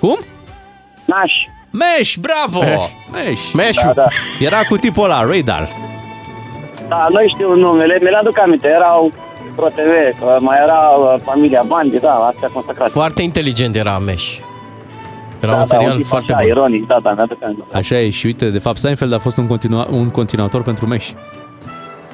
Cum? 0.00 0.18
Naș. 1.04 1.32
Mesh, 1.70 2.14
bravo! 2.20 2.58
Mesh. 2.58 2.90
Mesh. 3.12 3.52
Meșu. 3.52 3.86
Da, 3.86 3.92
da. 3.92 4.06
Era 4.40 4.60
cu 4.68 4.76
tipul 4.76 5.04
ăla, 5.04 5.22
Radar. 5.22 5.68
Da, 6.88 7.06
nu 7.10 7.28
știu 7.28 7.54
numele, 7.54 7.98
mi-le 8.00 8.16
aduc 8.16 8.38
aminte, 8.38 8.68
erau 8.68 9.12
Pro 9.56 9.66
TV, 9.66 10.18
că 10.20 10.36
mai 10.40 10.58
era 10.62 10.78
uh, 10.88 11.20
familia 11.24 11.64
Bandi, 11.66 11.98
da, 11.98 12.12
astea 12.12 12.48
consacrate. 12.52 12.90
Foarte 12.90 13.22
inteligent 13.22 13.76
era 13.76 13.98
Mesh. 13.98 14.38
Era 15.40 15.52
da, 15.52 15.58
un 15.58 15.64
serial 15.64 15.90
da, 15.90 15.96
tip 15.96 16.06
foarte 16.06 16.32
așa, 16.32 16.42
bun. 16.42 16.50
ironic, 16.50 16.86
da, 16.86 16.98
da, 17.02 17.12
mi-aduc 17.12 17.42
aminte. 17.42 17.64
Așa 17.72 17.98
e 17.98 18.10
și 18.10 18.26
uite, 18.26 18.50
de 18.50 18.58
fapt 18.58 18.76
Seinfeld 18.76 19.12
a 19.12 19.18
fost 19.18 19.36
un, 19.36 19.46
continua, 19.46 19.86
un 19.90 20.10
continuator 20.10 20.62
pentru 20.62 20.86
Mesh. 20.86 21.10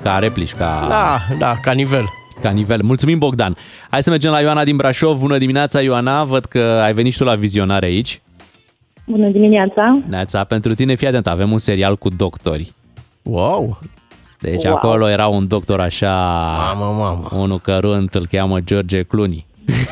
Ca 0.02 0.18
replici, 0.18 0.52
ca, 0.54 0.86
Da, 0.88 1.18
da, 1.38 1.54
ca 1.62 1.72
nivel. 1.72 2.04
ca 2.40 2.50
nivel. 2.50 2.80
Mulțumim, 2.82 3.18
Bogdan. 3.18 3.56
Hai 3.90 4.02
să 4.02 4.10
mergem 4.10 4.30
la 4.30 4.40
Ioana 4.40 4.64
din 4.64 4.76
Brașov. 4.76 5.18
Bună 5.20 5.38
dimineața, 5.38 5.80
Ioana. 5.80 6.24
Văd 6.24 6.44
că 6.44 6.58
ai 6.84 6.92
venit 6.92 7.12
și 7.12 7.18
tu 7.18 7.24
la 7.24 7.34
vizionare 7.34 7.86
aici. 7.86 8.20
Bună 9.06 9.28
dimineața! 9.28 9.98
Neața, 10.08 10.44
pentru 10.44 10.74
tine, 10.74 10.94
fii 10.94 11.06
atent, 11.06 11.26
avem 11.26 11.52
un 11.52 11.58
serial 11.58 11.96
cu 11.96 12.08
doctori. 12.08 12.72
Wow! 13.22 13.78
Deci 14.40 14.64
Wow. 14.64 14.74
acolo 14.74 15.08
era 15.08 15.26
un 15.26 15.46
doctor 15.46 15.80
așa, 15.80 16.12
Mamă, 16.74 16.84
mamă. 16.84 17.28
unul 17.32 17.60
cărunt, 17.60 18.14
îl 18.14 18.26
cheamă 18.26 18.60
George 18.60 19.02
Clooney. 19.02 19.46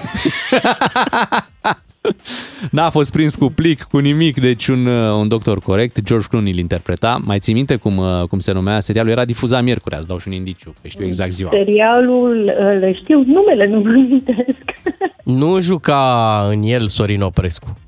N-a 2.70 2.90
fost 2.90 3.12
prins 3.12 3.34
cu 3.34 3.48
plic, 3.50 3.82
cu 3.82 3.98
nimic, 3.98 4.40
deci 4.40 4.66
un, 4.66 4.86
uh, 4.86 5.12
un 5.12 5.28
doctor 5.28 5.58
corect. 5.58 6.02
George 6.02 6.26
Clooney 6.26 6.52
îl 6.52 6.58
interpreta. 6.58 7.18
Mai 7.24 7.38
ții 7.38 7.54
minte 7.54 7.76
cum, 7.76 7.96
uh, 7.96 8.22
cum 8.28 8.38
se 8.38 8.52
numea 8.52 8.80
serialul? 8.80 9.10
Era 9.10 9.24
difuzat 9.24 9.62
miercuri, 9.62 9.96
îți 9.98 10.06
dau 10.06 10.18
și 10.18 10.28
un 10.28 10.34
indiciu, 10.34 10.74
că 10.82 10.88
știu 10.88 11.04
exact 11.04 11.32
ziua. 11.32 11.50
Serialul, 11.52 12.44
uh, 12.58 12.80
le 12.80 12.94
știu, 12.94 13.22
numele 13.26 13.66
nu 13.66 13.78
mă 13.80 13.88
amintesc. 13.88 14.64
Nu 15.24 15.60
juca 15.60 16.46
în 16.50 16.62
el 16.62 16.86
Sorin 16.86 17.22
Oprescu. 17.22 17.78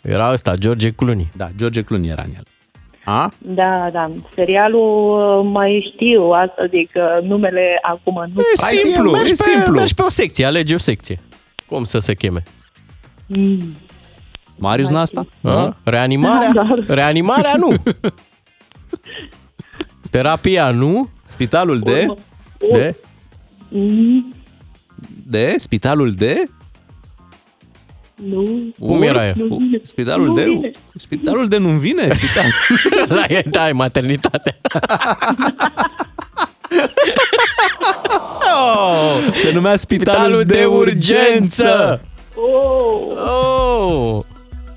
Era 0.00 0.32
ăsta, 0.32 0.54
George 0.56 0.90
Clooney. 0.90 1.28
Da, 1.36 1.48
George 1.56 1.82
Clooney 1.82 2.08
era 2.08 2.22
în 2.26 2.32
el. 2.36 2.42
A? 3.04 3.32
Da, 3.38 3.88
da, 3.92 4.10
serialul 4.34 5.40
uh, 5.40 5.50
mai 5.52 5.92
știu, 5.94 6.30
asta 6.30 6.66
zic, 6.70 6.90
uh, 6.94 7.28
numele 7.28 7.78
acum 7.82 8.14
nu. 8.34 8.40
E 8.40 8.62
Hai, 8.62 8.76
simplu, 8.76 9.08
e 9.08 9.12
mergi, 9.12 9.34
pe, 9.34 9.42
simplu. 9.42 9.72
mergi 9.74 9.94
pe 9.94 10.02
o 10.02 10.10
secție, 10.10 10.44
alegi 10.44 10.74
o 10.74 10.78
secție. 10.78 11.20
Cum 11.66 11.84
să 11.84 11.98
se 11.98 12.14
cheme? 12.14 12.42
Mm. 13.26 13.76
Marius 14.58 14.88
Nasta? 14.88 15.26
A? 15.42 15.76
Reanimarea? 15.84 16.52
Da. 16.52 16.76
Reanimarea 16.86 17.54
nu. 17.56 17.74
Terapia 20.10 20.70
nu. 20.70 21.08
Spitalul 21.24 21.78
de? 21.78 22.06
De? 22.72 22.94
Mm, 23.68 24.34
De? 25.26 25.54
Spitalul 25.58 26.12
de? 26.12 26.44
nu. 28.14 28.74
Cum 28.80 29.02
era 29.02 29.26
ea? 29.26 29.32
Nu. 29.36 29.58
Spitalul 29.82 30.26
Nu 30.26 30.34
de? 30.34 30.42
vine. 30.44 30.70
Spitalul 30.96 31.48
de 31.48 31.56
nu 31.58 31.68
vine? 31.68 32.08
Spital. 32.10 32.44
La 33.18 33.24
ea, 33.28 33.42
da, 33.50 33.68
e 33.68 33.72
maternitate. 33.72 34.58
oh, 38.56 39.32
se 39.34 39.52
numea 39.52 39.76
Spitalul, 39.76 40.40
Spitalul 40.40 40.44
de 40.44 40.64
urgență. 40.64 42.00
Oh, 42.36 43.00
Oh! 43.16 44.18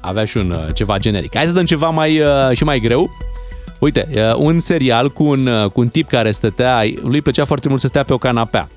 Avea 0.02 0.26
și 0.26 0.38
un 0.38 0.52
uh, 0.52 0.74
ceva 0.74 0.98
generic. 0.98 1.36
Hai 1.36 1.46
să 1.46 1.54
dăm 1.54 1.66
ceva 1.66 1.90
mai 1.90 2.20
uh, 2.20 2.28
și 2.54 2.64
mai 2.64 2.80
greu. 2.80 3.10
Uite, 3.80 4.08
uh, 4.16 4.36
un 4.38 4.60
serial 4.60 5.10
cu 5.10 5.24
un, 5.24 5.48
uh, 5.48 5.70
cu 5.70 5.80
un 5.80 5.88
tip 5.88 6.10
care 6.10 6.32
stătea, 6.32 6.82
lui 6.82 7.14
îi 7.14 7.22
plăcea 7.22 7.46
foarte 7.46 7.68
mult 7.70 7.80
să 7.80 7.88
stea 7.88 8.04
pe 8.04 8.14
o 8.14 8.18
canapea. 8.18 8.68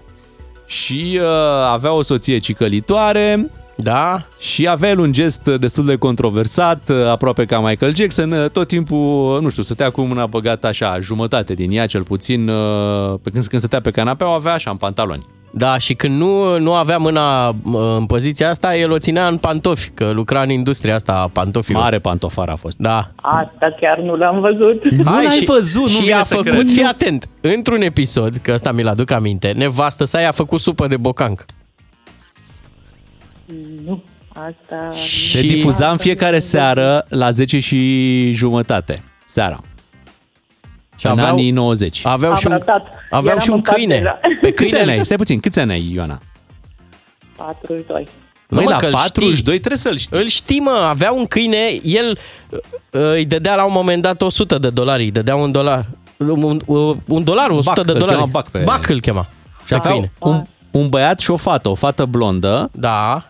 Și 0.66 1.18
uh, 1.20 1.26
avea 1.72 1.92
o 1.92 2.02
soție 2.02 2.38
cicălitoare 2.38 3.50
Da. 3.76 4.22
Și 4.38 4.68
avea 4.68 4.88
el 4.90 4.98
un 4.98 5.12
gest 5.12 5.42
destul 5.42 5.84
de 5.84 5.96
controversat, 5.96 6.90
aproape 7.10 7.44
ca 7.44 7.58
Michael 7.58 7.94
Jackson, 7.94 8.48
tot 8.52 8.68
timpul, 8.68 9.40
nu 9.42 9.48
știu, 9.48 9.62
stătea 9.62 9.90
cu 9.90 10.00
mâna 10.00 10.26
băgată 10.26 10.66
așa, 10.66 10.98
jumătate 11.00 11.54
din 11.54 11.70
ea 11.70 11.86
cel 11.86 12.02
puțin, 12.02 12.46
pe 13.22 13.30
când, 13.30 13.46
când 13.46 13.60
stătea 13.60 13.80
pe 13.80 13.90
canapea, 13.90 14.28
o 14.28 14.30
avea 14.30 14.52
așa 14.52 14.70
în 14.70 14.76
pantaloni. 14.76 15.26
Da, 15.54 15.78
și 15.78 15.94
când 15.94 16.18
nu, 16.18 16.58
nu 16.58 16.74
avea 16.74 16.98
mâna 16.98 17.48
uh, 17.48 17.54
în 17.98 18.06
poziția 18.06 18.48
asta, 18.48 18.76
el 18.76 18.90
o 18.90 18.98
ținea 18.98 19.28
în 19.28 19.36
pantofi, 19.36 19.90
că 19.90 20.10
lucra 20.10 20.42
în 20.42 20.50
industria 20.50 20.94
asta 20.94 21.12
a 21.12 21.28
pantofilor. 21.28 21.82
Mare 21.82 21.98
pantofar 21.98 22.48
a 22.48 22.54
fost. 22.54 22.76
Da. 22.76 23.10
Asta 23.16 23.74
chiar 23.80 23.98
nu 23.98 24.16
l-am 24.16 24.38
văzut. 24.38 24.82
Hai, 25.04 25.24
l-ai 25.24 25.36
și, 25.36 25.44
văzut, 25.44 25.82
nu 25.82 25.88
și 25.88 26.00
vine 26.00 26.12
a 26.12 26.22
să 26.22 26.34
făcut, 26.34 26.50
cred. 26.50 26.70
fii 26.70 26.82
atent, 26.82 27.28
într-un 27.40 27.82
episod, 27.82 28.36
că 28.36 28.52
ăsta 28.52 28.72
mi-l 28.72 28.88
aduc 28.88 29.10
aminte, 29.10 29.52
nevastă 29.56 30.04
sa 30.04 30.20
i-a 30.20 30.32
făcut 30.32 30.60
supă 30.60 30.86
de 30.86 30.96
bocanc. 30.96 31.44
Nu, 33.84 34.02
asta... 34.28 34.88
Se 34.94 35.40
difuza 35.40 35.90
în 35.90 35.96
fiecare 35.96 36.38
seară 36.38 37.06
la 37.08 37.30
10 37.30 37.58
și 37.58 38.30
jumătate, 38.32 39.02
seara. 39.26 39.60
Și 41.02 41.08
în 41.08 41.18
aveau- 41.18 41.32
anii 41.32 41.50
90. 41.50 42.00
Aveau 42.04 42.36
și 42.36 42.46
un, 42.46 42.52
Am 42.52 42.62
ratat. 42.66 42.94
aveau 43.10 43.24
Eram 43.26 43.38
și 43.38 43.48
un 43.50 43.54
în 43.56 43.62
casă 43.62 43.76
câine. 43.76 43.96
deja. 43.96 44.20
Pe 44.40 44.52
Câți 44.52 44.60
ani 44.62 44.68
câinele. 44.70 44.92
ai? 44.98 45.04
Stai 45.04 45.16
puțin, 45.16 45.40
câți 45.40 45.58
ani 45.60 45.72
ai, 45.72 45.90
Ioana? 45.94 46.20
42. 47.36 48.06
Măi, 48.50 48.64
mă, 48.64 48.70
la 48.70 48.76
că 48.76 48.86
îl 48.86 48.92
42 48.92 49.58
trebuie 49.58 49.78
să-l 49.78 49.96
știi. 49.96 50.18
Îl 50.18 50.26
știi, 50.26 50.58
mă, 50.60 50.86
avea 50.88 51.12
un 51.12 51.26
câine, 51.26 51.68
el 51.82 52.18
uh, 52.48 52.58
îi 53.14 53.24
dădea 53.24 53.54
la 53.54 53.64
un 53.64 53.72
moment 53.74 54.02
dat 54.02 54.22
100 54.22 54.58
de 54.58 54.70
dolari, 54.70 55.02
îi 55.02 55.10
dădea 55.10 55.36
un 55.36 55.52
dolar. 55.52 55.86
Un, 56.16 56.60
un, 56.66 56.96
un 57.06 57.24
dolar, 57.24 57.50
100 57.50 57.72
Bac, 57.74 57.84
de 57.86 57.92
îl 57.92 57.98
dolari. 57.98 58.16
chema 58.18 58.30
Bac 58.30 58.48
pe- 58.50 58.62
Bac 58.64 58.88
îl 58.88 59.00
chema. 59.00 59.26
Și 59.66 59.74
aveau 59.74 60.08
un, 60.18 60.42
un 60.70 60.88
băiat 60.88 61.20
și 61.20 61.30
o 61.30 61.36
fată, 61.36 61.68
o 61.68 61.74
fată 61.74 62.04
blondă. 62.04 62.70
Da. 62.72 63.28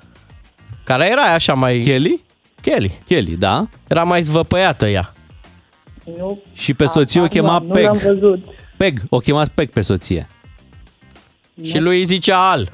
Care 0.85 1.09
era 1.11 1.23
așa 1.23 1.55
mai... 1.55 1.78
Kelly? 1.78 2.23
Kelly. 2.61 3.01
Kelly, 3.07 3.36
da. 3.36 3.66
Era 3.86 4.03
mai 4.05 4.23
zvăpăiată 4.23 4.89
ea. 4.89 5.12
Nu, 6.19 6.39
Și 6.53 6.74
pe 6.74 6.85
soție 6.87 7.20
o 7.20 7.23
Asta 7.24 7.39
chema 7.39 7.59
nu, 7.59 7.66
nu 7.74 7.81
l-am 7.81 7.97
Peg. 7.99 8.07
văzut. 8.07 8.39
Peg, 8.77 8.99
o 9.09 9.19
chema 9.19 9.45
Peg 9.55 9.70
pe 9.70 9.81
soție. 9.81 10.29
Și 11.62 11.79
lui 11.79 11.99
îi 11.99 12.05
zicea 12.05 12.51
Al. 12.51 12.70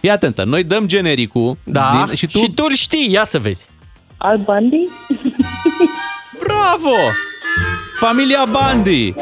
Fii 0.00 0.10
atentă, 0.10 0.44
noi 0.44 0.64
dăm 0.64 0.86
genericul 0.86 1.56
Da. 1.64 2.04
din, 2.06 2.14
și 2.14 2.26
tu... 2.26 2.38
și 2.38 2.52
tu 2.54 2.64
îl 2.68 2.74
știi, 2.74 3.12
ia 3.12 3.24
să 3.24 3.38
vezi. 3.38 3.70
Al 4.16 4.38
Bundy? 4.38 4.88
Bravo! 6.42 6.96
Familia 8.00 8.44
Bandi! 8.52 9.14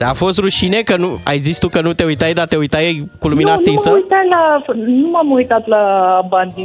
A 0.00 0.12
fost 0.12 0.38
rușine 0.38 0.82
că 0.82 0.96
nu... 0.96 1.18
Ai 1.24 1.38
zis 1.38 1.58
tu 1.58 1.68
că 1.68 1.80
nu 1.80 1.92
te 1.92 2.04
uitai, 2.04 2.32
dar 2.32 2.46
te 2.46 2.56
uitai 2.56 3.10
cu 3.18 3.28
lumina 3.28 3.50
nu, 3.50 3.56
stinsă? 3.56 3.88
Nu, 3.88 3.94
m-am 3.94 4.00
uitat 4.02 4.26
la, 4.28 4.74
nu 4.86 5.08
m-am 5.10 5.30
uitat 5.30 5.66
la 5.66 6.20
Bundy. 6.28 6.62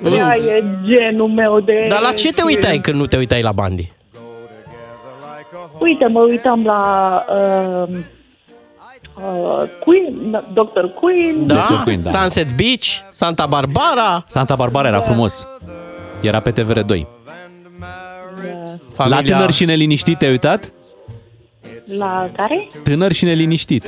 Nu 0.00 0.10
prea 0.10 0.36
e 0.36 0.64
genul 0.84 1.28
meu 1.28 1.60
de... 1.60 1.86
Dar 1.88 2.00
la 2.00 2.12
ce 2.12 2.32
te 2.32 2.42
uitai 2.42 2.78
când 2.78 2.96
nu 2.96 3.06
te 3.06 3.16
uitai 3.16 3.42
la 3.42 3.52
Bandi? 3.52 3.92
Uite, 5.78 6.06
mă 6.06 6.20
uitam 6.20 6.64
la 6.64 7.24
uh, 7.30 7.96
uh, 9.16 9.62
Queen, 9.84 10.44
Dr. 10.52 10.84
Queen. 11.00 11.46
Da? 11.46 11.54
Dr. 11.54 11.82
Queen, 11.82 12.00
da. 12.02 12.10
Sunset 12.10 12.46
Beach, 12.56 12.86
Santa 13.10 13.46
Barbara. 13.46 14.24
Santa 14.26 14.54
Barbara 14.54 14.88
era 14.88 15.00
frumos. 15.00 15.46
Era 16.20 16.40
pe 16.40 16.52
TVR2. 16.52 17.00
Familia... 18.92 19.16
La 19.20 19.22
tânăr 19.22 19.50
și 19.50 19.64
neliniștit 19.64 20.18
te-ai 20.18 20.30
uitat? 20.30 20.72
La 21.98 22.28
care? 22.36 22.66
Tânăr 22.82 23.12
și 23.12 23.24
neliniștit. 23.24 23.84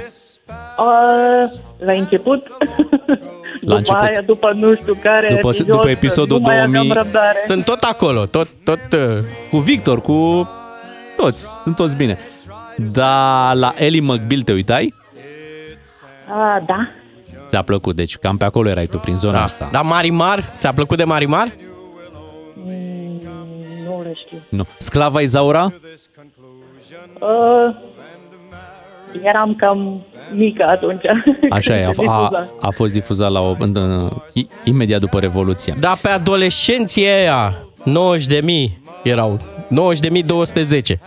Uh, 0.78 1.50
la 1.78 1.92
început. 1.92 2.46
după 3.60 3.76
început. 3.76 4.02
aia, 4.02 4.22
după 4.26 4.52
nu 4.54 4.74
știu 4.74 4.96
care 5.02 5.26
După- 5.30 5.48
episod, 5.48 5.66
după 5.66 5.88
episodul 5.88 6.36
nu 6.38 6.42
mai 6.44 6.54
aveam 6.54 6.70
2000. 6.72 6.92
răbdare. 6.92 7.38
Sunt 7.44 7.64
tot 7.64 7.80
acolo, 7.82 8.26
tot, 8.26 8.48
tot... 8.64 8.78
uh, 8.92 9.18
Cu 9.50 9.56
Victor, 9.58 10.00
cu 10.00 10.48
toți. 11.22 11.48
Sunt 11.62 11.76
toți 11.76 11.96
bine. 11.96 12.18
Dar 12.76 13.54
la 13.54 13.72
Ellie 13.76 14.00
McBeal 14.00 14.42
te 14.42 14.52
uitai? 14.52 14.94
Ah, 16.28 16.62
da. 16.66 16.88
Ți-a 17.48 17.62
plăcut, 17.62 17.96
deci 17.96 18.16
cam 18.16 18.36
pe 18.36 18.44
acolo 18.44 18.68
erai 18.68 18.86
tu, 18.86 18.98
prin 18.98 19.16
zona 19.16 19.32
Da. 19.36 19.42
asta. 19.42 19.68
Dar 19.72 19.82
Marimar? 19.84 20.42
Ți-a 20.56 20.72
plăcut 20.72 20.96
de 20.96 21.04
Marimar? 21.04 21.48
Mm, 22.54 23.20
nu 23.86 24.02
le 24.02 24.12
știu. 24.26 24.38
Nu. 24.48 24.66
Sclava 24.78 25.20
Izaura? 25.20 25.72
Uh, 27.20 27.76
eram 29.22 29.54
cam 29.54 30.02
mică 30.34 30.64
atunci. 30.64 31.02
Așa 31.50 31.76
e, 31.76 31.82
a, 31.82 31.84
când 31.84 31.94
se 31.96 32.02
a, 32.12 32.18
difuza. 32.20 32.48
a 32.60 32.70
fost 32.70 32.92
difuzat 32.92 33.30
la 33.30 33.40
o, 33.40 33.54
în, 33.58 33.76
în, 33.76 34.10
i- 34.32 34.48
imediat 34.64 35.00
după 35.00 35.18
Revoluție. 35.18 35.74
Da, 35.80 35.96
pe 36.02 36.08
adolescenții 36.08 37.06
aia, 37.06 37.56
90 37.92 38.26
de 38.26 38.40
mii 38.44 38.80
erau. 39.02 39.38
90 39.68 40.00
de 40.00 40.08
mii 40.08 40.22
210. 40.22 41.00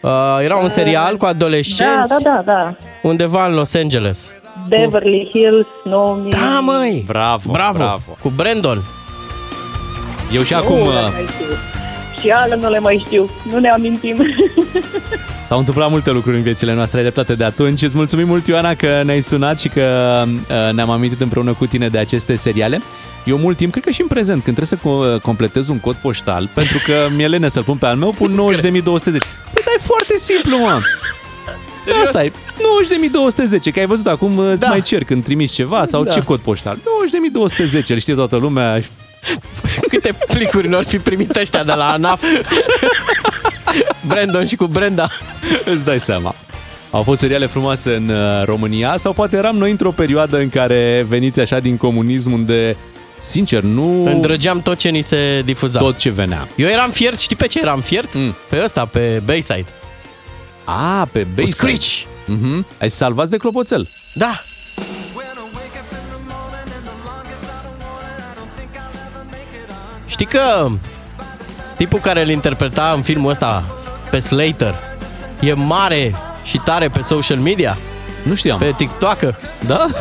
Uh, 0.00 0.10
era 0.42 0.56
un 0.56 0.68
serial 0.68 1.10
cu 1.16 1.24
Da, 1.24 1.28
adolescenți 1.28 2.22
da, 2.22 2.42
da, 2.44 2.52
da. 2.52 2.76
undeva 3.02 3.46
în 3.46 3.54
Los 3.54 3.74
Angeles. 3.74 4.38
Beverly 4.68 5.28
Hills 5.32 5.66
9000. 5.84 6.30
Da, 6.30 6.60
măi! 6.60 7.04
Bravo, 7.06 7.50
Bravo! 7.50 7.76
bravo. 7.78 8.16
Cu 8.22 8.28
Brandon. 8.36 8.82
Eu 10.32 10.42
și 10.42 10.52
Nu 10.52 10.58
acum 10.58 10.76
le 10.76 10.82
uh, 10.82 11.10
mai 11.12 11.26
știu. 11.28 11.46
Și 12.20 12.30
ale 12.30 12.56
nu 12.56 12.70
le 12.70 12.78
mai 12.78 13.02
știu. 13.06 13.30
Nu 13.50 13.58
ne 13.58 13.68
amintim. 13.68 14.16
s-au 15.48 15.58
întâmplat 15.58 15.90
multe 15.90 16.10
lucruri 16.10 16.36
în 16.36 16.42
viețile 16.42 16.74
noastre, 16.74 16.98
ai 16.98 17.04
dreptate 17.04 17.34
de 17.34 17.44
atunci. 17.44 17.82
Îți 17.82 17.96
mulțumim 17.96 18.26
mult, 18.26 18.46
Ioana, 18.46 18.74
că 18.74 19.02
ne-ai 19.04 19.20
sunat 19.20 19.58
și 19.60 19.68
că 19.68 20.22
uh, 20.26 20.72
ne-am 20.72 20.90
amintit 20.90 21.20
împreună 21.20 21.52
cu 21.52 21.66
tine 21.66 21.88
de 21.88 21.98
aceste 21.98 22.34
seriale. 22.34 22.80
Eu 23.24 23.36
mult 23.38 23.56
timp, 23.56 23.70
cred 23.72 23.84
că 23.84 23.90
și 23.90 24.00
în 24.00 24.06
prezent, 24.06 24.42
când 24.42 24.56
trebuie 24.56 24.78
să 24.80 24.88
co- 25.18 25.22
completez 25.22 25.68
un 25.68 25.78
cod 25.80 25.94
poștal, 25.96 26.48
pentru 26.54 26.78
că 26.86 26.92
mi-e 27.16 27.28
lene 27.28 27.48
să-l 27.48 27.62
pun 27.62 27.76
pe 27.76 27.86
al 27.86 27.96
meu, 27.96 28.10
pun 28.10 28.30
90.210. 28.54 28.60
Păi 28.62 29.62
da, 29.64 29.70
e 29.76 29.80
foarte 29.82 30.14
simplu, 30.18 30.58
mă! 30.58 30.80
Serios? 31.84 32.02
Asta 32.02 32.24
e 32.24 32.32
90.210, 33.58 33.72
că 33.72 33.78
ai 33.78 33.86
văzut 33.86 34.06
acum 34.06 34.38
îți 34.38 34.60
Da. 34.60 34.68
mai 34.68 34.82
cer 34.82 35.04
când 35.04 35.24
trimiți 35.24 35.54
ceva 35.54 35.84
sau 35.84 36.04
Da. 36.04 36.10
ce 36.10 36.20
cod 36.22 36.38
poștal. 36.40 36.76
90.210, 36.76 37.86
îl 37.92 37.98
știe 37.98 38.14
toată 38.14 38.36
lumea. 38.36 38.82
Câte 39.88 40.18
plicuri 40.32 40.68
nu 40.68 40.76
ar 40.76 40.84
fi 40.84 40.98
primit 40.98 41.36
ăștia 41.36 41.64
de 41.64 41.72
la 41.76 41.88
ANAF? 41.88 42.22
Brandon 44.06 44.46
și 44.46 44.56
cu 44.56 44.66
Brenda. 44.66 45.08
Îți 45.64 45.84
dai 45.84 46.00
seama. 46.00 46.34
Au 46.90 47.02
fost 47.02 47.20
seriale 47.20 47.46
frumoase 47.46 47.94
în 47.94 48.08
uh, 48.08 48.44
România 48.44 48.96
sau 48.96 49.12
poate 49.12 49.36
eram 49.36 49.56
noi 49.56 49.70
într-o 49.70 49.90
perioadă 49.90 50.38
în 50.38 50.48
care 50.48 51.06
veniți 51.08 51.40
așa 51.40 51.58
din 51.58 51.76
comunism 51.76 52.32
unde, 52.32 52.76
sincer, 53.20 53.62
nu... 53.62 54.04
Îndrăgeam 54.04 54.60
tot 54.60 54.78
ce 54.78 54.88
ni 54.88 55.02
se 55.02 55.42
difuza. 55.44 55.78
Tot 55.78 55.96
ce 55.96 56.10
venea. 56.10 56.48
Eu 56.56 56.68
eram 56.68 56.90
fiert, 56.90 57.18
știi 57.18 57.36
pe 57.36 57.46
ce 57.46 57.60
eram 57.60 57.80
fiert? 57.80 58.14
Mm. 58.14 58.34
Pe 58.48 58.60
ăsta, 58.64 58.84
pe 58.84 59.22
Bayside. 59.24 59.66
A, 60.64 61.08
pe 61.12 61.26
Bayside. 61.34 61.56
Screech. 61.56 62.02
Mhm. 62.26 62.66
Ai 62.80 62.90
salvat 62.90 63.28
de 63.28 63.36
clopoțel. 63.36 63.88
Da. 64.14 64.40
Știi 70.06 70.26
că 70.26 70.68
tipul 71.76 71.98
care 71.98 72.22
îl 72.22 72.28
interpreta 72.28 72.92
în 72.96 73.02
filmul 73.02 73.30
ăsta 73.30 73.64
pe 74.10 74.18
Slater 74.18 74.74
e 75.40 75.52
mare 75.52 76.14
și 76.44 76.58
tare 76.64 76.88
pe 76.88 77.00
social 77.00 77.38
media? 77.38 77.78
Nu 78.22 78.34
știam. 78.34 78.58
Pe 78.58 78.74
TikTok? 78.76 79.18
Da? 79.66 79.86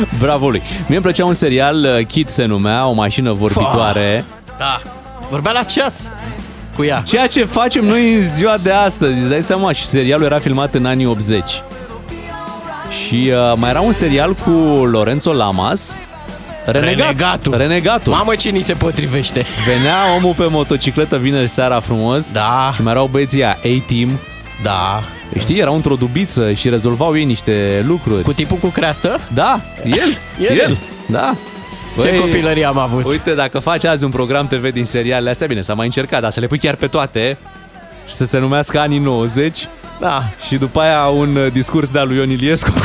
Bravo 0.18 0.50
lui. 0.50 0.62
Mie 0.86 0.96
îmi 0.96 1.00
plăcea 1.04 1.24
un 1.24 1.34
serial, 1.34 1.84
uh, 1.98 2.06
Kid 2.06 2.28
se 2.28 2.44
numea, 2.44 2.86
o 2.86 2.92
mașină 2.92 3.32
vorbitoare. 3.32 4.24
Da. 4.58 4.80
Vorbea 5.30 5.52
la 5.52 5.62
ceas 5.62 6.12
cu 6.76 6.84
ea. 6.84 7.02
Ceea 7.06 7.26
ce 7.26 7.44
facem 7.44 7.84
noi 7.84 8.14
în 8.14 8.22
ziua 8.22 8.56
de 8.62 8.70
astăzi, 8.72 9.18
îți 9.18 9.28
dai 9.28 9.42
seama, 9.42 9.72
și 9.72 9.84
serialul 9.84 10.24
era 10.24 10.38
filmat 10.38 10.74
în 10.74 10.86
anii 10.86 11.06
80. 11.06 11.42
Și 13.06 13.30
uh, 13.32 13.52
mai 13.56 13.70
era 13.70 13.80
un 13.80 13.92
serial 13.92 14.32
cu 14.32 14.50
Lorenzo 14.84 15.32
Lamas, 15.32 15.96
Renegat, 16.66 16.96
Renegatul. 16.96 17.56
Renegatul. 17.56 18.12
Mamă, 18.12 18.34
ce 18.34 18.50
ni 18.50 18.60
se 18.60 18.72
potrivește. 18.72 19.44
Venea 19.66 19.96
omul 20.16 20.34
pe 20.34 20.46
motocicletă 20.50 21.16
vineri 21.18 21.46
seara 21.46 21.80
frumos 21.80 22.32
Da. 22.32 22.70
și 22.74 22.82
mai 22.82 22.92
erau 22.92 23.06
băieții 23.06 23.44
aia, 23.44 23.56
A-Team. 23.56 24.20
Da. 24.62 25.02
Știi, 25.38 25.58
erau 25.58 25.74
într-o 25.74 25.94
dubiță 25.94 26.52
și 26.52 26.68
rezolvau 26.68 27.16
ei 27.16 27.24
niște 27.24 27.84
lucruri. 27.86 28.22
Cu 28.22 28.32
tipul 28.32 28.56
cu 28.56 28.66
creastă? 28.66 29.20
Da, 29.34 29.60
el, 29.84 30.18
El. 30.50 30.58
el, 30.58 30.76
da. 31.06 31.34
Ce 32.00 32.08
Băi, 32.10 32.18
copilărie 32.20 32.64
am 32.66 32.78
avut. 32.78 33.04
Uite, 33.04 33.34
dacă 33.34 33.58
faci 33.58 33.84
azi 33.84 34.04
un 34.04 34.10
program 34.10 34.46
TV 34.46 34.72
din 34.72 34.84
serialele 34.84 35.30
astea, 35.30 35.46
bine, 35.46 35.60
s-a 35.60 35.74
mai 35.74 35.86
încercat, 35.86 36.20
dar 36.20 36.30
să 36.30 36.40
le 36.40 36.46
pui 36.46 36.58
chiar 36.58 36.74
pe 36.74 36.86
toate 36.86 37.38
și 38.08 38.14
să 38.14 38.24
se 38.24 38.38
numească 38.38 38.78
anii 38.80 38.98
90 38.98 39.58
Da. 40.00 40.22
și 40.46 40.56
după 40.56 40.80
aia 40.80 41.04
un 41.04 41.36
uh, 41.36 41.52
discurs 41.52 41.88
de-al 41.88 42.06
lui 42.06 42.16
Ion 42.16 42.30
Iliescu. 42.30 42.72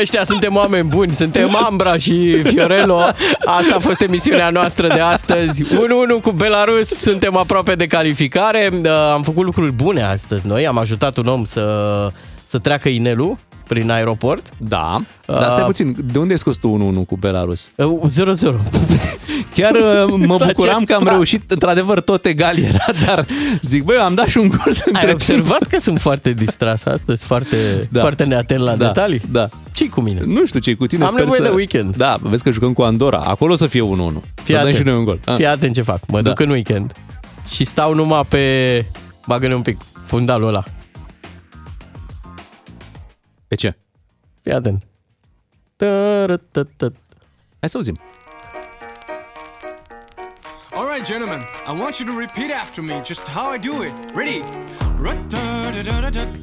Ăștia 0.00 0.24
suntem 0.24 0.56
oameni 0.56 0.88
buni, 0.88 1.12
suntem 1.12 1.56
Ambra 1.56 1.96
și 1.96 2.42
Fiorello. 2.42 3.00
Asta 3.44 3.74
a 3.74 3.78
fost 3.78 4.00
emisiunea 4.00 4.50
noastră 4.50 4.86
de 4.86 5.00
astăzi. 5.00 5.64
1-1 5.64 6.22
cu 6.22 6.30
Belarus, 6.30 6.88
suntem 6.88 7.36
aproape 7.36 7.74
de 7.74 7.86
calificare. 7.86 8.70
Uh, 8.84 8.90
Am 8.90 9.22
făcut 9.22 9.44
lucruri 9.44 9.72
bune 9.72 10.02
astăzi 10.02 10.46
noi, 10.46 10.66
am 10.66 10.78
ajutat 10.78 11.16
un 11.16 11.26
om 11.26 11.44
să, 11.44 12.08
să 12.46 12.58
treacă 12.58 12.88
inelul 12.88 13.38
prin 13.66 13.90
aeroport. 13.90 14.46
Da. 14.56 15.02
Dar 15.26 15.48
stai 15.48 15.60
Uh, 15.60 15.66
puțin, 15.66 15.96
de 16.12 16.18
unde 16.18 16.32
ai 16.32 16.38
scos 16.38 16.56
tu 16.56 16.92
1-1 17.02 17.06
cu 17.06 17.16
Belarus? 17.16 17.70
0-0. 17.70 17.72
Chiar 19.54 19.74
uh, 19.74 20.14
mă 20.26 20.36
Dar 20.36 20.46
bucuram 20.46 20.78
ce- 20.78 20.84
că 20.84 20.94
am 20.94 21.04
da. 21.04 21.10
reușit, 21.10 21.50
într-adevăr, 21.50 22.00
tot 22.00 22.24
egal 22.26 22.58
era, 22.58 22.84
dar 23.06 23.26
zic, 23.62 23.82
băi, 23.84 23.96
eu 23.98 24.02
am 24.02 24.14
dat 24.14 24.26
și 24.26 24.38
un 24.38 24.48
gol 24.48 24.58
între 24.66 24.90
Ai 24.92 25.00
timp. 25.00 25.12
observat 25.14 25.62
că 25.62 25.78
sunt 25.80 26.00
foarte 26.00 26.32
distras 26.32 26.84
astăzi, 26.84 27.24
foarte, 27.26 27.88
Da. 27.92 28.00
foarte 28.00 28.24
neatent 28.24 28.60
la 28.60 28.74
Da, 28.76 28.86
detalii? 28.86 29.20
Da. 29.30 29.48
ce 29.72 29.88
cu 29.88 30.00
mine? 30.00 30.20
Nu 30.24 30.46
știu 30.46 30.60
ce 30.60 30.74
cu 30.74 30.86
tine. 30.86 31.02
Am 31.02 31.08
sper 31.08 31.20
nevoie 31.20 31.40
să... 31.40 31.44
de 31.46 31.52
weekend. 31.54 31.96
Da, 31.96 32.16
vezi 32.20 32.42
că 32.42 32.50
jucăm 32.50 32.72
cu 32.72 32.82
Andorra. 32.82 33.18
Acolo 33.18 33.52
o 33.52 33.56
să 33.56 33.66
fie 33.66 33.80
1-1. 33.80 33.84
Fii 33.84 33.94
să 34.44 34.52
dăm 34.52 34.56
atent. 34.60 34.74
și 34.76 34.82
noi 34.82 34.94
un 34.96 35.04
gol. 35.04 35.18
Ah. 35.24 35.34
Fii 35.34 35.46
atent 35.46 35.74
ce 35.74 35.82
fac. 35.82 36.00
Mă 36.08 36.20
Da. 36.20 36.28
duc 36.28 36.40
în 36.40 36.50
weekend 36.50 36.92
și 37.50 37.64
stau 37.64 37.94
numai 37.94 38.24
pe... 38.28 38.84
Bagă-ne 39.26 39.54
un 39.54 39.62
pic 39.62 39.76
fundalul 40.04 40.48
ăla. 40.48 40.64
Pe 43.48 43.54
ce? 43.54 43.76
Fii 44.42 44.52
atent. 44.52 44.86
Tărătătăt. 45.76 46.96
Hai 47.60 47.68
să 47.68 47.76
auzim. 47.76 48.00
All 50.94 51.00
right, 51.00 51.08
gentlemen, 51.08 51.44
I 51.66 51.72
want 51.72 51.98
you 51.98 52.06
to 52.06 52.12
repeat 52.12 52.52
after 52.52 52.80
me 52.80 53.02
just 53.02 53.26
how 53.26 53.50
I 53.50 53.58
do 53.58 53.82
it. 53.82 53.92
Ready? 54.14 54.44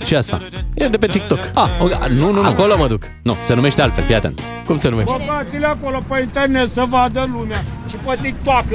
Ce 0.06 0.16
asta? 0.16 0.40
E 0.74 0.88
de 0.88 0.98
pe 0.98 1.08
TikTok. 1.08 1.40
Ah, 1.54 1.70
ok. 1.80 2.08
nu, 2.08 2.32
nu, 2.32 2.42
nu. 2.42 2.48
Acolo 2.48 2.78
mă 2.78 2.88
duc. 2.88 3.04
Nu, 3.24 3.38
se 3.40 3.54
numește 3.54 3.82
altfel, 3.82 4.04
fii 4.04 4.16
atent. 4.16 4.42
Cum 4.66 4.80
se 4.80 4.90
numește? 4.90 5.16
Băgați-le 5.18 5.66
acolo 5.66 6.04
pe 6.08 6.20
internet 6.20 6.74
să 6.74 6.86
vadă 6.90 7.30
lumea 7.34 7.64
și 7.90 7.96
pe 7.96 8.18
TikTok. 8.22 8.66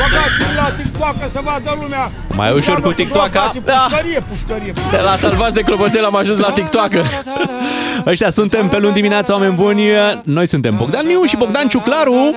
Băgați-le 0.00 0.54
la 0.56 0.70
TikTok 0.82 1.14
să 1.32 1.40
vadă 1.44 1.78
lumea. 1.80 2.10
Mai 2.34 2.52
ușor 2.52 2.80
cu 2.80 2.92
TikTok-a? 2.92 3.52
Da. 3.64 3.86
Pușcărie, 3.88 4.22
pușcărie. 4.30 4.72
De 4.90 5.00
la 5.04 5.16
salvați 5.16 5.54
de 5.54 5.60
clopoțel 5.60 6.04
am 6.04 6.16
ajuns 6.16 6.38
la 6.38 6.50
TikTok. 6.50 6.90
Ăștia 8.06 8.30
suntem 8.30 8.68
pe 8.68 8.78
luni 8.78 8.92
dimineața, 8.92 9.32
oameni 9.32 9.54
buni. 9.54 9.82
Noi 10.22 10.46
suntem 10.46 10.76
Bogdan 10.76 11.06
Miu 11.06 11.24
și 11.24 11.36
Bogdan 11.36 11.68
Ciuclaru. 11.68 12.34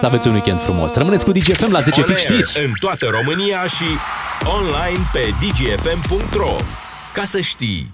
Să 0.00 0.06
aveți 0.06 0.26
un 0.26 0.32
weekend 0.32 0.60
frumos. 0.60 0.94
Rămâneți 0.94 1.24
cu 1.24 1.32
DGFM 1.32 1.72
la 1.72 1.80
10 1.80 2.00
On 2.00 2.06
fix 2.06 2.09
air 2.10 2.44
știri. 2.44 2.64
În 2.64 2.72
toată 2.78 3.06
România 3.06 3.66
și 3.66 3.84
online 4.44 5.04
pe 5.12 5.34
dgfm.ro 5.40 6.56
Ca 7.12 7.24
să 7.24 7.40
știi... 7.40 7.88